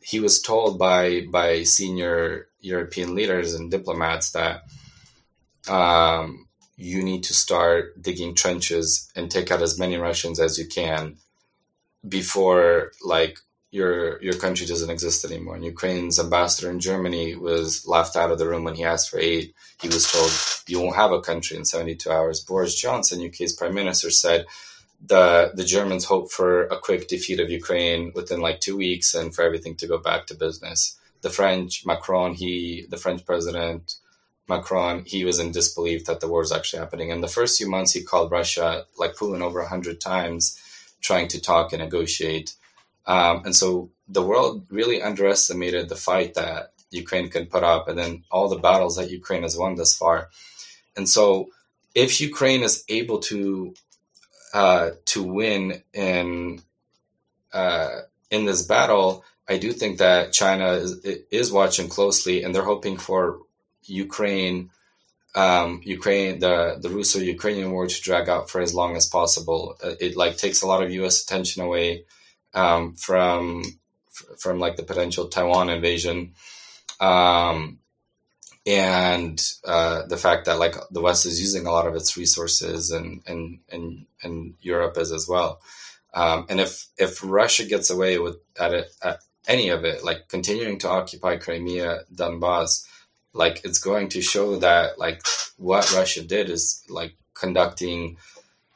he 0.01 0.19
was 0.19 0.41
told 0.41 0.79
by 0.79 1.21
by 1.29 1.63
senior 1.63 2.47
European 2.59 3.15
leaders 3.15 3.53
and 3.53 3.71
diplomats 3.71 4.31
that 4.31 4.63
um, 5.67 6.47
you 6.75 7.03
need 7.03 7.23
to 7.23 7.33
start 7.33 8.01
digging 8.01 8.33
trenches 8.33 9.11
and 9.15 9.29
take 9.29 9.51
out 9.51 9.61
as 9.61 9.77
many 9.77 9.97
Russians 9.97 10.39
as 10.39 10.57
you 10.57 10.65
can 10.65 11.17
before 12.07 12.91
like 13.03 13.37
your 13.71 14.21
your 14.21 14.33
country 14.33 14.65
doesn't 14.65 14.89
exist 14.89 15.23
anymore. 15.23 15.55
And 15.55 15.65
Ukraine's 15.65 16.19
ambassador 16.19 16.69
in 16.69 16.79
Germany 16.79 17.35
was 17.35 17.87
laughed 17.87 18.17
out 18.17 18.31
of 18.31 18.37
the 18.37 18.47
room 18.47 18.65
when 18.65 18.75
he 18.75 18.83
asked 18.83 19.09
for 19.09 19.19
aid. 19.19 19.53
He 19.81 19.87
was 19.87 20.11
told 20.11 20.31
you 20.67 20.81
won't 20.81 20.97
have 20.97 21.11
a 21.11 21.21
country 21.21 21.57
in 21.57 21.65
72 21.65 22.09
hours. 22.11 22.41
Boris 22.41 22.79
Johnson, 22.79 23.25
UK's 23.25 23.53
prime 23.53 23.73
minister, 23.73 24.11
said 24.11 24.45
the 25.05 25.51
the 25.55 25.63
Germans 25.63 26.05
hope 26.05 26.31
for 26.31 26.63
a 26.65 26.77
quick 26.77 27.07
defeat 27.07 27.39
of 27.39 27.49
Ukraine 27.49 28.11
within 28.13 28.41
like 28.41 28.59
two 28.59 28.77
weeks 28.77 29.15
and 29.15 29.33
for 29.33 29.43
everything 29.43 29.75
to 29.77 29.87
go 29.87 29.97
back 29.97 30.27
to 30.27 30.35
business. 30.35 30.97
The 31.21 31.29
French 31.29 31.85
Macron, 31.85 32.33
he 32.33 32.85
the 32.89 32.97
French 32.97 33.25
president 33.25 33.95
Macron, 34.49 35.05
he 35.05 35.23
was 35.23 35.39
in 35.39 35.51
disbelief 35.51 36.05
that 36.05 36.19
the 36.19 36.27
war 36.27 36.41
is 36.41 36.51
actually 36.51 36.79
happening. 36.79 37.09
In 37.09 37.21
the 37.21 37.27
first 37.29 37.57
few 37.57 37.69
months, 37.69 37.93
he 37.93 38.03
called 38.03 38.31
Russia, 38.31 38.85
like 38.97 39.15
Putin, 39.15 39.41
over 39.41 39.61
a 39.61 39.69
hundred 39.69 40.01
times, 40.01 40.59
trying 40.99 41.29
to 41.29 41.39
talk 41.39 41.71
and 41.71 41.81
negotiate. 41.81 42.53
Um, 43.05 43.43
and 43.45 43.55
so 43.55 43.89
the 44.07 44.21
world 44.21 44.65
really 44.69 45.01
underestimated 45.01 45.89
the 45.89 45.95
fight 45.95 46.33
that 46.35 46.73
Ukraine 46.91 47.29
can 47.29 47.45
put 47.45 47.63
up, 47.63 47.87
and 47.87 47.97
then 47.97 48.23
all 48.29 48.49
the 48.49 48.57
battles 48.57 48.97
that 48.97 49.09
Ukraine 49.09 49.43
has 49.43 49.57
won 49.57 49.75
thus 49.75 49.95
far. 49.95 50.29
And 50.95 51.07
so, 51.07 51.49
if 51.95 52.19
Ukraine 52.19 52.63
is 52.63 52.83
able 52.89 53.19
to 53.19 53.73
uh, 54.53 54.91
to 55.05 55.23
win 55.23 55.81
in 55.93 56.61
uh, 57.53 58.01
in 58.29 58.45
this 58.45 58.63
battle, 58.63 59.23
I 59.47 59.57
do 59.57 59.71
think 59.71 59.97
that 59.99 60.33
China 60.33 60.73
is, 60.73 60.99
is 61.31 61.51
watching 61.51 61.87
closely, 61.87 62.43
and 62.43 62.53
they're 62.53 62.63
hoping 62.63 62.97
for 62.97 63.39
Ukraine, 63.85 64.69
um, 65.33 65.81
Ukraine, 65.85 66.39
the 66.39 66.77
the 66.81 66.89
Russo-Ukrainian 66.89 67.71
war 67.71 67.87
to 67.87 68.01
drag 68.01 68.27
out 68.27 68.49
for 68.49 68.59
as 68.59 68.75
long 68.75 68.97
as 68.97 69.07
possible. 69.07 69.77
Uh, 69.81 69.93
it 70.01 70.17
like 70.17 70.35
takes 70.35 70.61
a 70.61 70.67
lot 70.67 70.83
of 70.83 70.91
U.S. 70.91 71.23
attention 71.23 71.63
away 71.63 72.03
um, 72.53 72.95
from 72.95 73.63
from 74.39 74.59
like 74.59 74.75
the 74.75 74.83
potential 74.83 75.27
Taiwan 75.27 75.69
invasion, 75.69 76.33
um, 76.99 77.79
and 78.65 79.41
uh, 79.65 80.05
the 80.07 80.17
fact 80.17 80.45
that 80.45 80.59
like 80.59 80.75
the 80.91 81.01
West 81.01 81.25
is 81.25 81.39
using 81.39 81.65
a 81.65 81.71
lot 81.71 81.87
of 81.87 81.95
its 81.95 82.17
resources, 82.17 82.91
and 82.91 83.21
and 83.25 83.59
and 83.69 84.05
and 84.21 84.53
Europe 84.61 84.97
is 84.97 85.11
as 85.11 85.27
well. 85.27 85.61
Um, 86.13 86.45
and 86.49 86.59
if 86.59 86.87
if 86.97 87.23
Russia 87.23 87.65
gets 87.65 87.89
away 87.89 88.19
with 88.19 88.37
at 88.59 88.73
it 88.73 88.87
at 89.01 89.19
any 89.47 89.69
of 89.69 89.85
it, 89.85 90.03
like 90.03 90.27
continuing 90.27 90.77
to 90.79 90.89
occupy 90.89 91.37
Crimea, 91.37 92.01
Donbass, 92.13 92.85
like 93.33 93.61
it's 93.63 93.79
going 93.79 94.09
to 94.09 94.21
show 94.21 94.57
that 94.57 94.99
like 94.99 95.21
what 95.57 95.93
Russia 95.93 96.23
did 96.23 96.49
is 96.49 96.83
like 96.89 97.15
conducting 97.33 98.17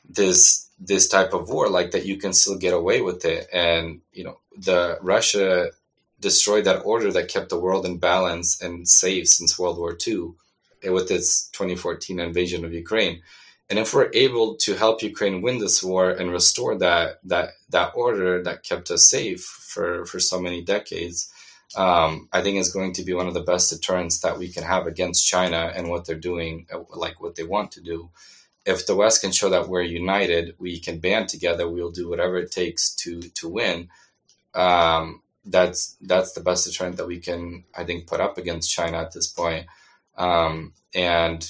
this 0.10 0.70
this 0.80 1.08
type 1.08 1.34
of 1.34 1.50
war 1.50 1.70
like 1.70 1.92
that 1.92 2.06
you 2.06 2.18
can 2.18 2.34
still 2.34 2.58
get 2.58 2.74
away 2.74 3.02
with 3.02 3.26
it 3.26 3.48
and 3.54 4.02
you 4.14 4.24
know 4.24 4.40
the 4.58 4.98
Russia 5.02 5.72
destroyed 6.20 6.66
that 6.66 6.86
order 6.86 7.12
that 7.12 7.30
kept 7.30 7.50
the 7.50 7.60
world 7.60 7.86
in 7.86 7.98
balance 7.98 8.62
and 8.62 8.88
safe 8.90 9.28
since 9.28 9.60
World 9.60 9.78
War 9.78 9.98
II 10.08 10.32
with 10.92 11.12
its 11.12 11.50
2014 11.52 12.20
invasion 12.20 12.66
of 12.66 12.74
Ukraine 12.74 13.22
And 13.70 13.80
if 13.80 13.94
we're 13.94 14.12
able 14.14 14.56
to 14.58 14.76
help 14.76 15.02
Ukraine 15.02 15.42
win 15.42 15.60
this 15.60 15.84
war 15.84 16.12
and 16.12 16.32
restore 16.32 16.78
that 16.80 17.20
that 17.26 17.52
that 17.70 17.94
order 17.96 18.44
that 18.44 18.64
kept 18.64 18.92
us 18.92 19.10
safe 19.10 19.44
for 19.44 20.06
for 20.06 20.20
so 20.20 20.40
many 20.40 20.62
decades, 20.64 21.32
um, 21.76 22.30
I 22.32 22.42
think 22.42 22.58
is 22.60 22.74
going 22.74 22.94
to 22.96 23.04
be 23.04 23.14
one 23.14 23.28
of 23.28 23.34
the 23.34 23.42
best 23.52 23.72
deterrents 23.72 24.20
that 24.22 24.38
we 24.38 24.50
can 24.50 24.64
have 24.64 24.88
against 24.88 25.28
China 25.28 25.72
and 25.76 25.90
what 25.90 26.06
they're 26.06 26.30
doing, 26.32 26.68
uh, 26.74 26.82
like 26.96 27.22
what 27.22 27.36
they 27.36 27.44
want 27.44 27.72
to 27.74 27.82
do. 27.82 28.12
If 28.66 28.88
the 28.88 28.96
West 28.96 29.22
can 29.22 29.32
show 29.32 29.50
that 29.50 29.68
we're 29.68 29.82
united, 29.82 30.56
we 30.58 30.80
can 30.80 31.00
band 31.00 31.30
together. 31.30 31.70
We'll 31.70 31.92
do 31.92 32.10
whatever 32.10 32.38
it 32.38 32.52
takes 32.52 32.94
to 32.96 33.22
to 33.22 33.50
win. 33.50 33.90
Um, 34.54 35.22
that's 35.46 35.98
that's 36.02 36.34
the 36.34 36.42
best 36.42 36.66
deterrent 36.66 36.98
that 36.98 37.08
we 37.08 37.20
can, 37.20 37.66
I 37.78 37.84
think, 37.84 38.08
put 38.08 38.22
up 38.22 38.38
against 38.38 38.74
China 38.74 38.98
at 38.98 39.12
this 39.12 39.28
point. 39.28 39.68
Um, 40.18 40.74
and 40.94 41.48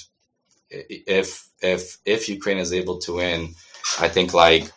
if 0.70 1.48
if 1.62 1.98
if 2.04 2.28
Ukraine 2.28 2.58
is 2.58 2.72
able 2.72 2.98
to 2.98 3.14
win, 3.14 3.54
I 3.98 4.08
think 4.08 4.34
like 4.34 4.70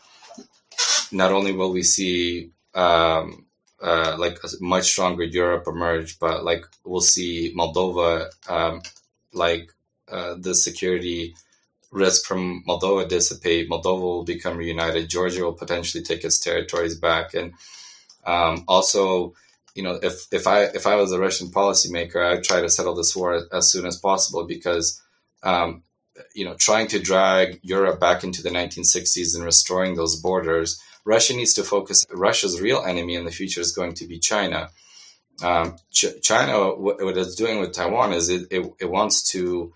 not 1.12 1.32
only 1.32 1.52
will 1.52 1.72
we 1.72 1.84
see 1.84 2.52
um, 2.74 3.46
uh, 3.82 4.16
like 4.18 4.40
a 4.44 4.48
much 4.62 4.86
stronger 4.86 5.24
Europe 5.24 5.66
emerge, 5.68 6.20
but 6.20 6.44
like 6.44 6.66
we'll 6.86 7.02
see 7.02 7.54
Moldova 7.58 8.28
um, 8.48 8.82
like 9.34 9.72
uh, 10.10 10.36
the 10.40 10.56
security 10.56 11.36
risk 11.92 12.26
from 12.26 12.64
Moldova 12.68 13.08
dissipate. 13.08 13.70
Moldova 13.70 14.02
will 14.02 14.24
become 14.24 14.58
reunited. 14.58 15.10
Georgia 15.10 15.44
will 15.44 15.54
potentially 15.54 16.04
take 16.04 16.24
its 16.24 16.40
territories 16.40 16.96
back, 16.96 17.34
and 17.34 17.54
um, 18.26 18.64
also, 18.68 19.34
you 19.76 19.84
know, 19.84 20.00
if 20.02 20.28
if 20.32 20.48
I 20.48 20.64
if 20.64 20.86
I 20.86 20.96
was 20.96 21.12
a 21.12 21.20
Russian 21.20 21.48
policymaker, 21.48 22.26
I'd 22.26 22.44
try 22.44 22.62
to 22.62 22.70
settle 22.70 22.96
this 22.96 23.16
war 23.16 23.42
as 23.52 23.72
soon 23.72 23.86
as 23.86 23.98
possible 23.98 24.46
because 24.46 25.02
um, 25.44 25.84
you 26.34 26.46
know, 26.46 26.56
trying 26.56 26.88
to 26.88 27.00
drag 27.00 27.60
Europe 27.64 28.00
back 28.00 28.24
into 28.24 28.42
the 28.42 28.50
1960s 28.50 29.36
and 29.36 29.44
restoring 29.44 29.96
those 29.96 30.20
borders, 30.20 30.82
Russia 31.06 31.36
needs 31.36 31.54
to 31.54 31.64
focus. 31.64 32.06
Russia's 32.12 32.62
real 32.62 32.84
enemy 32.86 33.16
in 33.16 33.26
the 33.26 33.32
future 33.32 33.62
is 33.62 33.72
going 33.72 33.94
to 33.96 34.08
be 34.08 34.20
China. 34.20 34.70
Um, 35.42 35.78
Ch- 35.92 36.22
China, 36.22 36.76
what, 36.76 37.02
what, 37.04 37.18
it's 37.18 37.36
doing 37.36 37.60
with 37.60 37.72
Taiwan 37.72 38.14
is 38.14 38.30
it, 38.30 38.48
it, 38.52 38.70
it, 38.80 38.90
wants 38.90 39.32
to 39.32 39.74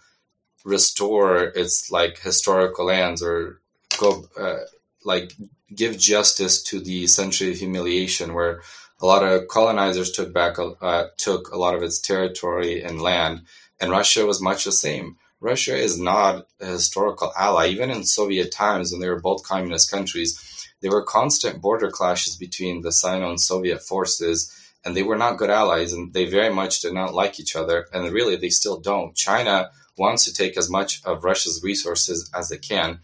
restore 0.64 1.44
its 1.44 1.92
like 1.92 2.20
historical 2.20 2.86
lands 2.86 3.22
or 3.22 3.60
go 4.00 4.26
uh, 4.38 4.60
like 5.04 5.34
give 5.76 5.98
justice 5.98 6.62
to 6.64 6.80
the 6.80 7.08
century 7.08 7.52
of 7.52 7.58
humiliation 7.58 8.34
where 8.34 8.62
a 9.02 9.06
lot 9.06 9.24
of 9.24 9.48
colonizers 9.48 10.12
took 10.12 10.34
back 10.34 10.58
uh, 10.60 11.06
took 11.18 11.50
a 11.50 11.58
lot 11.58 11.76
of 11.76 11.84
its 11.84 12.00
territory 12.00 12.82
and 12.82 13.02
land, 13.02 13.42
and 13.80 13.92
Russia 13.92 14.26
was 14.26 14.42
much 14.42 14.64
the 14.64 14.72
same. 14.72 15.18
Russia 15.42 15.76
is 15.76 16.00
not 16.00 16.48
a 16.62 16.68
historical 16.68 17.34
ally. 17.38 17.68
Even 17.68 17.90
in 17.90 18.06
Soviet 18.06 18.50
times, 18.50 18.92
when 18.92 19.02
they 19.02 19.10
were 19.10 19.20
both 19.20 19.44
communist 19.44 19.92
countries, 19.92 20.40
there 20.80 20.92
were 20.92 21.04
constant 21.04 21.62
border 21.62 21.92
clashes 21.92 22.38
between 22.38 22.82
the 22.82 22.94
Sino 22.94 23.30
and 23.30 23.42
Soviet 23.42 23.82
forces, 23.82 24.54
and 24.86 24.96
they 24.96 25.04
were 25.04 25.18
not 25.18 25.38
good 25.38 25.50
allies, 25.50 25.92
and 25.92 26.14
they 26.14 26.26
very 26.26 26.54
much 26.54 26.80
did 26.80 26.94
not 26.94 27.14
like 27.14 27.42
each 27.42 27.58
other, 27.58 27.88
and 27.92 28.10
really 28.14 28.38
they 28.38 28.50
still 28.50 28.80
don't. 28.80 29.16
China 29.16 29.70
wants 29.98 30.26
to 30.26 30.34
take 30.34 30.58
as 30.58 30.70
much 30.70 31.04
of 31.06 31.24
Russia's 31.24 31.62
resources 31.64 32.30
as 32.36 32.52
it 32.52 32.62
can. 32.62 33.00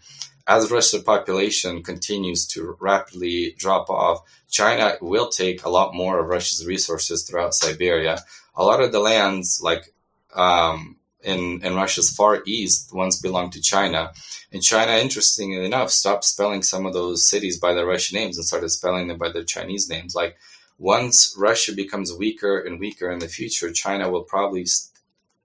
As 0.46 0.70
Russia's 0.70 1.02
population 1.02 1.82
continues 1.82 2.46
to 2.48 2.76
rapidly 2.80 3.54
drop 3.56 3.88
off, 3.88 4.22
China 4.50 4.96
will 5.00 5.28
take 5.28 5.64
a 5.64 5.70
lot 5.70 5.94
more 5.94 6.18
of 6.18 6.26
Russia's 6.26 6.66
resources 6.66 7.22
throughout 7.22 7.54
Siberia. 7.54 8.18
A 8.56 8.64
lot 8.64 8.82
of 8.82 8.90
the 8.90 8.98
lands, 8.98 9.60
like 9.62 9.94
um, 10.34 10.96
in, 11.22 11.64
in 11.64 11.74
Russia's 11.74 12.10
far 12.10 12.42
east 12.46 12.92
once 12.92 13.20
belonged 13.20 13.52
to 13.52 13.60
China. 13.60 14.12
And 14.52 14.62
China, 14.62 14.92
interestingly 14.92 15.64
enough, 15.64 15.90
stopped 15.90 16.24
spelling 16.24 16.62
some 16.62 16.86
of 16.86 16.94
those 16.94 17.28
cities 17.28 17.58
by 17.58 17.74
their 17.74 17.86
Russian 17.86 18.18
names 18.18 18.36
and 18.36 18.46
started 18.46 18.70
spelling 18.70 19.08
them 19.08 19.18
by 19.18 19.30
their 19.30 19.44
Chinese 19.44 19.88
names. 19.88 20.14
Like 20.14 20.36
once 20.78 21.34
Russia 21.38 21.74
becomes 21.74 22.12
weaker 22.12 22.58
and 22.58 22.80
weaker 22.80 23.10
in 23.10 23.18
the 23.18 23.28
future, 23.28 23.70
China 23.70 24.10
will 24.10 24.24
probably 24.24 24.66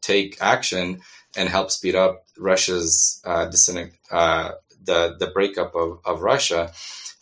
take 0.02 0.42
action 0.42 1.02
and 1.36 1.50
help 1.50 1.72
speed 1.72 1.96
up 1.96 2.26
Russia's 2.38 3.22
uh, 3.26 3.50
uh, 4.12 4.52
the 4.84 5.16
the 5.20 5.32
breakup 5.34 5.76
of, 5.76 6.00
of 6.06 6.22
Russia. 6.22 6.72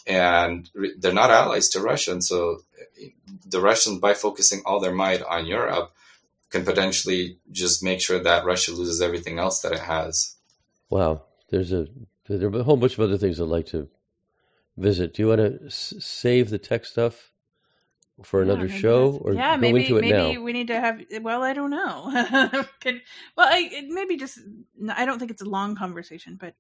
And 0.06 0.70
re- 0.74 0.96
they're 0.98 1.14
not 1.14 1.32
allies 1.32 1.70
to 1.70 1.82
Russia, 1.82 2.12
and 2.12 2.24
so 2.24 2.60
the 3.46 3.62
Russians, 3.62 4.00
by 4.00 4.14
focusing 4.14 4.62
all 4.66 4.80
their 4.82 4.94
might 4.94 5.22
on 5.22 5.46
Europe, 5.46 5.94
can 6.50 6.66
potentially 6.66 7.38
just 7.52 7.84
make 7.84 8.02
sure 8.02 8.20
that 8.20 8.46
Russia 8.46 8.72
loses 8.72 9.02
everything 9.02 9.40
else 9.40 9.62
that 9.62 9.72
it 9.72 9.80
has. 9.80 10.36
Wow, 10.90 11.24
there's 11.50 11.72
a 11.72 11.88
there 12.28 12.50
are 12.50 12.60
a 12.60 12.64
whole 12.64 12.78
bunch 12.78 12.94
of 12.94 13.00
other 13.00 13.18
things 13.18 13.40
I'd 13.40 13.48
like 13.48 13.68
to 13.68 13.90
visit. 14.78 15.14
Do 15.14 15.24
you 15.24 15.28
want 15.30 15.40
to 15.40 15.66
s- 15.68 15.94
save 16.00 16.50
the 16.50 16.58
tech 16.58 16.86
stuff 16.86 17.32
for 18.22 18.42
another 18.42 18.68
yeah, 18.68 18.78
show, 18.78 19.20
or 19.24 19.34
yeah, 19.34 19.56
maybe 19.56 19.92
maybe 19.92 20.12
now? 20.12 20.42
we 20.42 20.54
need 20.54 20.68
to 20.68 20.80
have. 20.80 21.02
Well, 21.22 21.42
I 21.42 21.54
don't 21.54 21.72
know. 21.72 22.12
Could, 22.82 23.02
well, 23.36 23.48
I, 23.50 23.88
maybe 23.90 24.18
just. 24.18 24.40
I 24.90 25.06
don't 25.06 25.20
think 25.20 25.32
it's 25.32 25.42
a 25.42 25.50
long 25.50 25.76
conversation, 25.76 26.38
but 26.40 26.54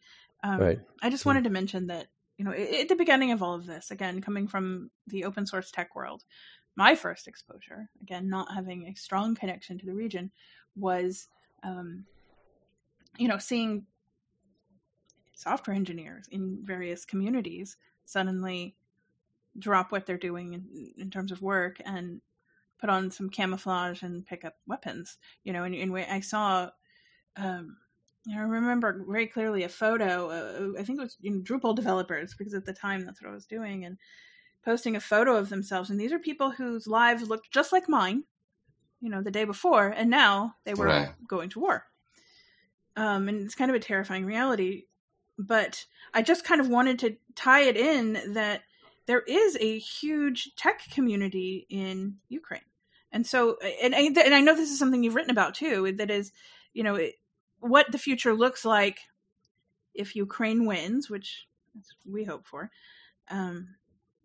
um, 0.43 0.59
right. 0.59 0.79
I 1.01 1.09
just 1.09 1.25
wanted 1.25 1.43
to 1.43 1.49
mention 1.49 1.87
that 1.87 2.07
you 2.37 2.45
know 2.45 2.51
at 2.51 2.89
the 2.89 2.95
beginning 2.95 3.31
of 3.31 3.43
all 3.43 3.53
of 3.53 3.65
this, 3.65 3.91
again, 3.91 4.21
coming 4.21 4.47
from 4.47 4.89
the 5.07 5.25
open 5.25 5.45
source 5.45 5.69
tech 5.69 5.95
world, 5.95 6.23
my 6.75 6.95
first 6.95 7.27
exposure, 7.27 7.89
again, 8.01 8.29
not 8.29 8.51
having 8.53 8.87
a 8.87 8.95
strong 8.95 9.35
connection 9.35 9.77
to 9.77 9.85
the 9.85 9.93
region, 9.93 10.31
was, 10.75 11.27
um, 11.61 12.05
you 13.17 13.27
know, 13.27 13.37
seeing 13.37 13.85
software 15.35 15.75
engineers 15.75 16.25
in 16.31 16.59
various 16.63 17.05
communities 17.05 17.77
suddenly 18.05 18.75
drop 19.57 19.91
what 19.91 20.05
they're 20.05 20.17
doing 20.17 20.53
in, 20.53 20.93
in 20.97 21.09
terms 21.09 21.31
of 21.31 21.41
work 21.41 21.77
and 21.85 22.21
put 22.79 22.89
on 22.89 23.11
some 23.11 23.29
camouflage 23.29 24.03
and 24.03 24.25
pick 24.25 24.43
up 24.43 24.55
weapons. 24.67 25.17
You 25.43 25.53
know, 25.53 25.63
and, 25.63 25.75
and 25.75 25.97
I 25.97 26.19
saw, 26.19 26.69
um, 27.37 27.77
I 28.33 28.39
remember 28.39 29.05
very 29.07 29.27
clearly 29.27 29.63
a 29.63 29.69
photo. 29.69 30.29
Uh, 30.29 30.79
I 30.79 30.83
think 30.83 30.99
it 30.99 31.03
was 31.03 31.17
you 31.21 31.31
know, 31.31 31.41
Drupal 31.41 31.75
developers 31.75 32.35
because 32.37 32.53
at 32.53 32.65
the 32.65 32.73
time 32.73 33.05
that's 33.05 33.21
what 33.21 33.29
I 33.29 33.33
was 33.33 33.45
doing, 33.45 33.85
and 33.85 33.97
posting 34.63 34.95
a 34.95 35.01
photo 35.01 35.35
of 35.35 35.49
themselves. 35.49 35.89
And 35.89 35.99
these 35.99 36.13
are 36.13 36.19
people 36.19 36.51
whose 36.51 36.87
lives 36.87 37.27
looked 37.27 37.51
just 37.51 37.71
like 37.71 37.89
mine, 37.89 38.23
you 39.01 39.09
know, 39.09 39.21
the 39.21 39.31
day 39.31 39.43
before, 39.43 39.89
and 39.89 40.09
now 40.09 40.55
they 40.65 40.73
were 40.73 40.87
right. 40.87 41.09
going 41.27 41.49
to 41.49 41.59
war. 41.59 41.85
Um, 42.95 43.27
and 43.27 43.41
it's 43.41 43.55
kind 43.55 43.71
of 43.71 43.75
a 43.75 43.79
terrifying 43.79 44.25
reality. 44.25 44.83
But 45.37 45.85
I 46.13 46.21
just 46.21 46.45
kind 46.45 46.61
of 46.61 46.69
wanted 46.69 46.99
to 46.99 47.17
tie 47.35 47.63
it 47.63 47.75
in 47.75 48.33
that 48.33 48.61
there 49.05 49.21
is 49.21 49.57
a 49.59 49.79
huge 49.79 50.55
tech 50.55 50.81
community 50.91 51.65
in 51.69 52.15
Ukraine. 52.29 52.61
And 53.11 53.27
so, 53.27 53.57
and, 53.81 53.93
and 53.93 54.17
I 54.17 54.41
know 54.41 54.55
this 54.55 54.71
is 54.71 54.79
something 54.79 55.03
you've 55.03 55.15
written 55.15 55.31
about 55.31 55.53
too, 55.53 55.91
that 55.97 56.09
is, 56.09 56.31
you 56.73 56.83
know, 56.83 56.95
it, 56.95 57.15
what 57.59 57.91
the 57.91 57.97
future 57.97 58.33
looks 58.33 58.65
like 58.65 58.99
if 59.93 60.15
Ukraine 60.15 60.65
wins, 60.65 61.09
which 61.09 61.47
we 62.09 62.23
hope 62.23 62.47
for. 62.47 62.71
Um, 63.29 63.75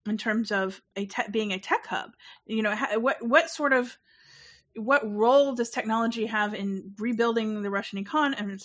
in 0.06 0.16
terms 0.16 0.50
of 0.50 0.80
a 0.96 1.06
being 1.30 1.52
a 1.52 1.58
tech 1.58 1.86
hub 1.86 2.12
you 2.46 2.62
know 2.62 2.74
what 2.96 3.18
what 3.20 3.50
sort 3.50 3.74
of 3.74 3.98
what 4.78 5.02
role 5.10 5.54
does 5.54 5.70
technology 5.70 6.26
have 6.26 6.54
in 6.54 6.92
rebuilding 6.98 7.62
the 7.62 7.70
Russian 7.70 7.98
economy, 7.98 8.56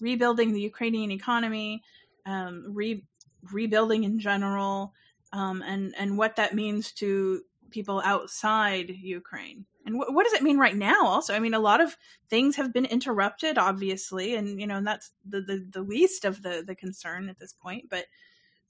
rebuilding 0.00 0.52
the 0.52 0.60
Ukrainian 0.60 1.10
economy, 1.10 1.82
um, 2.26 2.64
re- 2.68 3.04
rebuilding 3.52 4.04
in 4.04 4.18
general, 4.18 4.92
um, 5.32 5.62
and 5.62 5.94
and 5.98 6.18
what 6.18 6.36
that 6.36 6.54
means 6.54 6.92
to 6.92 7.42
people 7.70 8.00
outside 8.04 8.90
Ukraine, 8.90 9.66
and 9.84 9.96
wh- 9.96 10.12
what 10.12 10.24
does 10.24 10.32
it 10.32 10.42
mean 10.42 10.58
right 10.58 10.76
now? 10.76 11.06
Also, 11.06 11.34
I 11.34 11.38
mean, 11.38 11.54
a 11.54 11.58
lot 11.60 11.80
of 11.80 11.96
things 12.30 12.56
have 12.56 12.72
been 12.72 12.86
interrupted, 12.86 13.58
obviously, 13.58 14.34
and 14.34 14.60
you 14.60 14.66
know, 14.66 14.76
and 14.76 14.86
that's 14.86 15.12
the, 15.28 15.40
the 15.40 15.66
the 15.70 15.82
least 15.82 16.24
of 16.24 16.42
the 16.42 16.64
the 16.66 16.74
concern 16.74 17.28
at 17.28 17.38
this 17.38 17.52
point, 17.52 17.86
but 17.90 18.06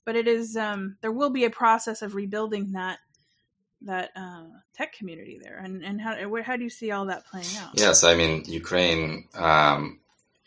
but 0.05 0.15
it 0.15 0.27
is 0.27 0.57
um, 0.57 0.97
there 1.01 1.11
will 1.11 1.29
be 1.29 1.45
a 1.45 1.49
process 1.49 2.01
of 2.01 2.15
rebuilding 2.15 2.73
that 2.73 2.99
that 3.81 4.11
uh, 4.15 4.45
tech 4.75 4.93
community 4.93 5.39
there, 5.41 5.57
and 5.57 5.83
and 5.83 6.01
how 6.01 6.15
how 6.43 6.55
do 6.57 6.63
you 6.63 6.69
see 6.69 6.91
all 6.91 7.05
that 7.05 7.25
playing 7.25 7.47
out? 7.57 7.71
Yes, 7.75 8.03
I 8.03 8.15
mean 8.15 8.43
Ukraine. 8.45 9.27
Um, 9.33 9.99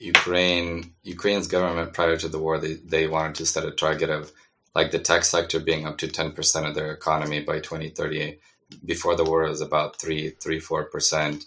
Ukraine, 0.02 0.94
Ukraine's 1.04 1.46
government 1.46 1.92
prior 1.92 2.16
to 2.16 2.28
the 2.28 2.38
war, 2.38 2.58
they, 2.58 2.74
they 2.74 3.06
wanted 3.06 3.36
to 3.36 3.46
set 3.46 3.64
a 3.64 3.70
target 3.70 4.10
of 4.10 4.32
like 4.74 4.90
the 4.90 4.98
tech 4.98 5.24
sector 5.24 5.60
being 5.60 5.86
up 5.86 5.98
to 5.98 6.08
10% 6.08 6.68
of 6.68 6.74
their 6.74 6.92
economy 6.92 7.40
by 7.40 7.60
2038. 7.60 8.40
Before 8.84 9.16
the 9.16 9.24
war, 9.24 9.44
it 9.44 9.50
was 9.50 9.60
about 9.60 10.00
three, 10.00 10.30
three, 10.30 10.58
four 10.58 10.84
percent. 10.84 11.44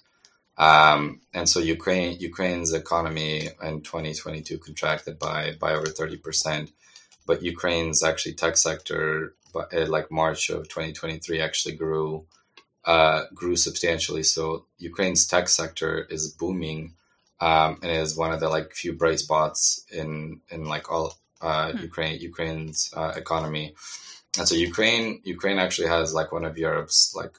Um, 0.57 1.21
and 1.33 1.49
so 1.49 1.59
Ukraine, 1.59 2.17
Ukraine's 2.19 2.71
economy 2.71 3.49
in 3.61 3.81
2022 3.81 4.59
contracted 4.59 5.17
by 5.19 5.55
by 5.59 5.73
over 5.73 5.87
30 5.87 6.17
percent 6.17 6.71
but 7.25 7.41
Ukraine's 7.43 8.03
actually 8.03 8.33
tech 8.33 8.57
sector, 8.57 9.35
uh, 9.55 9.85
like 9.87 10.11
March 10.11 10.49
of 10.49 10.67
2023, 10.69 11.41
actually 11.41 11.75
grew 11.75 12.25
uh, 12.85 13.23
grew 13.33 13.55
substantially. 13.55 14.21
So 14.21 14.65
Ukraine's 14.77 15.25
tech 15.25 15.49
sector 15.49 16.05
is 16.09 16.29
booming 16.29 16.93
um, 17.41 17.79
and 17.81 17.91
is 17.91 18.15
one 18.15 18.31
of 18.31 18.39
the 18.39 18.49
like 18.49 18.73
few 18.73 18.93
bright 18.93 19.19
spots 19.19 19.83
in 19.91 20.41
in 20.49 20.65
like 20.65 20.91
all 20.91 21.17
uh, 21.41 21.71
hmm. 21.71 21.79
Ukraine 21.79 22.19
Ukraine's 22.19 22.93
uh, 22.95 23.13
economy. 23.15 23.75
And 24.37 24.47
so 24.47 24.55
Ukraine 24.55 25.21
Ukraine 25.23 25.59
actually 25.59 25.87
has 25.87 26.13
like 26.13 26.31
one 26.31 26.45
of 26.45 26.57
Europe's 26.57 27.13
like 27.15 27.33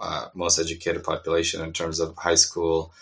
uh, 0.00 0.28
most 0.34 0.58
educated 0.58 1.02
population 1.02 1.62
in 1.62 1.72
terms 1.72 1.98
of 2.00 2.16
high 2.16 2.36
school 2.36 2.92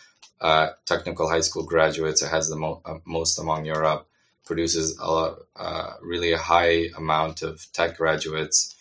uh, 0.40 0.70
technical 0.84 1.28
high 1.28 1.40
school 1.40 1.64
graduates. 1.64 2.22
It 2.22 2.30
has 2.30 2.48
the 2.48 2.56
mo- 2.56 2.82
uh, 2.84 2.98
most 3.04 3.38
among 3.38 3.64
Europe. 3.64 4.06
Produces 4.44 4.96
a 4.98 5.10
lot, 5.10 5.38
uh, 5.56 5.94
really 6.00 6.32
a 6.32 6.38
high 6.38 6.90
amount 6.96 7.42
of 7.42 7.66
tech 7.72 7.96
graduates, 7.96 8.76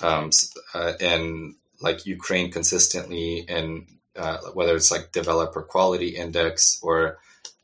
um, 0.00 0.30
and 0.74 1.54
like 1.80 2.04
Ukraine 2.04 2.50
consistently 2.50 3.44
in 3.48 3.86
uh, 4.16 4.38
whether 4.54 4.74
it's 4.74 4.90
like 4.90 5.12
developer 5.12 5.62
quality 5.62 6.08
index 6.16 6.80
or 6.82 7.18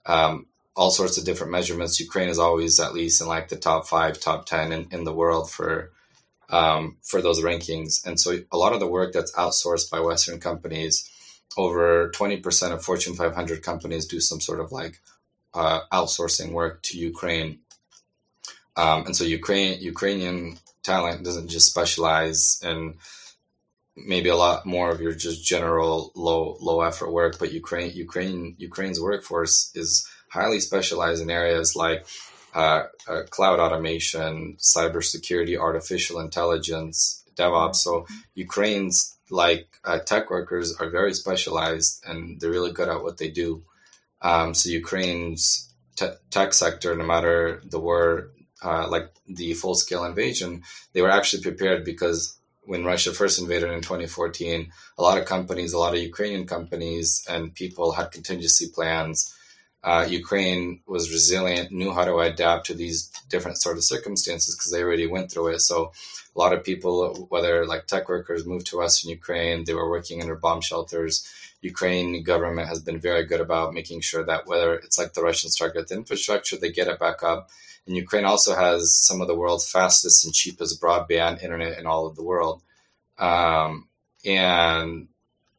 um, 0.06 0.46
all 0.80 0.90
sorts 0.90 1.18
of 1.18 1.26
different 1.26 1.52
measurements. 1.52 2.00
Ukraine 2.00 2.30
is 2.30 2.38
always 2.38 2.80
at 2.80 2.94
least 2.94 3.20
in 3.20 3.28
like 3.28 3.50
the 3.50 3.56
top 3.56 3.86
five, 3.86 4.18
top 4.18 4.46
ten 4.46 4.72
in, 4.72 4.88
in 4.90 5.04
the 5.04 5.12
world 5.12 5.50
for 5.50 5.92
um, 6.48 6.96
for 7.02 7.20
those 7.20 7.42
rankings. 7.42 8.06
And 8.06 8.18
so 8.18 8.38
a 8.50 8.56
lot 8.56 8.72
of 8.72 8.80
the 8.80 8.86
work 8.86 9.12
that's 9.12 9.32
outsourced 9.32 9.90
by 9.90 10.00
Western 10.00 10.40
companies, 10.40 10.94
over 11.58 12.10
twenty 12.12 12.38
percent 12.38 12.72
of 12.72 12.82
Fortune 12.82 13.14
500 13.14 13.62
companies 13.62 14.06
do 14.06 14.20
some 14.20 14.40
sort 14.40 14.58
of 14.58 14.72
like 14.72 15.02
uh, 15.52 15.80
outsourcing 15.92 16.52
work 16.52 16.82
to 16.84 16.98
Ukraine. 16.98 17.58
Um, 18.74 19.04
and 19.04 19.14
so 19.14 19.24
Ukraine 19.24 19.82
Ukrainian 19.82 20.56
talent 20.82 21.24
doesn't 21.26 21.48
just 21.48 21.66
specialize 21.66 22.58
in 22.64 22.94
maybe 23.94 24.30
a 24.30 24.42
lot 24.46 24.64
more 24.64 24.90
of 24.90 25.02
your 25.02 25.12
just 25.12 25.44
general 25.44 26.10
low 26.14 26.56
low 26.58 26.80
effort 26.80 27.12
work, 27.12 27.38
but 27.38 27.52
Ukraine 27.52 27.92
Ukraine 27.92 28.54
Ukraine's 28.56 28.98
workforce 28.98 29.72
is 29.74 30.08
highly 30.30 30.60
specialized 30.60 31.22
in 31.22 31.30
areas 31.30 31.76
like 31.76 32.06
uh, 32.54 32.84
uh, 33.08 33.22
cloud 33.30 33.60
automation, 33.60 34.56
cybersecurity, 34.58 35.58
artificial 35.58 36.18
intelligence, 36.20 37.24
DevOps. 37.36 37.76
So 37.76 38.06
Ukraine's 38.34 39.16
like 39.30 39.68
uh, 39.84 39.98
tech 40.00 40.30
workers 40.30 40.74
are 40.80 40.90
very 40.90 41.14
specialized 41.14 42.04
and 42.06 42.40
they're 42.40 42.50
really 42.50 42.72
good 42.72 42.88
at 42.88 43.02
what 43.02 43.18
they 43.18 43.30
do. 43.30 43.62
Um, 44.22 44.54
so 44.54 44.68
Ukraine's 44.68 45.72
te- 45.96 46.18
tech 46.30 46.52
sector, 46.52 46.94
no 46.94 47.04
matter 47.04 47.62
the 47.64 47.78
war, 47.78 48.30
uh, 48.62 48.88
like 48.88 49.08
the 49.26 49.54
full 49.54 49.74
scale 49.74 50.04
invasion, 50.04 50.62
they 50.92 51.02
were 51.02 51.10
actually 51.10 51.42
prepared 51.42 51.84
because 51.84 52.36
when 52.62 52.84
Russia 52.84 53.12
first 53.12 53.40
invaded 53.40 53.70
in 53.70 53.80
2014, 53.80 54.70
a 54.98 55.02
lot 55.02 55.18
of 55.18 55.24
companies, 55.24 55.72
a 55.72 55.78
lot 55.78 55.94
of 55.94 56.00
Ukrainian 56.00 56.46
companies 56.46 57.24
and 57.28 57.54
people 57.54 57.92
had 57.92 58.12
contingency 58.12 58.68
plans. 58.72 59.34
Uh, 59.82 60.06
Ukraine 60.08 60.80
was 60.86 61.10
resilient, 61.10 61.72
knew 61.72 61.92
how 61.92 62.04
to 62.04 62.18
adapt 62.18 62.66
to 62.66 62.74
these 62.74 63.10
different 63.30 63.60
sort 63.60 63.78
of 63.78 63.84
circumstances 63.84 64.54
because 64.54 64.70
they 64.70 64.82
already 64.82 65.06
went 65.06 65.32
through 65.32 65.48
it. 65.48 65.60
So 65.60 65.92
a 66.34 66.38
lot 66.38 66.52
of 66.52 66.64
people, 66.64 67.26
whether 67.30 67.64
like 67.66 67.86
tech 67.86 68.08
workers, 68.08 68.46
moved 68.46 68.66
to 68.68 68.78
Western 68.78 69.10
Ukraine. 69.10 69.64
They 69.64 69.74
were 69.74 69.90
working 69.90 70.20
under 70.20 70.36
bomb 70.36 70.60
shelters. 70.60 71.26
Ukraine 71.62 72.22
government 72.22 72.68
has 72.68 72.80
been 72.80 73.00
very 73.00 73.24
good 73.24 73.40
about 73.40 73.74
making 73.74 74.00
sure 74.00 74.24
that 74.24 74.46
whether 74.46 74.74
it's 74.74 74.98
like 74.98 75.14
the 75.14 75.22
Russians 75.22 75.56
target 75.56 75.88
the 75.88 75.94
infrastructure, 75.94 76.56
they 76.56 76.70
get 76.70 76.88
it 76.88 76.98
back 76.98 77.22
up 77.22 77.50
and 77.86 77.96
Ukraine 77.96 78.24
also 78.24 78.54
has 78.54 78.94
some 78.94 79.20
of 79.20 79.26
the 79.26 79.34
world's 79.34 79.70
fastest 79.70 80.24
and 80.24 80.34
cheapest 80.34 80.80
broadband 80.80 81.42
internet 81.42 81.78
in 81.78 81.86
all 81.86 82.06
of 82.06 82.16
the 82.16 82.22
world. 82.22 82.62
Um, 83.18 83.88
and 84.24 85.08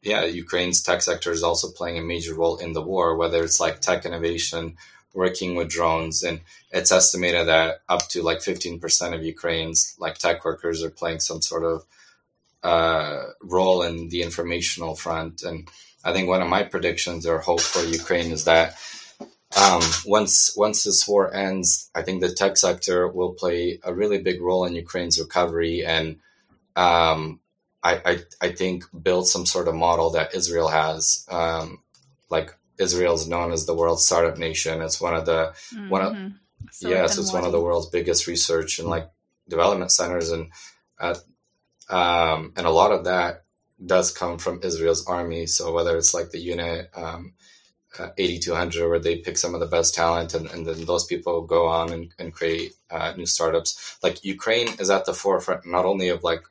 yeah, 0.02 0.24
Ukraine's 0.24 0.82
tech 0.82 1.00
sector 1.02 1.30
is 1.30 1.42
also 1.42 1.70
playing 1.70 1.98
a 1.98 2.02
major 2.02 2.34
role 2.34 2.56
in 2.56 2.72
the 2.72 2.82
war, 2.82 3.16
whether 3.16 3.42
it's 3.44 3.60
like 3.60 3.80
tech 3.80 4.04
innovation, 4.04 4.76
working 5.14 5.54
with 5.54 5.68
drones. 5.68 6.22
And 6.22 6.40
it's 6.72 6.90
estimated 6.90 7.46
that 7.46 7.82
up 7.88 8.08
to 8.08 8.22
like 8.22 8.38
15% 8.38 9.14
of 9.14 9.24
Ukraine's 9.24 9.94
like 9.98 10.18
tech 10.18 10.44
workers 10.44 10.82
are 10.82 10.90
playing 10.90 11.20
some 11.20 11.40
sort 11.40 11.64
of 11.64 11.84
uh, 12.62 13.24
role 13.42 13.82
in 13.82 14.08
the 14.08 14.22
informational 14.22 14.96
front. 14.96 15.42
And 15.42 15.68
I 16.04 16.12
think 16.12 16.28
one 16.28 16.42
of 16.42 16.48
my 16.48 16.64
predictions 16.64 17.24
or 17.24 17.38
hope 17.38 17.60
for 17.60 17.84
Ukraine 17.84 18.32
is 18.32 18.44
that 18.44 18.76
um, 19.56 19.82
once 20.06 20.56
once 20.56 20.84
this 20.84 21.06
war 21.06 21.32
ends, 21.32 21.90
I 21.94 22.02
think 22.02 22.22
the 22.22 22.32
tech 22.32 22.56
sector 22.56 23.06
will 23.06 23.34
play 23.34 23.78
a 23.84 23.92
really 23.92 24.18
big 24.18 24.40
role 24.40 24.64
in 24.64 24.74
Ukraine's 24.74 25.20
recovery, 25.20 25.84
and 25.84 26.20
um, 26.74 27.38
I, 27.82 28.00
I, 28.04 28.18
I 28.40 28.52
think 28.52 28.84
build 29.02 29.28
some 29.28 29.46
sort 29.46 29.68
of 29.68 29.74
model 29.74 30.10
that 30.10 30.34
Israel 30.34 30.68
has. 30.68 31.26
Um, 31.28 31.82
like 32.30 32.50
Israel 32.78 33.14
is 33.14 33.28
known 33.28 33.52
as 33.52 33.66
the 33.66 33.74
world's 33.74 34.06
startup 34.06 34.38
nation. 34.38 34.80
It's 34.82 35.00
one 35.00 35.14
of 35.14 35.26
the 35.26 35.54
mm-hmm. 35.74 35.88
one 35.88 36.02
of 36.02 36.16
so 36.70 36.88
yes, 36.88 37.18
it's 37.18 37.32
one 37.32 37.44
of 37.44 37.52
the 37.52 37.60
world's 37.60 37.90
biggest 37.90 38.26
research 38.26 38.78
and 38.78 38.88
like 38.88 39.10
development 39.48 39.90
centers, 39.90 40.30
and 40.30 40.50
uh, 40.98 41.14
um, 41.90 42.52
and 42.56 42.66
a 42.66 42.70
lot 42.70 42.92
of 42.92 43.04
that 43.04 43.44
does 43.84 44.12
come 44.12 44.38
from 44.38 44.60
Israel's 44.62 45.06
army. 45.06 45.46
So 45.46 45.72
whether 45.72 45.96
it's 45.96 46.14
like 46.14 46.30
the 46.30 46.38
unit 46.38 46.90
um, 46.94 47.34
uh, 47.98 48.08
8200 48.16 48.88
where 48.88 48.98
they 48.98 49.16
pick 49.16 49.36
some 49.36 49.54
of 49.54 49.60
the 49.60 49.66
best 49.66 49.94
talent 49.94 50.34
and, 50.34 50.50
and 50.50 50.66
then 50.66 50.84
those 50.84 51.04
people 51.04 51.42
go 51.42 51.66
on 51.66 51.92
and, 51.92 52.14
and 52.18 52.32
create 52.32 52.72
uh, 52.90 53.12
new 53.16 53.26
startups 53.26 53.98
like 54.02 54.24
ukraine 54.24 54.68
is 54.78 54.88
at 54.88 55.04
the 55.04 55.12
forefront 55.12 55.66
not 55.66 55.84
only 55.84 56.08
of 56.08 56.24
like 56.24 56.42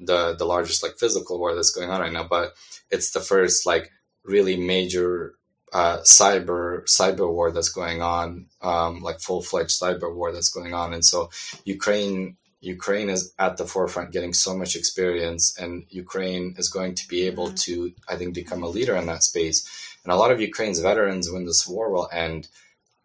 the 0.00 0.34
the 0.36 0.44
largest 0.44 0.82
like 0.82 0.98
physical 0.98 1.38
war 1.38 1.54
that's 1.54 1.70
going 1.70 1.90
on 1.90 2.00
right 2.00 2.12
now 2.12 2.24
but 2.24 2.54
it's 2.90 3.10
the 3.10 3.20
first 3.20 3.66
like 3.66 3.90
really 4.24 4.56
major 4.56 5.34
uh, 5.72 5.98
cyber 5.98 6.82
cyber 6.84 7.30
war 7.30 7.50
that's 7.50 7.68
going 7.68 8.00
on 8.00 8.46
um, 8.62 9.00
like 9.00 9.20
full-fledged 9.20 9.78
cyber 9.78 10.14
war 10.14 10.32
that's 10.32 10.50
going 10.50 10.74
on 10.74 10.94
and 10.94 11.04
so 11.04 11.30
ukraine 11.64 12.36
Ukraine 12.60 13.08
is 13.08 13.32
at 13.38 13.56
the 13.56 13.66
forefront 13.66 14.10
getting 14.10 14.32
so 14.32 14.56
much 14.56 14.74
experience 14.74 15.56
and 15.56 15.84
Ukraine 15.90 16.56
is 16.58 16.68
going 16.68 16.96
to 16.96 17.06
be 17.06 17.26
able 17.26 17.48
mm-hmm. 17.48 17.54
to 17.54 17.92
I 18.08 18.16
think 18.16 18.34
become 18.34 18.64
a 18.64 18.68
leader 18.68 18.96
in 18.96 19.06
that 19.06 19.22
space 19.22 19.88
and 20.08 20.14
a 20.14 20.16
lot 20.16 20.30
of 20.30 20.40
Ukraine's 20.40 20.78
veterans, 20.80 21.30
when 21.30 21.44
this 21.44 21.66
war 21.66 21.90
will 21.90 22.08
end, 22.10 22.48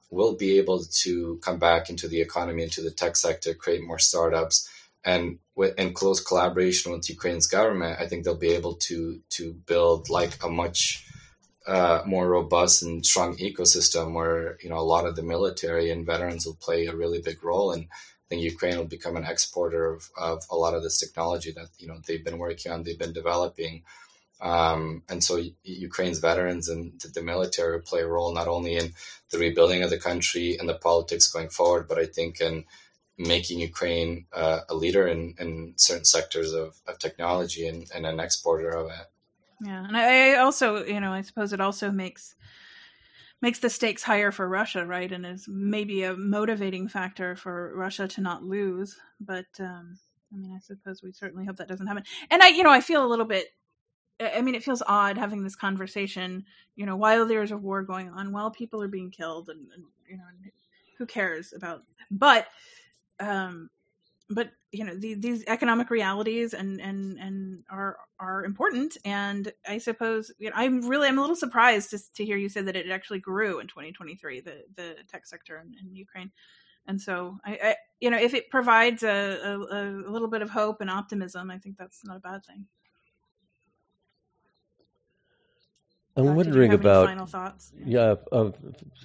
will 0.09 0.35
be 0.35 0.57
able 0.57 0.85
to 1.03 1.37
come 1.43 1.59
back 1.59 1.89
into 1.89 2.07
the 2.07 2.21
economy, 2.21 2.63
into 2.63 2.81
the 2.81 2.91
tech 2.91 3.17
sector, 3.17 3.53
create 3.53 3.83
more 3.83 3.99
startups. 3.99 4.69
And 5.05 5.39
in 5.77 5.93
close 5.93 6.19
collaboration 6.21 6.91
with 6.91 7.09
Ukraine's 7.09 7.47
government, 7.47 7.99
I 7.99 8.07
think 8.07 8.23
they'll 8.23 8.35
be 8.35 8.53
able 8.53 8.75
to 8.87 9.19
to 9.31 9.53
build 9.53 10.09
like 10.09 10.43
a 10.43 10.49
much 10.49 11.05
uh, 11.67 12.01
more 12.05 12.27
robust 12.27 12.83
and 12.83 13.05
strong 13.05 13.37
ecosystem 13.37 14.13
where 14.13 14.57
you 14.61 14.69
know 14.69 14.77
a 14.77 14.91
lot 14.93 15.05
of 15.05 15.15
the 15.15 15.23
military 15.23 15.91
and 15.91 16.05
veterans 16.05 16.45
will 16.45 16.55
play 16.55 16.85
a 16.85 16.95
really 16.95 17.21
big 17.21 17.43
role. 17.43 17.71
And 17.71 17.83
I 17.83 18.25
think 18.29 18.41
Ukraine 18.41 18.77
will 18.77 18.85
become 18.85 19.17
an 19.17 19.25
exporter 19.25 19.93
of, 19.93 20.09
of 20.17 20.43
a 20.49 20.55
lot 20.55 20.73
of 20.73 20.83
this 20.83 20.97
technology 20.97 21.51
that 21.51 21.69
you 21.77 21.87
know 21.87 21.99
they've 22.05 22.23
been 22.23 22.37
working 22.37 22.71
on, 22.71 22.83
they've 22.83 22.97
been 22.97 23.13
developing, 23.13 23.83
um, 24.41 25.03
and 25.07 25.23
so 25.23 25.41
Ukraine's 25.63 26.19
veterans 26.19 26.67
and 26.67 26.99
the 27.13 27.21
military 27.21 27.81
play 27.81 28.01
a 28.01 28.07
role 28.07 28.33
not 28.33 28.47
only 28.47 28.75
in 28.75 28.93
the 29.31 29.37
rebuilding 29.37 29.83
of 29.83 29.89
the 29.89 29.99
country 29.99 30.57
and 30.57 30.67
the 30.67 30.75
politics 30.75 31.31
going 31.31 31.49
forward, 31.49 31.87
but 31.87 31.97
I 31.97 32.05
think 32.05 32.41
in 32.41 32.65
making 33.17 33.59
Ukraine 33.59 34.25
uh, 34.33 34.61
a 34.69 34.75
leader 34.75 35.07
in, 35.07 35.35
in 35.39 35.73
certain 35.75 36.05
sectors 36.05 36.53
of, 36.53 36.81
of 36.87 36.99
technology 36.99 37.67
and, 37.67 37.89
and 37.93 38.05
an 38.05 38.19
exporter 38.19 38.69
of 38.69 38.87
it. 38.87 39.07
Yeah, 39.61 39.85
and 39.85 39.95
I 39.95 40.35
also, 40.35 40.83
you 40.83 40.99
know, 40.99 41.13
I 41.13 41.21
suppose 41.21 41.53
it 41.53 41.61
also 41.61 41.91
makes 41.91 42.35
makes 43.41 43.59
the 43.59 43.69
stakes 43.69 44.03
higher 44.03 44.31
for 44.31 44.47
Russia, 44.47 44.85
right? 44.85 45.11
And 45.11 45.25
is 45.25 45.45
maybe 45.49 46.03
a 46.03 46.15
motivating 46.15 46.87
factor 46.87 47.35
for 47.35 47.73
Russia 47.75 48.07
to 48.07 48.21
not 48.21 48.43
lose. 48.43 48.97
But 49.19 49.45
um, 49.59 49.97
I 50.33 50.37
mean, 50.37 50.53
I 50.55 50.59
suppose 50.59 51.03
we 51.03 51.11
certainly 51.11 51.45
hope 51.45 51.57
that 51.57 51.67
doesn't 51.67 51.87
happen. 51.87 52.03
And 52.31 52.41
I, 52.41 52.47
you 52.47 52.63
know, 52.63 52.71
I 52.71 52.79
feel 52.79 53.05
a 53.05 53.07
little 53.07 53.25
bit 53.25 53.47
I 54.19 54.41
mean, 54.41 54.55
it 54.55 54.63
feels 54.63 54.83
odd 54.85 55.17
having 55.17 55.43
this 55.43 55.55
conversation, 55.55 56.45
you 56.75 56.85
know, 56.85 56.95
while 56.95 57.25
there's 57.25 57.51
a 57.51 57.57
war 57.57 57.83
going 57.83 58.09
on, 58.09 58.31
while 58.31 58.51
people 58.51 58.81
are 58.81 58.87
being 58.87 59.11
killed, 59.11 59.49
and, 59.49 59.67
and 59.73 59.83
you 60.07 60.17
know, 60.17 60.23
who 60.97 61.05
cares 61.05 61.53
about? 61.55 61.83
But, 62.11 62.47
um, 63.23 63.69
but 64.29 64.51
you 64.71 64.83
know, 64.83 64.95
the, 64.95 65.13
these 65.13 65.43
economic 65.47 65.89
realities 65.89 66.53
and 66.53 66.81
and 66.81 67.17
and 67.19 67.63
are 67.69 67.97
are 68.19 68.43
important. 68.43 68.97
And 69.05 69.51
I 69.67 69.77
suppose 69.77 70.31
you 70.39 70.49
know, 70.49 70.55
I'm 70.55 70.87
really 70.87 71.07
I'm 71.07 71.17
a 71.17 71.21
little 71.21 71.35
surprised 71.35 71.91
to 71.91 71.99
to 72.15 72.25
hear 72.25 72.37
you 72.37 72.49
say 72.49 72.61
that 72.61 72.75
it 72.75 72.89
actually 72.89 73.19
grew 73.19 73.59
in 73.59 73.67
2023, 73.67 74.41
the 74.41 74.63
the 74.75 74.95
tech 75.09 75.25
sector 75.25 75.57
in, 75.57 75.75
in 75.79 75.95
Ukraine. 75.95 76.31
And 76.85 76.99
so, 76.99 77.37
I, 77.45 77.59
I, 77.63 77.75
you 78.01 78.09
know, 78.09 78.17
if 78.17 78.33
it 78.33 78.49
provides 78.49 79.03
a, 79.03 79.07
a, 79.09 79.57
a 79.57 80.11
little 80.11 80.27
bit 80.27 80.41
of 80.41 80.49
hope 80.49 80.81
and 80.81 80.89
optimism, 80.89 81.49
I 81.49 81.57
think 81.57 81.77
that's 81.77 82.03
not 82.03 82.17
a 82.17 82.19
bad 82.19 82.45
thing. 82.45 82.65
I'm 86.17 86.27
uh, 86.27 86.33
wondering 86.33 86.73
about 86.73 87.07
final 87.07 87.25
thoughts. 87.25 87.71
Yeah, 87.85 88.15
uh, 88.31 88.51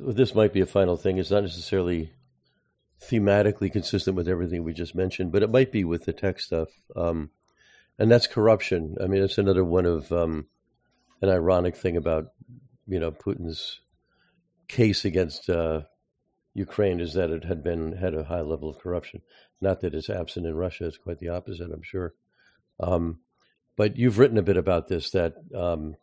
this 0.01 0.35
might 0.35 0.53
be 0.53 0.61
a 0.61 0.67
final 0.67 0.97
thing. 0.97 1.19
It's 1.19 1.31
not 1.31 1.43
necessarily 1.43 2.13
thematically 3.01 3.71
consistent 3.71 4.17
with 4.17 4.29
everything 4.29 4.65
we 4.65 4.73
just 4.73 4.95
mentioned, 4.95 5.33
but 5.33 5.43
it 5.43 5.51
might 5.51 5.73
be 5.73 5.85
with 5.85 6.05
the 6.05 6.13
tech 6.13 6.41
stuff. 6.41 6.69
Um, 6.97 7.31
and 7.99 8.11
that's 8.11 8.27
corruption. 8.27 8.97
I 9.03 9.07
mean, 9.07 9.23
it's 9.23 9.39
another 9.39 9.65
one 9.65 9.87
of 9.87 10.11
um, 10.13 10.47
an 11.21 11.29
ironic 11.29 11.77
thing 11.77 11.97
about 11.97 12.33
you 12.87 12.99
know 13.01 13.11
Putin's 13.11 13.81
case 14.69 15.05
against 15.05 15.51
uh, 15.51 15.83
Ukraine 16.55 17.01
is 17.01 17.15
that 17.15 17.31
it 17.31 17.45
had 17.45 17.63
been 17.63 17.93
had 17.93 18.15
a 18.15 18.25
high 18.25 18.41
level 18.41 18.71
of 18.71 18.79
corruption. 18.79 19.23
Not 19.61 19.81
that 19.81 19.95
it's 19.95 20.11
absent 20.11 20.47
in 20.47 20.55
Russia; 20.55 20.87
it's 20.87 20.99
quite 20.99 21.19
the 21.19 21.31
opposite, 21.31 21.71
I'm 21.73 21.83
sure. 21.83 22.15
Um, 22.81 23.19
but 23.77 23.97
you've 23.97 24.19
written 24.19 24.39
a 24.39 24.43
bit 24.43 24.57
about 24.57 24.89
this 24.89 25.11
that 25.11 25.35
um, 25.55 25.97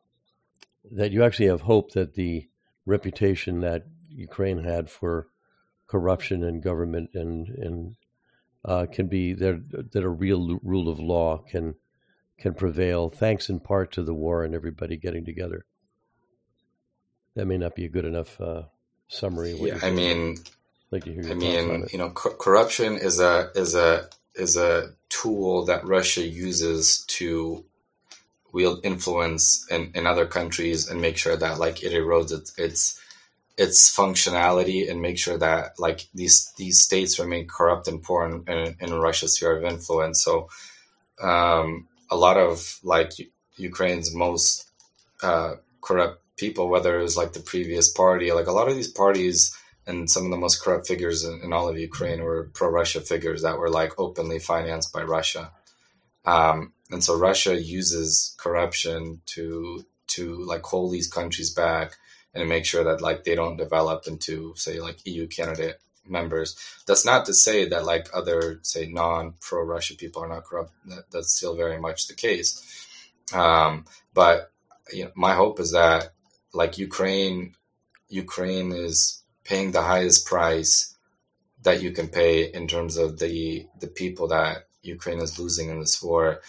that 0.92 1.12
you 1.12 1.24
actually 1.24 1.48
have 1.48 1.62
hope 1.62 1.92
that 1.94 2.14
the 2.14 2.48
reputation 2.86 3.62
that 3.62 3.86
Ukraine 4.10 4.64
had 4.64 4.90
for 4.90 5.28
corruption 5.88 6.44
and 6.44 6.64
government 6.64 7.12
and 7.14 7.48
and 7.50 7.96
uh, 8.64 8.86
can 8.92 9.08
be 9.08 9.34
that 9.34 9.90
that 9.92 10.04
a 10.04 10.10
real 10.10 10.60
rule 10.64 10.90
of 10.90 11.00
law 11.00 11.38
can 11.38 11.76
can 12.38 12.54
prevail, 12.54 13.10
thanks 13.10 13.50
in 13.50 13.60
part 13.60 13.94
to 13.94 14.04
the 14.04 14.14
war 14.14 14.44
and 14.44 14.54
everybody 14.54 14.98
getting 14.98 15.26
together. 15.26 15.66
That 17.36 17.46
may 17.46 17.58
not 17.58 17.76
be 17.76 17.86
a 17.86 17.90
good 17.90 18.06
enough 18.06 18.40
uh, 18.40 18.64
summary. 19.08 19.54
yeah, 19.54 19.80
I 19.82 19.92
mean, 19.92 20.38
like 20.92 21.08
I 21.08 21.34
mean, 21.34 21.88
you 21.92 21.98
know, 21.98 22.10
co- 22.10 22.36
corruption 22.36 22.98
is 22.98 23.20
a 23.20 23.52
is 23.56 23.76
a 23.76 24.10
is 24.36 24.58
a 24.58 24.92
tool 25.10 25.66
that 25.66 25.86
Russia 25.86 26.26
uses 26.26 27.06
to 27.08 27.64
wield 28.52 28.80
influence 28.84 29.68
in, 29.70 29.92
in 29.94 30.08
other 30.08 30.26
countries 30.26 30.90
and 30.90 31.02
make 31.02 31.18
sure 31.18 31.36
that 31.36 31.60
like 31.60 31.84
it 31.84 31.92
erodes 31.92 32.32
its 32.32 32.58
its 32.58 33.02
its 33.58 33.96
functionality 33.96 34.90
and 34.90 35.02
make 35.02 35.18
sure 35.18 35.38
that 35.38 35.80
like 35.80 36.08
these 36.14 36.52
these 36.58 36.82
states 36.82 37.20
remain 37.20 37.48
corrupt 37.48 37.88
and 37.88 38.04
poor 38.04 38.26
in, 38.26 38.44
in, 38.54 38.76
in 38.80 38.94
Russia's 38.94 39.36
sphere 39.36 39.58
of 39.58 39.64
influence. 39.64 40.24
So 40.24 40.50
um, 41.22 41.88
a 42.10 42.18
lot 42.18 42.38
of 42.38 42.80
like 42.84 43.14
Ukraine's 43.56 44.14
most 44.14 44.70
uh, 45.24 45.56
corrupt 45.82 46.22
people, 46.36 46.68
whether 46.70 47.00
it 47.00 47.04
was 47.04 47.16
like 47.16 47.34
the 47.34 47.40
previous 47.40 47.90
party, 47.90 48.32
like 48.32 48.48
a 48.48 48.52
lot 48.52 48.68
of 48.68 48.76
these 48.76 48.92
parties 48.92 49.56
and 49.88 50.10
some 50.10 50.26
of 50.26 50.32
the 50.32 50.38
most 50.38 50.62
corrupt 50.62 50.88
figures 50.88 51.24
in, 51.24 51.42
in 51.44 51.54
all 51.54 51.70
of 51.70 51.78
Ukraine 51.78 52.24
were 52.24 52.50
pro-Russia 52.54 53.02
figures 53.02 53.44
that 53.44 53.58
were 53.58 53.70
like 53.70 54.00
openly 54.00 54.40
financed 54.40 54.92
by 54.92 55.04
Russia. 55.04 55.52
Um, 56.26 56.74
and 56.92 57.04
so 57.04 57.18
Russia 57.18 57.60
uses 57.62 58.36
corruption 58.38 59.22
to 59.28 59.86
to 60.08 60.44
like 60.46 60.64
hold 60.64 60.92
these 60.92 61.08
countries 61.08 61.52
back 61.52 61.94
and 62.36 62.50
make 62.50 62.66
sure 62.66 62.84
that 62.84 63.02
like 63.02 63.24
they 63.24 63.34
don't 63.34 63.58
develop 63.58 64.08
into 64.08 64.54
say 64.56 64.80
like 64.80 64.98
EU 65.06 65.28
candidate 65.28 65.80
members. 66.08 66.56
That's 66.86 67.06
not 67.06 67.26
to 67.26 67.34
say 67.34 67.68
that 67.70 67.86
like 67.86 68.08
other 68.14 68.60
say 68.62 68.88
non 68.88 69.34
pro 69.42 69.64
Russia 69.64 69.96
people 69.96 70.24
are 70.24 70.28
not 70.28 70.44
corrupt. 70.44 70.72
That, 70.88 71.06
that's 71.12 71.34
still 71.34 71.56
very 71.56 71.80
much 71.80 72.08
the 72.08 72.14
case. 72.14 72.62
Um, 73.34 73.86
but 74.14 74.52
you 74.94 75.06
know, 75.06 75.12
my 75.16 75.34
hope 75.34 75.60
is 75.60 75.72
that 75.72 76.14
like 76.54 76.78
Ukraine, 76.78 77.56
Ukraine 78.10 78.72
is 78.72 79.24
paying 79.44 79.72
the 79.72 79.82
highest 79.82 80.26
price 80.28 80.96
that 81.64 81.82
you 81.82 81.92
can 81.92 82.08
pay 82.08 82.44
in 82.44 82.68
terms 82.68 82.98
of 82.98 83.20
the 83.20 83.66
the 83.80 83.88
people 83.88 84.28
that 84.28 84.68
Ukraine 84.84 85.20
is 85.20 85.40
losing 85.40 85.70
in 85.70 85.80
this 85.80 86.02
war. 86.02 86.42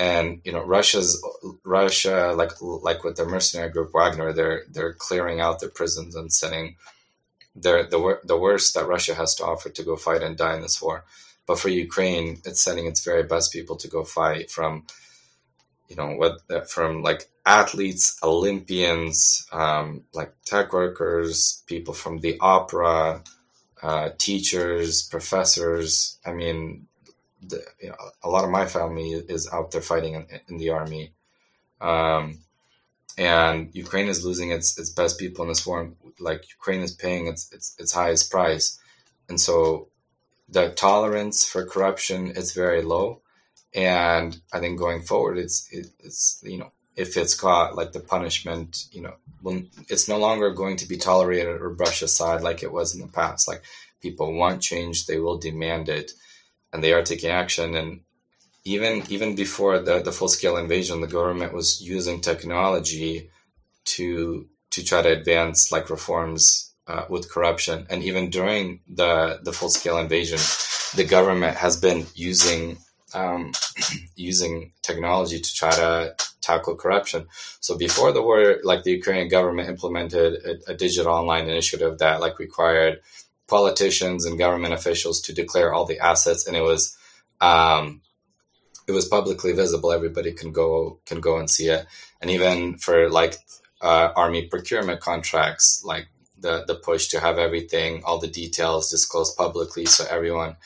And 0.00 0.40
you 0.44 0.52
know, 0.52 0.64
Russia's 0.64 1.22
Russia, 1.62 2.32
like 2.34 2.52
like 2.62 3.04
with 3.04 3.16
the 3.16 3.26
mercenary 3.26 3.68
group 3.68 3.92
Wagner, 3.92 4.32
they're 4.32 4.62
they're 4.70 4.94
clearing 4.94 5.40
out 5.40 5.60
their 5.60 5.68
prisons 5.68 6.16
and 6.16 6.32
sending 6.32 6.76
their 7.54 7.84
the 7.84 8.18
the 8.24 8.38
worst 8.38 8.72
that 8.72 8.88
Russia 8.88 9.14
has 9.14 9.34
to 9.34 9.44
offer 9.44 9.68
to 9.68 9.82
go 9.82 9.96
fight 9.96 10.22
and 10.22 10.38
die 10.38 10.54
in 10.56 10.62
this 10.62 10.80
war. 10.80 11.04
But 11.46 11.58
for 11.58 11.68
Ukraine, 11.68 12.40
it's 12.46 12.62
sending 12.62 12.86
its 12.86 13.04
very 13.04 13.24
best 13.24 13.52
people 13.52 13.76
to 13.76 13.88
go 13.88 14.02
fight 14.02 14.50
from 14.50 14.86
you 15.90 15.96
know 15.96 16.12
what 16.16 16.70
from 16.70 17.02
like 17.02 17.28
athletes, 17.44 18.18
Olympians, 18.22 19.46
um, 19.52 20.04
like 20.14 20.32
tech 20.46 20.72
workers, 20.72 21.62
people 21.66 21.92
from 21.92 22.20
the 22.20 22.38
opera, 22.40 23.22
uh, 23.82 24.08
teachers, 24.16 25.02
professors. 25.02 26.18
I 26.24 26.32
mean, 26.32 26.86
the, 27.42 27.62
you 27.80 27.88
know, 27.88 27.96
a 28.22 28.28
lot 28.28 28.44
of 28.44 28.50
my 28.50 28.66
family 28.66 29.10
is 29.10 29.48
out 29.52 29.70
there 29.70 29.80
fighting 29.80 30.14
in, 30.14 30.26
in 30.48 30.58
the 30.58 30.70
army. 30.70 31.12
Um, 31.80 32.38
and 33.16 33.70
Ukraine 33.72 34.08
is 34.08 34.24
losing 34.24 34.50
its, 34.50 34.78
its 34.78 34.90
best 34.90 35.18
people 35.18 35.42
in 35.44 35.48
this 35.48 35.66
war. 35.66 35.90
Like 36.18 36.48
Ukraine 36.50 36.80
is 36.80 36.92
paying 36.92 37.26
its, 37.26 37.52
its, 37.52 37.76
its 37.78 37.92
highest 37.92 38.30
price. 38.30 38.78
And 39.28 39.40
so 39.40 39.88
the 40.48 40.70
tolerance 40.70 41.44
for 41.44 41.64
corruption 41.64 42.30
is 42.30 42.52
very 42.52 42.82
low. 42.82 43.20
And 43.74 44.38
I 44.52 44.60
think 44.60 44.78
going 44.78 45.02
forward, 45.02 45.38
it's, 45.38 45.68
it, 45.72 45.88
it's, 46.00 46.42
you 46.44 46.58
know, 46.58 46.72
if 46.96 47.16
it's 47.16 47.34
caught, 47.34 47.76
like 47.76 47.92
the 47.92 48.00
punishment, 48.00 48.86
you 48.92 49.02
know, 49.02 49.14
it's 49.88 50.08
no 50.08 50.18
longer 50.18 50.50
going 50.50 50.76
to 50.76 50.88
be 50.88 50.96
tolerated 50.96 51.60
or 51.60 51.70
brushed 51.70 52.02
aside 52.02 52.42
like 52.42 52.62
it 52.62 52.72
was 52.72 52.94
in 52.94 53.00
the 53.00 53.06
past. 53.06 53.48
Like 53.48 53.62
people 54.02 54.34
want 54.34 54.60
change, 54.60 55.06
they 55.06 55.18
will 55.18 55.38
demand 55.38 55.88
it 55.88 56.12
and 56.72 56.82
they 56.82 56.92
are 56.92 57.02
taking 57.02 57.30
action. 57.30 57.74
And 57.74 58.00
even 58.64 59.02
even 59.08 59.34
before 59.34 59.78
the, 59.78 60.00
the 60.00 60.12
full 60.12 60.28
scale 60.28 60.56
invasion, 60.56 61.00
the 61.00 61.06
government 61.06 61.52
was 61.52 61.80
using 61.80 62.20
technology 62.20 63.30
to 63.96 64.48
to 64.70 64.84
try 64.84 65.02
to 65.02 65.10
advance 65.10 65.72
like 65.72 65.90
reforms 65.90 66.72
uh, 66.86 67.04
with 67.08 67.30
corruption. 67.30 67.86
And 67.90 68.02
even 68.02 68.30
during 68.30 68.80
the 68.88 69.40
the 69.42 69.52
full 69.52 69.70
scale 69.70 69.98
invasion, 69.98 70.38
the 70.96 71.04
government 71.04 71.56
has 71.56 71.76
been 71.76 72.06
using 72.14 72.78
um, 73.14 73.52
using 74.16 74.72
technology 74.82 75.40
to 75.40 75.54
try 75.54 75.70
to 75.70 76.14
tackle 76.40 76.76
corruption. 76.76 77.26
So 77.60 77.76
before 77.76 78.12
the 78.12 78.22
war, 78.22 78.56
like 78.64 78.82
the 78.82 78.92
Ukrainian 78.92 79.28
government 79.28 79.68
implemented 79.68 80.34
a, 80.44 80.72
a 80.72 80.74
digital 80.74 81.12
online 81.12 81.48
initiative 81.48 81.98
that 81.98 82.20
like 82.20 82.38
required 82.38 83.00
politicians 83.50 84.24
and 84.24 84.38
government 84.38 84.72
officials 84.72 85.20
to 85.22 85.34
declare 85.34 85.74
all 85.74 85.84
the 85.84 85.98
assets, 85.98 86.46
and 86.46 86.56
it 86.56 86.62
was 86.62 86.96
um, 87.40 88.00
it 88.86 88.92
was 88.92 89.08
publicly 89.08 89.52
visible. 89.52 89.92
Everybody 89.92 90.32
can 90.32 90.52
go 90.52 91.00
can 91.04 91.20
go 91.20 91.38
and 91.38 91.50
see 91.50 91.68
it, 91.68 91.84
and 92.20 92.30
even 92.30 92.78
for 92.78 93.10
like 93.10 93.36
uh, 93.82 94.10
army 94.16 94.46
procurement 94.46 95.00
contracts, 95.00 95.82
like 95.84 96.06
the 96.38 96.64
the 96.66 96.76
push 96.76 97.08
to 97.08 97.20
have 97.20 97.38
everything, 97.38 98.02
all 98.04 98.18
the 98.18 98.28
details 98.28 98.90
disclosed 98.90 99.36
publicly, 99.36 99.84
so 99.84 100.06
everyone 100.08 100.56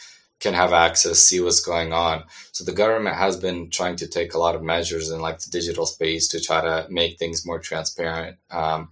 can 0.41 0.55
have 0.55 0.73
access, 0.73 1.19
see 1.21 1.41
what's 1.41 1.61
going 1.61 1.93
on. 1.93 2.25
So 2.53 2.65
the 2.65 2.73
government 2.73 3.17
has 3.17 3.37
been 3.37 3.71
trying 3.71 3.97
to 3.97 4.07
take 4.07 4.35
a 4.35 4.39
lot 4.39 4.55
of 4.55 4.63
measures 4.63 5.11
in 5.11 5.21
like 5.21 5.39
the 5.41 5.51
digital 5.51 5.87
space 5.87 6.29
to 6.29 6.41
try 6.41 6.61
to 6.61 6.87
make 6.91 7.19
things 7.19 7.47
more 7.47 7.59
transparent, 7.59 8.37
um, 8.51 8.91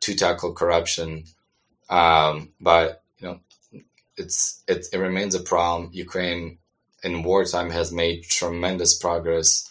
to 0.00 0.14
tackle 0.14 0.52
corruption. 0.52 1.24
Um, 1.90 2.52
but 2.60 3.03
it's 4.16 4.62
it, 4.68 4.86
it 4.92 4.98
remains 4.98 5.34
a 5.34 5.40
problem. 5.40 5.90
Ukraine 5.92 6.58
in 7.02 7.22
wartime 7.22 7.70
has 7.70 7.92
made 7.92 8.24
tremendous 8.24 8.96
progress 8.96 9.68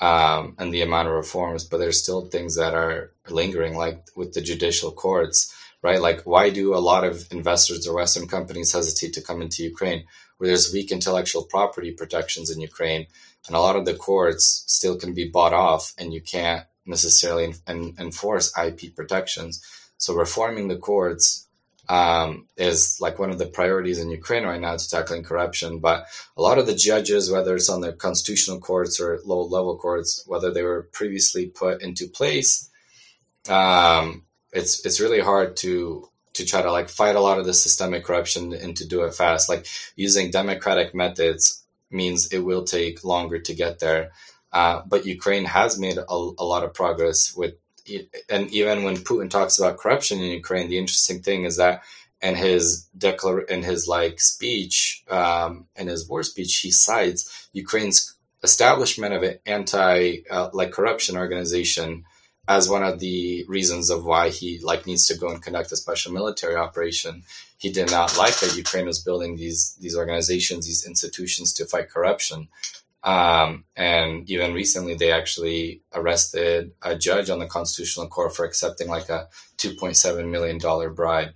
um, 0.00 0.54
and 0.58 0.74
the 0.74 0.82
amount 0.82 1.08
of 1.08 1.14
reforms, 1.14 1.64
but 1.64 1.78
there's 1.78 2.02
still 2.02 2.26
things 2.26 2.56
that 2.56 2.74
are 2.74 3.12
lingering, 3.30 3.76
like 3.76 4.04
with 4.16 4.34
the 4.34 4.40
judicial 4.40 4.90
courts, 4.90 5.54
right? 5.82 6.00
Like, 6.00 6.22
why 6.22 6.50
do 6.50 6.74
a 6.74 6.78
lot 6.78 7.04
of 7.04 7.26
investors 7.30 7.86
or 7.86 7.94
Western 7.94 8.26
companies 8.26 8.72
hesitate 8.72 9.14
to 9.14 9.22
come 9.22 9.40
into 9.40 9.62
Ukraine, 9.62 10.04
where 10.36 10.48
there's 10.48 10.72
weak 10.72 10.90
intellectual 10.90 11.44
property 11.44 11.92
protections 11.92 12.50
in 12.50 12.60
Ukraine, 12.60 13.06
and 13.46 13.54
a 13.54 13.60
lot 13.60 13.76
of 13.76 13.84
the 13.84 13.94
courts 13.94 14.64
still 14.66 14.96
can 14.96 15.14
be 15.14 15.28
bought 15.28 15.52
off, 15.52 15.94
and 15.96 16.12
you 16.12 16.20
can't 16.20 16.66
necessarily 16.86 17.54
enforce 17.68 18.52
IP 18.58 18.94
protections. 18.94 19.64
So, 19.96 20.14
reforming 20.14 20.68
the 20.68 20.76
courts 20.76 21.43
um, 21.88 22.46
is 22.56 22.98
like 23.00 23.18
one 23.18 23.30
of 23.30 23.38
the 23.38 23.46
priorities 23.46 23.98
in 23.98 24.10
Ukraine 24.10 24.44
right 24.44 24.60
now 24.60 24.76
to 24.76 24.88
tackling 24.88 25.22
corruption. 25.22 25.78
But 25.78 26.06
a 26.36 26.42
lot 26.42 26.58
of 26.58 26.66
the 26.66 26.74
judges, 26.74 27.30
whether 27.30 27.54
it's 27.54 27.68
on 27.68 27.80
the 27.80 27.92
constitutional 27.92 28.60
courts 28.60 29.00
or 29.00 29.20
low 29.24 29.42
level 29.42 29.76
courts, 29.76 30.24
whether 30.26 30.50
they 30.52 30.62
were 30.62 30.88
previously 30.92 31.46
put 31.46 31.82
into 31.82 32.08
place, 32.08 32.70
um, 33.48 34.24
it's 34.52 34.84
it's 34.86 35.00
really 35.00 35.20
hard 35.20 35.56
to 35.58 36.08
to 36.34 36.44
try 36.44 36.62
to 36.62 36.72
like 36.72 36.88
fight 36.88 37.16
a 37.16 37.20
lot 37.20 37.38
of 37.38 37.46
the 37.46 37.54
systemic 37.54 38.04
corruption 38.04 38.52
and 38.52 38.76
to 38.76 38.86
do 38.86 39.02
it 39.04 39.14
fast. 39.14 39.48
Like 39.48 39.66
using 39.96 40.30
democratic 40.30 40.94
methods 40.94 41.64
means 41.90 42.28
it 42.32 42.40
will 42.40 42.64
take 42.64 43.04
longer 43.04 43.38
to 43.38 43.54
get 43.54 43.78
there. 43.78 44.10
Uh, 44.52 44.82
but 44.86 45.06
Ukraine 45.06 45.44
has 45.44 45.78
made 45.78 45.98
a, 45.98 46.04
a 46.08 46.44
lot 46.44 46.64
of 46.64 46.74
progress 46.74 47.34
with 47.36 47.54
and 48.28 48.50
even 48.50 48.82
when 48.82 48.96
Putin 48.96 49.30
talks 49.30 49.58
about 49.58 49.78
corruption 49.78 50.18
in 50.18 50.30
Ukraine, 50.30 50.68
the 50.68 50.78
interesting 50.78 51.22
thing 51.22 51.44
is 51.44 51.56
that 51.56 51.82
in 52.22 52.34
his 52.34 52.86
declar 52.96 53.40
in 53.40 53.62
his 53.62 53.86
like 53.86 54.20
speech, 54.20 55.04
um, 55.08 55.66
in 55.76 55.88
his 55.88 56.08
war 56.08 56.22
speech, 56.22 56.56
he 56.58 56.70
cites 56.70 57.48
Ukraine's 57.52 58.14
establishment 58.42 59.14
of 59.14 59.22
an 59.22 59.38
anti 59.46 60.22
uh, 60.30 60.50
like 60.52 60.72
corruption 60.72 61.16
organization 61.16 62.04
as 62.46 62.68
one 62.68 62.84
of 62.84 63.00
the 63.00 63.44
reasons 63.48 63.90
of 63.90 64.04
why 64.04 64.28
he 64.28 64.58
like 64.62 64.86
needs 64.86 65.06
to 65.06 65.16
go 65.16 65.28
and 65.28 65.42
conduct 65.42 65.72
a 65.72 65.76
special 65.76 66.12
military 66.12 66.56
operation. 66.56 67.22
He 67.58 67.70
did 67.70 67.90
not 67.90 68.18
like 68.18 68.38
that 68.40 68.56
Ukraine 68.56 68.86
was 68.86 69.00
building 69.00 69.36
these 69.36 69.76
these 69.80 69.96
organizations, 69.96 70.66
these 70.66 70.86
institutions 70.86 71.52
to 71.54 71.66
fight 71.66 71.90
corruption. 71.90 72.48
Um, 73.04 73.64
and 73.76 74.28
even 74.30 74.54
recently, 74.54 74.94
they 74.94 75.12
actually 75.12 75.82
arrested 75.92 76.72
a 76.82 76.96
judge 76.96 77.28
on 77.28 77.38
the 77.38 77.46
Constitutional 77.46 78.08
Court 78.08 78.34
for 78.34 78.46
accepting 78.46 78.88
like 78.88 79.10
a 79.10 79.28
$2.7 79.58 80.30
million 80.30 80.58
bribe. 80.94 81.34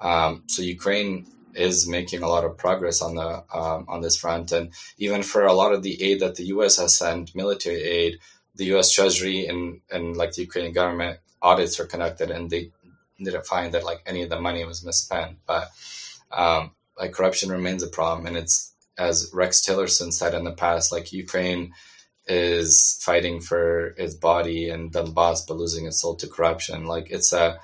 Um, 0.00 0.44
so 0.46 0.62
Ukraine 0.62 1.26
is 1.54 1.88
making 1.88 2.22
a 2.22 2.28
lot 2.28 2.44
of 2.44 2.56
progress 2.56 3.02
on 3.02 3.16
the 3.16 3.44
um, 3.52 3.84
on 3.88 4.00
this 4.00 4.16
front, 4.16 4.52
and 4.52 4.72
even 4.96 5.24
for 5.24 5.44
a 5.44 5.52
lot 5.52 5.72
of 5.72 5.82
the 5.82 6.00
aid 6.02 6.20
that 6.20 6.36
the 6.36 6.44
U.S. 6.46 6.76
has 6.78 6.96
sent, 6.96 7.34
military 7.34 7.82
aid, 7.82 8.18
the 8.54 8.66
U.S. 8.66 8.92
Treasury 8.92 9.46
and 9.46 9.80
and 9.90 10.16
like 10.16 10.32
the 10.32 10.42
Ukrainian 10.42 10.72
government 10.72 11.18
audits 11.42 11.80
are 11.80 11.86
conducted, 11.86 12.30
and 12.30 12.48
they 12.48 12.70
didn't 13.18 13.46
find 13.46 13.74
that 13.74 13.84
like 13.84 14.02
any 14.06 14.22
of 14.22 14.30
the 14.30 14.40
money 14.40 14.64
was 14.64 14.84
misspent. 14.84 15.38
But 15.46 15.70
um, 16.30 16.72
like 16.96 17.12
corruption 17.12 17.50
remains 17.50 17.82
a 17.82 17.88
problem, 17.88 18.26
and 18.26 18.36
it's 18.36 18.67
as 18.98 19.30
Rex 19.32 19.60
Tillerson 19.60 20.12
said 20.12 20.34
in 20.34 20.44
the 20.44 20.52
past, 20.52 20.92
like 20.92 21.12
Ukraine 21.12 21.72
is 22.26 23.00
fighting 23.02 23.40
for 23.40 23.94
its 23.96 24.14
body 24.14 24.68
and 24.68 24.92
Donbass, 24.92 25.46
but 25.46 25.56
losing 25.56 25.86
its 25.86 26.02
soul 26.02 26.16
to 26.16 26.26
corruption. 26.26 26.84
Like 26.84 27.10
it's 27.10 27.32
a 27.32 27.58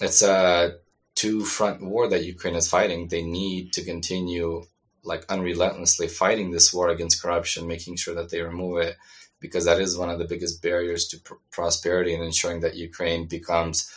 it's 0.00 0.22
a 0.22 0.74
two 1.14 1.44
front 1.44 1.82
war 1.82 2.08
that 2.08 2.24
Ukraine 2.24 2.56
is 2.56 2.68
fighting. 2.68 3.08
They 3.08 3.22
need 3.22 3.72
to 3.74 3.84
continue 3.84 4.64
like 5.02 5.24
unrelentlessly 5.28 6.08
fighting 6.08 6.50
this 6.50 6.74
war 6.74 6.90
against 6.90 7.22
corruption, 7.22 7.66
making 7.66 7.96
sure 7.96 8.14
that 8.14 8.30
they 8.30 8.42
remove 8.42 8.78
it, 8.82 8.96
because 9.40 9.64
that 9.64 9.80
is 9.80 9.96
one 9.96 10.10
of 10.10 10.18
the 10.18 10.26
biggest 10.26 10.62
barriers 10.62 11.06
to 11.08 11.18
pr- 11.18 11.34
prosperity 11.50 12.14
and 12.14 12.22
ensuring 12.22 12.60
that 12.60 12.76
Ukraine 12.76 13.26
becomes 13.26 13.90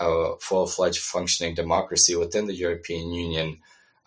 a 0.00 0.32
full 0.40 0.66
fledged 0.66 1.00
functioning 1.00 1.54
democracy 1.54 2.16
within 2.16 2.46
the 2.46 2.54
European 2.54 3.12
Union 3.12 3.58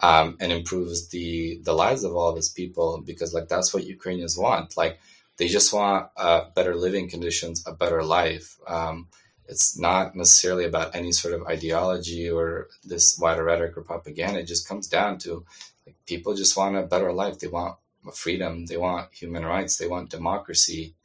um, 0.02 0.38
and 0.40 0.52
improves 0.52 1.10
the 1.10 1.60
the 1.64 1.73
lives 1.73 2.03
of 2.03 2.15
all 2.15 2.36
its 2.36 2.49
people 2.49 3.02
because 3.06 3.34
like 3.34 3.48
that's 3.48 3.73
what 3.73 3.86
Ukrainians 3.86 4.38
want. 4.38 4.76
Like 4.76 4.99
they 5.38 5.48
just 5.48 5.73
want 5.73 6.10
uh, 6.18 6.45
better 6.56 6.76
living 6.76 7.10
conditions, 7.10 7.64
a 7.65 7.73
better 7.73 8.03
life. 8.03 8.60
Um, 8.68 9.07
it's 9.48 9.78
not 9.78 10.15
necessarily 10.15 10.65
about 10.65 10.95
any 10.95 11.11
sort 11.11 11.34
of 11.34 11.45
ideology 11.45 12.30
or 12.30 12.68
this 12.84 13.18
wider 13.19 13.44
rhetoric 13.44 13.78
or 13.78 13.82
propaganda. 13.82 14.40
It 14.40 14.45
just 14.45 14.68
comes 14.68 14.88
down 14.88 15.18
to 15.19 15.45
like, 15.86 15.95
people 16.06 16.36
just 16.36 16.56
want 16.56 16.78
a 16.78 16.84
better 16.84 17.11
life. 17.11 17.40
They 17.40 17.48
want 17.48 17.76
freedom. 18.14 18.65
They 18.65 18.78
want 18.78 19.14
human 19.14 19.45
rights. 19.45 19.78
They 19.78 19.88
want 19.88 20.10
democracy, 20.10 20.95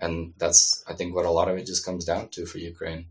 and 0.00 0.34
that's 0.38 0.84
I 0.88 0.94
think 0.94 1.14
what 1.14 1.26
a 1.26 1.30
lot 1.30 1.48
of 1.48 1.56
it 1.56 1.66
just 1.66 1.84
comes 1.84 2.04
down 2.04 2.28
to 2.30 2.44
for 2.44 2.58
Ukraine. 2.58 3.06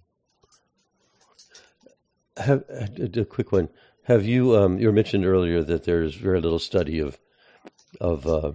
Have, 2.38 2.64
a 2.70 3.26
quick 3.26 3.52
one. 3.52 3.70
Have 4.12 4.26
you 4.26 4.58
um, 4.58 4.78
you 4.78 4.92
mentioned 4.92 5.26
earlier 5.26 5.64
that 5.64 5.86
there's 5.86 6.16
very 6.16 6.42
little 6.42 6.60
study 6.60 7.00
of 7.00 7.18
of 8.02 8.28
uh, 8.28 8.52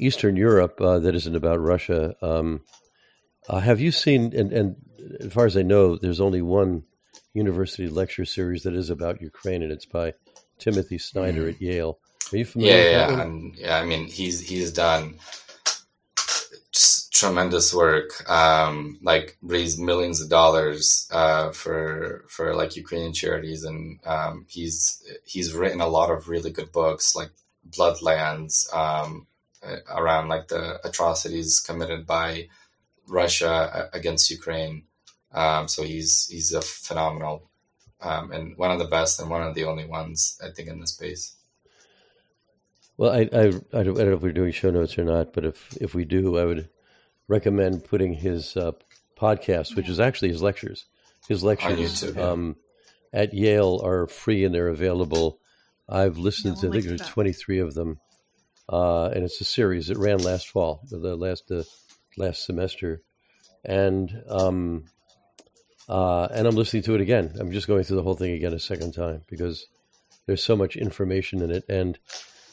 Eastern 0.00 0.34
Europe 0.34 0.80
uh, 0.80 0.98
that 0.98 1.14
isn't 1.14 1.36
about 1.36 1.60
Russia. 1.60 2.16
Um, 2.20 2.60
uh, 3.48 3.60
have 3.60 3.80
you 3.80 3.92
seen 3.92 4.32
and, 4.36 4.52
and 4.52 4.76
as 5.20 5.32
far 5.32 5.46
as 5.46 5.56
I 5.56 5.62
know, 5.62 5.96
there's 5.96 6.20
only 6.20 6.42
one 6.42 6.82
university 7.34 7.88
lecture 7.88 8.24
series 8.24 8.64
that 8.64 8.74
is 8.74 8.90
about 8.90 9.22
Ukraine, 9.22 9.62
and 9.62 9.70
it's 9.70 9.86
by 9.86 10.14
Timothy 10.58 10.98
Snyder 10.98 11.42
mm-hmm. 11.42 11.50
at 11.50 11.62
Yale. 11.62 11.98
Are 12.32 12.36
you 12.36 12.44
familiar? 12.44 12.74
Yeah, 12.74 12.90
yeah, 12.90 13.22
and, 13.22 13.54
yeah. 13.56 13.78
I 13.78 13.84
mean, 13.84 14.08
he's 14.08 14.40
he's 14.40 14.72
done 14.72 15.18
tremendous 17.14 17.72
work, 17.72 18.28
um, 18.28 18.98
like 19.02 19.38
raised 19.40 19.78
millions 19.78 20.20
of 20.20 20.28
dollars 20.28 21.08
uh, 21.12 21.52
for 21.52 22.24
for 22.28 22.54
like 22.54 22.76
Ukrainian 22.76 23.14
charities, 23.14 23.64
and 23.64 24.00
um, 24.04 24.44
he's 24.48 25.02
he's 25.24 25.54
written 25.54 25.80
a 25.80 25.88
lot 25.88 26.10
of 26.10 26.28
really 26.28 26.50
good 26.50 26.72
books, 26.72 27.16
like 27.16 27.30
Bloodlands, 27.70 28.54
um, 28.74 29.26
around 29.88 30.28
like 30.28 30.48
the 30.48 30.80
atrocities 30.86 31.60
committed 31.60 32.06
by 32.06 32.48
Russia 33.06 33.88
against 33.92 34.30
Ukraine. 34.30 34.84
Um, 35.32 35.68
so 35.68 35.82
he's 35.82 36.28
he's 36.28 36.52
a 36.52 36.60
phenomenal 36.62 37.48
um, 38.04 38.30
and 38.32 38.56
one 38.56 38.70
of 38.70 38.78
the 38.78 38.84
best 38.84 39.18
and 39.18 39.30
one 39.30 39.42
of 39.42 39.54
the 39.54 39.64
only 39.64 39.86
ones 39.86 40.38
I 40.44 40.50
think 40.50 40.68
in 40.68 40.80
the 40.80 40.86
space. 40.86 41.34
Well, 42.96 43.10
I, 43.10 43.28
I, 43.32 43.46
I, 43.72 43.82
don't, 43.82 43.96
know 43.96 44.12
if 44.12 44.20
we're 44.20 44.32
doing 44.32 44.52
show 44.52 44.70
notes 44.70 44.96
or 44.96 45.04
not, 45.04 45.32
but 45.32 45.44
if, 45.44 45.76
if 45.80 45.94
we 45.94 46.04
do, 46.04 46.38
I 46.38 46.44
would 46.44 46.68
recommend 47.28 47.84
putting 47.84 48.14
his 48.14 48.56
uh, 48.56 48.72
podcast, 49.18 49.76
which 49.76 49.88
is 49.88 50.00
actually 50.00 50.28
his 50.28 50.42
lectures. 50.42 50.86
His 51.28 51.42
lectures 51.42 51.78
YouTube, 51.78 52.16
yeah. 52.16 52.30
um, 52.30 52.56
at 53.12 53.32
Yale 53.32 53.80
are 53.84 54.06
free 54.06 54.44
and 54.44 54.54
they're 54.54 54.68
available. 54.68 55.38
I've 55.88 56.18
listened 56.18 56.58
to, 56.58 56.68
I 56.68 56.70
think 56.70 56.84
there's 56.84 57.00
23 57.00 57.60
of 57.60 57.74
them, 57.74 57.98
uh, 58.68 59.06
and 59.06 59.24
it's 59.24 59.40
a 59.40 59.44
series. 59.44 59.90
It 59.90 59.98
ran 59.98 60.18
last 60.18 60.48
fall, 60.48 60.80
the 60.90 61.16
last 61.16 61.50
uh, 61.50 61.62
last 62.16 62.44
semester, 62.44 63.02
and 63.64 64.10
um, 64.28 64.84
uh, 65.88 66.28
and 66.30 66.46
I'm 66.46 66.56
listening 66.56 66.84
to 66.84 66.94
it 66.94 67.02
again. 67.02 67.34
I'm 67.38 67.52
just 67.52 67.66
going 67.66 67.84
through 67.84 67.96
the 67.96 68.02
whole 68.02 68.14
thing 68.14 68.32
again 68.32 68.54
a 68.54 68.58
second 68.58 68.92
time 68.92 69.22
because 69.28 69.66
there's 70.26 70.42
so 70.42 70.56
much 70.56 70.76
information 70.76 71.42
in 71.42 71.50
it, 71.50 71.64
and 71.68 71.98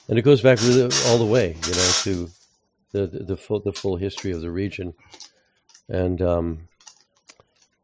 and 0.09 0.19
it 0.19 0.23
goes 0.23 0.41
back 0.41 0.59
really 0.61 0.83
all 1.07 1.17
the 1.17 1.25
way, 1.25 1.55
you 1.65 1.73
know, 1.73 1.91
to 2.03 2.29
the 2.91 3.07
the, 3.07 3.23
the 3.23 3.37
full 3.37 3.59
the 3.59 3.73
full 3.73 3.95
history 3.97 4.31
of 4.31 4.41
the 4.41 4.51
region, 4.51 4.93
and 5.89 6.21
um, 6.21 6.67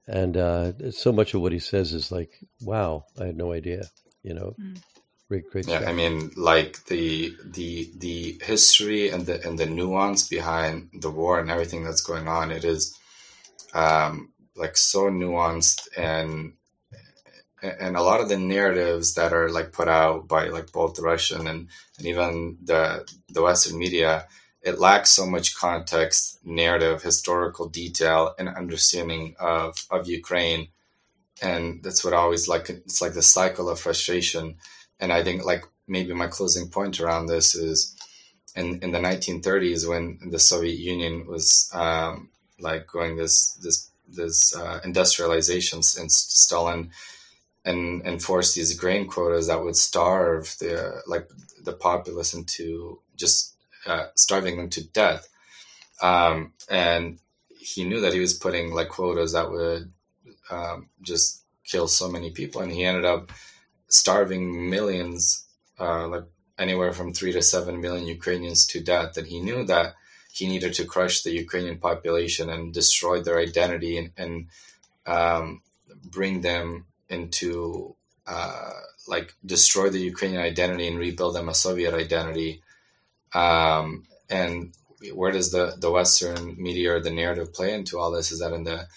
and 0.08 0.38
uh, 0.38 0.92
so 0.92 1.12
much 1.12 1.34
of 1.34 1.42
what 1.42 1.52
he 1.52 1.60
says 1.60 1.94
is 1.94 2.12
like, 2.12 2.32
wow, 2.62 3.06
I 3.20 3.26
had 3.26 3.38
no 3.38 3.52
idea, 3.54 3.84
you 4.24 4.34
know. 4.34 4.56
Mm. 4.60 4.82
Great, 5.28 5.50
great. 5.52 5.68
Yeah. 5.68 5.84
I 5.86 5.92
mean, 5.92 6.32
like 6.38 6.86
the 6.86 7.36
the 7.44 7.92
the 7.98 8.40
history 8.42 9.10
and 9.10 9.26
the 9.26 9.46
and 9.46 9.60
the 9.60 9.66
nuance 9.66 10.26
behind 10.28 10.90
the 10.94 11.12
war 11.12 11.40
and 11.40 11.52
everything 11.52 11.84
that's 11.84 12.02
going 12.02 12.30
on. 12.30 12.50
It 12.50 12.64
is 12.64 12.98
um, 13.74 14.32
like 14.56 14.78
so 14.78 15.10
nuanced 15.10 15.90
and 15.98 16.54
and 17.62 17.98
a 17.98 18.02
lot 18.02 18.22
of 18.22 18.30
the 18.30 18.38
narratives 18.38 19.16
that 19.16 19.34
are 19.34 19.50
like 19.50 19.74
put 19.74 19.90
out 19.90 20.28
by 20.28 20.48
like 20.48 20.72
both 20.72 20.96
the 20.96 21.02
Russian 21.02 21.48
and, 21.48 21.68
and 21.98 22.08
even 22.08 22.58
the 22.64 23.06
the 23.30 23.42
Western 23.42 23.78
media 23.78 24.28
it 24.68 24.80
lacks 24.80 25.12
so 25.12 25.26
much 25.26 25.56
context, 25.56 26.46
narrative, 26.46 27.02
historical 27.02 27.70
detail, 27.70 28.36
and 28.38 28.50
understanding 28.50 29.34
of, 29.40 29.86
of 29.90 30.10
Ukraine. 30.10 30.68
And 31.42 31.82
that's 31.84 32.04
what 32.04 32.14
I 32.14 32.18
always 32.18 32.50
like. 32.50 32.70
It's 32.70 33.02
like 33.02 33.14
the 33.14 33.22
cycle 33.22 33.70
of 33.70 33.80
frustration. 33.80 34.56
And 35.00 35.14
I 35.14 35.24
think 35.24 35.46
like 35.46 35.64
maybe 35.88 36.14
my 36.14 36.28
closing 36.28 36.68
point 36.68 37.00
around 37.00 37.28
this 37.28 37.56
is 37.56 37.96
in, 38.58 38.80
in 38.82 38.92
the 38.92 39.00
1930s 39.00 39.88
when 39.88 40.20
the 40.32 40.40
Soviet 40.40 40.78
Union 40.78 41.28
was 41.28 41.72
um, 41.74 42.30
like 42.60 42.88
going 42.88 43.16
this 43.16 43.54
this 43.64 43.90
this 44.10 44.54
uh, 44.56 44.80
industrialization 44.84 45.82
since 45.82 46.16
Stalin 46.16 46.92
and 47.64 48.02
enforced 48.06 48.56
these 48.56 48.78
grain 48.78 49.08
quotas 49.08 49.48
that 49.48 49.64
would 49.64 49.76
starve 49.76 50.56
the 50.60 51.02
like 51.08 51.30
the 51.64 51.74
populace 51.74 52.34
into 52.34 53.00
just 53.16 53.57
uh, 53.88 54.08
starving 54.16 54.58
them 54.58 54.70
to 54.72 54.88
death. 54.90 55.28
Um, 56.02 56.54
and 56.70 57.20
he 57.60 57.84
knew 57.84 58.02
that 58.02 58.14
he 58.14 58.20
was 58.20 58.34
putting 58.34 58.74
like 58.74 58.90
quotas 58.90 59.34
that 59.34 59.50
would 59.50 59.92
um, 60.52 60.90
just 61.02 61.44
kill 61.64 61.88
so 61.88 62.10
many 62.10 62.32
people, 62.32 62.62
and 62.62 62.72
he 62.72 62.84
ended 62.84 63.06
up 63.06 63.32
starving 63.90 64.70
millions, 64.70 65.46
uh, 65.80 66.08
like 66.08 66.24
anywhere 66.58 66.94
from 66.94 67.14
three 67.14 67.32
to 67.32 67.42
seven 67.42 67.82
million 67.82 68.08
Ukrainians 68.08 68.66
to 68.68 68.82
death. 68.82 69.18
And 69.18 69.28
he 69.28 69.40
knew 69.42 69.64
that 69.66 69.96
he 70.32 70.48
needed 70.48 70.74
to 70.76 70.86
crush 70.86 71.24
the 71.24 71.32
Ukrainian 71.32 71.80
population 71.80 72.50
and 72.50 72.74
destroy 72.74 73.22
their 73.22 73.40
identity 73.40 73.98
and, 73.98 74.12
and 74.18 74.48
um, 75.06 75.62
bring 76.04 76.42
them 76.42 76.86
into 77.10 77.96
uh, 78.26 78.72
like 79.08 79.34
destroy 79.46 79.90
the 79.90 80.00
Ukrainian 80.00 80.42
identity 80.42 80.88
and 80.88 81.00
rebuild 81.00 81.36
them 81.36 81.50
a 81.50 81.54
Soviet 81.54 81.94
identity 81.94 82.62
um, 83.34 84.06
and 84.30 84.74
where 85.14 85.32
does 85.32 85.52
the, 85.52 85.76
the 85.78 85.92
Western 85.92 86.56
media 86.62 86.96
or 86.96 87.00
the 87.00 87.12
narrative 87.12 87.54
play 87.54 87.74
into 87.74 88.00
all 88.00 88.12
this? 88.12 88.32
Is 88.32 88.40
that 88.40 88.54
in 88.54 88.64
the 88.64 88.88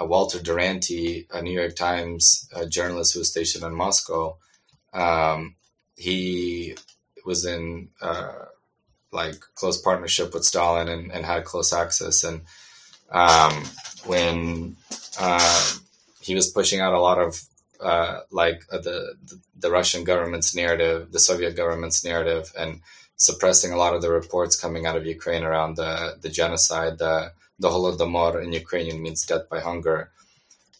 uh, 0.00 0.04
Walter 0.04 0.40
Duranty, 0.40 1.26
a 1.32 1.40
New 1.42 1.52
York 1.52 1.76
Times 1.76 2.48
journalist 2.68 3.14
who 3.14 3.20
was 3.20 3.30
stationed 3.30 3.64
in 3.64 3.74
Moscow, 3.74 4.36
um, 4.92 5.54
he 5.96 6.76
was 7.24 7.44
in 7.44 7.88
uh, 8.00 8.32
like 9.12 9.40
close 9.54 9.80
partnership 9.80 10.34
with 10.34 10.44
Stalin 10.44 10.88
and, 10.88 11.10
and 11.12 11.24
had 11.24 11.44
close 11.44 11.72
access. 11.72 12.24
And 12.24 12.42
um, 13.10 13.64
when 14.04 14.76
uh, 15.18 15.72
he 16.20 16.34
was 16.34 16.50
pushing 16.50 16.80
out 16.80 16.94
a 16.94 17.00
lot 17.00 17.18
of 17.18 17.40
uh, 17.80 18.20
like 18.30 18.62
uh, 18.70 18.78
the, 18.78 19.14
the 19.58 19.70
Russian 19.70 20.04
government's 20.04 20.54
narrative, 20.54 21.12
the 21.12 21.18
Soviet 21.18 21.56
government's 21.56 22.04
narrative, 22.04 22.52
and 22.58 22.80
suppressing 23.16 23.72
a 23.72 23.76
lot 23.76 23.94
of 23.94 24.02
the 24.02 24.10
reports 24.10 24.60
coming 24.60 24.86
out 24.86 24.96
of 24.96 25.06
Ukraine 25.06 25.42
around 25.42 25.76
the, 25.76 26.16
the 26.20 26.28
genocide. 26.28 26.98
The, 26.98 27.32
the 27.58 27.68
Holodomor 27.68 28.42
in 28.42 28.52
Ukrainian 28.52 29.02
means 29.02 29.24
death 29.24 29.48
by 29.48 29.60
hunger. 29.60 30.10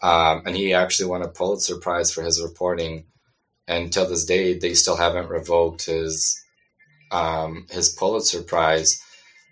Um, 0.02 0.42
and 0.44 0.54
he 0.54 0.74
actually 0.74 1.08
won 1.08 1.22
a 1.22 1.28
Pulitzer 1.28 1.76
Prize 1.76 2.12
for 2.12 2.22
his 2.22 2.42
reporting. 2.42 3.04
And 3.66 3.92
till 3.92 4.08
this 4.08 4.26
day, 4.26 4.58
they 4.58 4.74
still 4.74 4.96
haven't 4.96 5.30
revoked 5.30 5.86
his 5.86 6.42
um, 7.10 7.66
his 7.70 7.88
Pulitzer 7.88 8.42
Prize. 8.42 9.02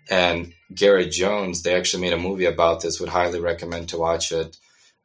And 0.09 0.53
Gareth 0.73 1.11
Jones, 1.11 1.63
they 1.63 1.75
actually 1.75 2.01
made 2.01 2.13
a 2.13 2.17
movie 2.17 2.45
about 2.45 2.81
this. 2.81 2.99
Would 2.99 3.09
highly 3.09 3.39
recommend 3.39 3.89
to 3.89 3.97
watch 3.97 4.31
it. 4.31 4.57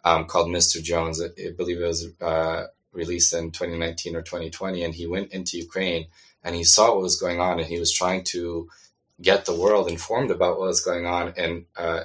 Um, 0.04 0.26
called 0.26 0.48
Mr. 0.48 0.82
Jones. 0.82 1.20
I, 1.20 1.26
I 1.26 1.52
believe 1.56 1.80
it 1.80 1.86
was 1.86 2.06
uh, 2.20 2.66
released 2.92 3.32
in 3.34 3.50
2019 3.50 4.16
or 4.16 4.22
2020, 4.22 4.82
and 4.82 4.94
he 4.94 5.06
went 5.06 5.32
into 5.32 5.58
Ukraine 5.58 6.06
and 6.42 6.54
he 6.54 6.64
saw 6.64 6.92
what 6.92 7.02
was 7.02 7.20
going 7.20 7.40
on, 7.40 7.58
and 7.58 7.68
he 7.68 7.78
was 7.78 7.92
trying 7.92 8.24
to 8.24 8.68
get 9.20 9.44
the 9.44 9.54
world 9.54 9.90
informed 9.90 10.30
about 10.30 10.58
what 10.58 10.68
was 10.68 10.84
going 10.84 11.06
on. 11.06 11.34
And 11.36 11.66
uh, 11.76 12.04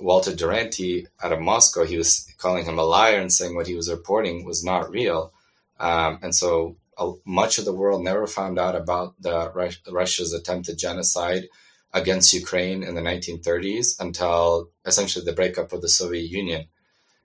Walter 0.00 0.34
Duranty 0.34 1.06
out 1.22 1.32
of 1.32 1.40
Moscow, 1.40 1.84
he 1.84 1.98
was 1.98 2.26
calling 2.38 2.64
him 2.64 2.78
a 2.78 2.84
liar 2.84 3.18
and 3.20 3.32
saying 3.32 3.54
what 3.54 3.66
he 3.66 3.74
was 3.74 3.90
reporting 3.90 4.44
was 4.44 4.64
not 4.64 4.90
real. 4.90 5.32
Um, 5.78 6.18
and 6.22 6.34
so 6.34 6.76
uh, 6.96 7.12
much 7.24 7.58
of 7.58 7.64
the 7.64 7.74
world 7.74 8.02
never 8.02 8.26
found 8.26 8.58
out 8.58 8.76
about 8.76 9.20
the 9.20 9.52
Russia's 9.90 10.32
attempted 10.32 10.78
genocide 10.78 11.48
against 11.92 12.32
Ukraine 12.32 12.82
in 12.82 12.94
the 12.94 13.00
1930s 13.00 14.00
until 14.00 14.70
essentially 14.86 15.24
the 15.24 15.32
breakup 15.32 15.72
of 15.72 15.82
the 15.82 15.88
Soviet 15.88 16.30
Union. 16.30 16.66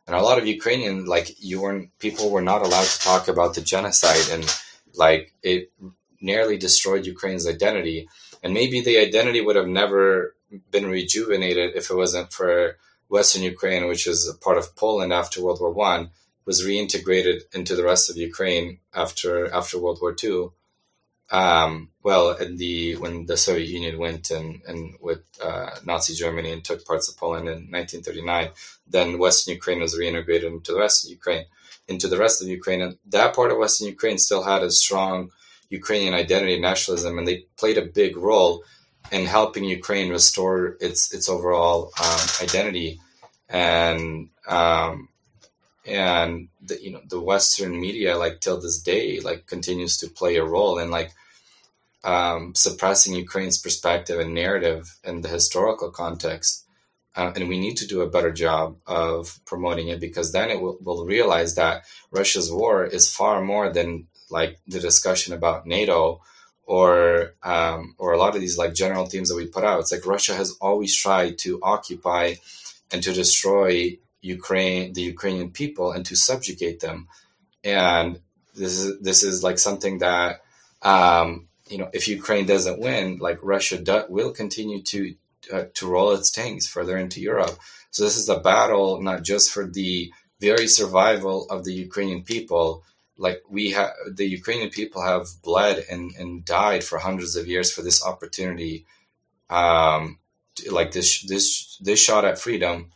And 0.07 0.16
a 0.16 0.22
lot 0.22 0.38
of 0.38 0.48
Ukrainian, 0.48 1.06
like 1.06 1.36
you 1.40 1.62
weren't, 1.62 1.98
people 1.99 2.30
were 2.30 2.41
not 2.41 2.62
allowed 2.62 2.86
to 2.86 2.99
talk 2.99 3.28
about 3.28 3.56
the 3.56 3.62
genocide, 3.62 4.30
and 4.32 4.45
like 4.95 5.34
it 5.41 5.72
nearly 6.22 6.58
destroyed 6.58 7.06
Ukraine's 7.06 7.48
identity. 7.48 8.08
And 8.44 8.54
maybe 8.54 8.82
the 8.82 8.98
identity 8.98 9.42
would 9.42 9.56
have 9.56 9.68
never 9.68 10.36
been 10.72 10.88
rejuvenated 10.88 11.76
if 11.76 11.90
it 11.90 11.96
wasn't 11.96 12.32
for 12.32 12.78
Western 13.10 13.44
Ukraine, 13.44 13.88
which 13.88 14.08
is 14.08 14.28
a 14.28 14.38
part 14.38 14.58
of 14.58 14.76
Poland 14.76 15.14
after 15.14 15.42
World 15.42 15.60
War 15.62 15.72
One, 15.72 16.10
was 16.46 16.64
reintegrated 16.64 17.42
into 17.54 17.76
the 17.76 17.84
rest 17.84 18.10
of 18.10 18.18
Ukraine 18.18 18.80
after 18.94 19.52
after 19.52 19.80
World 19.80 20.00
War 20.02 20.14
Two. 20.14 20.54
Um, 21.32 21.90
well, 22.04 22.38
the 22.40 22.96
when 22.98 23.26
the 23.26 23.38
Soviet 23.38 23.68
Union 23.68 23.98
went 23.98 24.30
and 24.30 24.62
and 24.68 24.96
with 25.02 25.24
uh, 25.44 25.72
Nazi 25.84 26.14
Germany 26.14 26.52
and 26.52 26.64
took 26.64 26.86
parts 26.86 27.10
of 27.10 27.18
Poland 27.18 27.48
in 27.48 27.72
1939, 27.72 28.50
then 28.88 29.18
Western 29.18 29.56
Ukraine 29.56 29.82
was 29.82 29.98
reintegrated 29.98 30.46
into 30.46 30.72
the 30.72 30.80
rest 30.80 31.04
of 31.04 31.10
Ukraine, 31.10 31.46
into 31.88 32.08
the 32.08 32.18
rest 32.18 32.42
of 32.42 32.48
Ukraine, 32.48 32.82
and 32.82 32.98
that 33.08 33.36
part 33.36 33.52
of 33.52 33.58
Western 33.58 33.88
Ukraine 33.88 34.20
still 34.20 34.44
had 34.44 34.62
a 34.62 34.72
strong 34.72 35.32
Ukrainian 35.81 36.14
identity 36.14 36.53
and 36.53 36.61
nationalism, 36.61 37.18
and 37.18 37.27
they 37.27 37.45
played 37.57 37.77
a 37.77 37.91
big 38.02 38.18
role 38.18 38.64
in 39.11 39.26
helping 39.26 39.64
Ukraine 39.64 40.10
restore 40.10 40.77
its 40.80 41.14
its 41.14 41.27
overall 41.30 41.91
um, 42.03 42.26
identity, 42.41 42.99
and 43.49 44.30
um, 44.47 45.10
and 45.85 46.49
the, 46.68 46.76
you 46.84 46.91
know 46.91 47.02
the 47.07 47.22
Western 47.22 47.80
media, 47.80 48.18
like 48.18 48.39
till 48.39 48.60
this 48.60 48.80
day, 48.81 49.19
like 49.19 49.45
continues 49.45 49.97
to 49.97 50.15
play 50.19 50.35
a 50.38 50.43
role 50.43 50.80
in 50.80 50.89
like 50.89 51.11
um, 52.03 52.53
suppressing 52.56 53.15
Ukraine's 53.15 53.57
perspective 53.57 54.19
and 54.19 54.34
narrative 54.34 54.97
in 55.03 55.22
the 55.22 55.30
historical 55.30 55.91
context. 55.91 56.64
Uh, 57.15 57.31
and 57.35 57.47
we 57.47 57.60
need 57.60 57.77
to 57.77 57.88
do 57.88 58.02
a 58.02 58.10
better 58.10 58.31
job 58.31 58.76
of 58.85 59.39
promoting 59.45 59.88
it 59.88 60.02
because 60.02 60.34
then 60.34 60.49
it 60.49 60.60
will, 60.61 60.77
will 60.81 61.06
realize 61.06 61.56
that 61.56 61.85
Russia's 62.11 62.52
war 62.52 62.85
is 62.85 63.10
far 63.10 63.41
more 63.41 63.72
than 63.72 64.07
like 64.30 64.60
the 64.68 64.80
discussion 64.80 65.34
about 65.34 65.65
NATO 65.65 66.22
or 66.65 67.34
um, 67.43 67.95
or 67.97 68.14
a 68.14 68.18
lot 68.18 68.35
of 68.35 68.41
these 68.41 68.57
like 68.57 68.73
general 68.73 69.06
themes 69.06 69.30
that 69.30 69.35
we 69.35 69.47
put 69.47 69.64
out. 69.64 69.80
It's 69.80 69.91
like 69.91 70.06
Russia 70.06 70.34
has 70.34 70.56
always 70.60 70.95
tried 70.95 71.38
to 71.39 71.60
occupy 71.61 72.35
and 72.91 73.03
to 73.03 73.14
destroy 73.14 73.97
Ukraine, 74.22 74.93
the 74.93 75.02
Ukrainian 75.02 75.52
people, 75.52 75.91
and 75.91 76.06
to 76.07 76.15
subjugate 76.15 76.80
them. 76.80 77.07
And 77.64 78.19
this 78.56 78.80
is 78.80 78.99
this 79.02 79.23
is 79.23 79.43
like 79.43 79.60
something 79.60 79.99
that 79.99 80.41
um, 80.81 81.47
you 81.68 81.77
know, 81.77 81.89
if 81.93 82.07
Ukraine 82.07 82.45
doesn't 82.45 82.80
win, 82.80 83.18
like 83.18 83.39
Russia 83.41 83.77
do, 83.77 84.03
will 84.10 84.31
continue 84.31 84.81
to 84.84 85.15
uh, 85.52 85.65
to 85.76 85.88
roll 85.88 86.14
its 86.14 86.31
tanks 86.31 86.68
further 86.68 86.97
into 86.97 87.22
Europe. 87.22 87.57
So 87.91 88.03
this 88.03 88.18
is 88.18 88.30
a 88.30 88.39
battle 88.39 89.02
not 89.02 89.23
just 89.23 89.52
for 89.52 89.65
the 89.65 90.11
very 90.39 90.68
survival 90.68 91.47
of 91.49 91.64
the 91.64 91.73
Ukrainian 91.73 92.23
people, 92.23 92.84
like 93.18 93.44
we 93.50 93.72
have 93.72 93.92
the 94.12 94.26
Ukrainian 94.26 94.70
people 94.70 95.02
have 95.02 95.28
bled 95.44 95.86
and, 95.90 96.12
and 96.18 96.44
died 96.44 96.84
for 96.84 96.98
hundreds 96.98 97.36
of 97.36 97.48
years 97.48 97.72
for 97.72 97.82
this 97.82 98.06
opportunity, 98.06 98.86
um, 99.50 100.20
like 100.70 100.92
this 100.92 101.22
this 101.22 101.78
this 101.82 102.02
shot 102.02 102.26
at 102.26 102.40
freedom, 102.40 102.92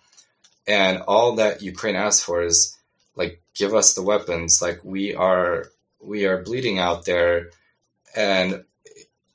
and 0.68 1.02
all 1.08 1.36
that 1.36 1.62
Ukraine 1.62 1.96
asks 1.96 2.24
for 2.24 2.44
is 2.44 2.78
like 3.16 3.41
give 3.54 3.74
us 3.74 3.94
the 3.94 4.02
weapons. 4.04 4.62
Like 4.62 4.84
we 4.84 5.16
are 5.16 5.66
we 6.02 6.26
are 6.26 6.44
bleeding 6.44 6.80
out 6.80 7.06
there, 7.06 7.50
and 8.16 8.64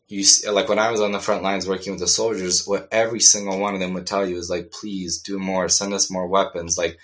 you 0.09 0.23
see, 0.23 0.49
like 0.51 0.69
when 0.69 0.79
I 0.79 0.91
was 0.91 1.01
on 1.01 1.13
the 1.13 1.19
front 1.19 1.43
lines 1.43 1.67
working 1.67 1.93
with 1.93 2.01
the 2.01 2.07
soldiers, 2.07 2.67
what 2.67 2.89
every 2.93 3.21
single 3.21 3.59
one 3.59 3.75
of 3.75 3.81
them 3.81 3.95
would 3.95 4.07
tell 4.07 4.29
you 4.29 4.37
is 4.37 4.51
like, 4.51 4.71
please 4.71 5.19
do 5.19 5.39
more, 5.39 5.69
send 5.69 5.95
us 5.95 6.11
more 6.11 6.27
weapons, 6.27 6.77
like 6.77 6.99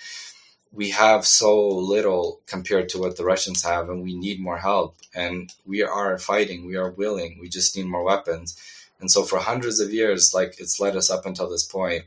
we 0.73 0.91
have 0.91 1.27
so 1.27 1.67
little 1.69 2.41
compared 2.47 2.89
to 2.91 2.99
what 2.99 3.17
the 3.17 3.25
Russians 3.25 3.65
have, 3.65 3.89
and 3.89 4.03
we 4.03 4.17
need 4.17 4.41
more 4.41 4.59
help. 4.59 4.97
And 5.15 5.53
we 5.67 5.83
are 5.83 6.19
fighting, 6.19 6.67
we 6.67 6.77
are 6.77 6.91
willing, 6.91 7.39
we 7.41 7.49
just 7.49 7.77
need 7.77 7.87
more 7.87 8.05
weapons. 8.05 8.57
And 9.01 9.11
so, 9.11 9.25
for 9.25 9.39
hundreds 9.39 9.81
of 9.81 9.93
years, 9.93 10.33
like 10.33 10.61
it's 10.61 10.79
led 10.79 10.97
us 10.97 11.11
up 11.11 11.27
until 11.27 11.49
this 11.51 11.65
point. 11.65 12.05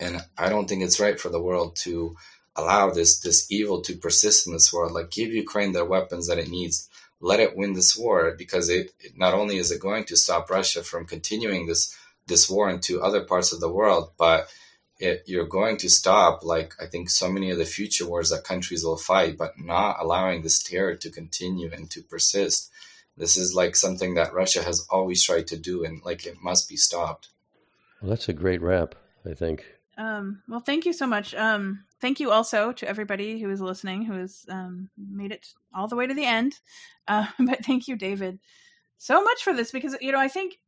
And 0.00 0.22
I 0.38 0.48
don't 0.48 0.68
think 0.68 0.82
it's 0.82 1.00
right 1.00 1.18
for 1.18 1.28
the 1.28 1.42
world 1.42 1.76
to 1.76 2.16
allow 2.54 2.90
this 2.90 3.20
this 3.20 3.50
evil 3.50 3.82
to 3.82 3.96
persist 3.96 4.46
in 4.46 4.52
this 4.52 4.72
world. 4.72 4.92
Like, 4.92 5.10
give 5.10 5.32
Ukraine 5.32 5.72
the 5.72 5.84
weapons 5.84 6.28
that 6.28 6.38
it 6.38 6.48
needs. 6.48 6.88
Let 7.20 7.40
it 7.40 7.56
win 7.56 7.72
this 7.72 7.96
war 7.96 8.34
because 8.36 8.68
it, 8.68 8.92
it 9.00 9.16
not 9.16 9.34
only 9.34 9.56
is 9.56 9.70
it 9.70 9.80
going 9.80 10.04
to 10.04 10.16
stop 10.16 10.50
Russia 10.50 10.82
from 10.82 11.06
continuing 11.06 11.66
this 11.66 11.94
this 12.26 12.48
war 12.48 12.70
into 12.70 13.02
other 13.02 13.22
parts 13.22 13.52
of 13.52 13.60
the 13.60 13.72
world, 13.72 14.10
but 14.18 14.48
it, 14.98 15.24
you're 15.26 15.46
going 15.46 15.76
to 15.78 15.90
stop, 15.90 16.44
like 16.44 16.74
I 16.80 16.86
think 16.86 17.10
so 17.10 17.30
many 17.30 17.50
of 17.50 17.58
the 17.58 17.64
future 17.64 18.06
wars 18.06 18.30
that 18.30 18.44
countries 18.44 18.84
will 18.84 18.96
fight, 18.96 19.36
but 19.36 19.58
not 19.58 19.98
allowing 20.00 20.42
this 20.42 20.62
terror 20.62 20.94
to 20.96 21.10
continue 21.10 21.70
and 21.72 21.90
to 21.90 22.02
persist. 22.02 22.70
This 23.16 23.36
is 23.36 23.54
like 23.54 23.76
something 23.76 24.14
that 24.14 24.34
Russia 24.34 24.62
has 24.62 24.86
always 24.90 25.22
tried 25.22 25.46
to 25.48 25.56
do, 25.56 25.84
and 25.84 26.02
like 26.04 26.26
it 26.26 26.36
must 26.42 26.68
be 26.68 26.76
stopped. 26.76 27.28
Well, 28.00 28.10
that's 28.10 28.28
a 28.28 28.34
great 28.34 28.60
wrap, 28.60 28.94
I 29.24 29.34
think. 29.34 29.64
Um, 29.98 30.42
well, 30.48 30.60
thank 30.60 30.84
you 30.84 30.92
so 30.92 31.06
much. 31.06 31.34
Um, 31.34 31.84
thank 32.00 32.20
you 32.20 32.30
also 32.30 32.72
to 32.72 32.88
everybody 32.88 33.40
who 33.40 33.50
is 33.50 33.60
listening, 33.60 34.02
who 34.04 34.14
has 34.14 34.44
um, 34.50 34.90
made 34.98 35.32
it 35.32 35.48
all 35.74 35.88
the 35.88 35.96
way 35.96 36.06
to 36.06 36.14
the 36.14 36.26
end. 36.26 36.54
Uh, 37.08 37.24
but 37.38 37.64
thank 37.64 37.86
you, 37.86 37.94
David, 37.94 38.40
so 38.98 39.22
much 39.22 39.44
for 39.44 39.54
this 39.54 39.70
because 39.70 39.96
you 40.00 40.10
know 40.10 40.18
I 40.18 40.26
think 40.26 40.58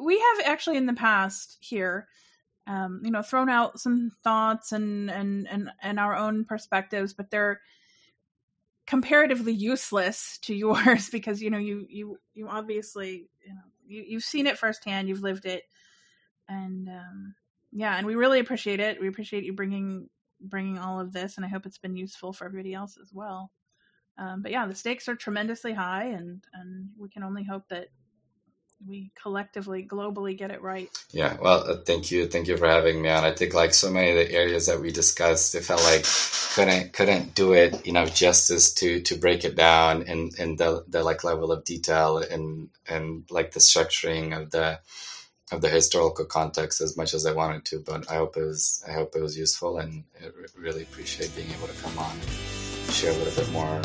we 0.00 0.20
have 0.20 0.46
actually 0.46 0.76
in 0.76 0.86
the 0.86 0.92
past 0.92 1.56
here 1.58 2.06
um, 2.66 3.02
you 3.04 3.10
know, 3.10 3.22
thrown 3.22 3.48
out 3.48 3.78
some 3.78 4.10
thoughts 4.22 4.72
and 4.72 5.10
and 5.10 5.46
and 5.48 5.70
and 5.82 6.00
our 6.00 6.16
own 6.16 6.44
perspectives, 6.44 7.12
but 7.12 7.30
they're 7.30 7.60
comparatively 8.86 9.52
useless 9.52 10.38
to 10.42 10.54
yours 10.54 11.10
because 11.10 11.42
you 11.42 11.50
know 11.50 11.58
you 11.58 11.86
you 11.88 12.18
you 12.34 12.48
obviously 12.48 13.28
you 13.46 13.54
know 13.54 13.60
you 13.86 14.04
you've 14.06 14.24
seen 14.24 14.46
it 14.46 14.58
firsthand, 14.58 15.08
you've 15.08 15.22
lived 15.22 15.46
it, 15.46 15.64
and 16.48 16.88
um, 16.88 17.34
yeah, 17.72 17.96
and 17.96 18.06
we 18.06 18.14
really 18.14 18.40
appreciate 18.40 18.80
it. 18.80 19.00
We 19.00 19.08
appreciate 19.08 19.44
you 19.44 19.52
bringing 19.52 20.08
bringing 20.40 20.78
all 20.78 21.00
of 21.00 21.12
this, 21.12 21.36
and 21.36 21.44
I 21.44 21.48
hope 21.48 21.66
it's 21.66 21.78
been 21.78 21.96
useful 21.96 22.32
for 22.32 22.46
everybody 22.46 22.74
else 22.74 22.96
as 23.00 23.12
well. 23.12 23.50
Um, 24.16 24.42
but 24.42 24.52
yeah, 24.52 24.66
the 24.66 24.74
stakes 24.74 25.08
are 25.08 25.16
tremendously 25.16 25.72
high, 25.72 26.04
and 26.04 26.42
and 26.54 26.88
we 26.96 27.08
can 27.08 27.22
only 27.22 27.44
hope 27.44 27.68
that 27.68 27.88
we 28.86 29.10
collectively 29.20 29.86
globally 29.86 30.36
get 30.36 30.50
it 30.50 30.62
right. 30.62 30.88
Yeah 31.10 31.36
well 31.40 31.70
uh, 31.70 31.76
thank 31.76 32.10
you. 32.10 32.26
Thank 32.26 32.48
you 32.48 32.56
for 32.56 32.66
having 32.66 33.00
me 33.00 33.08
on. 33.08 33.24
I 33.24 33.32
think 33.32 33.54
like 33.54 33.74
so 33.74 33.90
many 33.90 34.10
of 34.10 34.16
the 34.16 34.32
areas 34.32 34.66
that 34.66 34.80
we 34.80 34.90
discussed 34.90 35.54
it 35.54 35.64
felt 35.64 35.82
like 35.84 36.04
couldn't 36.54 36.92
couldn't 36.92 37.34
do 37.34 37.52
it 37.52 37.86
enough 37.86 38.14
justice 38.14 38.72
to 38.74 39.00
to 39.02 39.16
break 39.16 39.44
it 39.44 39.56
down 39.56 40.02
and 40.02 40.32
and 40.38 40.58
the, 40.58 40.84
the 40.88 41.02
like 41.02 41.24
level 41.24 41.50
of 41.52 41.64
detail 41.64 42.18
and 42.18 42.68
and 42.88 43.24
like 43.30 43.52
the 43.52 43.60
structuring 43.60 44.36
of 44.40 44.50
the 44.50 44.78
of 45.52 45.60
the 45.60 45.68
historical 45.68 46.24
context 46.24 46.80
as 46.80 46.96
much 46.96 47.14
as 47.14 47.26
I 47.26 47.32
wanted 47.32 47.64
to, 47.66 47.78
but 47.78 48.10
I 48.10 48.16
hope 48.16 48.36
it 48.36 48.44
was 48.44 48.84
I 48.88 48.92
hope 48.92 49.14
it 49.14 49.22
was 49.22 49.36
useful 49.36 49.78
and 49.78 50.04
I 50.20 50.28
really 50.56 50.82
appreciate 50.82 51.34
being 51.34 51.50
able 51.50 51.68
to 51.68 51.82
come 51.82 51.98
on 51.98 52.12
and 52.12 52.94
share 52.94 53.12
a 53.12 53.14
little 53.14 53.44
bit 53.44 53.52
more 53.52 53.80